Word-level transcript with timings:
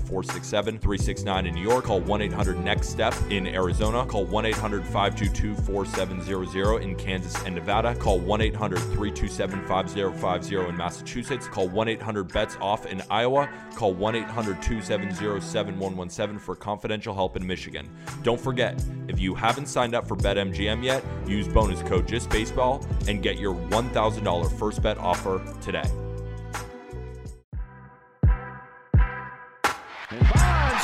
467 0.00 0.78
369 0.78 1.46
in 1.46 1.54
New 1.54 1.62
York. 1.62 1.84
Call 1.84 2.00
1 2.00 2.22
800 2.22 2.58
NEXT 2.64 2.90
STEP 2.90 3.14
in 3.30 3.46
Arizona. 3.46 4.04
Call 4.06 4.24
1 4.26 4.46
800 4.46 4.84
522 4.84 5.54
4700 5.62 6.82
in 6.82 6.96
Kansas 6.96 7.34
and 7.44 7.54
Nevada. 7.54 7.94
Call 7.94 8.18
1 8.18 8.40
800 8.40 8.78
327 8.78 9.66
5050 9.66 10.68
in 10.68 10.76
Massachusetts. 10.76 11.46
Call 11.46 11.68
1 11.68 11.88
800 11.88 12.32
BETS 12.32 12.56
OFF 12.60 12.86
in 12.86 13.02
Iowa. 13.10 13.48
Call 13.74 13.94
1 13.94 14.14
800 14.16 14.62
270 14.62 15.40
7117 15.40 16.38
for 16.38 16.56
confidential 16.56 17.14
help 17.14 17.36
in 17.36 17.46
Michigan. 17.46 17.88
Don't 18.22 18.40
forget, 18.40 18.82
if 19.08 19.18
you 19.18 19.34
haven't 19.34 19.66
signed 19.66 19.94
up 19.94 20.06
for 20.06 20.16
BetMGM 20.16 20.82
yet, 20.84 21.04
use 21.26 21.48
bonus 21.48 21.82
code 21.82 22.06
JustBaseball 22.06 23.08
and 23.08 23.22
get 23.22 23.38
your 23.38 23.54
$1,000 23.54 24.58
first 24.58 24.82
bet 24.82 24.98
offer 24.98 25.40
today. 25.60 25.88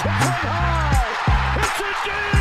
It's 0.08 1.80
a 1.80 1.90
deep. 2.04 2.35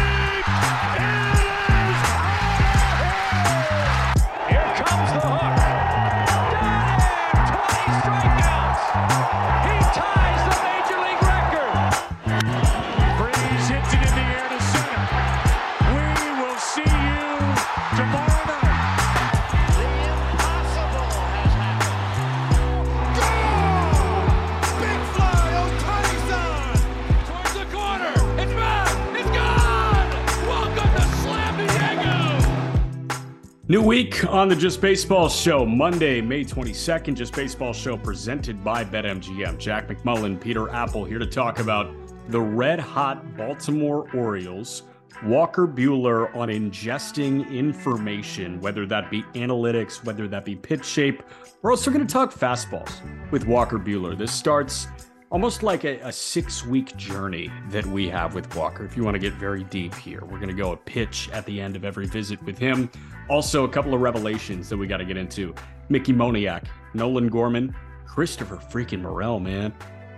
New 33.67 33.81
week 33.81 34.23
on 34.25 34.47
the 34.47 34.55
Just 34.55 34.79
Baseball 34.79 35.27
Show, 35.27 35.65
Monday, 35.65 36.21
May 36.21 36.45
22nd. 36.45 37.15
Just 37.15 37.33
Baseball 37.33 37.73
Show 37.73 37.97
presented 37.97 38.63
by 38.63 38.85
BetMGM. 38.85 39.57
Jack 39.57 39.87
McMullen, 39.87 40.39
Peter 40.39 40.69
Appel 40.69 41.03
here 41.03 41.17
to 41.17 41.25
talk 41.25 41.57
about 41.57 41.91
the 42.29 42.39
red 42.39 42.79
hot 42.79 43.35
Baltimore 43.35 44.07
Orioles. 44.13 44.83
Walker 45.23 45.67
Buehler 45.67 46.35
on 46.35 46.49
ingesting 46.49 47.49
information, 47.49 48.61
whether 48.61 48.85
that 48.85 49.09
be 49.09 49.23
analytics, 49.33 50.03
whether 50.03 50.27
that 50.27 50.45
be 50.45 50.55
pitch 50.55 50.85
shape. 50.85 51.23
We're 51.63 51.71
also 51.71 51.89
going 51.89 52.05
to 52.05 52.13
talk 52.13 52.35
fastballs 52.35 52.91
with 53.31 53.47
Walker 53.47 53.79
Buehler. 53.79 54.15
This 54.15 54.31
starts 54.31 54.85
almost 55.31 55.63
like 55.63 55.83
a, 55.83 55.99
a 55.99 56.11
six 56.11 56.65
week 56.65 56.95
journey 56.97 57.51
that 57.69 57.85
we 57.85 58.07
have 58.09 58.35
with 58.35 58.53
Walker. 58.55 58.85
If 58.85 58.95
you 58.95 59.03
want 59.03 59.15
to 59.15 59.19
get 59.19 59.33
very 59.33 59.63
deep 59.65 59.93
here, 59.95 60.21
we're 60.21 60.37
going 60.37 60.49
to 60.49 60.53
go 60.53 60.71
a 60.71 60.77
pitch 60.77 61.29
at 61.31 61.45
the 61.45 61.59
end 61.59 61.75
of 61.75 61.83
every 61.83 62.07
visit 62.07 62.41
with 62.43 62.57
him. 62.57 62.89
Also, 63.29 63.63
a 63.63 63.69
couple 63.69 63.93
of 63.93 64.01
revelations 64.01 64.69
that 64.69 64.77
we 64.77 64.87
got 64.87 64.97
to 64.97 65.05
get 65.05 65.17
into 65.17 65.53
Mickey 65.89 66.13
Moniak, 66.13 66.65
Nolan 66.93 67.27
Gorman, 67.27 67.75
Christopher 68.05 68.57
freaking 68.57 69.01
Morel, 69.01 69.39
man, 69.39 69.73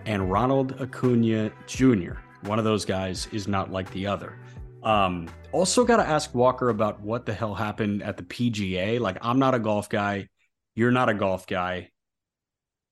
and 0.05 0.31
Ronald 0.31 0.79
Acuna 0.81 1.51
Jr. 1.65 2.13
One 2.41 2.59
of 2.59 2.65
those 2.65 2.85
guys 2.85 3.27
is 3.31 3.47
not 3.47 3.71
like 3.71 3.89
the 3.91 4.05
other. 4.07 4.37
Um, 4.83 5.27
also, 5.51 5.83
got 5.83 5.97
to 5.97 6.07
ask 6.07 6.35
Walker 6.35 6.69
about 6.69 7.01
what 7.01 7.25
the 7.25 7.33
hell 7.33 7.55
happened 7.55 8.03
at 8.03 8.17
the 8.17 8.23
PGA. 8.23 8.99
Like, 8.99 9.17
I'm 9.21 9.39
not 9.39 9.55
a 9.55 9.59
golf 9.59 9.89
guy. 9.89 10.27
You're 10.75 10.91
not 10.91 11.09
a 11.09 11.13
golf 11.13 11.47
guy, 11.47 11.89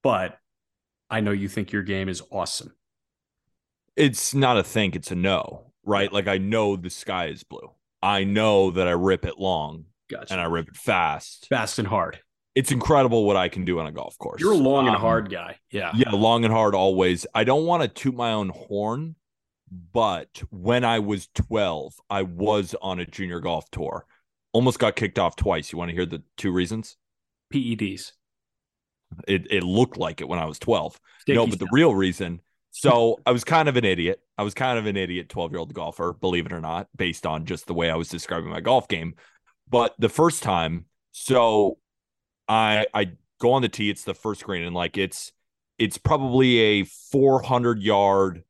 but 0.01 0.39
I 1.09 1.19
know 1.21 1.31
you 1.31 1.47
think 1.47 1.71
your 1.71 1.83
game 1.83 2.09
is 2.09 2.21
awesome. 2.31 2.73
it's 3.95 4.33
not 4.33 4.57
a 4.57 4.63
think, 4.63 4.95
it's 4.95 5.11
a 5.11 5.15
no, 5.15 5.71
right? 5.83 6.11
Like 6.11 6.27
I 6.27 6.37
know 6.37 6.75
the 6.75 6.89
sky 6.89 7.27
is 7.27 7.43
blue. 7.43 7.71
I 8.01 8.23
know 8.23 8.71
that 8.71 8.87
I 8.87 8.91
rip 8.91 9.25
it 9.25 9.39
long 9.39 9.85
Gotcha. 10.09 10.33
and 10.33 10.41
I 10.41 10.45
rip 10.45 10.67
it 10.67 10.75
fast. 10.77 11.47
Fast 11.49 11.79
and 11.79 11.87
hard. 11.87 12.19
It's 12.55 12.71
incredible 12.71 13.25
what 13.25 13.35
I 13.35 13.49
can 13.49 13.65
do 13.65 13.79
on 13.79 13.87
a 13.87 13.91
golf 13.91 14.17
course. 14.17 14.41
You're 14.41 14.53
a 14.53 14.57
long 14.57 14.87
and 14.87 14.95
Um, 14.95 15.01
hard 15.01 15.29
guy. 15.29 15.57
Yeah. 15.71 15.91
Yeah, 15.95 16.11
long 16.11 16.43
and 16.45 16.53
hard 16.53 16.73
always. 16.75 17.25
I 17.33 17.43
don't 17.43 17.65
want 17.65 17.83
to 17.83 17.87
toot 17.89 18.15
my 18.15 18.31
own 18.31 18.49
horn, 18.49 19.15
but 19.91 20.41
when 20.51 20.85
I 20.85 20.99
was 20.99 21.27
12, 21.35 21.95
I 22.09 22.21
was 22.21 22.75
on 22.81 22.99
a 22.99 23.05
junior 23.05 23.39
golf 23.41 23.69
tour. 23.71 24.05
Almost 24.53 24.79
got 24.79 24.95
kicked 24.95 25.19
off 25.19 25.35
twice. 25.35 25.71
You 25.71 25.77
want 25.77 25.89
to 25.89 25.95
hear 25.95 26.05
the 26.05 26.23
two 26.37 26.51
reasons? 26.51 26.95
PEDs. 27.53 28.13
It 29.27 29.51
it 29.51 29.63
looked 29.63 29.97
like 29.97 30.21
it 30.21 30.27
when 30.27 30.39
I 30.39 30.45
was 30.45 30.59
12. 30.59 30.99
Sticky 31.21 31.35
no, 31.35 31.47
but 31.47 31.59
the 31.59 31.67
real 31.71 31.95
reason. 31.95 32.41
So 32.71 33.19
I 33.25 33.31
was 33.31 33.45
kind 33.45 33.69
of 33.69 33.77
an 33.77 33.85
idiot. 33.85 34.19
I 34.37 34.43
was 34.43 34.53
kind 34.53 34.77
of 34.77 34.85
an 34.85 34.97
idiot 34.97 35.29
12 35.29 35.51
year 35.51 35.59
old 35.59 35.73
golfer, 35.73 36.11
believe 36.11 36.45
it 36.45 36.51
or 36.51 36.59
not, 36.59 36.89
based 36.95 37.25
on 37.25 37.45
just 37.45 37.67
the 37.67 37.73
way 37.73 37.89
I 37.89 37.95
was 37.95 38.09
describing 38.09 38.49
my 38.49 38.59
golf 38.59 38.89
game. 38.89 39.15
But 39.69 39.95
the 39.97 40.09
first 40.09 40.43
time, 40.43 40.85
so 41.11 41.77
I 42.47 42.85
I 42.93 43.11
go 43.39 43.53
on 43.53 43.61
the 43.61 43.69
tee. 43.69 43.89
It's 43.89 44.03
the 44.03 44.13
first 44.13 44.43
green, 44.43 44.63
and 44.63 44.75
like 44.75 44.97
it's 44.97 45.31
it's 45.77 45.97
probably 45.97 46.59
a 46.59 46.83
400 46.83 47.81
yard 47.81 48.43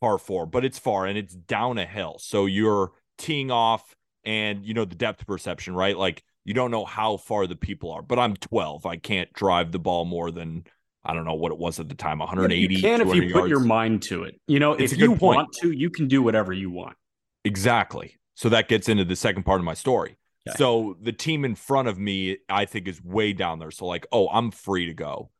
par 0.00 0.18
four, 0.18 0.46
but 0.46 0.64
it's 0.64 0.78
far 0.78 1.06
and 1.06 1.16
it's 1.16 1.34
down 1.34 1.78
a 1.78 1.86
hill. 1.86 2.16
So 2.18 2.46
you're 2.46 2.90
teeing 3.18 3.50
off, 3.50 3.94
and 4.24 4.64
you 4.64 4.74
know 4.74 4.84
the 4.84 4.96
depth 4.96 5.26
perception, 5.26 5.74
right? 5.74 5.96
Like 5.96 6.24
you 6.44 6.54
don't 6.54 6.70
know 6.70 6.84
how 6.84 7.16
far 7.16 7.46
the 7.46 7.56
people 7.56 7.90
are. 7.92 8.02
But 8.02 8.18
I'm 8.18 8.34
12. 8.36 8.86
I 8.86 8.96
can't 8.96 9.32
drive 9.32 9.72
the 9.72 9.78
ball 9.78 10.04
more 10.04 10.30
than 10.30 10.64
I 11.04 11.14
don't 11.14 11.24
know 11.24 11.34
what 11.34 11.50
it 11.52 11.58
was 11.58 11.80
at 11.80 11.88
the 11.88 11.94
time, 11.96 12.18
180. 12.20 12.74
you 12.74 12.80
can 12.80 13.00
if 13.00 13.08
200 13.08 13.24
you 13.28 13.32
put 13.34 13.48
your 13.48 13.60
mind 13.60 14.02
to 14.02 14.22
it. 14.24 14.40
You 14.46 14.60
know, 14.60 14.72
It's 14.72 14.92
if 14.92 14.98
you 14.98 15.16
point. 15.16 15.36
want 15.36 15.52
to, 15.60 15.72
you 15.72 15.90
can 15.90 16.06
do 16.06 16.22
whatever 16.22 16.52
you 16.52 16.70
want. 16.70 16.96
Exactly. 17.44 18.18
So 18.34 18.48
that 18.50 18.68
gets 18.68 18.88
into 18.88 19.04
the 19.04 19.16
second 19.16 19.42
part 19.42 19.60
of 19.60 19.64
my 19.64 19.74
story. 19.74 20.16
Okay. 20.48 20.56
So 20.58 20.96
the 21.00 21.12
team 21.12 21.44
in 21.44 21.54
front 21.54 21.88
of 21.88 21.98
me, 21.98 22.38
I 22.48 22.64
think, 22.64 22.88
is 22.88 23.02
way 23.02 23.32
down 23.32 23.58
there. 23.58 23.70
So, 23.70 23.86
like, 23.86 24.06
oh, 24.12 24.28
I'm 24.28 24.50
free 24.50 24.86
to 24.86 24.94
go. 24.94 25.30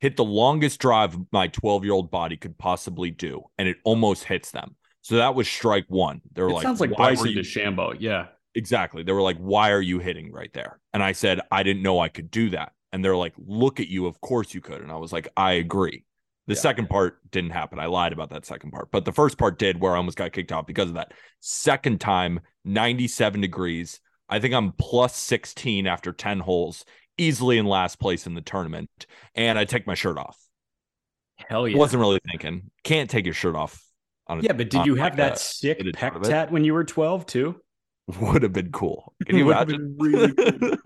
Hit 0.00 0.16
the 0.16 0.24
longest 0.24 0.80
drive 0.80 1.16
my 1.32 1.48
12 1.48 1.84
year 1.84 1.92
old 1.92 2.10
body 2.10 2.36
could 2.36 2.56
possibly 2.58 3.10
do, 3.10 3.42
and 3.58 3.68
it 3.68 3.76
almost 3.84 4.24
hits 4.24 4.50
them. 4.50 4.76
So 5.02 5.16
that 5.16 5.34
was 5.34 5.48
strike 5.48 5.86
one. 5.88 6.20
They're 6.32 6.48
It 6.48 6.52
like, 6.54 6.62
sounds 6.62 6.80
like 6.80 6.90
"Why 6.90 7.10
were 7.10 7.16
Bryson 7.16 7.28
you-" 7.32 7.42
DeChambeau. 7.42 7.96
Yeah. 8.00 8.26
Exactly. 8.54 9.02
They 9.02 9.12
were 9.12 9.22
like, 9.22 9.38
why 9.38 9.70
are 9.70 9.80
you 9.80 9.98
hitting 10.00 10.32
right 10.32 10.52
there? 10.52 10.80
And 10.92 11.02
I 11.02 11.12
said, 11.12 11.40
I 11.50 11.62
didn't 11.62 11.82
know 11.82 12.00
I 12.00 12.08
could 12.08 12.30
do 12.30 12.50
that. 12.50 12.72
And 12.92 13.04
they're 13.04 13.16
like, 13.16 13.34
look 13.38 13.78
at 13.78 13.88
you. 13.88 14.06
Of 14.06 14.20
course 14.20 14.52
you 14.54 14.60
could. 14.60 14.82
And 14.82 14.90
I 14.90 14.96
was 14.96 15.12
like, 15.12 15.28
I 15.36 15.52
agree. 15.52 16.04
The 16.48 16.54
Yeah. 16.54 16.60
second 16.60 16.88
part 16.88 17.18
didn't 17.30 17.50
happen. 17.50 17.78
I 17.78 17.86
lied 17.86 18.12
about 18.12 18.30
that 18.30 18.44
second 18.44 18.72
part, 18.72 18.90
but 18.90 19.04
the 19.04 19.12
first 19.12 19.38
part 19.38 19.58
did 19.58 19.80
where 19.80 19.94
I 19.94 19.98
almost 19.98 20.16
got 20.18 20.32
kicked 20.32 20.50
off 20.50 20.66
because 20.66 20.88
of 20.88 20.94
that. 20.96 21.12
Second 21.38 22.00
time, 22.00 22.40
97 22.64 23.40
degrees. 23.40 24.00
I 24.28 24.40
think 24.40 24.54
I'm 24.54 24.72
plus 24.72 25.16
16 25.16 25.86
after 25.86 26.12
10 26.12 26.40
holes, 26.40 26.84
easily 27.18 27.58
in 27.58 27.66
last 27.66 28.00
place 28.00 28.26
in 28.26 28.34
the 28.34 28.40
tournament. 28.40 28.90
And 29.36 29.58
I 29.58 29.64
take 29.64 29.86
my 29.86 29.94
shirt 29.94 30.18
off. 30.18 30.36
Hell 31.36 31.68
yeah. 31.68 31.76
Wasn't 31.76 32.00
really 32.00 32.20
thinking. 32.28 32.70
Can't 32.82 33.08
take 33.08 33.24
your 33.24 33.34
shirt 33.34 33.54
off. 33.54 33.80
A, 34.28 34.40
yeah, 34.40 34.52
but 34.52 34.70
did 34.70 34.86
you 34.86 34.94
like 34.96 35.02
have 35.02 35.16
that 35.16 35.32
a- 35.34 35.38
sick 35.38 35.78
pec 35.80 36.22
tat 36.22 36.50
when 36.50 36.64
you 36.64 36.74
were 36.74 36.84
12 36.84 37.26
too? 37.26 37.60
Would 38.20 38.42
have 38.42 38.52
been 38.52 38.72
cool. 38.72 39.14
Can 39.26 39.36
you 39.36 39.50
imagine? 39.50 39.96
been 39.96 40.32
really 40.34 40.78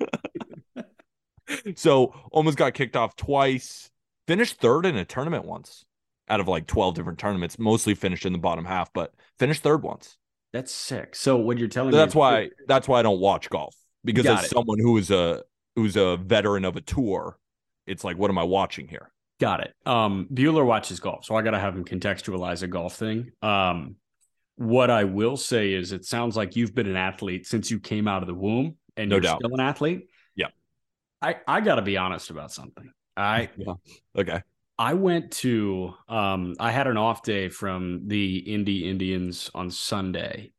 so 1.77 2.15
almost 2.31 2.57
got 2.59 2.75
kicked 2.75 2.97
off 2.97 3.17
twice. 3.17 3.91
Finished 4.27 4.61
third 4.61 4.87
in 4.87 4.97
a 4.97 5.05
tournament 5.05 5.45
once. 5.45 5.85
out 6.29 6.41
of 6.41 6.49
like 6.49 6.67
12 6.67 6.95
different 6.95 7.19
tournaments, 7.19 7.59
mostly 7.59 7.95
finished 7.95 8.25
in 8.25 8.33
the 8.33 8.39
bottom 8.39 8.65
half, 8.65 8.91
but 8.95 9.13
finished 9.39 9.63
third 9.63 9.83
once. 9.83 10.17
That's 10.55 10.73
sick. 10.73 11.15
So 11.15 11.37
what 11.37 11.59
you're 11.59 11.69
telling 11.69 11.91
So 11.93 11.97
me 11.97 12.01
that's 12.01 12.13
is- 12.13 12.17
why 12.17 12.49
that's 12.67 12.89
why 12.89 13.01
I 13.01 13.03
don't 13.03 13.21
watch 13.21 13.51
golf 13.51 13.75
because 14.05 14.25
Got 14.25 14.39
as 14.41 14.45
it. 14.47 14.51
someone 14.55 14.79
who 14.79 14.97
is 14.99 15.11
a 15.11 15.43
who's 15.77 15.97
a 15.97 16.17
veteran 16.17 16.65
of 16.65 16.77
a 16.77 16.81
tour, 16.81 17.39
it's 17.87 18.05
like 18.05 18.17
what 18.17 18.31
am 18.31 18.39
I 18.39 18.45
watching 18.45 18.89
here? 18.89 19.11
Got 19.41 19.61
it. 19.61 19.75
Um, 19.85 20.29
Buehler 20.33 20.65
watches 20.65 21.01
golf, 21.01 21.25
so 21.25 21.35
I 21.37 21.43
got 21.43 21.51
to 21.51 21.59
have 21.59 21.75
him 21.77 21.85
contextualize 21.85 22.63
a 22.63 22.69
golf 22.69 22.95
thing. 22.97 23.33
Um, 23.43 23.97
what 24.57 24.91
I 24.91 25.05
will 25.05 25.37
say 25.37 25.73
is, 25.73 25.93
it 25.93 26.05
sounds 26.05 26.37
like 26.37 26.57
you've 26.57 26.75
been 26.75 26.87
an 26.87 26.97
athlete 26.97 27.47
since 27.47 27.71
you 27.71 27.81
came 27.81 28.07
out 28.09 28.23
of 28.23 28.29
the 28.29 28.35
womb, 28.35 28.77
and 28.97 29.11
No 29.11 29.17
you're 29.17 29.23
doubt. 29.23 29.41
still 29.41 29.55
an 29.55 29.61
athlete. 29.61 30.09
Yeah. 30.37 30.49
I 31.21 31.37
I 31.47 31.61
got 31.61 31.77
to 31.77 31.83
be 31.83 31.97
honest 31.97 32.31
about 32.31 32.53
something. 32.53 32.93
I 33.17 33.49
Okay. 34.19 34.43
I 34.79 34.95
went 34.95 35.31
to 35.33 35.95
um 36.09 36.55
I 36.61 36.71
had 36.73 36.87
an 36.87 36.97
off 36.97 37.23
day 37.23 37.49
from 37.49 38.07
the 38.09 38.39
Indy 38.39 38.89
Indians 38.89 39.51
on 39.55 39.71
Sunday. 39.71 40.53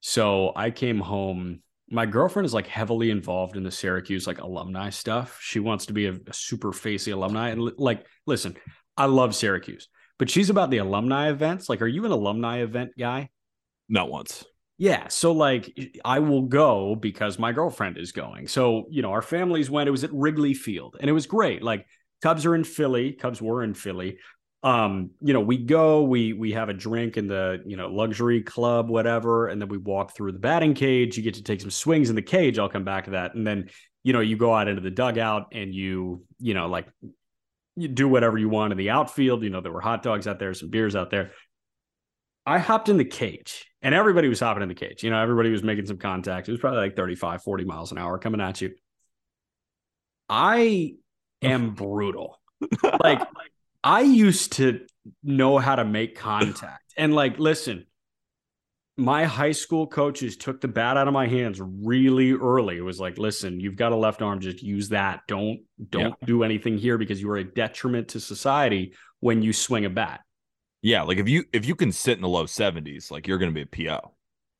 So 0.00 0.52
I 0.56 0.70
came 0.70 0.98
home. 1.00 1.62
My 1.88 2.06
girlfriend 2.06 2.46
is 2.46 2.54
like 2.54 2.66
heavily 2.68 3.10
involved 3.10 3.56
in 3.56 3.64
the 3.64 3.70
Syracuse 3.70 4.26
like 4.26 4.40
alumni 4.40 4.90
stuff. 4.90 5.38
She 5.40 5.58
wants 5.60 5.86
to 5.86 5.92
be 5.92 6.06
a, 6.06 6.12
a 6.12 6.32
super 6.32 6.72
facey 6.72 7.10
alumni 7.10 7.50
and 7.50 7.60
li- 7.62 7.72
like 7.78 8.06
listen, 8.26 8.56
I 8.96 9.06
love 9.06 9.34
Syracuse, 9.34 9.88
but 10.18 10.30
she's 10.30 10.50
about 10.50 10.70
the 10.70 10.78
alumni 10.78 11.30
events. 11.30 11.68
Like 11.68 11.82
are 11.82 11.88
you 11.88 12.04
an 12.04 12.12
alumni 12.12 12.58
event 12.62 12.92
guy? 12.98 13.28
Not 13.90 14.08
once. 14.08 14.44
Yeah. 14.78 15.08
So 15.08 15.32
like 15.32 15.70
I 16.06 16.20
will 16.20 16.42
go 16.42 16.94
because 16.94 17.38
my 17.38 17.52
girlfriend 17.52 17.98
is 17.98 18.12
going. 18.12 18.48
So, 18.48 18.86
you 18.88 19.02
know, 19.02 19.10
our 19.10 19.20
families 19.20 19.68
went. 19.68 19.88
It 19.88 19.90
was 19.90 20.04
at 20.04 20.12
Wrigley 20.14 20.54
Field 20.54 20.96
and 20.98 21.10
it 21.10 21.12
was 21.12 21.26
great. 21.26 21.62
Like 21.62 21.84
Cubs 22.22 22.46
are 22.46 22.54
in 22.54 22.64
Philly. 22.64 23.12
Cubs 23.12 23.42
were 23.42 23.62
in 23.62 23.74
Philly. 23.74 24.16
Um, 24.62 25.10
you 25.20 25.32
know, 25.32 25.40
we 25.40 25.58
go, 25.58 26.02
we 26.02 26.32
we 26.32 26.52
have 26.52 26.68
a 26.68 26.74
drink 26.74 27.16
in 27.16 27.26
the, 27.26 27.62
you 27.66 27.76
know, 27.76 27.88
luxury 27.88 28.42
club, 28.42 28.88
whatever, 28.88 29.48
and 29.48 29.60
then 29.60 29.68
we 29.68 29.78
walk 29.78 30.14
through 30.14 30.32
the 30.32 30.38
batting 30.38 30.74
cage. 30.74 31.16
You 31.16 31.22
get 31.22 31.34
to 31.34 31.42
take 31.42 31.60
some 31.60 31.70
swings 31.70 32.10
in 32.10 32.16
the 32.16 32.22
cage. 32.22 32.58
I'll 32.58 32.68
come 32.68 32.84
back 32.84 33.04
to 33.06 33.10
that. 33.12 33.34
And 33.34 33.46
then, 33.46 33.70
you 34.02 34.12
know, 34.12 34.20
you 34.20 34.36
go 34.36 34.54
out 34.54 34.68
into 34.68 34.82
the 34.82 34.90
dugout 34.90 35.48
and 35.52 35.74
you, 35.74 36.24
you 36.38 36.54
know, 36.54 36.68
like 36.68 36.86
you 37.76 37.88
do 37.88 38.08
whatever 38.08 38.38
you 38.38 38.48
want 38.48 38.72
in 38.72 38.78
the 38.78 38.90
outfield. 38.90 39.42
You 39.42 39.50
know, 39.50 39.60
there 39.60 39.72
were 39.72 39.80
hot 39.80 40.02
dogs 40.02 40.26
out 40.26 40.38
there, 40.38 40.52
some 40.54 40.70
beers 40.70 40.96
out 40.96 41.10
there. 41.10 41.32
I 42.50 42.58
hopped 42.58 42.88
in 42.88 42.96
the 42.96 43.04
cage 43.04 43.70
and 43.80 43.94
everybody 43.94 44.28
was 44.28 44.40
hopping 44.40 44.64
in 44.64 44.68
the 44.68 44.74
cage. 44.74 45.04
You 45.04 45.10
know, 45.10 45.22
everybody 45.22 45.50
was 45.50 45.62
making 45.62 45.86
some 45.86 45.98
contact. 45.98 46.48
It 46.48 46.50
was 46.50 46.60
probably 46.60 46.80
like 46.80 46.96
35, 46.96 47.44
40 47.44 47.64
miles 47.64 47.92
an 47.92 47.98
hour 47.98 48.18
coming 48.18 48.40
at 48.40 48.60
you. 48.60 48.74
I 50.28 50.94
am 51.42 51.70
brutal. 51.74 52.40
Like, 52.82 53.22
I 53.84 54.00
used 54.00 54.54
to 54.54 54.80
know 55.22 55.58
how 55.58 55.76
to 55.76 55.84
make 55.84 56.18
contact. 56.18 56.92
And, 56.96 57.14
like, 57.14 57.38
listen, 57.38 57.86
my 58.96 59.26
high 59.26 59.52
school 59.52 59.86
coaches 59.86 60.36
took 60.36 60.60
the 60.60 60.66
bat 60.66 60.96
out 60.96 61.06
of 61.06 61.14
my 61.14 61.28
hands 61.28 61.60
really 61.62 62.32
early. 62.32 62.78
It 62.78 62.82
was 62.82 62.98
like, 62.98 63.16
listen, 63.16 63.60
you've 63.60 63.76
got 63.76 63.92
a 63.92 63.96
left 63.96 64.22
arm, 64.22 64.40
just 64.40 64.60
use 64.60 64.88
that. 64.88 65.20
Don't 65.28 65.60
don't 65.88 66.16
do 66.26 66.42
anything 66.42 66.78
here 66.78 66.98
because 66.98 67.22
you 67.22 67.30
are 67.30 67.36
a 67.36 67.44
detriment 67.44 68.08
to 68.08 68.20
society 68.20 68.94
when 69.20 69.40
you 69.40 69.52
swing 69.52 69.84
a 69.84 69.90
bat. 69.90 70.22
Yeah, 70.82 71.02
like 71.02 71.18
if 71.18 71.28
you 71.28 71.44
if 71.52 71.66
you 71.66 71.74
can 71.74 71.92
sit 71.92 72.16
in 72.16 72.22
the 72.22 72.28
low 72.28 72.44
70s, 72.44 73.10
like 73.10 73.26
you're 73.28 73.38
going 73.38 73.54
to 73.54 73.64
be 73.66 73.84
a 73.84 73.88
PO. 73.98 74.12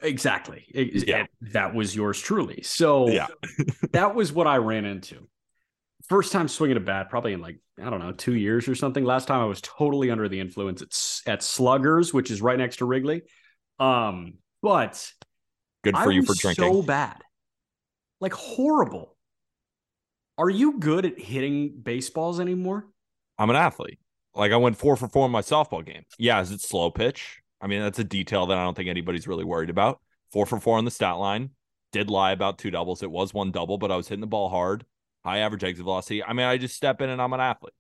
Exactly. 0.03 0.65
Ex- 0.75 1.05
Yeah. 1.05 1.27
That 1.53 1.75
was 1.75 1.95
yours 1.95 2.21
truly. 2.21 2.63
So 2.63 3.09
Yeah. 3.09 3.27
that 3.93 4.15
was 4.15 4.33
what 4.33 4.47
I 4.47 4.57
ran 4.57 4.85
into. 4.85 5.29
First 6.09 6.33
time 6.33 6.49
swinging 6.49 6.77
a 6.77 6.81
bat, 6.81 7.09
probably 7.11 7.33
in 7.35 7.41
like, 7.41 7.59
I 7.83 7.89
don't 7.91 8.01
know, 8.01 8.13
two 8.13 8.35
years 8.35 8.67
or 8.69 8.75
something. 8.75 9.05
Last 9.05 9.29
time 9.29 9.41
I 9.41 9.45
was 9.45 9.61
totally 9.61 10.11
under 10.11 10.29
the 10.29 10.41
influence 10.41 10.83
at, 10.83 11.33
at 11.35 11.43
Sluggers, 11.43 12.13
which 12.13 12.31
is 12.31 12.43
right 12.43 12.59
next 12.59 12.77
to 12.77 12.85
Wrigley. 12.87 13.23
Um, 13.79 14.35
but 14.63 15.11
Good 15.85 15.95
I 15.95 16.05
for 16.05 16.11
you 16.11 16.21
was 16.23 16.29
for 16.29 16.35
drinking. 16.43 16.65
so 16.65 16.83
bad. 16.83 17.19
Like 18.21 18.33
horrible. 18.35 19.17
Are 20.37 20.51
you 20.51 20.79
good 20.79 21.05
at 21.07 21.19
hitting 21.19 21.79
baseballs 21.83 22.41
anymore? 22.41 22.87
I'm 23.39 23.51
an 23.51 23.57
athlete. 23.57 23.99
Like 24.35 24.53
I 24.53 24.57
went 24.57 24.77
four 24.77 24.97
for 24.97 25.09
four 25.09 25.27
in 25.27 25.33
my 25.33 25.41
softball 25.43 25.85
game. 25.85 26.05
Yeah, 26.19 26.41
is 26.41 26.51
it 26.51 26.61
slow 26.61 26.91
pitch? 26.91 27.41
I 27.61 27.67
mean, 27.67 27.81
that's 27.83 27.99
a 27.99 28.05
detail 28.05 28.47
that 28.47 28.59
I 28.59 28.65
don't 28.65 28.75
think 28.77 28.89
anybody's 28.89 29.27
really 29.29 29.45
worried 29.45 29.71
about. 29.71 30.01
Four 30.33 30.47
for 30.47 30.59
four 30.61 30.79
on 30.79 30.85
the 30.85 30.91
stat 30.91 31.17
line. 31.19 31.51
Did 31.93 32.09
lie 32.09 32.31
about 32.33 32.59
two 32.59 32.71
doubles. 32.71 33.03
It 33.03 33.11
was 33.11 33.35
one 33.35 33.51
double, 33.51 33.77
but 33.77 33.91
I 33.91 33.97
was 33.97 34.07
hitting 34.09 34.21
the 34.21 34.27
ball 34.29 34.49
hard. 34.49 34.85
High 35.25 35.39
average 35.39 35.65
exit 35.65 35.83
velocity. 35.85 36.23
I 36.23 36.33
mean, 36.33 36.47
I 36.47 36.57
just 36.57 36.77
step 36.77 37.01
in 37.03 37.11
and 37.11 37.21
I'm 37.21 37.33
an 37.33 37.41
athlete. 37.41 37.75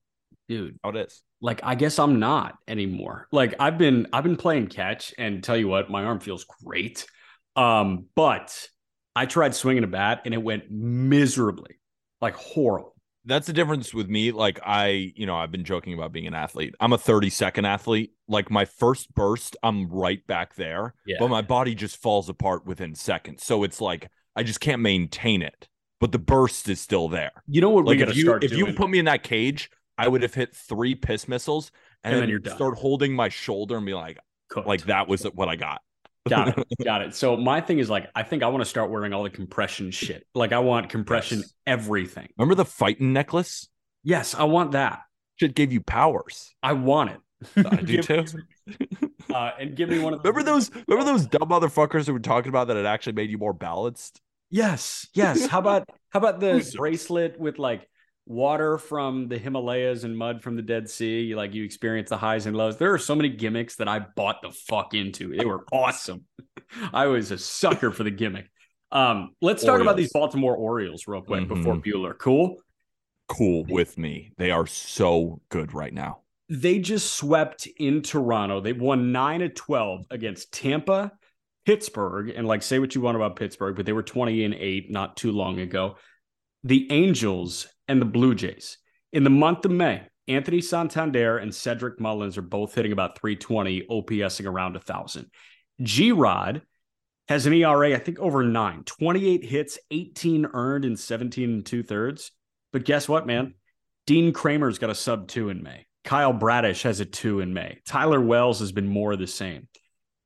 Dude, 0.49 0.79
How 0.82 0.91
it 0.91 0.97
is. 0.97 1.23
like 1.41 1.61
I 1.62 1.76
guess 1.76 1.99
I'm 2.00 2.19
not 2.19 2.58
anymore. 2.67 3.29
Like 3.31 3.55
I've 3.61 3.79
been 3.79 4.08
I've 4.12 4.25
been 4.25 4.37
playing 4.37 4.67
catch 4.67 5.14
and 5.17 5.44
tell 5.44 5.56
you 5.56 5.69
what, 5.69 5.88
my 5.91 6.02
arm 6.02 6.19
feels 6.19 6.44
great. 6.44 7.06
Um, 7.55 8.06
but 8.17 8.69
I 9.14 9.26
tried 9.26 9.55
swinging 9.55 9.85
a 9.85 9.88
bat 9.88 10.23
and 10.25 10.35
it 10.35 10.43
went 10.43 10.64
miserably, 10.70 11.79
like 12.20 12.35
horrible. 12.35 12.94
That's 13.31 13.47
the 13.47 13.53
difference 13.53 13.94
with 13.94 14.09
me. 14.11 14.32
Like 14.32 14.59
I, 14.65 15.12
you 15.17 15.25
know, 15.25 15.37
I've 15.37 15.50
been 15.53 15.65
joking 15.65 15.94
about 15.94 16.12
being 16.12 16.27
an 16.27 16.35
athlete. 16.35 16.75
I'm 16.81 16.93
a 16.93 16.99
30 16.99 17.31
second 17.31 17.65
athlete. 17.65 18.12
Like 18.29 18.50
my 18.50 18.65
first 18.65 19.15
burst, 19.15 19.56
I'm 19.62 19.88
right 19.88 20.27
back 20.27 20.55
there, 20.56 20.94
Yeah. 21.06 21.17
but 21.21 21.29
my 21.31 21.41
body 21.43 21.75
just 21.75 21.97
falls 21.97 22.29
apart 22.29 22.67
within 22.67 22.94
seconds. 22.94 23.44
So 23.44 23.62
it's 23.65 23.81
like 23.81 24.11
I 24.37 24.43
just 24.43 24.61
can't 24.61 24.82
maintain 24.82 25.43
it. 25.43 25.69
But 26.00 26.12
the 26.12 26.19
burst 26.19 26.69
is 26.69 26.81
still 26.81 27.09
there. 27.09 27.31
You 27.47 27.61
know 27.61 27.71
what 27.71 27.85
Like 27.85 28.00
if 28.00 28.17
you 28.17 28.23
start 28.23 28.43
if 28.44 28.53
you 28.53 28.73
put 28.75 28.91
me 28.91 28.99
in 28.99 29.05
that 29.06 29.23
cage, 29.23 29.71
I 29.97 30.09
would 30.09 30.23
have 30.23 30.35
hit 30.35 30.55
three 30.56 30.94
piss 30.94 31.29
missiles 31.29 31.71
and, 32.03 32.12
And 32.12 32.15
then 32.15 32.21
then 32.23 32.29
you're 32.31 32.38
done. 32.38 32.56
start 32.56 32.79
holding 32.79 33.15
my 33.15 33.29
shoulder 33.29 33.76
and 33.76 33.85
be 33.87 33.94
like, 33.94 34.19
Cooked. 34.49 34.67
like 34.67 34.85
that 34.87 35.09
was 35.09 35.25
what 35.25 35.49
I 35.49 35.56
got. 35.56 35.83
Got 36.28 36.56
it, 36.58 36.67
got 36.84 37.02
it. 37.02 37.14
So 37.14 37.37
my 37.37 37.61
thing 37.61 37.78
is 37.78 37.88
like 37.90 38.08
I 38.14 38.22
think 38.22 38.43
I 38.43 38.49
want 38.49 38.62
to 38.62 38.69
start 38.69 38.90
wearing 38.90 39.12
all 39.12 39.22
the 39.22 39.31
compression 39.31 39.90
shit. 39.90 40.26
Like 40.34 40.52
I 40.52 40.58
want 40.58 40.88
compression 40.88 41.38
Yes. 41.38 41.52
everything. 41.67 42.28
Remember 42.38 42.55
the 42.55 42.64
fighting 42.64 43.12
necklace? 43.12 43.69
Yes, 44.02 44.34
I 44.34 44.44
want 44.44 44.72
that. 44.72 45.00
Shit 45.37 45.55
gave 45.55 45.72
you 45.72 45.81
powers. 45.81 46.55
I 46.62 46.75
want 46.75 47.11
it. 47.11 47.67
I 47.67 47.76
do 47.76 48.02
too. 48.02 48.25
Uh, 49.32 49.52
and 49.61 49.76
give 49.76 49.88
me 49.88 49.99
one 50.00 50.12
of 50.12 50.19
Remember 50.25 50.43
those? 50.43 50.70
Remember 50.88 51.05
those 51.05 51.25
dumb 51.25 51.49
motherfuckers 51.49 52.05
who 52.06 52.12
were 52.12 52.19
talking 52.19 52.49
about 52.49 52.66
that 52.66 52.76
it 52.76 52.84
actually 52.84 53.12
made 53.12 53.31
you 53.31 53.38
more 53.38 53.52
balanced? 53.52 54.20
Yes, 54.50 55.06
yes. 55.14 55.46
How 55.46 55.61
about 55.61 55.88
how 56.08 56.19
about 56.19 56.40
the 56.40 56.69
bracelet 56.76 57.38
with 57.38 57.58
like 57.61 57.88
water 58.26 58.78
from 58.78 59.28
the 59.28 59.38
Himalayas 59.38 60.05
and 60.05 60.17
mud 60.17 60.43
from 60.43 60.56
the 60.56 60.62
Dead 60.62 60.88
Sea? 60.88 61.20
You, 61.22 61.37
Like 61.37 61.55
you 61.55 61.64
experience 61.64 62.11
the 62.11 62.17
highs 62.17 62.46
and 62.46 62.56
lows. 62.56 62.76
There 62.76 62.93
are 62.93 62.99
so 62.99 63.14
many 63.14 63.28
gimmicks 63.28 63.76
that 63.76 63.88
I 63.88 64.00
bought 64.00 64.43
the 64.43 64.50
fuck 64.50 64.94
into. 64.94 65.34
They 65.37 65.44
were 65.44 65.64
awesome. 65.72 66.25
I 66.92 67.06
was 67.06 67.30
a 67.30 67.38
sucker 67.38 67.90
for 67.90 68.04
the 68.04 68.11
gimmick. 68.11 68.47
Um, 68.92 69.30
let's 69.40 69.64
talk 69.64 69.80
about 69.80 69.97
these 69.97 70.12
Baltimore 70.12 70.56
Orioles 70.56 71.06
real 71.06 71.23
quick 71.23 71.47
before 71.49 71.75
Mhm. 71.76 71.85
Buehler. 71.85 72.18
Cool. 72.18 72.56
Cool 73.28 73.64
with 73.68 73.97
me. 73.97 74.33
They 74.37 74.50
are 74.50 74.66
so 74.66 75.40
good 75.49 75.73
right 75.73 75.95
now. 75.95 76.23
They 76.49 76.80
just 76.80 77.14
swept 77.14 77.68
in 77.78 78.02
Toronto. 78.02 78.61
They 78.61 78.73
won 78.73 79.12
nine 79.12 79.42
of 79.42 79.54
twelve 79.54 80.06
against 80.11 80.52
Tampa, 80.52 81.12
Pittsburgh, 81.64 82.30
and 82.35 82.49
like 82.49 82.62
say 82.62 82.80
what 82.80 82.97
you 82.97 83.00
want 83.00 83.14
about 83.16 83.37
Pittsburgh, 83.37 83.76
but 83.76 83.87
they 83.87 83.92
were 83.92 84.02
twenty 84.02 84.42
and 84.45 84.54
eight 84.54 84.90
not 84.90 85.16
too 85.16 85.30
long 85.30 85.61
ago. 85.61 85.95
The 86.64 86.90
Angels 86.90 87.68
and 87.90 88.00
the 88.00 88.06
Blue 88.06 88.37
Jays 88.37 88.78
in 89.12 89.25
the 89.25 89.30
month 89.30 89.64
of 89.64 89.73
May. 89.73 90.02
Anthony 90.28 90.61
Santander 90.61 91.38
and 91.38 91.52
Cedric 91.52 91.99
Mullins 91.99 92.38
are 92.38 92.42
both 92.42 92.73
hitting 92.73 92.92
about 92.92 93.18
320, 93.18 93.87
OPSing 93.90 94.47
around 94.47 94.76
a 94.76 94.80
thousand. 94.80 95.26
G 95.82 96.12
Rod 96.12 96.62
has 97.26 97.47
an 97.47 97.52
ERA, 97.52 97.94
I 97.94 97.99
think, 97.99 98.20
over 98.20 98.44
nine, 98.44 98.85
28 98.85 99.44
hits, 99.44 99.76
18 99.90 100.47
earned, 100.54 100.85
and 100.85 100.97
17 100.97 101.50
and 101.50 101.66
two 101.66 101.82
thirds. 101.82 102.30
But 102.73 102.85
guess 102.85 103.09
what, 103.09 103.26
man? 103.26 103.54
Dean 104.06 104.32
Kremer's 104.32 104.78
got 104.78 104.90
a 104.90 104.94
sub 104.94 105.26
two 105.26 105.49
in 105.49 105.64
May. 105.64 105.87
Kyle 106.04 106.32
Bradish 106.32 106.82
has 106.85 107.00
a 107.00 107.04
two 107.04 107.40
in 107.40 107.52
May. 107.52 107.80
Tyler 107.85 108.20
Wells 108.20 108.61
has 108.61 108.70
been 108.70 108.87
more 108.87 109.12
of 109.12 109.18
the 109.18 109.26
same. 109.26 109.66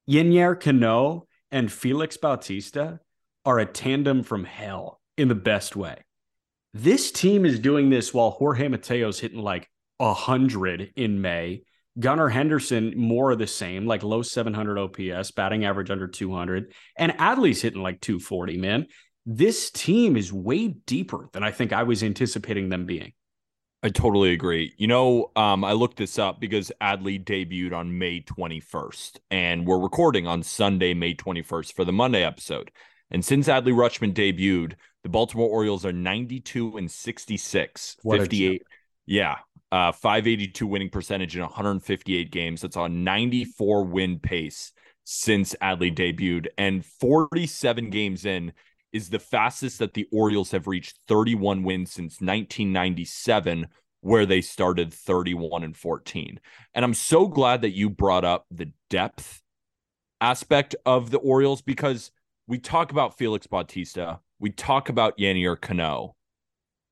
Yennier 0.09 0.61
Cano 0.61 1.27
and 1.51 1.73
Felix 1.73 2.19
Bautista 2.19 3.01
are 3.47 3.59
a 3.59 3.67
tandem 3.67 4.23
from 4.23 4.45
hell 4.45 5.01
in 5.17 5.29
the 5.29 5.35
best 5.35 5.77
way. 5.77 5.97
This 6.77 7.13
team 7.13 7.47
is 7.47 7.61
doing 7.61 7.89
this 7.89 8.13
while 8.13 8.33
Jorge 8.33 8.67
Mateo's 8.67 9.21
hitting 9.21 9.39
like 9.39 9.71
100 9.99 10.93
in 10.97 11.21
May. 11.21 11.63
Gunnar 12.01 12.29
Henderson, 12.29 12.95
more 12.97 13.31
of 13.31 13.39
the 13.39 13.47
same, 13.47 13.87
like 13.87 14.03
low 14.03 14.23
700 14.23 14.77
OPS, 14.77 15.31
batting 15.31 15.65
average 15.65 15.93
under 15.93 16.09
200. 16.09 16.73
And 16.99 17.13
Adley's 17.13 17.63
hitting 17.63 17.81
like 17.81 18.01
240, 18.01 18.57
man. 18.57 18.87
This 19.25 19.71
team 19.71 20.17
is 20.17 20.33
way 20.33 20.67
deeper 20.67 21.29
than 21.33 21.45
I 21.45 21.53
think 21.53 21.73
I 21.73 21.85
was 21.85 22.03
anticipating 22.03 22.71
them 22.71 22.87
being. 22.87 23.13
I 23.85 23.91
totally 23.91 24.33
agree. 24.33 24.75
You 24.77 24.89
know, 24.89 25.31
um, 25.37 25.63
I 25.63 25.75
looked 25.75 25.99
this 25.99 26.19
up 26.19 26.41
because 26.41 26.73
Adley 26.83 27.23
debuted 27.23 27.73
on 27.73 27.99
May 27.99 28.23
21st, 28.23 29.21
and 29.31 29.65
we're 29.65 29.79
recording 29.79 30.27
on 30.27 30.43
Sunday, 30.43 30.93
May 30.93 31.15
21st 31.15 31.73
for 31.73 31.85
the 31.85 31.93
Monday 31.93 32.25
episode. 32.25 32.73
And 33.13 33.25
since 33.25 33.47
Adley 33.47 33.73
Rutschman 33.73 34.13
debuted, 34.13 34.73
the 35.05 35.09
Baltimore 35.11 35.49
Orioles 35.49 35.85
are 35.87 35.93
92 35.93 36.77
and 36.77 36.91
66, 36.91 37.97
What 38.03 38.17
a 38.19 38.23
58. 38.23 38.63
Yeah. 39.07 39.37
uh, 39.71 39.93
582 39.93 40.67
winning 40.67 40.91
percentage 40.91 41.37
in 41.37 41.43
158 41.43 42.31
games. 42.31 42.63
That's 42.63 42.77
on 42.77 43.05
94 43.05 43.85
win 43.85 44.19
pace 44.19 44.73
since 45.05 45.55
Adley 45.61 45.95
debuted, 45.95 46.47
and 46.57 46.85
47 46.85 47.91
games 47.91 48.25
in 48.25 48.53
is 48.93 49.11
the 49.11 49.19
fastest 49.19 49.81
that 49.81 49.93
the 49.93 50.07
Orioles 50.11 50.53
have 50.53 50.67
reached 50.67 50.99
31 51.09 51.63
wins 51.65 51.93
since 51.93 52.21
1997, 52.21 53.67
where 54.01 54.25
they 54.25 54.41
started 54.41 54.95
31 54.95 55.65
and 55.65 55.77
14. 55.77 56.41
And 56.73 56.85
I'm 56.85 56.95
so 56.95 57.27
glad 57.29 57.63
that 57.63 57.73
you 57.77 57.91
brought 57.91 58.25
up 58.25 58.47
the 58.51 58.71
depth 58.89 59.43
aspect 60.21 60.75
of 60.87 61.11
the 61.11 61.19
Orioles 61.19 61.61
because 61.61 62.11
we 62.47 62.59
talk 62.59 62.93
about 62.93 63.19
Felix 63.19 63.47
Bautista, 63.47 64.21
we 64.45 64.51
talk 64.51 64.91
about 64.91 65.17
Yennier 65.17 65.59
Cano, 65.59 66.17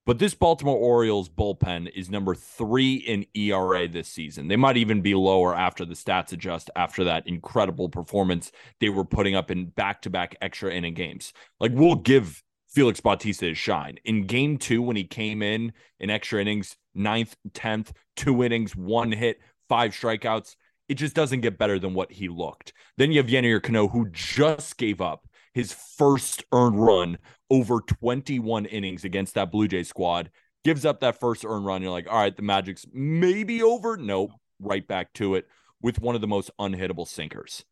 but 0.07 0.19
this 0.19 0.33
Baltimore 0.33 0.79
Orioles 0.79 1.29
bullpen 1.29 1.87
is 1.95 2.09
number 2.09 2.35
three 2.35 2.95
in 2.95 3.27
ERA 3.35 3.87
this 3.87 4.09
season. 4.09 4.49
They 4.49 4.57
might 4.57 4.79
even 4.79 5.03
be 5.03 5.15
lower 5.15 5.55
after 5.55 5.85
the 5.85 5.93
stats 5.93 6.33
adjust 6.33 6.71
after 6.77 7.05
that 7.05 7.29
incredible 7.29 7.91
performance 7.91 8.53
they 8.81 8.89
were 8.89 9.05
putting 9.05 9.35
up 9.35 9.51
in 9.51 9.67
back 9.67 10.01
to 10.01 10.09
back 10.09 10.35
extra 10.41 10.73
inning 10.73 10.95
games. 10.95 11.35
Like, 11.61 11.73
we'll 11.75 11.97
give 11.97 12.43
Felix 12.71 13.01
Bautista 13.01 13.45
his 13.45 13.59
shine. 13.59 13.99
In 14.07 14.27
game 14.27 14.57
two, 14.57 14.81
when 14.81 14.97
he 14.97 15.05
came 15.05 15.43
in 15.43 15.75
in 16.01 16.09
extra 16.09 16.41
innings, 16.41 16.79
ninth, 16.95 17.37
10th, 17.51 17.91
two 18.17 18.43
innings, 18.43 18.75
one 18.75 19.13
hit, 19.13 19.41
five 19.69 19.93
strikeouts, 19.93 20.57
it 20.89 20.95
just 20.95 21.15
doesn't 21.15 21.43
get 21.43 21.59
better 21.59 21.79
than 21.79 21.93
what 21.93 22.13
he 22.13 22.31
looked. 22.31 22.73
Then 22.97 23.13
you 23.13 23.19
have 23.19 23.31
Yennier 23.31 23.63
Cano, 23.63 23.89
who 23.89 24.09
just 24.09 24.79
gave 24.79 25.03
up 25.03 25.29
his 25.55 25.73
first 25.73 26.45
earned 26.53 26.83
run 26.83 27.19
over 27.53 27.81
21 27.83 28.65
innings 28.65 29.05
against 29.05 29.35
that 29.35 29.53
Blue 29.53 29.69
Jay 29.69 29.83
squad. 29.83 30.31
Gives 30.65 30.87
up 30.87 31.01
that 31.01 31.21
first 31.21 31.45
earned 31.45 31.67
run. 31.67 31.83
You're 31.83 31.91
like, 31.91 32.09
all 32.09 32.19
right, 32.19 32.35
the 32.35 32.43
Magic's 32.43 32.87
maybe 32.93 33.63
over. 33.63 33.97
Nope, 33.97 34.31
right 34.59 34.87
back 34.87 35.13
to 35.15 35.35
it 35.35 35.47
with 35.83 36.01
one 36.01 36.15
of 36.15 36.21
the 36.21 36.29
most 36.29 36.51
unhittable 36.59 37.07
sinkers. 37.07 37.65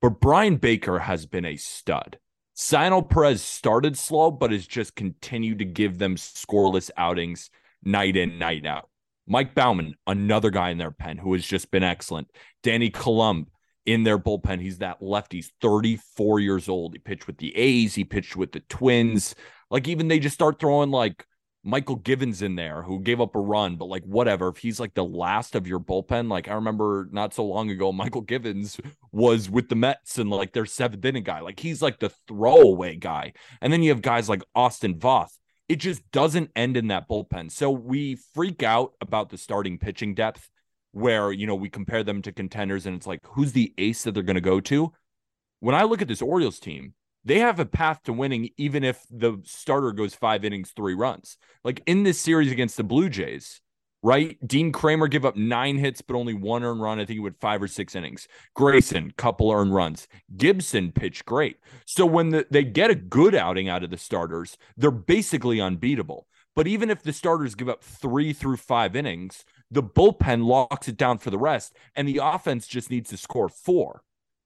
But 0.00 0.20
Bryan 0.20 0.56
Baker 0.56 1.00
has 1.00 1.26
been 1.26 1.44
a 1.44 1.56
stud. 1.56 2.18
Cionel 2.56 3.02
Perez 3.02 3.42
started 3.42 3.98
slow, 3.98 4.30
but 4.30 4.50
has 4.50 4.66
just 4.66 4.94
continued 4.96 5.58
to 5.58 5.64
give 5.64 5.98
them 5.98 6.16
scoreless 6.16 6.90
outings 6.96 7.50
night 7.84 8.16
in, 8.16 8.38
night 8.38 8.64
out. 8.64 8.88
Mike 9.26 9.54
Baumann, 9.54 9.94
another 10.06 10.50
guy 10.50 10.70
in 10.70 10.78
their 10.78 10.90
pen 10.90 11.18
who 11.18 11.34
has 11.34 11.44
just 11.44 11.70
been 11.70 11.82
excellent. 11.82 12.30
Danny 12.62 12.88
Coulombe, 12.88 13.48
in 13.88 14.02
their 14.02 14.18
bullpen. 14.18 14.60
He's 14.60 14.78
that 14.78 15.00
lefty. 15.00 15.38
He's 15.38 15.50
34 15.62 16.40
years 16.40 16.68
old. 16.68 16.92
He 16.92 16.98
pitched 16.98 17.26
with 17.26 17.38
the 17.38 17.56
A's, 17.56 17.94
he 17.94 18.04
pitched 18.04 18.36
with 18.36 18.52
the 18.52 18.60
Twins. 18.60 19.34
Like, 19.70 19.88
even 19.88 20.08
they 20.08 20.18
just 20.18 20.34
start 20.34 20.60
throwing 20.60 20.90
like 20.90 21.24
Mychal 21.66 22.02
Givens 22.02 22.42
in 22.42 22.54
there 22.54 22.82
who 22.82 23.00
gave 23.00 23.18
up 23.18 23.34
a 23.34 23.40
run, 23.40 23.76
but 23.76 23.86
like, 23.86 24.04
whatever. 24.04 24.48
If 24.48 24.58
he's 24.58 24.78
like 24.78 24.92
the 24.92 25.04
last 25.04 25.54
of 25.54 25.66
your 25.66 25.80
bullpen, 25.80 26.30
like, 26.30 26.48
I 26.48 26.52
remember 26.52 27.08
not 27.12 27.32
so 27.32 27.46
long 27.46 27.70
ago, 27.70 27.90
Mychal 27.94 28.26
Givens 28.26 28.78
was 29.10 29.48
with 29.48 29.70
the 29.70 29.74
Mets 29.74 30.18
and 30.18 30.28
like 30.28 30.52
their 30.52 30.66
seventh 30.66 31.06
inning 31.06 31.24
guy. 31.24 31.40
Like, 31.40 31.58
he's 31.58 31.80
like 31.80 31.98
the 31.98 32.12
throwaway 32.28 32.94
guy. 32.96 33.32
And 33.62 33.72
then 33.72 33.82
you 33.82 33.88
have 33.88 34.02
guys 34.02 34.28
like 34.28 34.42
Austin 34.54 34.98
Voth. 34.98 35.32
It 35.66 35.76
just 35.76 36.02
doesn't 36.12 36.50
end 36.54 36.76
in 36.76 36.88
that 36.88 37.08
bullpen. 37.08 37.50
So 37.50 37.70
we 37.70 38.18
freak 38.34 38.62
out 38.62 38.92
about 39.00 39.30
the 39.30 39.38
starting 39.38 39.78
pitching 39.78 40.14
depth 40.14 40.50
where 40.98 41.32
you 41.32 41.46
know 41.46 41.54
we 41.54 41.68
compare 41.70 42.04
them 42.04 42.22
to 42.22 42.32
contenders 42.32 42.86
and 42.86 42.96
it's 42.96 43.06
like 43.06 43.20
who's 43.28 43.52
the 43.52 43.72
ace 43.78 44.02
that 44.02 44.12
they're 44.12 44.22
going 44.22 44.34
to 44.34 44.40
go 44.40 44.60
to? 44.60 44.92
When 45.60 45.74
i 45.74 45.82
look 45.82 46.02
at 46.02 46.08
this 46.08 46.22
orioles 46.22 46.58
team 46.60 46.94
they 47.24 47.40
have 47.40 47.60
a 47.60 47.66
path 47.66 48.02
to 48.04 48.12
winning 48.12 48.48
even 48.56 48.84
if 48.84 49.04
the 49.10 49.40
starter 49.44 49.92
goes 49.92 50.14
five 50.14 50.44
innings 50.44 50.70
three 50.70 50.94
runs. 50.94 51.36
Like 51.64 51.82
in 51.86 52.02
this 52.02 52.18
series 52.18 52.50
against 52.50 52.76
the 52.76 52.84
blue 52.84 53.08
jays 53.08 53.60
right 54.00 54.38
dean 54.46 54.70
kremer 54.70 55.08
give 55.08 55.24
up 55.24 55.36
nine 55.36 55.76
hits 55.76 56.00
but 56.00 56.16
only 56.16 56.34
one 56.34 56.64
earned 56.64 56.80
run. 56.80 56.98
I 56.98 57.04
think 57.04 57.16
he 57.16 57.20
went 57.20 57.40
five 57.40 57.62
or 57.62 57.68
six 57.68 57.94
innings. 57.94 58.28
Grayson 58.54 59.12
couple 59.16 59.50
earned 59.50 59.74
runs. 59.74 60.08
Gibson 60.36 60.92
pitched 60.92 61.26
great. 61.26 61.58
So 61.84 62.06
when 62.06 62.30
the, 62.30 62.46
they 62.50 62.64
get 62.64 62.90
a 62.90 62.94
good 62.94 63.34
outing 63.34 63.68
out 63.68 63.84
of 63.84 63.90
the 63.90 63.98
starters 63.98 64.56
they're 64.76 64.90
basically 64.90 65.60
unbeatable. 65.60 66.26
But 66.56 66.66
even 66.66 66.90
if 66.90 67.02
the 67.02 67.12
starters 67.12 67.54
give 67.54 67.68
up 67.68 67.84
three 67.84 68.32
through 68.32 68.56
five 68.56 68.96
innings 68.96 69.44
the 69.70 69.82
bullpen 69.82 70.44
locks 70.44 70.88
it 70.88 70.96
down 70.96 71.18
for 71.18 71.30
the 71.30 71.38
rest, 71.38 71.76
and 71.94 72.08
the 72.08 72.20
offense 72.22 72.66
just 72.66 72.90
needs 72.90 73.10
to 73.10 73.16
score 73.16 73.48
four. 73.48 74.02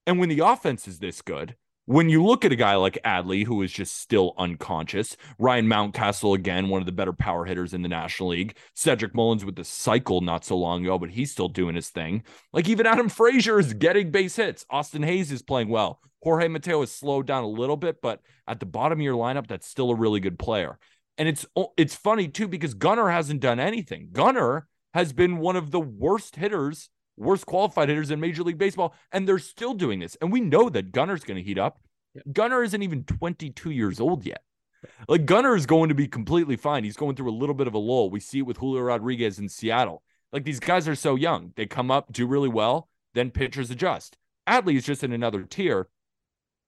And 0.06 0.18
when 0.18 0.28
the 0.28 0.40
offense 0.40 0.88
is 0.88 0.98
this 0.98 1.22
good, 1.22 1.56
when 1.86 2.08
you 2.08 2.24
look 2.24 2.44
at 2.44 2.52
a 2.52 2.56
guy 2.56 2.76
like 2.76 2.98
Adley, 3.04 3.44
who 3.44 3.60
is 3.62 3.72
just 3.72 3.96
still 3.96 4.34
unconscious, 4.38 5.16
Ryan 5.38 5.66
Mountcastle, 5.66 6.34
again, 6.34 6.68
one 6.68 6.80
of 6.80 6.86
the 6.86 6.92
better 6.92 7.12
power 7.12 7.44
hitters 7.44 7.74
in 7.74 7.82
the 7.82 7.88
National 7.88 8.30
League, 8.30 8.56
Cedric 8.74 9.14
Mullins 9.14 9.44
with 9.44 9.56
the 9.56 9.64
cycle 9.64 10.20
not 10.20 10.44
so 10.44 10.56
long 10.56 10.84
ago, 10.84 10.96
but 10.98 11.10
he's 11.10 11.32
still 11.32 11.48
doing 11.48 11.74
his 11.74 11.88
thing. 11.88 12.22
Like 12.52 12.68
even 12.68 12.86
Adam 12.86 13.08
Frazier 13.08 13.58
is 13.58 13.74
getting 13.74 14.12
base 14.12 14.36
hits. 14.36 14.64
Austin 14.70 15.02
Hays 15.02 15.32
is 15.32 15.42
playing 15.42 15.68
well. 15.68 16.00
Jorge 16.22 16.46
Mateo 16.46 16.80
has 16.80 16.92
slowed 16.92 17.26
down 17.26 17.42
a 17.42 17.48
little 17.48 17.76
bit, 17.76 18.00
but 18.00 18.20
at 18.46 18.60
the 18.60 18.66
bottom 18.66 19.00
of 19.00 19.02
your 19.02 19.16
lineup, 19.16 19.48
that's 19.48 19.66
still 19.66 19.90
a 19.90 19.96
really 19.96 20.20
good 20.20 20.38
player. 20.38 20.78
And 21.18 21.28
it's 21.28 21.44
it's 21.76 21.96
funny 21.96 22.28
too 22.28 22.46
because 22.48 22.74
Gunnar 22.74 23.10
hasn't 23.10 23.40
done 23.40 23.58
anything. 23.58 24.08
Gunnar 24.12 24.68
has 24.94 25.12
been 25.12 25.38
one 25.38 25.56
of 25.56 25.70
the 25.70 25.80
worst 25.80 26.36
hitters, 26.36 26.90
worst 27.16 27.46
qualified 27.46 27.88
hitters 27.88 28.10
in 28.10 28.20
Major 28.20 28.42
League 28.42 28.58
Baseball, 28.58 28.94
and 29.10 29.26
they're 29.26 29.38
still 29.38 29.74
doing 29.74 30.00
this. 30.00 30.16
And 30.20 30.32
we 30.32 30.40
know 30.40 30.68
that 30.68 30.92
Gunnar's 30.92 31.24
going 31.24 31.38
to 31.38 31.42
heat 31.42 31.58
up. 31.58 31.80
Gunnar 32.32 32.62
isn't 32.62 32.82
even 32.82 33.04
22 33.04 33.70
years 33.70 34.00
old 34.00 34.26
yet. 34.26 34.42
Like 35.08 35.26
Gunnar 35.26 35.56
is 35.56 35.66
going 35.66 35.88
to 35.88 35.94
be 35.94 36.08
completely 36.08 36.56
fine. 36.56 36.84
He's 36.84 36.96
going 36.96 37.16
through 37.16 37.30
a 37.30 37.32
little 37.32 37.54
bit 37.54 37.66
of 37.66 37.74
a 37.74 37.78
lull. 37.78 38.10
We 38.10 38.20
see 38.20 38.38
it 38.38 38.46
with 38.46 38.58
Julio 38.58 38.82
Rodriguez 38.82 39.38
in 39.38 39.48
Seattle. 39.48 40.02
Like 40.32 40.44
these 40.44 40.60
guys 40.60 40.88
are 40.88 40.94
so 40.94 41.14
young. 41.14 41.52
They 41.56 41.66
come 41.66 41.90
up, 41.90 42.12
do 42.12 42.26
really 42.26 42.48
well, 42.48 42.88
then 43.14 43.30
pitchers 43.30 43.70
adjust. 43.70 44.16
Adley 44.48 44.76
is 44.76 44.84
just 44.84 45.04
in 45.04 45.12
another 45.12 45.42
tier 45.44 45.88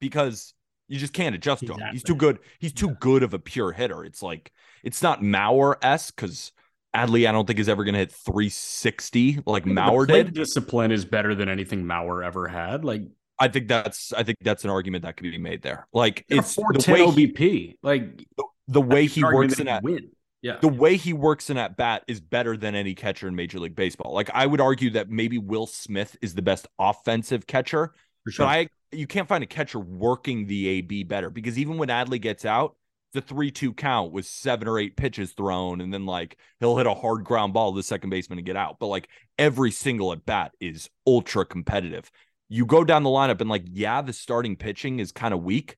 because 0.01 0.55
you 0.87 0.99
just 0.99 1.13
can't 1.13 1.35
adjust 1.35 1.63
exactly. 1.63 1.83
to 1.83 1.89
him. 1.89 1.93
He's 1.93 2.03
too 2.03 2.15
good. 2.15 2.39
He's 2.59 2.73
too 2.73 2.89
yeah. 2.89 2.97
good 3.01 3.23
of 3.23 3.35
a 3.35 3.39
pure 3.39 3.73
hitter. 3.73 4.05
It's 4.05 4.23
like 4.23 4.53
it's 4.83 5.03
not 5.03 5.23
Mauer 5.23 5.77
s 5.83 6.11
because 6.11 6.53
Adley, 6.95 7.29
I 7.29 7.33
don't 7.33 7.47
think 7.47 7.59
is 7.59 7.69
ever 7.69 7.85
going 7.85 7.95
to 7.95 8.01
hit 8.01 8.13
360 8.13 9.41
like 9.47 9.65
Mauer 9.65 10.07
did. 10.07 10.33
Discipline 10.33 10.93
is 10.93 11.05
better 11.05 11.35
than 11.35 11.49
anything 11.49 11.85
Mauer 11.85 12.25
ever 12.25 12.47
had. 12.49 12.85
Like 12.85 13.03
I 13.39 13.49
think 13.49 13.69
that's 13.69 14.13
I 14.13 14.23
think 14.23 14.39
that's 14.43 14.65
an 14.65 14.71
argument 14.71 15.03
that 15.03 15.17
could 15.17 15.25
be 15.25 15.39
made 15.39 15.63
there. 15.63 15.89
Like 15.93 16.25
it's 16.29 16.55
the 16.55 16.63
way 16.89 17.01
OBP. 17.01 17.39
He, 17.39 17.79
like 17.83 18.25
the, 18.37 18.45
the 18.69 18.81
way 18.81 19.07
he 19.07 19.25
works 19.25 19.59
in 19.59 19.67
that 19.67 19.83
win. 19.83 20.11
Yeah. 20.43 20.59
The 20.61 20.69
way 20.69 20.97
he 20.97 21.15
works 21.15 21.49
in 21.49 21.57
at 21.57 21.77
bat 21.77 22.05
is 22.07 22.21
better 22.21 22.57
than 22.57 22.75
any 22.75 22.95
catcher 22.95 23.27
in 23.27 23.35
Major 23.35 23.59
League 23.59 23.75
Baseball. 23.75 24.13
Like 24.13 24.31
I 24.35 24.47
would 24.47 24.61
argue 24.61 24.91
that 24.91 25.09
maybe 25.11 25.39
Will 25.39 25.67
Smith 25.67 26.17
is 26.21 26.35
the 26.35 26.43
best 26.43 26.69
offensive 26.79 27.47
catcher. 27.47 27.95
Sure. 28.29 28.47
But 28.47 28.51
I 28.51 28.69
you 28.93 29.07
can't 29.07 29.27
find 29.27 29.43
a 29.43 29.47
catcher 29.47 29.81
working 29.81 30.47
the 30.47 30.69
AB 30.69 31.05
better 31.05 31.31
because 31.31 31.59
even 31.59 31.77
when 31.79 31.89
Adley 31.89 32.21
gets 32.21 32.45
out, 32.45 32.77
the 33.15 33.23
three 33.23 33.51
two 33.51 33.73
count 33.73 34.13
with 34.13 34.27
seven 34.27 34.69
or 34.69 34.79
eight 34.79 34.97
pitches 34.97 35.33
thrown, 35.33 35.81
and 35.81 35.95
then 35.95 36.05
like 36.05 36.37
he'll 36.61 36.77
hit 36.77 36.87
a 36.87 36.93
hard 36.95 37.25
ground 37.25 37.55
ball 37.55 37.73
to 37.73 37.77
the 37.77 37.83
second 37.83 38.11
baseman 38.11 38.39
and 38.39 38.45
get 38.45 38.57
out. 38.57 38.79
But 38.79 38.89
like 38.89 39.09
every 39.39 39.71
single 39.71 40.13
at 40.13 40.27
bat 40.27 40.53
is 40.61 40.91
ultra 41.07 41.47
competitive. 41.47 42.11
You 42.49 42.67
go 42.67 42.85
down 42.85 43.05
the 43.05 43.11
lineup 43.11 43.41
and 43.41 43.49
like, 43.49 43.65
yeah, 43.67 44.03
the 44.03 44.13
starting 44.13 44.57
pitching 44.57 45.01
is 45.01 45.13
kind 45.13 45.33
of 45.33 45.43
weak, 45.43 45.77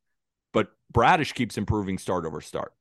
but 0.52 0.70
Bradish 0.92 1.32
keeps 1.32 1.56
improving 1.56 1.98
start 1.98 2.26
over 2.26 2.40
start. 2.40 2.72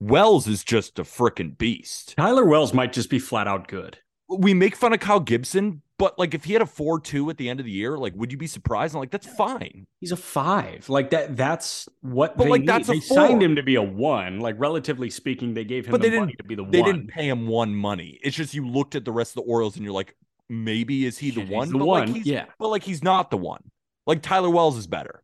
Wells 0.00 0.48
is 0.48 0.64
just 0.64 0.98
a 0.98 1.04
freaking 1.04 1.56
beast. 1.56 2.14
Tyler 2.16 2.44
Wells 2.44 2.74
might 2.74 2.92
just 2.92 3.08
be 3.08 3.20
flat 3.20 3.46
out 3.46 3.68
good. 3.68 3.98
We 4.28 4.54
make 4.54 4.74
fun 4.74 4.92
of 4.92 5.00
Kyle 5.00 5.20
Gibson, 5.20 5.81
but 5.98 6.18
like, 6.18 6.34
if 6.34 6.44
he 6.44 6.52
had 6.52 6.62
a 6.62 6.66
four-two 6.66 7.30
at 7.30 7.36
the 7.36 7.48
end 7.48 7.60
of 7.60 7.66
the 7.66 7.72
year, 7.72 7.96
like, 7.96 8.14
would 8.16 8.32
you 8.32 8.38
be 8.38 8.46
surprised? 8.46 8.94
I'm 8.94 9.00
like, 9.00 9.10
that's 9.10 9.26
fine. 9.26 9.86
He's 10.00 10.12
a 10.12 10.16
five. 10.16 10.88
Like 10.88 11.10
that. 11.10 11.36
That's 11.36 11.88
what. 12.00 12.36
But 12.36 12.48
like, 12.48 12.62
need. 12.62 12.68
that's 12.68 12.88
they 12.88 13.00
signed 13.00 13.42
him 13.42 13.56
to 13.56 13.62
be 13.62 13.76
a 13.76 13.82
one. 13.82 14.40
Like, 14.40 14.56
relatively 14.58 15.10
speaking, 15.10 15.54
they 15.54 15.64
gave 15.64 15.86
him. 15.86 15.92
But 15.92 16.00
the 16.00 16.08
they 16.08 16.18
didn't. 16.18 16.38
To 16.38 16.44
be 16.44 16.54
the 16.54 16.64
one. 16.64 16.72
they 16.72 16.80
one. 16.80 16.92
didn't 16.92 17.08
pay 17.08 17.28
him 17.28 17.46
one 17.46 17.74
money. 17.74 18.18
It's 18.22 18.36
just 18.36 18.54
you 18.54 18.66
looked 18.66 18.94
at 18.94 19.04
the 19.04 19.12
rest 19.12 19.32
of 19.32 19.44
the 19.44 19.50
Orioles 19.50 19.76
and 19.76 19.84
you're 19.84 19.94
like, 19.94 20.16
maybe 20.48 21.06
is 21.06 21.18
he 21.18 21.30
the 21.30 21.44
one? 21.44 21.68
The 21.70 21.78
but 21.78 21.86
one. 21.86 22.12
Like 22.12 22.26
yeah. 22.26 22.46
But 22.58 22.68
like, 22.68 22.82
he's 22.82 23.02
not 23.02 23.30
the 23.30 23.38
one. 23.38 23.62
Like 24.06 24.22
Tyler 24.22 24.50
Wells 24.50 24.76
is 24.76 24.86
better, 24.86 25.22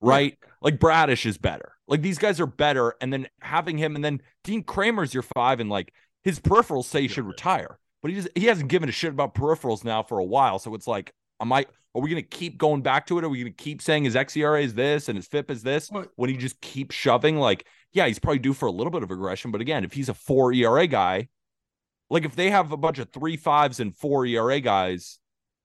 right? 0.00 0.38
Yeah. 0.40 0.48
Like 0.60 0.78
Bradish 0.78 1.26
is 1.26 1.38
better. 1.38 1.72
Like 1.88 2.02
these 2.02 2.18
guys 2.18 2.38
are 2.38 2.46
better, 2.46 2.94
and 3.00 3.12
then 3.12 3.28
having 3.40 3.76
him, 3.76 3.96
and 3.96 4.04
then 4.04 4.22
Dean 4.44 4.62
Kremer's 4.62 5.12
your 5.12 5.24
five, 5.24 5.58
and 5.58 5.68
like 5.68 5.92
his 6.22 6.38
peripherals 6.38 6.84
say 6.84 7.02
he 7.02 7.08
should 7.08 7.26
retire 7.26 7.78
but 8.02 8.10
he 8.10 8.16
just 8.16 8.28
he 8.34 8.46
hasn't 8.46 8.68
given 8.68 8.88
a 8.88 8.92
shit 8.92 9.10
about 9.10 9.34
peripherals 9.34 9.84
now 9.84 10.02
for 10.02 10.18
a 10.18 10.24
while. 10.24 10.58
So 10.58 10.74
it's 10.74 10.86
like, 10.86 11.12
am 11.40 11.52
I? 11.52 11.66
Are 11.94 12.00
we 12.00 12.08
going 12.08 12.22
to 12.22 12.28
keep 12.28 12.56
going 12.56 12.80
back 12.80 13.06
to 13.08 13.18
it? 13.18 13.24
Are 13.24 13.28
we 13.28 13.42
going 13.42 13.52
to 13.52 13.62
keep 13.62 13.82
saying 13.82 14.04
his 14.04 14.14
xERA 14.14 14.62
is 14.62 14.72
this 14.72 15.08
and 15.08 15.16
his 15.16 15.26
FIP 15.26 15.50
is 15.50 15.62
this 15.62 15.90
what? 15.90 16.08
when 16.16 16.30
he 16.30 16.38
just 16.38 16.58
keeps 16.62 16.94
shoving? 16.94 17.36
Like, 17.36 17.66
yeah, 17.92 18.06
he's 18.06 18.18
probably 18.18 18.38
due 18.38 18.54
for 18.54 18.64
a 18.64 18.70
little 18.70 18.90
bit 18.90 19.02
of 19.02 19.10
aggression, 19.10 19.50
but 19.50 19.60
again, 19.60 19.84
if 19.84 19.92
he's 19.92 20.08
a 20.08 20.14
four 20.14 20.54
ERA 20.54 20.86
guy, 20.86 21.28
like 22.08 22.24
if 22.24 22.34
they 22.34 22.48
have 22.48 22.72
a 22.72 22.78
bunch 22.78 22.98
of 22.98 23.10
three 23.10 23.36
fives 23.36 23.78
and 23.78 23.94
four 23.94 24.24
ERA 24.24 24.58
guys, 24.60 25.18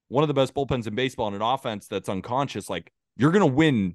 one 0.08 0.22
of 0.22 0.28
the 0.28 0.34
best 0.34 0.54
bullpens 0.54 0.86
in 0.86 0.94
baseball 0.94 1.28
and 1.28 1.36
an 1.36 1.42
offense 1.42 1.86
that's 1.86 2.10
unconscious, 2.10 2.68
like 2.68 2.92
you're 3.16 3.32
going 3.32 3.48
to 3.48 3.54
win 3.54 3.94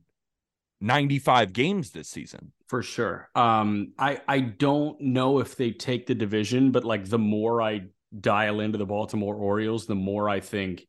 95 0.81 1.53
games 1.53 1.91
this 1.91 2.09
season 2.09 2.51
for 2.67 2.83
sure 2.83 3.29
um 3.35 3.93
i 3.97 4.19
i 4.27 4.41
don't 4.41 4.99
know 4.99 5.39
if 5.39 5.55
they 5.55 5.71
take 5.71 6.07
the 6.07 6.15
division 6.15 6.71
but 6.71 6.83
like 6.83 7.05
the 7.05 7.17
more 7.17 7.61
i 7.61 7.81
dial 8.19 8.59
into 8.59 8.77
the 8.77 8.85
Baltimore 8.85 9.35
Orioles, 9.35 9.85
the 9.85 9.95
more 9.95 10.29
I 10.29 10.39
think 10.39 10.85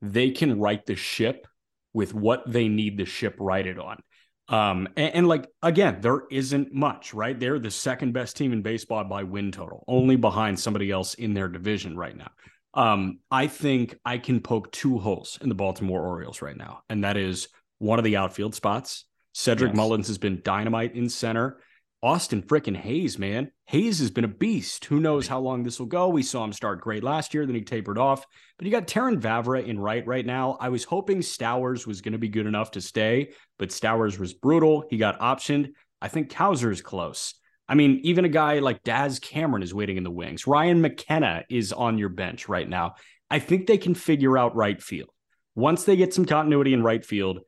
they 0.00 0.30
can 0.30 0.60
right 0.60 0.84
the 0.84 0.96
ship 0.96 1.46
with 1.92 2.14
what 2.14 2.50
they 2.50 2.68
need 2.68 2.96
the 2.96 3.04
ship 3.04 3.36
righted 3.38 3.78
on. 3.78 4.00
Um, 4.48 4.88
and, 4.96 5.14
and, 5.14 5.28
like 5.28 5.46
again, 5.62 6.00
there 6.00 6.22
isn't 6.30 6.72
much, 6.72 7.12
right? 7.12 7.38
They're 7.38 7.58
the 7.58 7.70
second 7.70 8.12
best 8.12 8.36
team 8.36 8.52
in 8.52 8.62
baseball 8.62 9.04
by 9.04 9.24
win 9.24 9.52
total, 9.52 9.84
only 9.86 10.16
behind 10.16 10.58
somebody 10.58 10.90
else 10.90 11.14
in 11.14 11.34
their 11.34 11.48
division 11.48 11.96
right 11.96 12.16
now. 12.16 12.30
Um, 12.72 13.18
I 13.30 13.46
think 13.46 13.98
I 14.04 14.18
can 14.18 14.40
poke 14.40 14.72
two 14.72 14.98
holes 14.98 15.38
in 15.42 15.48
the 15.48 15.54
Baltimore 15.54 16.06
Orioles 16.06 16.40
right 16.40 16.56
now, 16.56 16.82
and 16.88 17.04
that 17.04 17.16
is 17.16 17.48
one 17.78 17.98
of 17.98 18.04
the 18.04 18.16
outfield 18.16 18.54
spots. 18.54 19.04
Cedric 19.34 19.70
yes. 19.70 19.76
Mullins 19.76 20.08
has 20.08 20.18
been 20.18 20.40
dynamite 20.42 20.94
in 20.94 21.08
center. 21.08 21.60
Austin 22.02 22.42
freaking 22.42 22.76
Hays, 22.76 23.18
man. 23.18 23.50
Hays 23.66 23.98
has 23.98 24.10
been 24.10 24.24
a 24.24 24.28
beast. 24.28 24.84
Who 24.84 25.00
knows 25.00 25.26
how 25.26 25.40
long 25.40 25.64
this 25.64 25.80
will 25.80 25.86
go? 25.86 26.08
We 26.08 26.22
saw 26.22 26.44
him 26.44 26.52
start 26.52 26.80
great 26.80 27.02
last 27.02 27.34
year, 27.34 27.44
then 27.44 27.56
he 27.56 27.62
tapered 27.62 27.98
off. 27.98 28.24
But 28.56 28.66
you 28.66 28.70
got 28.70 28.86
Terrin 28.86 29.20
Vavra 29.20 29.66
in 29.66 29.80
right 29.80 30.06
right 30.06 30.24
now. 30.24 30.56
I 30.60 30.68
was 30.68 30.84
hoping 30.84 31.18
Stowers 31.18 31.86
was 31.86 32.00
going 32.00 32.12
to 32.12 32.18
be 32.18 32.28
good 32.28 32.46
enough 32.46 32.70
to 32.72 32.80
stay, 32.80 33.32
but 33.58 33.70
Stowers 33.70 34.18
was 34.18 34.32
brutal. 34.32 34.84
He 34.88 34.96
got 34.96 35.18
optioned. 35.18 35.72
I 36.00 36.06
think 36.06 36.30
Cowser 36.30 36.70
is 36.70 36.82
close. 36.82 37.34
I 37.68 37.74
mean, 37.74 38.00
even 38.04 38.24
a 38.24 38.30
guy 38.30 38.60
like 38.60 38.84
Daz 38.84 39.18
Cameron 39.18 39.64
is 39.64 39.74
waiting 39.74 39.96
in 39.96 40.04
the 40.04 40.10
wings. 40.10 40.46
Ryan 40.46 40.80
McKenna 40.80 41.44
is 41.50 41.72
on 41.72 41.98
your 41.98 42.08
bench 42.08 42.48
right 42.48 42.68
now. 42.68 42.94
I 43.30 43.40
think 43.40 43.66
they 43.66 43.76
can 43.76 43.94
figure 43.94 44.38
out 44.38 44.54
right 44.56 44.80
field. 44.80 45.10
Once 45.56 45.84
they 45.84 45.96
get 45.96 46.14
some 46.14 46.24
continuity 46.24 46.72
in 46.72 46.82
right 46.84 47.04
field, 47.04 47.40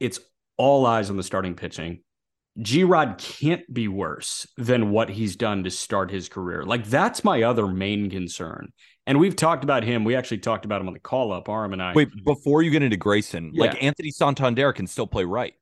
it's 0.00 0.18
all 0.56 0.84
eyes 0.84 1.08
on 1.08 1.16
the 1.16 1.22
starting 1.22 1.54
pitching. 1.54 2.02
G 2.60 2.84
Rod 2.84 3.16
can't 3.18 3.72
be 3.72 3.88
worse 3.88 4.46
than 4.58 4.90
what 4.90 5.08
he's 5.08 5.36
done 5.36 5.64
to 5.64 5.70
start 5.70 6.10
his 6.10 6.28
career. 6.28 6.64
Like, 6.64 6.86
that's 6.86 7.24
my 7.24 7.42
other 7.42 7.66
main 7.66 8.10
concern. 8.10 8.72
And 9.06 9.18
we've 9.18 9.34
talked 9.34 9.64
about 9.64 9.82
him. 9.82 10.04
We 10.04 10.14
actually 10.14 10.38
talked 10.38 10.64
about 10.64 10.80
him 10.80 10.86
on 10.86 10.92
the 10.92 11.00
call 11.00 11.32
up, 11.32 11.48
Arm 11.48 11.72
and 11.72 11.82
I. 11.82 11.92
Wait, 11.92 12.08
before 12.24 12.62
you 12.62 12.70
get 12.70 12.82
into 12.82 12.96
Grayson, 12.96 13.50
yeah. 13.52 13.64
like 13.64 13.82
Anthony 13.82 14.10
Santander 14.10 14.72
can 14.72 14.86
still 14.86 15.06
play 15.06 15.24
right. 15.24 15.54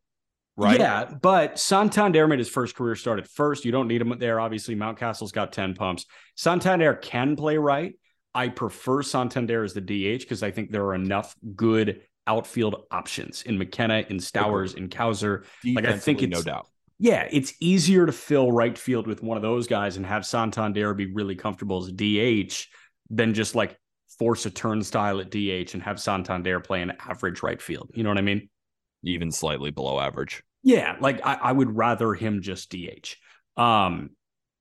Right. 0.57 0.79
Yeah, 0.79 1.05
but 1.07 1.59
Santander 1.59 2.29
made 2.29 2.39
his 2.39 2.51
first 2.51 2.75
career 2.75 2.95
start 2.95 3.19
at 3.19 3.27
first. 3.29 3.65
You 3.65 3.73
don't 3.73 3.89
need 3.89 4.03
him 4.03 4.15
there. 4.19 4.41
Obviously, 4.41 4.75
Mountcastle's 4.75 5.33
got 5.33 5.53
10 5.53 5.75
pumps. 5.75 6.05
Santander 6.37 6.95
can 6.95 7.35
play 7.35 7.57
right. 7.57 7.95
I 8.35 8.49
prefer 8.49 9.03
Santander 9.03 9.65
as 9.65 9.73
the 9.73 9.81
DH 9.81 10.21
because 10.21 10.43
I 10.43 10.51
think 10.51 10.71
there 10.71 10.85
are 10.85 10.95
enough 10.95 11.35
good 11.57 12.03
outfield 12.27 12.85
options 12.91 13.43
in 13.43 13.59
McKenna, 13.59 14.05
in 14.09 14.19
Stowers, 14.19 14.75
in 14.75 14.89
Cowser. 14.89 15.45
Like 15.65 15.87
I 15.87 15.99
think 15.99 16.23
it's 16.23 16.31
no 16.31 16.43
doubt. 16.43 16.67
Yeah, 17.03 17.27
it's 17.31 17.55
easier 17.61 18.05
to 18.05 18.13
fill 18.13 18.53
right 18.53 18.77
field 18.77 19.07
with 19.07 19.23
one 19.23 19.39
of 19.39 19.43
those 19.43 19.67
guys 19.67 19.97
and 19.97 20.05
have 20.05 20.27
Santander 20.27 20.93
be 20.93 21.07
really 21.07 21.35
comfortable 21.35 21.83
as 21.83 21.89
a 21.89 21.93
DH 21.93 22.67
than 23.09 23.33
just 23.33 23.55
like 23.55 23.79
force 24.19 24.45
a 24.45 24.51
turnstile 24.51 25.19
at 25.19 25.31
DH 25.31 25.73
and 25.73 25.83
have 25.83 25.99
Santander 25.99 26.61
play 26.61 26.83
an 26.83 26.93
average 27.01 27.43
right 27.43 27.61
field. 27.61 27.91
You 27.95 28.03
know 28.03 28.11
what 28.11 28.19
I 28.19 28.23
mean? 28.23 28.51
Even 29.03 29.33
slightly 29.33 29.71
below 29.71 29.99
average. 29.99 30.43
Yeah, 30.63 30.97
like 31.01 31.25
I, 31.25 31.37
I 31.37 31.53
would 31.53 31.75
rather 31.75 32.13
him 32.13 32.43
just 32.43 32.71
DH. 32.71 33.17
Um, 33.57 34.11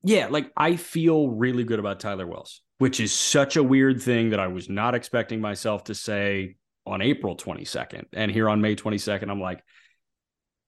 yeah, 0.01 0.27
like 0.29 0.49
I 0.55 0.77
feel 0.77 1.27
really 1.27 1.65
good 1.65 1.79
about 1.79 1.99
Tyler 1.99 2.25
Wells, 2.25 2.61
which 2.77 3.01
is 3.01 3.11
such 3.11 3.57
a 3.57 3.63
weird 3.63 4.01
thing 4.01 4.29
that 4.29 4.39
I 4.39 4.47
was 4.47 4.69
not 4.69 4.95
expecting 4.95 5.41
myself 5.41 5.83
to 5.85 5.93
say 5.93 6.55
on 6.85 7.01
April 7.01 7.35
22nd. 7.35 8.05
And 8.13 8.31
here 8.31 8.47
on 8.47 8.61
May 8.61 8.77
22nd, 8.77 9.29
I'm 9.29 9.41
like, 9.41 9.61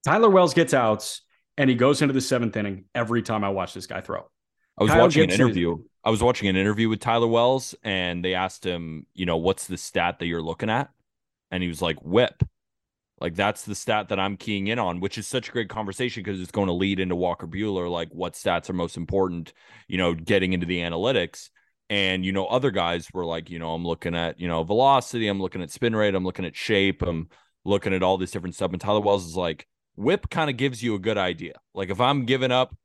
Tyler 0.03 0.29
Wells 0.29 0.53
gets 0.53 0.73
outs 0.73 1.21
and 1.57 1.69
he 1.69 1.75
goes 1.75 2.01
into 2.01 2.13
the 2.13 2.21
seventh 2.21 2.55
inning 2.55 2.85
every 2.95 3.21
time 3.21 3.43
I 3.43 3.49
watch 3.49 3.73
this 3.73 3.87
guy 3.87 4.01
throw. 4.01 4.29
I 4.77 4.83
was 4.83 4.91
Kyle 4.91 5.01
watching 5.01 5.23
Gibson 5.23 5.41
an 5.41 5.47
interview. 5.47 5.73
Is- 5.73 5.85
I 6.03 6.09
was 6.09 6.23
watching 6.23 6.47
an 6.47 6.55
interview 6.55 6.89
with 6.89 6.99
Tyler 6.99 7.27
Wells, 7.27 7.75
and 7.83 8.25
they 8.25 8.33
asked 8.33 8.65
him, 8.65 9.05
you 9.13 9.27
know, 9.27 9.37
what's 9.37 9.67
the 9.67 9.77
stat 9.77 10.17
that 10.19 10.25
you're 10.25 10.41
looking 10.41 10.69
at? 10.69 10.89
And 11.51 11.61
he 11.61 11.69
was 11.69 11.81
like, 11.81 12.01
whip. 12.01 12.41
Like 13.19 13.35
that's 13.35 13.65
the 13.65 13.75
stat 13.75 14.09
that 14.09 14.19
I'm 14.19 14.35
keying 14.35 14.65
in 14.65 14.79
on, 14.79 14.99
which 14.99 15.19
is 15.19 15.27
such 15.27 15.49
a 15.49 15.51
great 15.51 15.69
conversation 15.69 16.23
because 16.23 16.41
it's 16.41 16.49
going 16.49 16.67
to 16.67 16.73
lead 16.73 16.99
into 16.99 17.15
Walker 17.15 17.45
Buehler, 17.45 17.87
like 17.89 18.09
what 18.09 18.33
stats 18.33 18.67
are 18.67 18.73
most 18.73 18.97
important, 18.97 19.53
you 19.87 19.99
know, 19.99 20.15
getting 20.15 20.53
into 20.53 20.65
the 20.65 20.79
analytics. 20.79 21.49
And, 21.91 22.25
you 22.25 22.31
know, 22.31 22.47
other 22.47 22.71
guys 22.71 23.09
were 23.13 23.25
like, 23.25 23.51
you 23.51 23.59
know, 23.59 23.75
I'm 23.75 23.85
looking 23.85 24.15
at, 24.15 24.39
you 24.39 24.47
know, 24.47 24.63
velocity, 24.63 25.27
I'm 25.27 25.39
looking 25.39 25.61
at 25.61 25.69
spin 25.69 25.95
rate, 25.95 26.15
I'm 26.15 26.23
looking 26.23 26.45
at 26.45 26.55
shape, 26.55 27.03
I'm 27.03 27.29
looking 27.63 27.93
at 27.93 28.01
all 28.01 28.17
this 28.17 28.31
different 28.31 28.55
stuff. 28.55 28.71
And 28.71 28.81
Tyler 28.81 29.01
Wells 29.01 29.27
is 29.27 29.35
like, 29.35 29.67
whip 29.95 30.29
kind 30.29 30.49
of 30.49 30.57
gives 30.57 30.81
you 30.81 30.95
a 30.95 30.99
good 30.99 31.17
idea. 31.17 31.53
Like 31.73 31.89
if 31.89 31.99
I'm 31.99 32.25
giving 32.25 32.51
up 32.51 32.75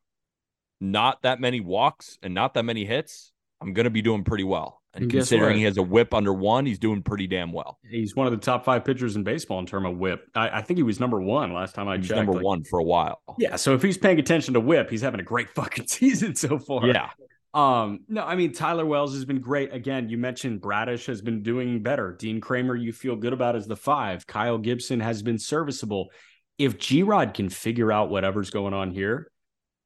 not 0.81 1.23
that 1.23 1.41
many 1.41 1.61
walks 1.61 2.19
and 2.23 2.35
not 2.35 2.55
that 2.55 2.65
many 2.65 2.85
hits, 2.85 3.33
I'm 3.61 3.73
going 3.73 3.85
to 3.85 3.91
be 3.91 4.03
doing 4.03 4.25
pretty 4.25 4.45
well. 4.45 4.83
And, 4.93 5.03
and 5.03 5.11
considering 5.11 5.59
he 5.59 5.65
has 5.65 5.77
a 5.77 5.83
whip 5.83 6.15
under 6.15 6.33
one, 6.33 6.65
he's 6.65 6.79
doing 6.79 7.03
pretty 7.03 7.27
damn 7.27 7.53
well. 7.53 7.79
He's 7.89 8.17
one 8.17 8.27
of 8.27 8.33
the 8.33 8.39
top 8.39 8.65
five 8.65 8.85
pitchers 8.85 9.15
in 9.15 9.25
baseball 9.25 9.59
in 9.59 9.67
terms 9.67 9.87
of 9.87 9.99
whip. 9.99 10.27
I, 10.35 10.59
I 10.59 10.63
think 10.63 10.79
he 10.79 10.83
was 10.83 10.99
number 11.01 11.21
one 11.21 11.53
last 11.53 11.75
time 11.75 11.87
I 11.87 11.99
checked. 11.99 12.17
Number 12.17 12.33
like, 12.33 12.43
one 12.43 12.65
for 12.65 12.79
a 12.79 12.85
while. 12.85 13.21
Yeah. 13.39 13.57
So 13.57 13.75
if 13.75 13.83
he's 13.83 13.99
paying 13.99 14.19
attention 14.19 14.55
to 14.55 14.61
whip, 14.61 14.89
he's 14.89 15.03
having 15.03 15.21
a 15.21 15.25
great 15.25 15.51
fucking 15.55 15.87
season 15.87 16.35
so 16.35 16.59
far. 16.59 16.87
Yeah. 16.87 17.11
Um, 17.53 18.01
no, 18.09 18.23
I 18.23 18.37
mean 18.37 18.53
Tyler 18.53 18.85
Wells 18.85 19.15
has 19.15 19.25
been 19.25 19.41
great. 19.41 19.73
Again, 19.73 20.11
you 20.11 20.19
mentioned 20.19 20.61
Bradish 20.61 21.07
has 21.07 21.23
been 21.23 21.43
doing 21.43 21.83
better. 21.83 22.13
Dean 22.13 22.39
Kremer, 22.41 22.77
you 22.77 22.93
feel 22.93 23.17
good 23.17 23.33
about 23.33 23.57
as 23.57 23.67
the 23.67 23.77
five. 23.77 24.27
Kyle 24.27 24.59
Gibson 24.59 25.01
has 25.01 25.23
been 25.23 25.39
serviceable. 25.39 26.11
If 26.59 26.79
G 26.79 27.03
Rod 27.03 27.35
can 27.35 27.49
figure 27.49 27.93
out 27.93 28.11
whatever's 28.11 28.51
going 28.51 28.75
on 28.75 28.91
here, 28.91 29.31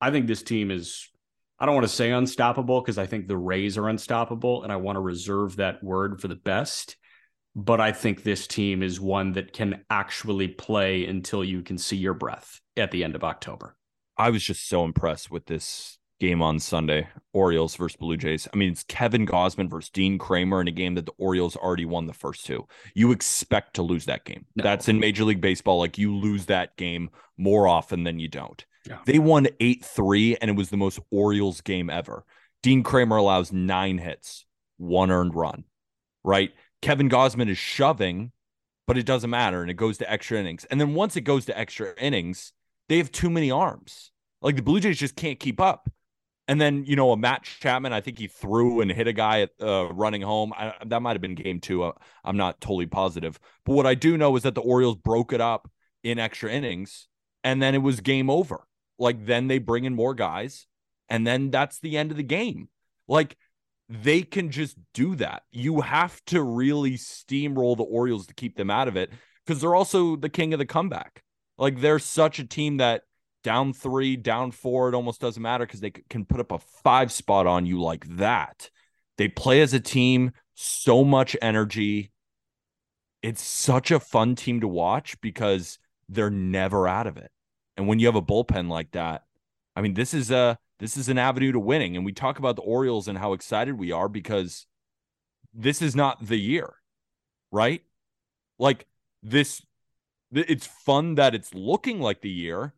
I 0.00 0.10
think 0.10 0.26
this 0.26 0.42
team 0.42 0.70
is 0.70 1.08
I 1.58 1.66
don't 1.66 1.74
want 1.74 1.86
to 1.86 1.92
say 1.92 2.10
unstoppable 2.10 2.80
because 2.80 2.96
I 2.96 3.06
think 3.06 3.28
the 3.28 3.36
Rays 3.36 3.76
are 3.76 3.88
unstoppable 3.88 4.62
and 4.62 4.72
I 4.72 4.76
want 4.76 4.96
to 4.96 5.00
reserve 5.00 5.56
that 5.56 5.82
word 5.84 6.20
for 6.20 6.28
the 6.28 6.34
best. 6.34 6.96
But 7.54 7.80
I 7.80 7.92
think 7.92 8.22
this 8.22 8.46
team 8.46 8.82
is 8.82 9.00
one 9.00 9.32
that 9.32 9.52
can 9.52 9.84
actually 9.90 10.48
play 10.48 11.04
until 11.04 11.44
you 11.44 11.62
can 11.62 11.76
see 11.76 11.96
your 11.96 12.14
breath 12.14 12.60
at 12.76 12.92
the 12.92 13.04
end 13.04 13.14
of 13.14 13.24
October. 13.24 13.76
I 14.16 14.30
was 14.30 14.42
just 14.42 14.68
so 14.68 14.84
impressed 14.84 15.30
with 15.30 15.46
this 15.46 15.98
game 16.20 16.42
on 16.42 16.60
Sunday, 16.60 17.08
Orioles 17.32 17.74
versus 17.74 17.96
Blue 17.96 18.16
Jays. 18.16 18.46
I 18.52 18.56
mean, 18.56 18.70
it's 18.70 18.84
Kevin 18.84 19.26
Gausman 19.26 19.68
versus 19.68 19.90
Dean 19.90 20.18
Kremer 20.18 20.60
in 20.60 20.68
a 20.68 20.72
game 20.72 20.94
that 20.94 21.06
the 21.06 21.12
Orioles 21.18 21.56
already 21.56 21.86
won 21.86 22.06
the 22.06 22.12
first 22.12 22.46
two. 22.46 22.68
You 22.94 23.10
expect 23.10 23.74
to 23.74 23.82
lose 23.82 24.04
that 24.04 24.24
game. 24.24 24.44
No. 24.54 24.62
That's 24.62 24.88
in 24.88 25.00
Major 25.00 25.24
League 25.24 25.40
Baseball. 25.40 25.78
Like 25.78 25.98
you 25.98 26.14
lose 26.14 26.46
that 26.46 26.76
game 26.76 27.10
more 27.36 27.66
often 27.66 28.04
than 28.04 28.20
you 28.20 28.28
don't. 28.28 28.64
Yeah. 28.86 28.98
They 29.06 29.18
won 29.18 29.48
8 29.58 29.84
3, 29.84 30.36
and 30.36 30.50
it 30.50 30.56
was 30.56 30.70
the 30.70 30.76
most 30.76 31.00
Orioles 31.10 31.60
game 31.62 31.90
ever. 31.90 32.24
Dean 32.62 32.82
Kremer 32.82 33.16
allows 33.16 33.52
nine 33.52 33.98
hits, 33.98 34.44
one 34.76 35.10
earned 35.10 35.34
run, 35.34 35.64
right? 36.22 36.52
Kevin 36.82 37.08
Gausman 37.08 37.48
is 37.48 37.58
shoving, 37.58 38.32
but 38.86 38.98
it 38.98 39.06
doesn't 39.06 39.30
matter. 39.30 39.62
And 39.62 39.70
it 39.70 39.74
goes 39.74 39.98
to 39.98 40.10
extra 40.10 40.38
innings. 40.38 40.66
And 40.66 40.80
then 40.80 40.94
once 40.94 41.16
it 41.16 41.22
goes 41.22 41.46
to 41.46 41.58
extra 41.58 41.94
innings, 41.98 42.52
they 42.88 42.98
have 42.98 43.12
too 43.12 43.30
many 43.30 43.50
arms. 43.50 44.10
Like 44.42 44.56
the 44.56 44.62
Blue 44.62 44.80
Jays 44.80 44.98
just 44.98 45.16
can't 45.16 45.38
keep 45.38 45.60
up. 45.60 45.90
And 46.50 46.60
then, 46.60 46.84
you 46.84 46.96
know, 46.96 47.12
a 47.12 47.16
Matt 47.16 47.44
Chapman, 47.44 47.92
I 47.92 48.00
think 48.00 48.18
he 48.18 48.26
threw 48.26 48.80
and 48.80 48.90
hit 48.90 49.06
a 49.06 49.12
guy 49.12 49.42
at 49.42 49.50
uh, 49.62 49.92
running 49.92 50.20
home. 50.20 50.52
I, 50.52 50.74
that 50.84 51.00
might 51.00 51.12
have 51.12 51.20
been 51.20 51.36
game 51.36 51.60
two. 51.60 51.84
Uh, 51.84 51.92
I'm 52.24 52.36
not 52.36 52.60
totally 52.60 52.86
positive. 52.86 53.38
But 53.64 53.74
what 53.74 53.86
I 53.86 53.94
do 53.94 54.16
know 54.16 54.34
is 54.34 54.42
that 54.42 54.56
the 54.56 54.60
Orioles 54.60 54.96
broke 54.96 55.32
it 55.32 55.40
up 55.40 55.70
in 56.02 56.18
extra 56.18 56.50
innings 56.50 57.06
and 57.44 57.62
then 57.62 57.76
it 57.76 57.82
was 57.82 58.00
game 58.00 58.28
over 58.28 58.66
like 58.98 59.26
then 59.26 59.46
they 59.46 59.58
bring 59.58 59.84
in 59.84 59.94
more 59.94 60.12
guys 60.12 60.66
and 61.08 61.24
then 61.24 61.52
that's 61.52 61.78
the 61.78 61.96
end 61.96 62.10
of 62.10 62.16
the 62.16 62.24
game. 62.24 62.68
Like 63.06 63.36
they 63.88 64.22
can 64.22 64.50
just 64.50 64.76
do 64.92 65.14
that. 65.16 65.44
You 65.52 65.82
have 65.82 66.20
to 66.26 66.42
really 66.42 66.96
steamroll 66.96 67.76
the 67.76 67.84
Orioles 67.84 68.26
to 68.26 68.34
keep 68.34 68.56
them 68.56 68.72
out 68.72 68.88
of 68.88 68.96
it 68.96 69.10
because 69.46 69.60
they're 69.60 69.76
also 69.76 70.16
the 70.16 70.28
king 70.28 70.52
of 70.52 70.58
the 70.58 70.66
comeback. 70.66 71.22
Like 71.58 71.80
they're 71.80 72.00
such 72.00 72.40
a 72.40 72.46
team 72.46 72.78
that 72.78 73.02
down 73.42 73.72
three, 73.72 74.16
down 74.16 74.50
four, 74.50 74.88
it 74.88 74.94
almost 74.94 75.20
doesn't 75.20 75.42
matter 75.42 75.66
because 75.66 75.80
they 75.80 75.90
can 75.90 76.24
put 76.24 76.40
up 76.40 76.52
a 76.52 76.58
five 76.58 77.10
spot 77.12 77.46
on 77.46 77.66
you 77.66 77.80
like 77.80 78.06
that. 78.16 78.70
They 79.18 79.28
play 79.28 79.60
as 79.60 79.74
a 79.74 79.80
team, 79.80 80.32
so 80.54 81.04
much 81.04 81.36
energy. 81.42 82.12
It's 83.22 83.42
such 83.42 83.90
a 83.90 84.00
fun 84.00 84.34
team 84.34 84.60
to 84.60 84.68
watch 84.68 85.20
because 85.20 85.78
they're 86.08 86.30
never 86.30 86.88
out 86.88 87.06
of 87.06 87.16
it. 87.16 87.30
And 87.76 87.86
when 87.86 87.98
you 87.98 88.06
have 88.06 88.16
a 88.16 88.22
bullpen 88.22 88.68
like 88.68 88.92
that, 88.92 89.24
I 89.76 89.80
mean, 89.80 89.94
this 89.94 90.14
is 90.14 90.30
a 90.30 90.58
this 90.78 90.96
is 90.96 91.08
an 91.08 91.18
avenue 91.18 91.52
to 91.52 91.60
winning. 91.60 91.96
And 91.96 92.04
we 92.04 92.12
talk 92.12 92.38
about 92.38 92.56
the 92.56 92.62
Orioles 92.62 93.06
and 93.06 93.16
how 93.16 93.34
excited 93.34 93.78
we 93.78 93.92
are 93.92 94.08
because 94.08 94.66
this 95.52 95.82
is 95.82 95.94
not 95.94 96.26
the 96.26 96.38
year, 96.38 96.74
right? 97.52 97.82
Like 98.58 98.86
this, 99.22 99.62
it's 100.32 100.66
fun 100.66 101.16
that 101.16 101.34
it's 101.34 101.54
looking 101.54 102.00
like 102.00 102.22
the 102.22 102.30
year, 102.30 102.74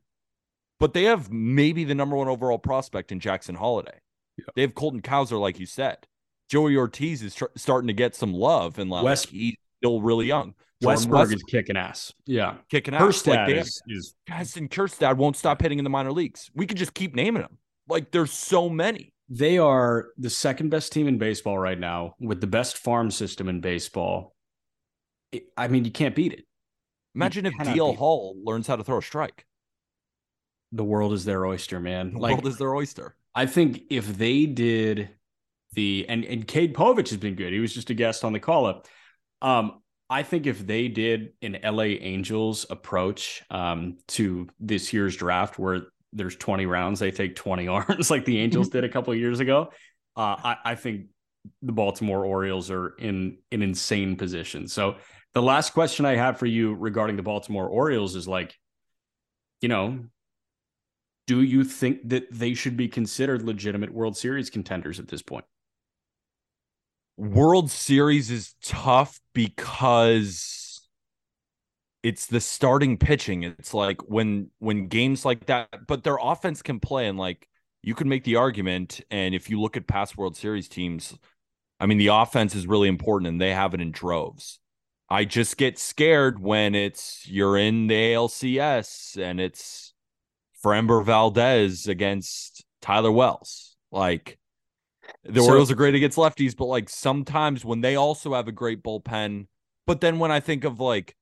but 0.82 0.94
they 0.94 1.04
have 1.04 1.30
maybe 1.30 1.84
the 1.84 1.94
number 1.94 2.16
one 2.16 2.26
overall 2.26 2.58
prospect 2.58 3.12
in 3.12 3.20
Jackson 3.20 3.54
Holliday. 3.54 4.00
Yeah. 4.36 4.46
They 4.56 4.62
have 4.62 4.74
Colton 4.74 5.00
Cowser, 5.00 5.40
like 5.40 5.60
you 5.60 5.66
said. 5.66 6.08
Joey 6.50 6.76
Ortiz 6.76 7.22
is 7.22 7.36
tr- 7.36 7.44
starting 7.56 7.86
to 7.86 7.92
get 7.92 8.16
some 8.16 8.34
love, 8.34 8.80
and 8.80 8.90
like 8.90 9.04
West, 9.04 9.28
he's 9.28 9.54
still 9.78 10.02
really 10.02 10.26
young. 10.26 10.54
Westburg 10.82 11.32
is 11.32 11.42
kicking 11.44 11.76
ass. 11.76 12.12
Yeah. 12.26 12.56
Kicking 12.68 12.94
ass. 12.94 13.00
Kjerstad 13.00 13.46
like 13.46 13.56
is, 13.56 13.80
is 13.86 14.14
guys 14.28 14.56
and 14.56 15.18
won't 15.18 15.36
stop 15.36 15.62
hitting 15.62 15.78
in 15.78 15.84
the 15.84 15.90
minor 15.90 16.10
leagues. 16.10 16.50
We 16.52 16.66
could 16.66 16.78
just 16.78 16.94
keep 16.94 17.14
naming 17.14 17.42
them. 17.42 17.58
Like 17.88 18.10
there's 18.10 18.32
so 18.32 18.68
many. 18.68 19.14
They 19.28 19.58
are 19.58 20.08
the 20.18 20.30
second 20.30 20.70
best 20.70 20.92
team 20.92 21.06
in 21.06 21.16
baseball 21.16 21.56
right 21.58 21.78
now 21.78 22.16
with 22.18 22.40
the 22.40 22.48
best 22.48 22.78
farm 22.78 23.12
system 23.12 23.48
in 23.48 23.60
baseball. 23.60 24.34
It, 25.30 25.44
I 25.56 25.68
mean, 25.68 25.84
you 25.84 25.92
can't 25.92 26.16
beat 26.16 26.32
it. 26.32 26.44
Imagine 27.14 27.46
if 27.46 27.54
cannot 27.54 27.76
DL 27.76 27.96
Hall 27.96 28.36
learns 28.42 28.66
how 28.66 28.74
to 28.74 28.82
throw 28.82 28.98
a 28.98 29.02
strike. 29.02 29.46
The 30.72 30.84
world 30.84 31.12
is 31.12 31.24
their 31.24 31.44
oyster, 31.46 31.80
man. 31.80 32.14
The 32.14 32.18
Like 32.18 32.32
world 32.32 32.46
is 32.46 32.58
their 32.58 32.74
oyster. 32.74 33.14
I 33.34 33.46
think 33.46 33.82
if 33.90 34.18
they 34.18 34.46
did 34.46 35.10
the 35.72 36.06
and 36.08 36.24
and 36.24 36.46
Cade 36.46 36.74
Povich 36.74 37.08
has 37.10 37.18
been 37.18 37.34
good. 37.34 37.52
He 37.52 37.60
was 37.60 37.74
just 37.74 37.90
a 37.90 37.94
guest 37.94 38.24
on 38.24 38.32
the 38.32 38.40
call 38.40 38.66
up. 38.66 38.86
Um, 39.40 39.80
I 40.10 40.22
think 40.22 40.46
if 40.46 40.66
they 40.66 40.88
did 40.88 41.32
an 41.40 41.58
LA 41.64 41.84
Angels 41.84 42.66
approach 42.68 43.42
um, 43.50 43.96
to 44.08 44.48
this 44.60 44.92
year's 44.92 45.16
draft, 45.16 45.58
where 45.58 45.86
there's 46.12 46.36
20 46.36 46.66
rounds, 46.66 47.00
they 47.00 47.10
take 47.10 47.34
20 47.34 47.68
arms 47.68 48.10
like 48.10 48.24
the 48.24 48.38
Angels 48.38 48.68
did 48.70 48.84
a 48.84 48.88
couple 48.88 49.12
of 49.12 49.18
years 49.18 49.40
ago. 49.40 49.70
Uh, 50.14 50.36
I, 50.44 50.56
I 50.64 50.74
think 50.74 51.06
the 51.62 51.72
Baltimore 51.72 52.24
Orioles 52.24 52.70
are 52.70 52.88
in 52.98 53.38
an 53.50 53.62
insane 53.62 54.16
position. 54.16 54.68
So 54.68 54.96
the 55.32 55.42
last 55.42 55.72
question 55.72 56.04
I 56.04 56.16
have 56.16 56.38
for 56.38 56.46
you 56.46 56.74
regarding 56.74 57.16
the 57.16 57.22
Baltimore 57.22 57.66
Orioles 57.66 58.14
is 58.14 58.28
like, 58.28 58.54
you 59.62 59.68
know, 59.70 60.04
do 61.26 61.42
you 61.42 61.64
think 61.64 62.08
that 62.08 62.26
they 62.30 62.54
should 62.54 62.76
be 62.76 62.88
considered 62.88 63.42
legitimate 63.42 63.92
World 63.92 64.16
Series 64.16 64.50
contenders 64.50 64.98
at 64.98 65.08
this 65.08 65.22
point? 65.22 65.44
World 67.16 67.70
Series 67.70 68.30
is 68.30 68.54
tough 68.62 69.20
because 69.32 70.88
it's 72.02 72.26
the 72.26 72.40
starting 72.40 72.96
pitching. 72.96 73.44
It's 73.44 73.74
like 73.74 74.00
when 74.08 74.50
when 74.58 74.88
games 74.88 75.24
like 75.24 75.46
that, 75.46 75.86
but 75.86 76.02
their 76.02 76.18
offense 76.20 76.62
can 76.62 76.80
play 76.80 77.06
and 77.06 77.18
like 77.18 77.48
you 77.82 77.94
can 77.94 78.08
make 78.08 78.24
the 78.24 78.36
argument 78.36 79.00
and 79.10 79.34
if 79.34 79.50
you 79.50 79.60
look 79.60 79.76
at 79.76 79.86
past 79.86 80.16
World 80.16 80.36
Series 80.36 80.68
teams, 80.68 81.16
I 81.78 81.86
mean 81.86 81.98
the 81.98 82.08
offense 82.08 82.54
is 82.54 82.66
really 82.66 82.88
important 82.88 83.28
and 83.28 83.40
they 83.40 83.52
have 83.52 83.74
it 83.74 83.80
in 83.80 83.92
droves. 83.92 84.58
I 85.08 85.24
just 85.24 85.58
get 85.58 85.78
scared 85.78 86.40
when 86.40 86.74
it's 86.74 87.28
you're 87.28 87.56
in 87.58 87.86
the 87.86 87.94
ALCS 87.94 89.18
and 89.22 89.40
it's 89.40 89.91
Framber 90.62 91.04
Valdez 91.04 91.88
against 91.88 92.64
Tyler 92.80 93.12
Wells. 93.12 93.76
Like 93.90 94.38
the 95.24 95.40
So- 95.40 95.48
Orioles 95.48 95.70
are 95.70 95.74
great 95.76 95.94
against 95.94 96.16
lefties, 96.18 96.56
but 96.56 96.66
like 96.66 96.88
sometimes 96.88 97.64
when 97.64 97.80
they 97.80 97.96
also 97.96 98.34
have 98.34 98.48
a 98.48 98.52
great 98.52 98.82
bullpen, 98.82 99.46
but 99.86 100.00
then 100.00 100.18
when 100.18 100.30
I 100.30 100.40
think 100.40 100.64
of 100.64 100.80
like 100.80 101.16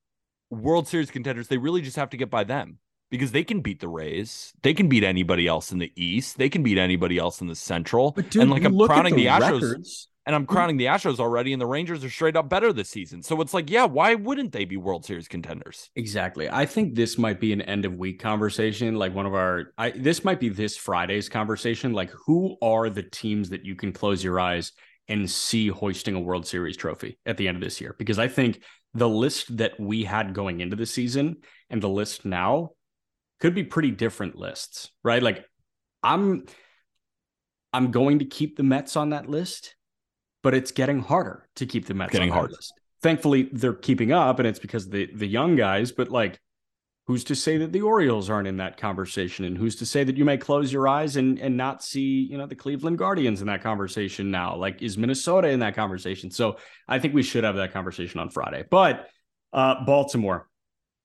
World 0.51 0.89
Series 0.89 1.11
contenders, 1.11 1.49
they 1.49 1.59
really 1.59 1.81
just 1.81 1.97
have 1.97 2.11
to 2.11 2.17
get 2.17 2.31
by 2.31 2.45
them 2.45 2.79
because 3.11 3.33
they 3.33 3.45
can 3.45 3.61
beat 3.61 3.81
the 3.81 3.89
Rays, 3.89 4.53
they 4.63 4.75
can 4.75 4.89
beat 4.89 5.03
anybody 5.05 5.47
else 5.47 5.73
in 5.73 5.79
the 5.79 5.93
East, 5.97 6.39
they 6.39 6.49
can 6.49 6.63
beat 6.63 6.79
anybody 6.79 7.19
else 7.19 7.41
in 7.41 7.47
the 7.47 7.55
Central, 7.57 8.13
But 8.13 8.31
dude, 8.31 8.43
and 8.43 8.51
like 8.51 8.65
I'm 8.65 8.79
crowning 8.79 9.17
the, 9.17 9.27
Astros, 9.27 10.07
and 10.27 10.35
I'm 10.37 10.43
mm-hmm. 10.43 10.53
crowning 10.53 10.77
the 10.77 10.87
Astros 10.87 11.19
already, 11.19 11.53
and 11.53 11.61
the 11.61 11.67
Rangers 11.67 12.05
are 12.05 12.11
straight 12.11 12.37
up 12.37 12.49
better 12.49 12.73
this 12.73 12.89
season. 12.89 13.23
So 13.23 13.41
it's 13.41 13.55
like, 13.55 13.71
yeah, 13.71 13.85
why 13.85 14.15
wouldn't 14.15 14.53
they 14.53 14.65
be 14.65 14.77
World 14.77 15.05
Series 15.05 15.29
contenders? 15.29 15.91
Exactly. 15.97 16.49
I 16.49 16.67
think 16.67 16.95
this 16.95 17.19
might 17.19 17.41
be 17.41 17.53
an 17.53 17.63
end 17.63 17.85
of 17.85 17.95
week 17.95 18.21
conversation. 18.21 18.97
Like 18.97 19.15
one 19.15 19.27
of 19.27 19.35
our, 19.35 19.73
I, 19.79 19.91
this 19.91 20.25
might 20.25 20.41
be 20.41 20.49
this 20.49 20.77
Friday's 20.77 21.29
conversation. 21.29 21.93
Like, 21.93 22.11
who 22.11 22.57
are 22.61 22.91
the 22.91 23.03
teams 23.03 23.51
that 23.51 23.65
you 23.65 23.75
can 23.75 23.93
close 23.93 24.23
your 24.23 24.39
eyes 24.39 24.73
and 25.09 25.29
see 25.29 25.69
hoisting 25.69 26.15
a 26.15 26.21
World 26.21 26.47
Series 26.47 26.77
trophy 26.77 27.19
at 27.25 27.37
the 27.37 27.49
end 27.49 27.57
of 27.57 27.63
this 27.63 27.81
year? 27.81 27.97
Because 27.99 28.19
I 28.19 28.29
think 28.29 28.63
the 28.93 29.09
list 29.09 29.57
that 29.57 29.79
we 29.81 30.05
had 30.05 30.35
going 30.35 30.61
into 30.61 30.77
the 30.77 30.87
season 30.87 31.39
and 31.71 31.83
the 31.83 31.89
list 31.89 32.25
now 32.25 32.71
could 33.41 33.55
be 33.55 33.65
pretty 33.65 33.91
different 33.91 34.37
lists, 34.37 34.91
right? 35.03 35.23
Like, 35.23 35.45
I'm, 36.03 36.45
I'm 37.73 37.91
going 37.91 38.19
to 38.19 38.25
keep 38.25 38.57
the 38.57 38.63
Mets 38.63 38.97
on 38.97 39.11
that 39.11 39.29
list, 39.29 39.77
but 40.43 40.55
it's 40.55 40.71
getting 40.71 41.01
harder 41.01 41.47
to 41.57 41.67
keep 41.67 41.87
the 41.87 41.95
Mets 41.95 42.13
Getting 42.13 42.31
harder. 42.31 42.55
Thankfully, 43.03 43.49
they're 43.53 43.73
keeping 43.73 44.13
up, 44.13 44.39
and 44.39 44.49
it's 44.49 44.59
because 44.59 44.89
the 44.89 45.09
the 45.15 45.27
young 45.27 45.57
guys. 45.57 45.91
But 45.93 46.11
like, 46.11 46.39
who's 47.07 47.25
to 47.25 47.35
say 47.35 47.57
that 47.59 47.73
the 47.73 47.81
Orioles 47.81 48.29
aren't 48.29 48.49
in 48.49 48.59
that 48.59 48.77
conversation? 48.77 49.45
And 49.45 49.57
who's 49.57 49.77
to 49.77 49.87
say 49.87 50.05
that 50.05 50.17
you 50.17 50.25
may 50.25 50.37
close 50.37 50.73
your 50.73 50.87
eyes 50.87 51.17
and 51.17 51.39
and 51.39 51.57
not 51.57 51.83
see 51.83 52.27
you 52.31 52.37
know 52.37 52.47
the 52.47 52.55
Cleveland 52.55 52.99
Guardians 52.99 53.41
in 53.41 53.47
that 53.47 53.63
conversation 53.63 54.31
now? 54.31 54.57
Like, 54.57 54.83
is 54.83 54.99
Minnesota 54.99 55.49
in 55.49 55.61
that 55.61 55.75
conversation? 55.75 56.31
So 56.31 56.59
I 56.89 56.99
think 56.99 57.15
we 57.15 57.23
should 57.23 57.45
have 57.45 57.57
that 57.57 57.73
conversation 57.73 58.21
on 58.21 58.29
Friday. 58.29 58.65
But 58.69 59.09
uh, 59.53 59.85
Baltimore, 59.85 60.49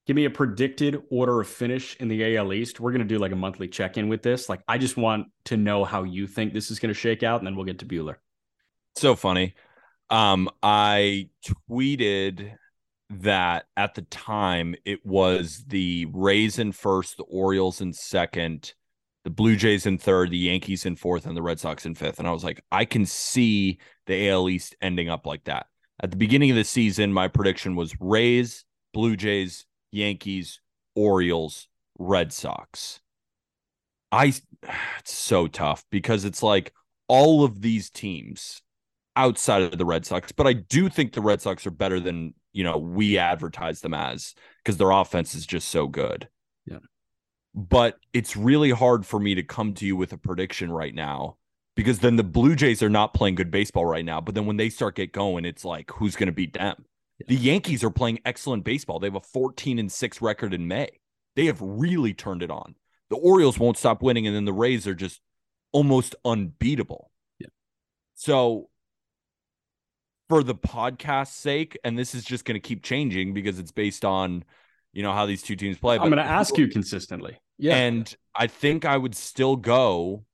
give 0.06 0.16
me 0.16 0.26
a 0.26 0.30
predicted 0.30 1.02
order 1.10 1.40
of 1.40 1.48
finish 1.48 1.96
in 1.96 2.08
the 2.08 2.36
AL 2.36 2.52
East. 2.52 2.78
We're 2.78 2.92
gonna 2.92 3.04
do 3.04 3.18
like 3.18 3.32
a 3.32 3.36
monthly 3.36 3.68
check 3.68 3.96
in 3.96 4.08
with 4.08 4.22
this. 4.22 4.50
Like, 4.50 4.60
I 4.68 4.76
just 4.76 4.98
want 4.98 5.28
to 5.46 5.56
know 5.56 5.84
how 5.84 6.02
you 6.02 6.26
think 6.26 6.52
this 6.52 6.70
is 6.70 6.78
gonna 6.78 6.94
shake 6.94 7.22
out, 7.22 7.40
and 7.40 7.46
then 7.46 7.56
we'll 7.56 7.64
get 7.64 7.78
to 7.78 7.86
Buehler. 7.86 8.16
So 8.96 9.14
funny. 9.14 9.54
Um, 10.08 10.48
I 10.62 11.28
tweeted 11.70 12.54
that 13.10 13.66
at 13.76 13.94
the 13.94 14.02
time 14.02 14.74
it 14.86 15.04
was 15.04 15.64
the 15.66 16.06
Rays 16.12 16.58
in 16.58 16.72
first, 16.72 17.18
the 17.18 17.24
Orioles 17.24 17.82
in 17.82 17.92
second, 17.92 18.72
the 19.24 19.30
Blue 19.30 19.54
Jays 19.54 19.84
in 19.84 19.98
third, 19.98 20.30
the 20.30 20.38
Yankees 20.38 20.86
in 20.86 20.96
fourth, 20.96 21.26
and 21.26 21.36
the 21.36 21.42
Red 21.42 21.60
Sox 21.60 21.84
in 21.84 21.94
fifth. 21.94 22.18
And 22.18 22.26
I 22.26 22.30
was 22.30 22.42
like, 22.42 22.64
I 22.72 22.86
can 22.86 23.04
see 23.04 23.78
the 24.06 24.30
AL 24.30 24.48
East 24.48 24.74
ending 24.80 25.10
up 25.10 25.26
like 25.26 25.44
that. 25.44 25.66
At 26.00 26.10
the 26.10 26.16
beginning 26.16 26.50
of 26.50 26.56
the 26.56 26.64
season, 26.64 27.12
my 27.12 27.28
prediction 27.28 27.76
was 27.76 27.94
Rays, 28.00 28.64
Blue 28.94 29.14
Jays, 29.14 29.66
Yankees, 29.92 30.60
Orioles, 30.94 31.68
Red 31.98 32.32
Sox. 32.32 33.00
I 34.10 34.32
it's 34.98 35.12
so 35.12 35.48
tough 35.48 35.84
because 35.90 36.24
it's 36.24 36.42
like 36.42 36.72
all 37.08 37.44
of 37.44 37.60
these 37.60 37.90
teams 37.90 38.62
outside 39.16 39.62
of 39.62 39.78
the 39.78 39.84
Red 39.84 40.06
Sox, 40.06 40.30
but 40.32 40.46
I 40.46 40.52
do 40.52 40.88
think 40.88 41.12
the 41.12 41.20
Red 41.20 41.40
Sox 41.40 41.66
are 41.66 41.70
better 41.70 41.98
than, 41.98 42.34
you 42.52 42.62
know, 42.62 42.78
we 42.78 43.18
advertise 43.18 43.80
them 43.80 43.94
as 43.94 44.34
because 44.62 44.76
their 44.76 44.90
offense 44.90 45.34
is 45.34 45.46
just 45.46 45.68
so 45.68 45.86
good. 45.86 46.28
Yeah. 46.66 46.78
But 47.54 47.96
it's 48.12 48.36
really 48.36 48.70
hard 48.70 49.06
for 49.06 49.18
me 49.18 49.34
to 49.34 49.42
come 49.42 49.74
to 49.74 49.86
you 49.86 49.96
with 49.96 50.12
a 50.12 50.18
prediction 50.18 50.70
right 50.70 50.94
now 50.94 51.38
because 51.74 51.98
then 51.98 52.16
the 52.16 52.24
Blue 52.24 52.54
Jays 52.54 52.82
are 52.82 52.90
not 52.90 53.14
playing 53.14 53.34
good 53.34 53.50
baseball 53.50 53.86
right 53.86 54.04
now, 54.04 54.20
but 54.20 54.34
then 54.34 54.46
when 54.46 54.56
they 54.56 54.68
start 54.68 54.96
get 54.96 55.12
going, 55.12 55.44
it's 55.44 55.64
like 55.64 55.90
who's 55.90 56.16
going 56.16 56.26
to 56.28 56.32
beat 56.32 56.54
them? 56.54 56.84
The 57.28 57.34
Yankees 57.34 57.82
are 57.82 57.90
playing 57.90 58.20
excellent 58.26 58.64
baseball. 58.64 58.98
They 58.98 59.06
have 59.06 59.14
a 59.14 59.20
14 59.20 59.78
and 59.78 59.90
6 59.90 60.20
record 60.20 60.52
in 60.52 60.68
May. 60.68 60.90
They 61.34 61.46
have 61.46 61.60
really 61.60 62.12
turned 62.12 62.42
it 62.42 62.50
on. 62.50 62.74
The 63.08 63.16
Orioles 63.16 63.58
won't 63.58 63.78
stop 63.78 64.02
winning 64.02 64.26
and 64.26 64.36
then 64.36 64.44
the 64.44 64.52
Rays 64.52 64.86
are 64.86 64.94
just 64.94 65.20
almost 65.72 66.14
unbeatable. 66.24 67.10
Yeah. 67.38 67.48
So 68.14 68.68
for 70.28 70.42
the 70.42 70.54
podcast's 70.54 71.34
sake, 71.34 71.78
and 71.84 71.98
this 71.98 72.14
is 72.14 72.24
just 72.24 72.44
going 72.44 72.54
to 72.54 72.60
keep 72.60 72.82
changing 72.82 73.34
because 73.34 73.58
it's 73.58 73.72
based 73.72 74.04
on, 74.04 74.44
you 74.92 75.02
know, 75.02 75.12
how 75.12 75.26
these 75.26 75.42
two 75.42 75.56
teams 75.56 75.78
play. 75.78 75.96
I'm 75.96 76.10
going 76.10 76.16
to 76.16 76.22
ask 76.22 76.56
you 76.58 76.68
consistently. 76.68 77.38
Yeah, 77.58 77.76
And 77.76 78.14
I 78.34 78.48
think 78.48 78.84
I 78.84 78.96
would 78.96 79.14
still 79.14 79.56
go 79.56 80.24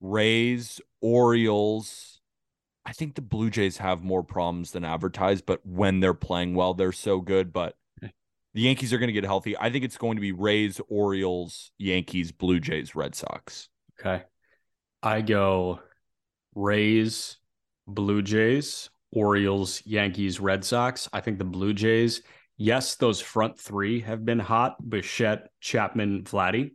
Rays, 0.00 0.80
Orioles. 1.00 2.20
I 2.84 2.92
think 2.92 3.14
the 3.14 3.22
Blue 3.22 3.50
Jays 3.50 3.78
have 3.78 4.02
more 4.02 4.22
problems 4.22 4.72
than 4.72 4.84
advertised, 4.84 5.46
but 5.46 5.64
when 5.64 6.00
they're 6.00 6.14
playing 6.14 6.54
well, 6.54 6.74
they're 6.74 6.92
so 6.92 7.20
good. 7.20 7.52
But 7.52 7.74
the 8.00 8.62
Yankees 8.62 8.92
are 8.92 8.98
going 8.98 9.08
to 9.08 9.12
get 9.12 9.24
healthy. 9.24 9.56
I 9.58 9.70
think 9.70 9.84
it's 9.84 9.96
going 9.96 10.16
to 10.16 10.20
be 10.20 10.32
Rays, 10.32 10.80
Orioles, 10.88 11.72
Yankees, 11.78 12.32
Blue 12.32 12.60
Jays, 12.60 12.94
Red 12.94 13.14
Sox. 13.14 13.68
Okay. 13.98 14.24
I 15.02 15.20
go 15.20 15.80
Rays, 16.54 17.38
Blue 17.86 18.22
Jays, 18.22 18.90
Orioles, 19.12 19.82
Yankees, 19.84 20.40
Red 20.40 20.64
Sox. 20.64 21.08
I 21.12 21.20
think 21.20 21.38
the 21.38 21.44
Blue 21.44 21.72
Jays, 21.72 22.22
yes, 22.56 22.96
those 22.96 23.20
front 23.20 23.58
three 23.58 24.00
have 24.00 24.24
been 24.24 24.38
hot 24.38 24.76
Bichette, 24.88 25.48
Chapman, 25.60 26.24
Vladdy. 26.24 26.72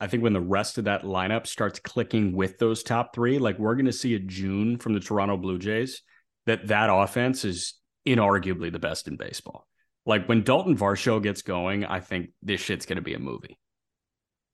I 0.00 0.06
think 0.06 0.22
when 0.22 0.32
the 0.32 0.40
rest 0.40 0.78
of 0.78 0.84
that 0.84 1.02
lineup 1.02 1.46
starts 1.46 1.78
clicking 1.78 2.34
with 2.34 2.58
those 2.58 2.82
top 2.82 3.14
three, 3.14 3.38
like 3.38 3.58
we're 3.58 3.76
going 3.76 3.86
to 3.86 3.92
see 3.92 4.14
a 4.14 4.18
June 4.18 4.78
from 4.78 4.92
the 4.92 5.00
Toronto 5.00 5.36
Blue 5.36 5.58
Jays 5.58 6.02
that 6.46 6.66
that 6.68 6.90
offense 6.90 7.44
is 7.44 7.74
inarguably 8.06 8.70
the 8.72 8.78
best 8.78 9.08
in 9.08 9.16
baseball. 9.16 9.66
Like 10.04 10.28
when 10.28 10.42
Dalton 10.42 10.76
Varsho 10.76 11.22
gets 11.22 11.42
going, 11.42 11.84
I 11.84 12.00
think 12.00 12.30
this 12.42 12.60
shit's 12.60 12.86
going 12.86 12.96
to 12.96 13.02
be 13.02 13.14
a 13.14 13.18
movie. 13.18 13.58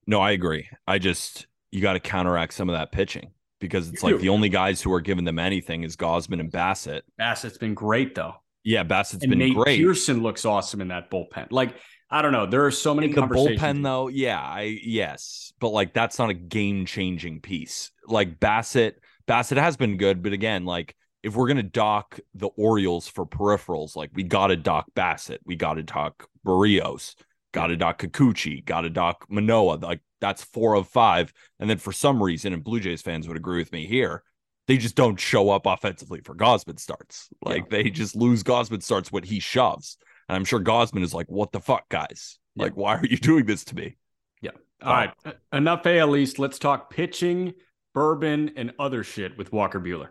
No, 0.07 0.21
I 0.21 0.33
agree. 0.33 0.69
I 0.87 0.99
just 0.99 1.47
you 1.71 1.81
got 1.81 1.95
to 1.95 2.01
counteract 2.01 2.55
some 2.55 2.69
of 2.69 2.75
that 2.75 2.93
pitching 2.93 3.33
because 3.61 3.89
it's 3.89 4.03
You 4.03 4.09
like 4.11 4.17
do. 4.17 4.23
the 4.23 4.29
only 4.31 4.49
guys 4.49 4.81
who 4.83 4.93
are 4.93 5.01
giving 5.01 5.25
them 5.25 5.39
anything 5.39 5.85
is 5.85 5.97
Gausman 5.97 6.41
and 6.41 6.51
Bassitt. 6.51 7.03
Bassitt's 7.19 7.59
been 7.59 7.75
great 7.75 8.15
though. 8.15 8.35
Yeah, 8.65 8.83
Bassitt's 8.85 9.23
and 9.25 9.31
been 9.31 9.39
Nate 9.39 9.55
great. 9.55 9.79
Pearson 9.81 10.23
looks 10.23 10.45
awesome 10.45 10.81
in 10.81 10.89
that 10.89 11.11
bullpen. 11.11 11.49
Like 11.51 11.77
I 12.11 12.23
don't 12.23 12.33
know, 12.33 12.47
there 12.47 12.67
are 12.67 12.73
so 12.73 12.93
many 12.95 13.07
in 13.09 13.15
the 13.15 13.23
bullpen 13.23 13.83
though 13.85 14.09
yeah 14.09 14.41
i 14.41 14.63
yes 14.83 15.53
but 15.61 15.69
like 15.69 15.95
that's 15.95 16.19
not 16.19 16.29
a 16.29 16.35
game 16.35 16.85
changing 16.85 17.41
piece 17.41 17.93
like 18.09 18.41
bassitt 18.41 18.95
bassitt 19.29 19.59
has 19.59 19.77
been 19.77 19.97
good 19.97 20.21
but 20.23 20.33
again 20.33 20.65
like 20.65 20.97
if 21.23 21.37
we're 21.37 21.47
gonna 21.47 21.63
dock 21.63 22.19
the 22.35 22.49
orioles 22.57 23.07
for 23.07 23.25
peripherals 23.25 23.95
like 23.95 24.11
we 24.13 24.25
gotta 24.25 24.57
dock 24.57 24.87
bassitt 24.97 25.39
we 25.45 25.55
gotta 25.55 25.85
dock 25.85 26.27
berrios 26.45 27.15
gotta 27.53 27.77
dock 27.77 28.01
kikuchi 28.03 28.65
gotta 28.65 28.91
dock 28.91 29.25
manoah 29.29 29.79
like 29.81 30.01
that's 30.21 30.45
four 30.45 30.75
of 30.75 30.89
five. 30.89 31.33
And 31.59 31.69
then 31.69 31.79
for 31.79 31.93
some 31.93 32.23
reason, 32.23 32.53
and 32.53 32.65
Blue 32.65 32.81
Jays 32.81 33.03
fans 33.03 33.27
would 33.29 33.37
agree 33.37 33.59
with 33.59 33.73
me 33.73 33.87
here, 33.87 34.23
they 34.67 34.77
just 34.77 34.95
don't 34.95 35.19
show 35.19 35.51
up 35.51 35.67
offensively 35.67 36.21
for 36.25 36.35
Gausman 36.35 36.79
starts. 36.79 37.29
Like 37.43 37.65
yeah. 37.65 37.83
they 37.83 37.91
just 37.91 38.15
lose 38.15 38.43
Gausman 38.43 38.83
starts 38.83 39.11
when 39.11 39.25
he 39.25 39.41
shoves. 39.41 39.97
And 40.29 40.37
I'm 40.37 40.45
sure 40.45 40.61
Gausman 40.61 41.03
is 41.03 41.13
like, 41.13 41.27
what 41.29 41.51
the 41.51 41.61
fuck, 41.61 41.89
guys? 41.89 42.39
Yeah. 42.55 42.65
Like, 42.65 42.77
why 42.77 42.97
are 42.97 43.07
you 43.07 43.17
doing 43.17 43.47
this 43.47 43.65
to 43.65 43.75
me? 43.75 43.97
Yeah. 44.41 44.51
All 44.83 44.93
right. 44.93 45.11
Enough 45.53 45.87
AL 45.87 46.17
East. 46.17 46.39
Let's 46.39 46.59
talk 46.59 46.91
pitching, 46.91 47.55
bourbon, 47.95 48.53
and 48.57 48.73
other 48.79 49.03
shit 49.03 49.37
with 49.37 49.53
Walker 49.53 49.81
Buehler. 49.81 50.11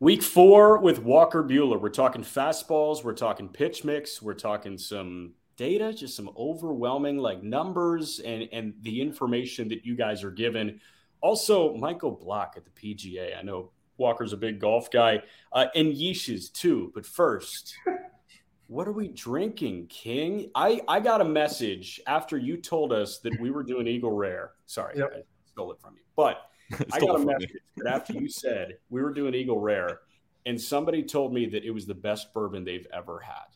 Week 0.00 0.22
four 0.22 0.78
with 0.78 1.00
Walker 1.00 1.42
Buehler. 1.42 1.80
We're 1.80 1.88
talking 1.90 2.22
fastballs. 2.22 3.02
We're 3.02 3.14
talking 3.14 3.48
pitch 3.48 3.84
mix. 3.84 4.22
We're 4.22 4.34
talking 4.34 4.78
some 4.78 5.34
data, 5.58 5.92
just 5.92 6.16
some 6.16 6.30
overwhelming 6.38 7.18
like 7.18 7.42
numbers 7.42 8.20
and 8.20 8.48
and 8.52 8.72
the 8.80 9.02
information 9.02 9.68
that 9.68 9.84
you 9.84 9.94
guys 9.94 10.24
are 10.24 10.30
given. 10.30 10.80
Also, 11.20 11.76
Michael 11.76 12.12
Block 12.12 12.54
at 12.56 12.64
the 12.64 12.70
PGA. 12.70 13.36
I 13.36 13.42
know 13.42 13.72
Walker's 13.98 14.32
a 14.32 14.36
big 14.36 14.60
golf 14.60 14.90
guy, 14.90 15.22
uh, 15.52 15.66
and 15.74 15.88
Yeeches 15.92 16.50
too. 16.50 16.90
But 16.94 17.04
first, 17.04 17.74
what 18.68 18.88
are 18.88 18.92
we 18.92 19.08
drinking, 19.08 19.88
King? 19.88 20.50
I 20.54 20.80
I 20.88 21.00
got 21.00 21.20
a 21.20 21.24
message 21.24 22.00
after 22.06 22.38
you 22.38 22.56
told 22.56 22.92
us 22.92 23.18
that 23.18 23.38
we 23.38 23.50
were 23.50 23.64
doing 23.64 23.86
Eagle 23.86 24.12
Rare. 24.12 24.52
Sorry, 24.64 24.96
yep. 24.96 25.12
I 25.14 25.20
stole 25.44 25.72
it 25.72 25.80
from 25.80 25.94
you, 25.94 26.02
but. 26.16 26.44
I 26.92 27.00
got 27.00 27.18
a 27.18 27.24
message 27.24 27.56
that 27.78 27.86
after 27.86 28.12
you 28.12 28.28
said 28.28 28.76
we 28.90 29.00
were 29.00 29.14
doing 29.14 29.34
Eagle 29.34 29.58
Rare, 29.58 30.00
and 30.44 30.60
somebody 30.60 31.02
told 31.02 31.32
me 31.32 31.46
that 31.46 31.64
it 31.64 31.70
was 31.70 31.86
the 31.86 31.94
best 31.94 32.30
bourbon 32.34 32.62
they've 32.62 32.86
ever 32.92 33.20
had. 33.20 33.46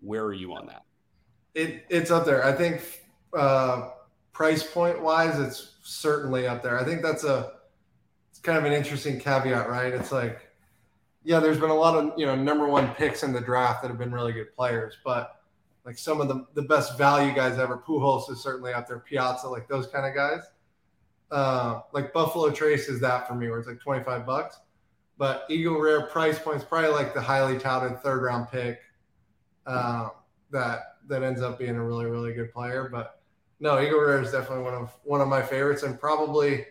Where 0.00 0.24
are 0.24 0.32
you 0.32 0.54
on 0.54 0.66
that? 0.68 0.86
It 1.56 1.86
it's 1.88 2.10
up 2.10 2.26
there. 2.26 2.44
I 2.44 2.52
think 2.52 2.82
uh, 3.32 3.88
price 4.32 4.62
point 4.62 5.02
wise, 5.02 5.40
it's 5.40 5.76
certainly 5.82 6.46
up 6.46 6.62
there. 6.62 6.78
I 6.78 6.84
think 6.84 7.00
that's 7.00 7.24
a 7.24 7.54
it's 8.30 8.38
kind 8.38 8.58
of 8.58 8.64
an 8.64 8.74
interesting 8.74 9.18
caveat, 9.18 9.66
right? 9.70 9.94
It's 9.94 10.12
like, 10.12 10.50
yeah, 11.24 11.40
there's 11.40 11.58
been 11.58 11.70
a 11.70 11.74
lot 11.74 11.96
of 11.96 12.12
you 12.18 12.26
know 12.26 12.34
number 12.34 12.68
one 12.68 12.94
picks 12.94 13.22
in 13.22 13.32
the 13.32 13.40
draft 13.40 13.80
that 13.80 13.88
have 13.88 13.96
been 13.96 14.12
really 14.12 14.34
good 14.34 14.54
players, 14.54 14.98
but 15.02 15.40
like 15.86 15.96
some 15.96 16.20
of 16.20 16.28
the 16.28 16.44
the 16.52 16.60
best 16.60 16.98
value 16.98 17.34
guys 17.34 17.58
ever. 17.58 17.82
Pujols 17.88 18.30
is 18.30 18.42
certainly 18.42 18.74
up 18.74 18.86
there. 18.86 18.98
Piazza, 18.98 19.48
like 19.48 19.66
those 19.66 19.86
kind 19.86 20.04
of 20.04 20.14
guys. 20.14 20.42
Uh, 21.30 21.80
like 21.94 22.12
Buffalo 22.12 22.50
Trace 22.50 22.88
is 22.88 23.00
that 23.00 23.26
for 23.26 23.34
me, 23.34 23.48
where 23.48 23.58
it's 23.58 23.66
like 23.66 23.80
25 23.80 24.26
bucks. 24.26 24.58
But 25.16 25.46
Eagle 25.48 25.80
Rare 25.80 26.02
price 26.02 26.38
points 26.38 26.64
probably 26.64 26.90
like 26.90 27.14
the 27.14 27.22
highly 27.22 27.58
touted 27.58 27.98
third 28.00 28.22
round 28.22 28.48
pick 28.50 28.80
uh, 29.66 30.10
that 30.50 30.95
that 31.08 31.22
ends 31.22 31.42
up 31.42 31.58
being 31.58 31.76
a 31.76 31.84
really 31.84 32.06
really 32.06 32.32
good 32.32 32.52
player. 32.52 32.88
But 32.90 33.20
no, 33.60 33.80
Eagle 33.80 34.00
Rare 34.00 34.20
is 34.20 34.32
definitely 34.32 34.64
one 34.64 34.74
of 34.74 34.96
one 35.04 35.20
of 35.20 35.28
my 35.28 35.42
favorites, 35.42 35.82
and 35.82 35.98
probably 35.98 36.66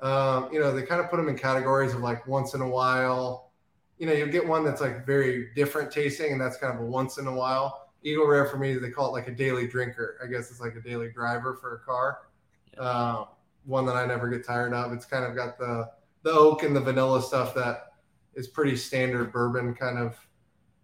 um, 0.00 0.48
you 0.52 0.60
know 0.60 0.74
they 0.74 0.82
kind 0.82 1.00
of 1.00 1.10
put 1.10 1.16
them 1.16 1.28
in 1.28 1.36
categories 1.36 1.94
of 1.94 2.00
like 2.00 2.26
once 2.26 2.54
in 2.54 2.60
a 2.60 2.68
while. 2.68 3.52
You 3.98 4.06
know, 4.06 4.12
you'll 4.14 4.28
get 4.28 4.46
one 4.46 4.64
that's 4.64 4.80
like 4.80 5.04
very 5.04 5.52
different 5.54 5.90
tasting, 5.90 6.32
and 6.32 6.40
that's 6.40 6.56
kind 6.56 6.74
of 6.74 6.80
a 6.80 6.86
once 6.86 7.18
in 7.18 7.26
a 7.26 7.34
while. 7.34 7.90
Eagle 8.02 8.26
Rare 8.26 8.46
for 8.46 8.56
me, 8.56 8.74
they 8.74 8.90
call 8.90 9.08
it 9.08 9.12
like 9.12 9.28
a 9.28 9.34
daily 9.34 9.66
drinker. 9.66 10.18
I 10.24 10.26
guess 10.26 10.50
it's 10.50 10.60
like 10.60 10.74
a 10.74 10.80
daily 10.80 11.10
driver 11.10 11.54
for 11.54 11.76
a 11.76 11.78
car. 11.80 12.20
Yeah. 12.74 12.80
Um, 12.80 13.26
one 13.64 13.84
that 13.84 13.96
I 13.96 14.06
never 14.06 14.28
get 14.28 14.46
tired 14.46 14.72
of. 14.72 14.92
It's 14.92 15.04
kind 15.04 15.24
of 15.24 15.36
got 15.36 15.58
the 15.58 15.90
the 16.22 16.32
oak 16.32 16.62
and 16.62 16.74
the 16.74 16.80
vanilla 16.80 17.22
stuff 17.22 17.54
that 17.54 17.92
is 18.34 18.48
pretty 18.48 18.76
standard 18.76 19.32
bourbon 19.32 19.74
kind 19.74 19.98
of 19.98 20.16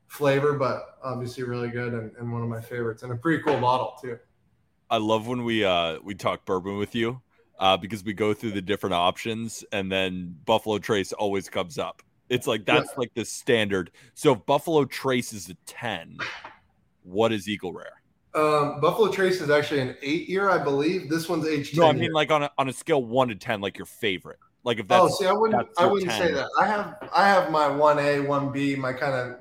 flavor, 0.08 0.54
but 0.54 0.98
obviously 1.02 1.44
really 1.44 1.68
good 1.68 1.92
and, 1.92 2.12
and 2.18 2.32
one 2.32 2.42
of 2.42 2.48
my 2.48 2.60
favorites 2.60 3.02
and 3.02 3.12
a 3.12 3.16
pretty 3.16 3.42
cool 3.42 3.60
bottle 3.60 3.96
too. 4.00 4.18
I 4.88 4.98
love 4.98 5.26
when 5.26 5.44
we 5.44 5.64
uh 5.64 5.98
we 6.02 6.14
talk 6.14 6.44
bourbon 6.44 6.76
with 6.76 6.94
you 6.94 7.20
uh 7.58 7.76
because 7.76 8.04
we 8.04 8.12
go 8.12 8.32
through 8.32 8.52
the 8.52 8.62
different 8.62 8.94
options 8.94 9.64
and 9.72 9.90
then 9.90 10.36
Buffalo 10.44 10.78
Trace 10.78 11.12
always 11.12 11.48
comes 11.48 11.78
up. 11.78 12.02
It's 12.28 12.46
like 12.46 12.64
that's 12.64 12.90
yeah. 12.90 12.98
like 12.98 13.14
the 13.14 13.24
standard. 13.24 13.90
So 14.14 14.32
if 14.32 14.46
Buffalo 14.46 14.84
Trace 14.84 15.32
is 15.32 15.48
a 15.48 15.54
10, 15.66 16.18
what 17.02 17.32
is 17.32 17.48
Eagle 17.48 17.72
Rare? 17.72 18.02
Um, 18.34 18.80
Buffalo 18.80 19.10
Trace 19.10 19.40
is 19.40 19.48
actually 19.48 19.80
an 19.80 19.96
eight 20.02 20.28
year, 20.28 20.50
I 20.50 20.62
believe. 20.62 21.08
This 21.08 21.28
one's 21.28 21.46
age. 21.46 21.74
No, 21.74 21.86
I 21.86 21.92
mean 21.92 22.02
year. 22.02 22.12
like 22.12 22.30
on 22.30 22.42
a 22.42 22.50
on 22.58 22.68
a 22.68 22.72
scale 22.72 23.02
one 23.02 23.28
to 23.28 23.34
ten, 23.34 23.62
like 23.62 23.78
your 23.78 23.86
favorite. 23.86 24.38
Like 24.62 24.78
if 24.78 24.88
that's 24.88 25.04
oh, 25.04 25.08
see, 25.08 25.26
I 25.26 25.32
wouldn't 25.32 25.68
I 25.78 25.86
wouldn't 25.86 26.10
10. 26.10 26.20
say 26.20 26.34
that. 26.34 26.48
I 26.60 26.66
have 26.66 26.96
I 27.14 27.26
have 27.26 27.50
my 27.50 27.68
one 27.68 27.98
A, 27.98 28.20
one 28.20 28.52
B, 28.52 28.76
my 28.76 28.92
kind 28.92 29.14
of 29.14 29.38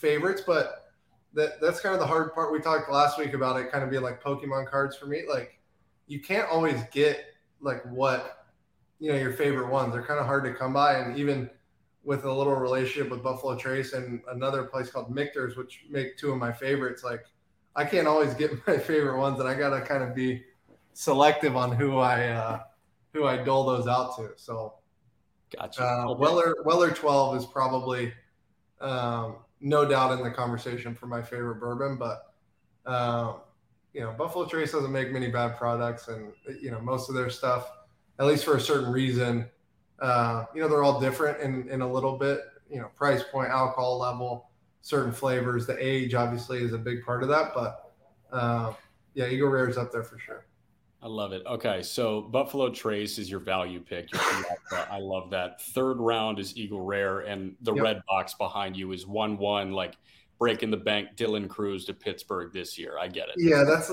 favorites, 0.00 0.42
but 0.46 0.92
that 1.34 1.60
that's 1.60 1.80
kind 1.80 1.94
of 1.94 2.00
the 2.00 2.06
hard 2.06 2.34
part. 2.34 2.52
We 2.52 2.60
talked 2.60 2.90
last 2.90 3.18
week 3.18 3.34
about 3.34 3.58
it 3.60 3.70
kind 3.70 3.84
of 3.84 3.90
being 3.90 4.02
like 4.02 4.22
Pokemon 4.22 4.68
cards 4.68 4.96
for 4.96 5.06
me. 5.06 5.22
Like 5.28 5.60
you 6.06 6.20
can't 6.20 6.48
always 6.48 6.82
get 6.92 7.24
like 7.60 7.84
what 7.90 8.46
you 8.98 9.12
know 9.12 9.18
your 9.18 9.32
favorite 9.32 9.70
ones. 9.70 9.92
They're 9.92 10.02
kind 10.02 10.18
of 10.18 10.26
hard 10.26 10.44
to 10.44 10.54
come 10.54 10.72
by, 10.72 10.94
and 10.94 11.16
even 11.16 11.50
with 12.02 12.24
a 12.24 12.32
little 12.32 12.54
relationship 12.54 13.10
with 13.10 13.22
Buffalo 13.22 13.56
Trace 13.56 13.92
and 13.92 14.22
another 14.30 14.64
place 14.64 14.90
called 14.90 15.14
Michter's, 15.14 15.56
which 15.56 15.84
make 15.90 16.16
two 16.16 16.32
of 16.32 16.38
my 16.38 16.50
favorites, 16.52 17.04
like 17.04 17.24
I 17.76 17.84
can't 17.84 18.08
always 18.08 18.34
get 18.34 18.52
my 18.66 18.78
favorite 18.78 19.18
ones, 19.18 19.38
and 19.38 19.48
I 19.48 19.54
gotta 19.54 19.80
kind 19.82 20.02
of 20.02 20.14
be 20.14 20.42
selective 20.94 21.56
on 21.56 21.72
who 21.72 21.98
I 21.98 22.28
uh, 22.28 22.60
who 23.12 23.26
I 23.26 23.36
dole 23.36 23.64
those 23.66 23.86
out 23.86 24.16
to. 24.16 24.30
So, 24.36 24.74
gotcha. 25.54 25.84
Uh, 25.84 26.14
Weller 26.14 26.56
Weller 26.64 26.90
twelve 26.90 27.36
is 27.36 27.46
probably 27.46 28.12
um, 28.80 29.36
no 29.60 29.84
doubt 29.84 30.12
in 30.18 30.24
the 30.24 30.30
conversation 30.30 30.94
for 30.94 31.06
my 31.06 31.22
favorite 31.22 31.56
bourbon, 31.56 31.96
but 31.96 32.32
um, 32.86 33.40
you 33.92 34.00
know 34.00 34.12
Buffalo 34.12 34.46
Trace 34.46 34.72
doesn't 34.72 34.92
make 34.92 35.12
many 35.12 35.28
bad 35.28 35.56
products, 35.56 36.08
and 36.08 36.32
you 36.60 36.70
know 36.70 36.80
most 36.80 37.08
of 37.08 37.14
their 37.14 37.30
stuff, 37.30 37.70
at 38.18 38.26
least 38.26 38.44
for 38.44 38.56
a 38.56 38.60
certain 38.60 38.92
reason, 38.92 39.48
uh, 40.00 40.44
you 40.54 40.60
know 40.60 40.68
they're 40.68 40.82
all 40.82 41.00
different 41.00 41.40
in 41.40 41.68
in 41.68 41.82
a 41.82 41.90
little 41.90 42.16
bit. 42.16 42.40
You 42.70 42.80
know, 42.80 42.90
price 42.96 43.22
point, 43.30 43.50
alcohol 43.50 43.98
level 43.98 44.50
certain 44.82 45.12
flavors. 45.12 45.66
The 45.66 45.76
age 45.78 46.14
obviously 46.14 46.62
is 46.62 46.72
a 46.72 46.78
big 46.78 47.04
part 47.04 47.22
of 47.22 47.28
that, 47.28 47.52
but 47.54 47.92
uh, 48.32 48.72
yeah, 49.14 49.26
Eagle 49.26 49.48
Rare 49.48 49.68
is 49.68 49.76
up 49.76 49.92
there 49.92 50.04
for 50.04 50.18
sure. 50.18 50.46
I 51.02 51.06
love 51.06 51.32
it. 51.32 51.42
Okay, 51.46 51.82
so 51.82 52.20
Buffalo 52.20 52.68
Trace 52.68 53.18
is 53.18 53.30
your 53.30 53.40
value 53.40 53.80
pick. 53.80 54.08
I 54.72 54.98
love 54.98 55.30
that. 55.30 55.62
Third 55.62 55.98
round 55.98 56.38
is 56.38 56.56
Eagle 56.56 56.82
Rare, 56.82 57.20
and 57.20 57.56
the 57.62 57.72
yep. 57.74 57.82
red 57.82 58.02
box 58.06 58.34
behind 58.34 58.76
you 58.76 58.92
is 58.92 59.06
one 59.06 59.38
one, 59.38 59.72
like 59.72 59.96
breaking 60.38 60.70
the 60.70 60.76
bank. 60.76 61.16
Dylan 61.16 61.48
Crews 61.48 61.86
to 61.86 61.94
Pittsburgh 61.94 62.52
this 62.52 62.78
year. 62.78 62.98
I 62.98 63.08
get 63.08 63.28
it. 63.28 63.36
Yeah, 63.38 63.64
that's 63.64 63.90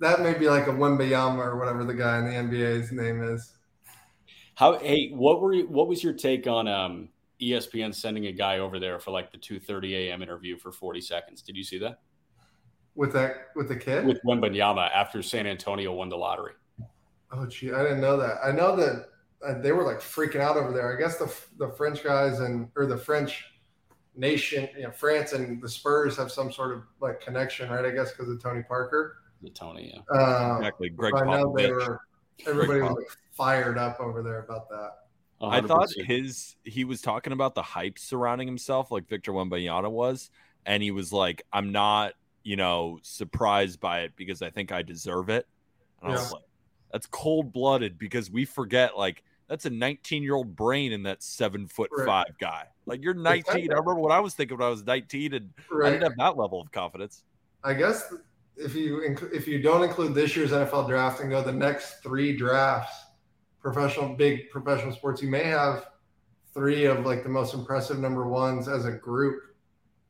that 0.00 0.20
may 0.20 0.32
be 0.34 0.48
like 0.48 0.68
a 0.68 0.72
Wembanyama 0.72 1.38
or 1.38 1.58
whatever 1.58 1.84
the 1.84 1.94
guy 1.94 2.18
in 2.18 2.24
the 2.24 2.30
NBA's 2.32 2.92
name 2.92 3.22
is. 3.22 3.52
How? 4.54 4.78
Hey, 4.78 5.10
what 5.10 5.42
were 5.42 5.52
you, 5.52 5.68
what 5.68 5.86
was 5.86 6.02
your 6.02 6.14
take 6.14 6.46
on 6.46 6.66
um, 6.66 7.10
ESPN 7.40 7.94
sending 7.94 8.26
a 8.26 8.32
guy 8.32 8.58
over 8.58 8.78
there 8.78 8.98
for 8.98 9.10
like 9.10 9.30
the 9.30 9.38
2:30 9.38 10.08
a.m. 10.08 10.22
interview 10.22 10.56
for 10.56 10.72
40 10.72 11.00
seconds. 11.00 11.42
Did 11.42 11.56
you 11.56 11.64
see 11.64 11.78
that? 11.78 12.00
With 12.98 13.12
that 13.12 13.50
with 13.54 13.68
the 13.68 13.76
kid? 13.76 14.04
With 14.04 14.20
Wembanyama 14.24 14.90
after 14.92 15.22
San 15.22 15.46
Antonio 15.46 15.92
won 15.92 16.08
the 16.08 16.16
lottery. 16.16 16.54
Oh 17.30 17.46
gee, 17.46 17.72
I 17.72 17.84
didn't 17.84 18.00
know 18.00 18.16
that. 18.16 18.38
I 18.44 18.50
know 18.50 18.74
that 18.74 19.10
uh, 19.46 19.60
they 19.60 19.70
were 19.70 19.84
like 19.84 20.00
freaking 20.00 20.40
out 20.40 20.56
over 20.56 20.72
there. 20.72 20.96
I 20.96 21.00
guess 21.00 21.16
the 21.16 21.32
the 21.64 21.72
French 21.74 22.02
guys 22.02 22.40
and 22.40 22.68
or 22.74 22.86
the 22.86 22.96
French 22.96 23.44
nation, 24.16 24.68
you 24.76 24.82
know, 24.82 24.90
France 24.90 25.32
and 25.32 25.62
the 25.62 25.68
Spurs 25.68 26.16
have 26.16 26.32
some 26.32 26.50
sort 26.50 26.74
of 26.74 26.82
like 27.00 27.20
connection, 27.20 27.70
right? 27.70 27.84
I 27.84 27.92
guess 27.92 28.10
because 28.10 28.28
of 28.28 28.42
Tony 28.42 28.64
Parker. 28.64 29.18
The 29.42 29.50
Tony, 29.50 29.94
yeah. 29.94 30.16
Uh, 30.18 30.56
exactly. 30.56 30.88
Greg 30.88 31.14
I 31.14 31.24
know 31.24 31.54
they 31.56 31.70
were. 31.70 32.00
Everybody 32.48 32.80
Greg 32.80 32.82
was 32.82 32.96
like 32.96 33.16
fired 33.32 33.78
up 33.78 34.00
over 34.00 34.24
there 34.24 34.40
about 34.40 34.68
that. 34.70 34.94
100%. 35.40 35.52
I 35.52 35.60
thought 35.60 35.88
his 36.04 36.56
he 36.64 36.84
was 36.84 37.00
talking 37.00 37.32
about 37.32 37.54
the 37.54 37.62
hype 37.62 37.96
surrounding 37.96 38.48
himself, 38.48 38.90
like 38.90 39.08
Victor 39.08 39.30
Wembanyama 39.30 39.88
was, 39.88 40.30
and 40.66 40.82
he 40.82 40.90
was 40.90 41.12
like, 41.12 41.44
"I'm 41.52 41.70
not, 41.70 42.14
you 42.42 42.56
know, 42.56 42.98
surprised 43.02 43.80
by 43.80 44.00
it 44.00 44.12
because 44.16 44.42
I 44.42 44.50
think 44.50 44.72
I 44.72 44.82
deserve 44.82 45.28
it." 45.28 45.46
And 46.02 46.10
yeah. 46.10 46.16
I 46.16 46.20
was 46.20 46.32
like, 46.32 46.42
"That's 46.92 47.06
cold 47.06 47.52
blooded," 47.52 47.98
because 47.98 48.30
we 48.30 48.44
forget 48.44 48.96
like 48.96 49.22
that's 49.48 49.64
a 49.64 49.70
19 49.70 50.22
year 50.22 50.34
old 50.34 50.54
brain 50.54 50.92
in 50.92 51.02
that 51.04 51.22
seven 51.22 51.66
foot 51.66 51.90
right. 51.96 52.06
five 52.06 52.38
guy. 52.38 52.64
Like 52.86 53.02
you're 53.02 53.14
19. 53.14 53.70
I 53.70 53.74
remember 53.74 53.94
what 53.94 54.12
I 54.12 54.20
was 54.20 54.34
thinking 54.34 54.58
when 54.58 54.66
I 54.66 54.70
was 54.70 54.84
19, 54.84 55.34
and 55.34 55.50
right. 55.70 55.88
I 55.88 55.90
didn't 55.90 56.04
have 56.04 56.16
that 56.18 56.36
level 56.36 56.60
of 56.60 56.70
confidence. 56.70 57.24
I 57.64 57.74
guess 57.74 58.12
if 58.56 58.74
you 58.74 59.16
if 59.32 59.46
you 59.48 59.60
don't 59.60 59.82
include 59.82 60.14
this 60.14 60.36
year's 60.36 60.52
NFL 60.52 60.88
draft 60.88 61.20
and 61.20 61.30
go 61.30 61.42
the 61.42 61.52
next 61.52 62.02
three 62.02 62.36
drafts 62.36 63.06
professional, 63.60 64.14
big 64.14 64.50
professional 64.50 64.92
sports, 64.92 65.22
you 65.22 65.28
may 65.28 65.44
have 65.44 65.86
three 66.54 66.84
of 66.84 67.04
like 67.04 67.22
the 67.22 67.28
most 67.28 67.54
impressive 67.54 67.98
number 67.98 68.26
ones 68.26 68.68
as 68.68 68.84
a 68.84 68.92
group, 68.92 69.42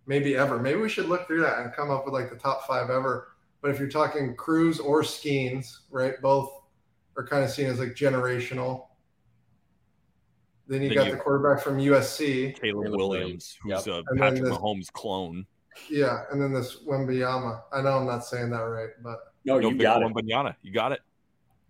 maybe 0.09 0.35
ever. 0.35 0.59
Maybe 0.59 0.81
we 0.81 0.89
should 0.89 1.07
look 1.07 1.29
through 1.29 1.43
that 1.43 1.61
and 1.61 1.73
come 1.73 1.91
up 1.91 2.05
with 2.05 2.15
like 2.15 2.31
the 2.31 2.37
top 2.37 2.67
five 2.67 2.91
ever. 2.91 3.29
But 3.61 3.71
if 3.71 3.79
you're 3.79 3.89
talking 3.89 4.35
Crews 4.35 4.81
or 4.81 5.03
Skenes, 5.03 5.81
right, 5.91 6.21
both 6.21 6.51
are 7.17 7.27
kind 7.27 7.45
of 7.45 7.51
seen 7.51 7.67
as 7.67 7.79
like 7.79 7.95
generational. 7.95 8.87
Then 10.67 10.83
you 10.83 10.89
then 10.89 10.99
got 10.99 11.07
you, 11.07 11.13
the 11.13 11.19
quarterback 11.19 11.63
from 11.63 11.79
USC, 11.79 12.61
Caleb 12.61 12.95
Williams, 12.95 13.57
who's 13.63 13.87
yep. 13.87 14.05
a 14.11 14.17
Patrick 14.17 14.43
this, 14.43 14.53
Mahomes 14.53 14.91
clone. 14.93 15.47
Yeah, 15.89 16.25
and 16.31 16.41
then 16.41 16.53
this 16.53 16.85
Wembanyama. 16.87 17.63
I 17.73 17.83
know 17.83 17.99
I'm 17.99 18.07
not 18.07 18.25
saying 18.25 18.51
that 18.51 18.61
right, 18.61 18.91
but 19.03 19.19
No, 19.45 19.59
no 19.59 19.71
you 19.71 19.79
got 19.79 20.03
it. 20.03 20.13
Wembanyama. 20.13 20.55
You 20.63 20.73
got 20.73 20.93
it. 20.93 21.01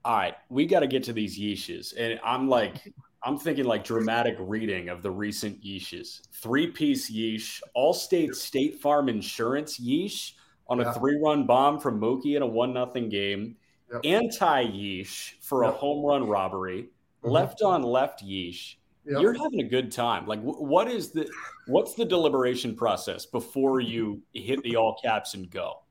All 0.05 0.17
right, 0.17 0.35
we 0.49 0.67
got 0.67 0.81
to 0.81 0.87
get 0.87 1.03
to 1.05 1.13
these 1.13 1.39
yeeshes, 1.39 1.95
and 1.97 2.19
I'm 2.25 2.49
like, 2.49 2.93
I'm 3.23 3.37
thinking 3.39 3.65
like 3.65 3.85
dramatic 3.85 4.37
reading 4.39 4.89
of 4.89 5.03
the 5.03 5.11
recent 5.11 5.63
yeeshes. 5.63 6.21
Three 6.33 6.69
piece 6.69 7.11
yeesh, 7.11 7.61
Allstate 7.77 8.35
State 8.35 8.35
State 8.37 8.81
Farm 8.81 9.09
Insurance 9.09 9.79
yeesh 9.79 10.33
on 10.69 10.81
a 10.81 10.93
three 10.95 11.19
run 11.23 11.47
bomb 11.47 11.81
from 11.81 12.01
Mookie 12.01 12.37
in 12.37 12.43
a 12.43 12.47
one 12.47 12.73
nothing 12.73 13.09
game. 13.09 13.57
Yep. 13.93 14.01
Anti 14.05 14.65
yeesh 14.67 15.33
for 15.41 15.65
a 15.65 15.71
home 15.71 16.05
run 16.05 16.29
robbery. 16.29 16.91
Mhm. 17.25 17.31
Left 17.31 17.63
on 17.63 17.83
left 17.83 18.23
yeesh. 18.25 18.77
Yep. 19.07 19.21
You're 19.23 19.33
having 19.33 19.61
a 19.61 19.69
good 19.69 19.91
time. 19.91 20.27
Like, 20.27 20.41
wh- 20.41 20.61
what 20.61 20.89
is 20.89 21.11
the 21.11 21.29
what's 21.67 21.95
the 21.95 22.05
deliberation 22.05 22.77
process 22.77 23.27
before 23.27 23.81
you 23.95 24.23
hit 24.35 24.63
the 24.63 24.77
all 24.77 24.97
caps 25.03 25.35
and 25.35 25.51
go? 25.51 25.83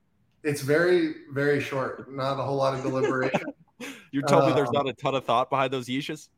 It's 0.44 0.62
very, 0.62 1.16
very 1.34 1.60
short. 1.60 2.10
Not 2.14 2.40
a 2.40 2.44
whole 2.44 2.56
lot 2.56 2.74
of 2.76 2.84
deliberation. 2.84 3.42
You're 4.12 4.24
telling 4.24 4.50
me 4.50 4.56
there's 4.56 4.70
Um, 4.70 4.74
not 4.76 4.88
a 4.88 4.94
ton 4.94 5.14
of 5.16 5.26
thought 5.26 5.50
behind 5.50 5.74
those 5.74 5.88
yeeshes? 5.88 6.30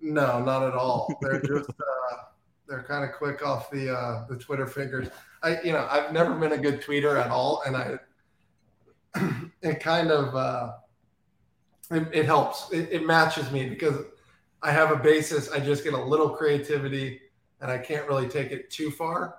No, 0.00 0.42
not 0.42 0.62
at 0.62 0.74
all. 0.74 1.18
They're 1.20 1.40
just 1.40 1.70
uh, 1.70 2.16
they're 2.68 2.82
kind 2.82 3.04
of 3.04 3.16
quick 3.16 3.44
off 3.44 3.70
the 3.70 3.94
uh, 3.94 4.26
the 4.28 4.36
Twitter 4.36 4.66
fingers. 4.66 5.08
I 5.42 5.60
you 5.62 5.72
know 5.72 5.86
I've 5.90 6.12
never 6.12 6.34
been 6.34 6.52
a 6.52 6.58
good 6.58 6.82
tweeter 6.82 7.20
at 7.20 7.30
all, 7.30 7.62
and 7.66 7.76
I 7.76 7.98
it 9.62 9.80
kind 9.80 10.10
of 10.10 10.34
uh, 10.34 10.72
it, 11.90 12.08
it 12.12 12.24
helps. 12.26 12.70
It, 12.72 12.88
it 12.92 13.06
matches 13.06 13.50
me 13.50 13.68
because 13.68 14.04
I 14.62 14.72
have 14.72 14.90
a 14.90 14.96
basis. 14.96 15.50
I 15.50 15.60
just 15.60 15.84
get 15.84 15.94
a 15.94 16.02
little 16.02 16.30
creativity, 16.30 17.20
and 17.60 17.70
I 17.70 17.78
can't 17.78 18.06
really 18.06 18.28
take 18.28 18.50
it 18.50 18.70
too 18.70 18.90
far. 18.90 19.36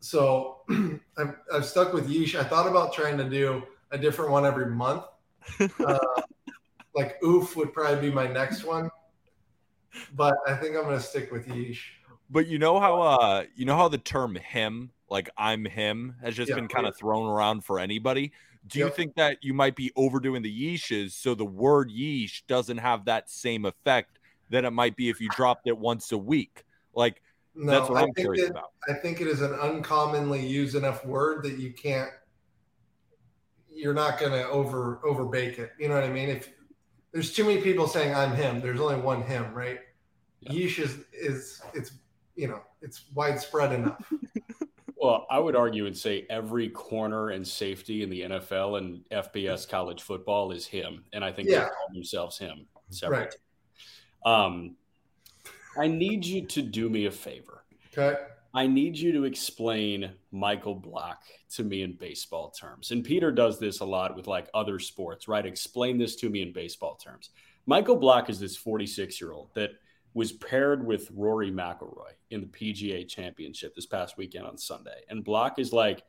So 0.00 0.62
I've, 1.18 1.36
I've 1.52 1.64
stuck 1.64 1.92
with 1.92 2.08
yeesh. 2.08 2.34
I 2.34 2.44
thought 2.44 2.66
about 2.66 2.92
trying 2.92 3.18
to 3.18 3.28
do 3.28 3.62
a 3.90 3.98
different 3.98 4.30
one 4.30 4.46
every 4.46 4.66
month. 4.66 5.04
Uh, 5.80 5.98
like 6.94 7.22
oof 7.24 7.56
would 7.56 7.72
probably 7.72 8.08
be 8.08 8.14
my 8.14 8.26
next 8.26 8.64
one, 8.64 8.90
but 10.14 10.34
I 10.46 10.54
think 10.54 10.76
I'm 10.76 10.84
gonna 10.84 11.00
stick 11.00 11.30
with 11.30 11.46
yeesh. 11.46 11.80
But 12.30 12.46
you 12.46 12.58
know 12.58 12.78
how 12.78 13.00
uh 13.00 13.44
you 13.56 13.64
know 13.64 13.76
how 13.76 13.88
the 13.88 13.98
term 13.98 14.36
him, 14.36 14.90
like 15.08 15.28
I'm 15.36 15.64
him, 15.64 16.14
has 16.22 16.36
just 16.36 16.50
Yeah. 16.50 16.56
been 16.56 16.68
kind 16.68 16.86
of 16.86 16.96
thrown 16.96 17.26
around 17.26 17.64
for 17.64 17.78
anybody. 17.78 18.32
Do 18.66 18.78
you 18.78 18.86
Yep. 18.86 18.94
think 18.94 19.14
that 19.16 19.38
you 19.42 19.54
might 19.54 19.74
be 19.74 19.90
overdoing 19.96 20.42
the 20.42 20.74
yeeshes 20.76 21.12
so 21.12 21.34
the 21.34 21.44
word 21.46 21.90
yeesh 21.90 22.42
doesn't 22.46 22.78
have 22.78 23.06
that 23.06 23.30
same 23.30 23.64
effect 23.64 24.18
that 24.50 24.64
it 24.64 24.70
might 24.70 24.96
be 24.96 25.08
if 25.08 25.20
you 25.20 25.28
dropped 25.30 25.66
it 25.66 25.76
once 25.76 26.12
a 26.12 26.18
week? 26.18 26.64
Like 26.94 27.22
No, 27.54 27.72
that's 27.72 27.88
what 27.88 27.98
I 27.98 28.02
I'm 28.02 28.12
think 28.12 28.18
curious 28.18 28.44
it, 28.44 28.50
about. 28.50 28.72
I 28.88 28.94
think 28.94 29.20
it 29.20 29.26
is 29.26 29.40
an 29.40 29.54
uncommonly 29.54 30.44
used 30.46 30.74
enough 30.76 31.04
word 31.04 31.42
that 31.44 31.58
you 31.58 31.72
can't. 31.72 32.10
You're 33.72 33.94
not 33.94 34.20
gonna 34.20 34.42
over 34.42 35.00
over 35.04 35.24
bake 35.24 35.58
it. 35.58 35.72
You 35.78 35.88
know 35.88 35.94
what 35.94 36.04
I 36.04 36.10
mean? 36.10 36.28
If 36.28 36.50
there's 37.12 37.32
too 37.32 37.44
many 37.44 37.60
people 37.60 37.86
saying 37.88 38.14
I'm 38.14 38.32
him, 38.34 38.60
there's 38.60 38.80
only 38.80 38.96
one 38.96 39.22
him, 39.22 39.52
right? 39.54 39.80
Yeah. 40.40 40.52
Yeesh 40.52 40.78
is 40.78 40.98
is 41.12 41.60
it's 41.74 41.92
you 42.36 42.48
know 42.48 42.60
it's 42.82 43.04
widespread 43.14 43.72
enough. 43.72 44.02
Well, 45.02 45.26
I 45.30 45.38
would 45.38 45.56
argue 45.56 45.86
and 45.86 45.96
say 45.96 46.26
every 46.28 46.68
corner 46.68 47.30
and 47.30 47.48
safety 47.48 48.02
in 48.02 48.10
the 48.10 48.20
NFL 48.20 48.76
and 48.76 49.02
FBS 49.10 49.66
college 49.66 50.02
football 50.02 50.52
is 50.52 50.66
him, 50.66 51.04
and 51.14 51.24
I 51.24 51.32
think 51.32 51.48
they 51.48 51.54
call 51.56 51.88
themselves 51.94 52.36
him 52.36 52.66
several 52.90 53.20
Right. 53.20 53.30
times. 53.30 53.36
Um, 54.26 54.76
I 55.78 55.86
need 55.86 56.26
you 56.26 56.44
to 56.48 56.60
do 56.60 56.90
me 56.90 57.06
a 57.06 57.10
favor. 57.10 57.64
Okay. 57.96 58.20
I 58.52 58.66
need 58.66 58.98
you 58.98 59.12
to 59.12 59.24
explain 59.24 60.10
Michael 60.32 60.74
Block 60.74 61.22
to 61.54 61.62
me 61.62 61.82
in 61.82 61.92
baseball 61.92 62.50
terms. 62.50 62.90
And 62.90 63.04
Peter 63.04 63.30
does 63.30 63.60
this 63.60 63.80
a 63.80 63.84
lot 63.84 64.16
with 64.16 64.26
like 64.26 64.48
other 64.54 64.78
sports, 64.78 65.28
right? 65.28 65.46
Explain 65.46 65.98
this 65.98 66.16
to 66.16 66.28
me 66.28 66.42
in 66.42 66.52
baseball 66.52 66.96
terms. 66.96 67.30
Michael 67.66 67.96
Block 67.96 68.28
is 68.28 68.40
this 68.40 68.56
46 68.56 69.20
year 69.20 69.32
old 69.32 69.50
that 69.54 69.70
was 70.14 70.32
paired 70.32 70.84
with 70.84 71.08
Rory 71.14 71.52
McIlroy 71.52 72.12
in 72.30 72.40
the 72.40 72.46
PGA 72.48 73.06
Championship 73.08 73.74
this 73.76 73.86
past 73.86 74.16
weekend 74.16 74.46
on 74.46 74.58
Sunday. 74.58 75.02
And 75.08 75.22
Block 75.22 75.60
is 75.60 75.72
like, 75.72 76.02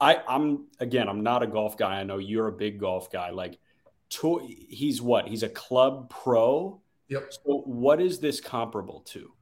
I, 0.00 0.20
I'm 0.26 0.66
again, 0.80 1.08
I'm 1.08 1.22
not 1.22 1.44
a 1.44 1.46
golf 1.46 1.78
guy. 1.78 2.00
I 2.00 2.02
know 2.02 2.18
you're 2.18 2.48
a 2.48 2.52
big 2.52 2.80
golf 2.80 3.12
guy. 3.12 3.30
Like, 3.30 3.58
to, 4.10 4.40
he's 4.46 5.00
what? 5.00 5.28
He's 5.28 5.44
a 5.44 5.48
club 5.48 6.10
pro. 6.10 6.80
Yep. 7.08 7.32
So, 7.32 7.58
what 7.64 8.00
is 8.00 8.18
this 8.18 8.40
comparable 8.40 9.00
to? 9.06 9.32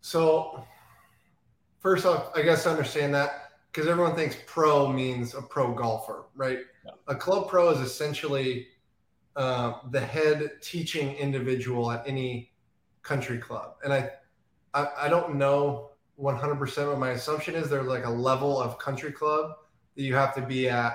So, 0.00 0.64
first 1.80 2.06
off, 2.06 2.30
I 2.34 2.42
guess 2.42 2.66
understand 2.66 3.14
that 3.14 3.50
because 3.72 3.88
everyone 3.88 4.14
thinks 4.14 4.36
pro 4.46 4.92
means 4.92 5.34
a 5.34 5.42
pro 5.42 5.74
golfer, 5.74 6.26
right? 6.34 6.60
Yeah. 6.84 6.92
A 7.08 7.14
club 7.14 7.48
pro 7.48 7.70
is 7.70 7.80
essentially 7.80 8.68
uh, 9.36 9.74
the 9.90 10.00
head 10.00 10.50
teaching 10.62 11.14
individual 11.16 11.90
at 11.90 12.02
any 12.06 12.52
country 13.02 13.38
club, 13.38 13.76
and 13.84 13.92
I, 13.92 14.10
I, 14.74 14.88
I 15.02 15.08
don't 15.08 15.36
know 15.36 15.90
100% 16.20 16.88
what 16.88 16.98
my 16.98 17.10
assumption 17.10 17.54
is. 17.54 17.70
There's 17.70 17.86
like 17.86 18.04
a 18.04 18.10
level 18.10 18.60
of 18.60 18.78
country 18.78 19.12
club 19.12 19.52
that 19.94 20.02
you 20.02 20.14
have 20.14 20.34
to 20.34 20.42
be 20.42 20.68
at 20.68 20.92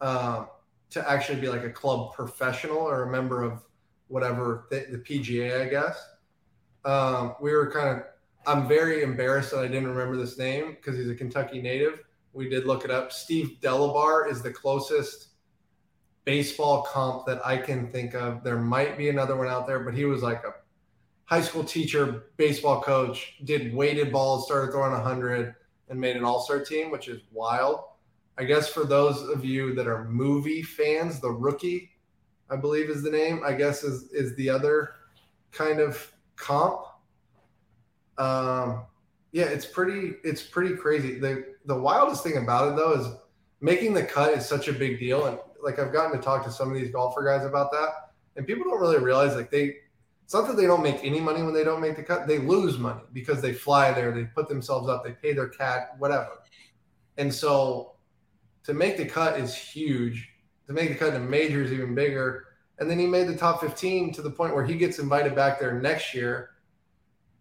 um, 0.00 0.48
to 0.90 1.10
actually 1.10 1.40
be 1.40 1.48
like 1.48 1.64
a 1.64 1.70
club 1.70 2.12
professional 2.12 2.78
or 2.78 3.04
a 3.04 3.10
member 3.10 3.42
of 3.42 3.62
whatever 4.08 4.66
the, 4.70 4.86
the 4.90 4.98
PGA, 4.98 5.62
I 5.62 5.68
guess. 5.68 6.04
Um, 6.84 7.36
we 7.40 7.52
were 7.52 7.70
kind 7.70 7.88
of 7.88 8.04
I'm 8.50 8.66
very 8.66 9.04
embarrassed 9.04 9.52
that 9.52 9.60
I 9.60 9.68
didn't 9.68 9.86
remember 9.86 10.16
this 10.16 10.36
name 10.36 10.72
because 10.72 10.98
he's 10.98 11.08
a 11.08 11.14
Kentucky 11.14 11.62
native. 11.62 12.00
We 12.32 12.48
did 12.48 12.66
look 12.66 12.84
it 12.84 12.90
up. 12.90 13.12
Steve 13.12 13.58
Delabar 13.62 14.28
is 14.28 14.42
the 14.42 14.52
closest 14.52 15.28
baseball 16.24 16.82
comp 16.82 17.26
that 17.26 17.46
I 17.46 17.56
can 17.56 17.92
think 17.92 18.12
of. 18.14 18.42
There 18.42 18.58
might 18.58 18.98
be 18.98 19.08
another 19.08 19.36
one 19.36 19.46
out 19.46 19.68
there, 19.68 19.78
but 19.78 19.94
he 19.94 20.04
was 20.04 20.24
like 20.24 20.42
a 20.42 20.54
high 21.26 21.42
school 21.42 21.62
teacher, 21.62 22.24
baseball 22.38 22.82
coach, 22.82 23.36
did 23.44 23.72
weighted 23.72 24.10
balls, 24.10 24.46
started 24.46 24.72
throwing 24.72 24.94
100, 24.94 25.54
and 25.88 26.00
made 26.00 26.16
an 26.16 26.24
all 26.24 26.40
star 26.40 26.64
team, 26.64 26.90
which 26.90 27.06
is 27.06 27.20
wild. 27.30 27.84
I 28.36 28.42
guess 28.42 28.68
for 28.68 28.82
those 28.82 29.22
of 29.28 29.44
you 29.44 29.76
that 29.76 29.86
are 29.86 30.06
movie 30.06 30.62
fans, 30.62 31.20
The 31.20 31.30
Rookie, 31.30 31.92
I 32.50 32.56
believe 32.56 32.90
is 32.90 33.04
the 33.04 33.12
name, 33.12 33.42
I 33.46 33.52
guess 33.52 33.84
is, 33.84 34.10
is 34.10 34.34
the 34.34 34.50
other 34.50 34.94
kind 35.52 35.78
of 35.78 36.12
comp 36.34 36.89
um, 38.18 38.84
yeah, 39.32 39.44
it's 39.44 39.66
pretty 39.66 40.14
it's 40.24 40.42
pretty 40.42 40.76
crazy. 40.76 41.18
The 41.18 41.54
the 41.66 41.78
wildest 41.78 42.22
thing 42.22 42.36
about 42.36 42.72
it 42.72 42.76
though 42.76 42.92
is 42.92 43.06
making 43.60 43.94
the 43.94 44.02
cut 44.02 44.32
is 44.34 44.46
such 44.46 44.68
a 44.68 44.72
big 44.72 44.98
deal. 44.98 45.26
And 45.26 45.38
like 45.62 45.78
I've 45.78 45.92
gotten 45.92 46.16
to 46.16 46.22
talk 46.22 46.44
to 46.44 46.50
some 46.50 46.68
of 46.68 46.74
these 46.74 46.90
golfer 46.90 47.24
guys 47.24 47.46
about 47.46 47.70
that. 47.72 48.10
And 48.36 48.46
people 48.46 48.64
don't 48.64 48.80
really 48.80 48.98
realize 48.98 49.36
like 49.36 49.50
they 49.50 49.76
it's 50.24 50.34
not 50.34 50.46
that 50.46 50.56
they 50.56 50.66
don't 50.66 50.82
make 50.82 51.04
any 51.04 51.20
money 51.20 51.42
when 51.42 51.52
they 51.52 51.64
don't 51.64 51.80
make 51.80 51.96
the 51.96 52.02
cut. 52.02 52.26
They 52.26 52.38
lose 52.38 52.78
money 52.78 53.02
because 53.12 53.40
they 53.40 53.52
fly 53.52 53.92
there, 53.92 54.12
they 54.12 54.24
put 54.24 54.48
themselves 54.48 54.88
up, 54.88 55.04
they 55.04 55.12
pay 55.12 55.32
their 55.32 55.48
cat, 55.48 55.96
whatever. 55.98 56.38
And 57.16 57.32
so 57.34 57.94
to 58.64 58.74
make 58.74 58.96
the 58.96 59.06
cut 59.06 59.38
is 59.38 59.54
huge. 59.54 60.28
To 60.68 60.72
make 60.72 60.88
the 60.88 60.94
cut 60.94 61.14
in 61.14 61.28
major 61.28 61.62
is 61.62 61.72
even 61.72 61.96
bigger. 61.96 62.46
And 62.78 62.88
then 62.88 62.98
he 62.98 63.06
made 63.06 63.26
the 63.26 63.36
top 63.36 63.60
15 63.60 64.12
to 64.14 64.22
the 64.22 64.30
point 64.30 64.54
where 64.54 64.64
he 64.64 64.76
gets 64.76 65.00
invited 65.00 65.34
back 65.34 65.58
there 65.58 65.80
next 65.80 66.14
year 66.14 66.50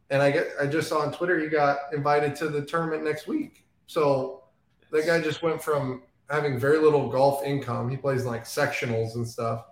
and 0.09 0.21
I 0.21 0.31
get 0.31 0.49
I 0.59 0.65
just 0.65 0.89
saw 0.89 0.99
on 0.99 1.11
Twitter 1.11 1.39
he 1.39 1.47
got 1.47 1.77
invited 1.93 2.35
to 2.37 2.49
the 2.49 2.61
tournament 2.63 3.03
next 3.03 3.27
week. 3.27 3.65
So 3.87 4.43
that 4.91 5.05
guy 5.05 5.21
just 5.21 5.41
went 5.41 5.61
from 5.61 6.03
having 6.29 6.59
very 6.59 6.77
little 6.77 7.09
golf 7.09 7.43
income, 7.43 7.89
he 7.89 7.97
plays 7.97 8.25
like 8.25 8.43
sectionals 8.43 9.15
and 9.15 9.27
stuff, 9.27 9.65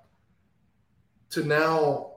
to 1.32 1.44
now 1.44 2.12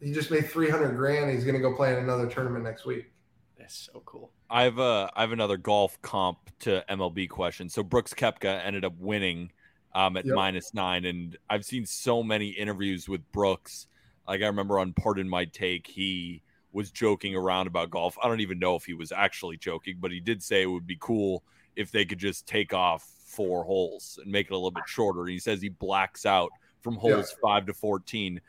he 0.00 0.12
just 0.12 0.30
made 0.30 0.48
300 0.48 0.96
grand. 0.96 1.30
He's 1.30 1.44
going 1.44 1.54
to 1.56 1.60
go 1.60 1.74
play 1.74 1.92
in 1.92 1.98
another 1.98 2.26
tournament 2.26 2.64
next 2.64 2.86
week. 2.86 3.10
That's 3.58 3.88
so 3.92 4.02
cool. 4.04 4.30
I 4.50 4.62
have 4.62 4.78
a 4.78 5.10
I 5.14 5.20
have 5.22 5.32
another 5.32 5.56
golf 5.56 6.00
comp 6.02 6.38
to 6.60 6.84
MLB 6.88 7.28
question. 7.28 7.68
So 7.68 7.82
Brooks 7.82 8.14
Koepka 8.14 8.64
ended 8.64 8.84
up 8.84 8.94
winning 8.98 9.50
um, 9.94 10.16
at 10.16 10.24
Yep. 10.24 10.34
minus 10.34 10.74
nine, 10.74 11.04
and 11.04 11.36
I've 11.50 11.64
seen 11.64 11.84
so 11.84 12.22
many 12.22 12.48
interviews 12.48 13.08
with 13.08 13.20
Brooks. 13.32 13.86
Like 14.26 14.42
I 14.42 14.46
remember 14.46 14.78
on 14.78 14.92
Pardon 14.92 15.28
My 15.28 15.44
Take, 15.44 15.86
he 15.86 16.42
was 16.72 16.90
joking 16.90 17.34
around 17.34 17.66
about 17.66 17.90
golf. 17.90 18.16
I 18.22 18.28
don't 18.28 18.40
even 18.40 18.58
know 18.58 18.76
if 18.76 18.84
he 18.84 18.94
was 18.94 19.12
actually 19.12 19.56
joking, 19.56 19.96
but 20.00 20.10
he 20.10 20.20
did 20.20 20.42
say 20.42 20.62
it 20.62 20.66
would 20.66 20.86
be 20.86 20.98
cool 21.00 21.42
if 21.76 21.90
they 21.90 22.04
could 22.04 22.18
just 22.18 22.46
take 22.46 22.74
off 22.74 23.08
four 23.26 23.64
holes 23.64 24.18
and 24.22 24.30
make 24.32 24.46
it 24.46 24.52
a 24.52 24.56
little 24.56 24.70
bit 24.70 24.84
shorter. 24.86 25.20
And 25.20 25.30
he 25.30 25.38
says 25.38 25.62
he 25.62 25.68
blacks 25.68 26.26
out 26.26 26.50
from 26.82 26.96
holes 26.96 27.34
five 27.42 27.66
to 27.66 27.74
fourteen. 27.74 28.40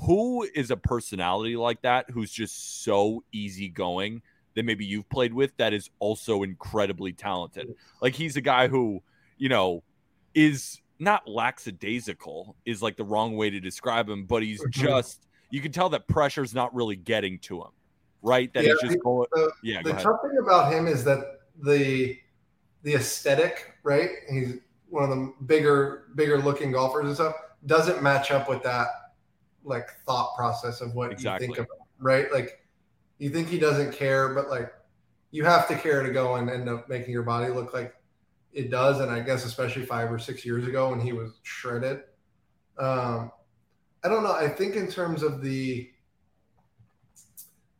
Who 0.00 0.48
is 0.54 0.70
a 0.70 0.76
personality 0.76 1.56
like 1.56 1.82
that 1.82 2.08
who's 2.10 2.30
just 2.30 2.82
so 2.84 3.24
easygoing 3.32 4.22
that 4.54 4.64
maybe 4.64 4.84
you've 4.84 5.08
played 5.08 5.34
with 5.34 5.56
that 5.56 5.72
is 5.72 5.90
also 5.98 6.42
incredibly 6.42 7.12
talented? 7.12 7.74
Like 8.00 8.14
he's 8.14 8.36
a 8.36 8.40
guy 8.40 8.68
who, 8.68 9.02
you 9.36 9.48
know, 9.48 9.82
is 10.34 10.80
not 10.98 11.28
lackadaisical 11.28 12.56
is 12.64 12.82
like 12.82 12.96
the 12.96 13.04
wrong 13.04 13.36
way 13.36 13.50
to 13.50 13.60
describe 13.60 14.08
him, 14.08 14.24
but 14.24 14.42
he's 14.42 14.64
just 14.70 15.27
you 15.50 15.60
can 15.60 15.72
tell 15.72 15.88
that 15.90 16.06
pressure's 16.06 16.54
not 16.54 16.74
really 16.74 16.96
getting 16.96 17.38
to 17.40 17.60
him, 17.62 17.70
right? 18.22 18.52
That 18.54 18.64
Yeah, 18.64 18.72
he's 18.80 18.90
just 18.90 19.02
going. 19.02 19.26
The, 19.32 19.50
Yeah, 19.62 19.82
the 19.82 19.92
tough 19.92 20.20
thing 20.22 20.38
about 20.42 20.72
him 20.72 20.86
is 20.86 21.04
that 21.04 21.40
the 21.62 22.18
the 22.82 22.94
aesthetic, 22.94 23.74
right? 23.82 24.10
He's 24.30 24.56
one 24.88 25.04
of 25.04 25.10
the 25.10 25.32
bigger 25.46 26.08
bigger 26.14 26.38
looking 26.38 26.72
golfers 26.72 27.06
and 27.06 27.14
stuff. 27.14 27.34
doesn't 27.66 28.02
match 28.02 28.30
up 28.30 28.48
with 28.48 28.62
that 28.62 28.86
like 29.64 29.88
thought 30.06 30.34
process 30.36 30.80
of 30.80 30.94
what 30.94 31.12
Exactly. 31.12 31.46
you 31.46 31.54
think 31.54 31.58
of 31.58 31.70
him, 31.70 31.86
right? 31.98 32.32
Like 32.32 32.60
you 33.18 33.30
think 33.30 33.48
he 33.48 33.58
doesn't 33.58 33.92
care, 33.92 34.34
but 34.34 34.48
like 34.48 34.72
you 35.30 35.44
have 35.44 35.68
to 35.68 35.76
care 35.76 36.02
to 36.02 36.10
go 36.10 36.36
and 36.36 36.48
end 36.48 36.68
up 36.68 36.88
making 36.88 37.12
your 37.12 37.22
body 37.22 37.52
look 37.52 37.74
like 37.74 37.94
it 38.52 38.70
does. 38.70 39.00
And 39.00 39.10
I 39.10 39.20
guess 39.20 39.44
especially 39.44 39.84
five 39.84 40.10
or 40.10 40.18
six 40.18 40.44
years 40.44 40.66
ago 40.66 40.90
when 40.90 41.00
he 41.00 41.12
was 41.12 41.40
shredded. 41.42 42.02
Um, 42.78 43.32
I 44.04 44.08
don't 44.08 44.22
know. 44.22 44.32
I 44.32 44.48
think 44.48 44.76
in 44.76 44.88
terms 44.88 45.22
of 45.22 45.42
the 45.42 45.90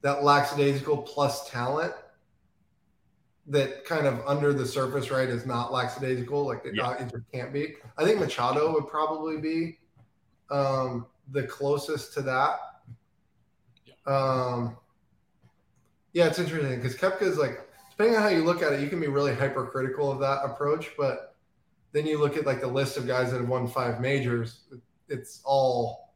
that 0.03 0.23
lackadaisical 0.23 0.99
plus 0.99 1.49
talent 1.51 1.93
that 3.49 3.85
kind 3.85 4.07
of 4.07 4.21
under 4.27 4.53
the 4.53 4.67
surface, 4.67 5.11
right, 5.11 5.29
is 5.29 5.47
not 5.47 5.73
lackadaisical. 5.73 6.47
Like 6.47 6.65
it, 6.65 6.75
Yeah. 6.75 6.93
it 6.93 7.11
just 7.11 7.25
can't 7.33 7.53
be. 7.53 7.77
I 7.97 8.05
think 8.05 8.21
Machado 8.21 8.73
would 8.75 8.89
probably 8.89 9.39
be 9.39 9.79
um, 10.51 11.07
the 11.33 11.45
closest 11.45 12.13
to 12.15 12.23
that. 12.23 12.59
Um, 14.07 14.77
yeah, 16.13 16.27
it's 16.27 16.39
interesting 16.39 16.77
because 16.77 16.95
Koepka 16.97 17.23
is 17.23 17.39
like, 17.39 17.69
depending 17.91 18.17
on 18.17 18.23
how 18.23 18.29
you 18.29 18.45
look 18.45 18.63
at 18.63 18.73
it, 18.73 18.81
you 18.81 18.89
can 18.89 19.01
be 19.01 19.09
really 19.09 19.35
hypercritical 19.35 20.11
of 20.11 20.19
that 20.21 20.45
approach. 20.45 20.91
But 20.99 21.35
then 21.93 22.07
you 22.07 22.19
look 22.19 22.37
at 22.37 22.45
like 22.45 22.61
the 22.61 22.67
list 22.67 22.97
of 22.97 23.07
guys 23.07 23.31
that 23.31 23.39
have 23.39 23.49
won 23.49 23.67
five 23.67 24.01
majors, 24.01 24.61
it's 25.09 25.41
all 25.45 26.08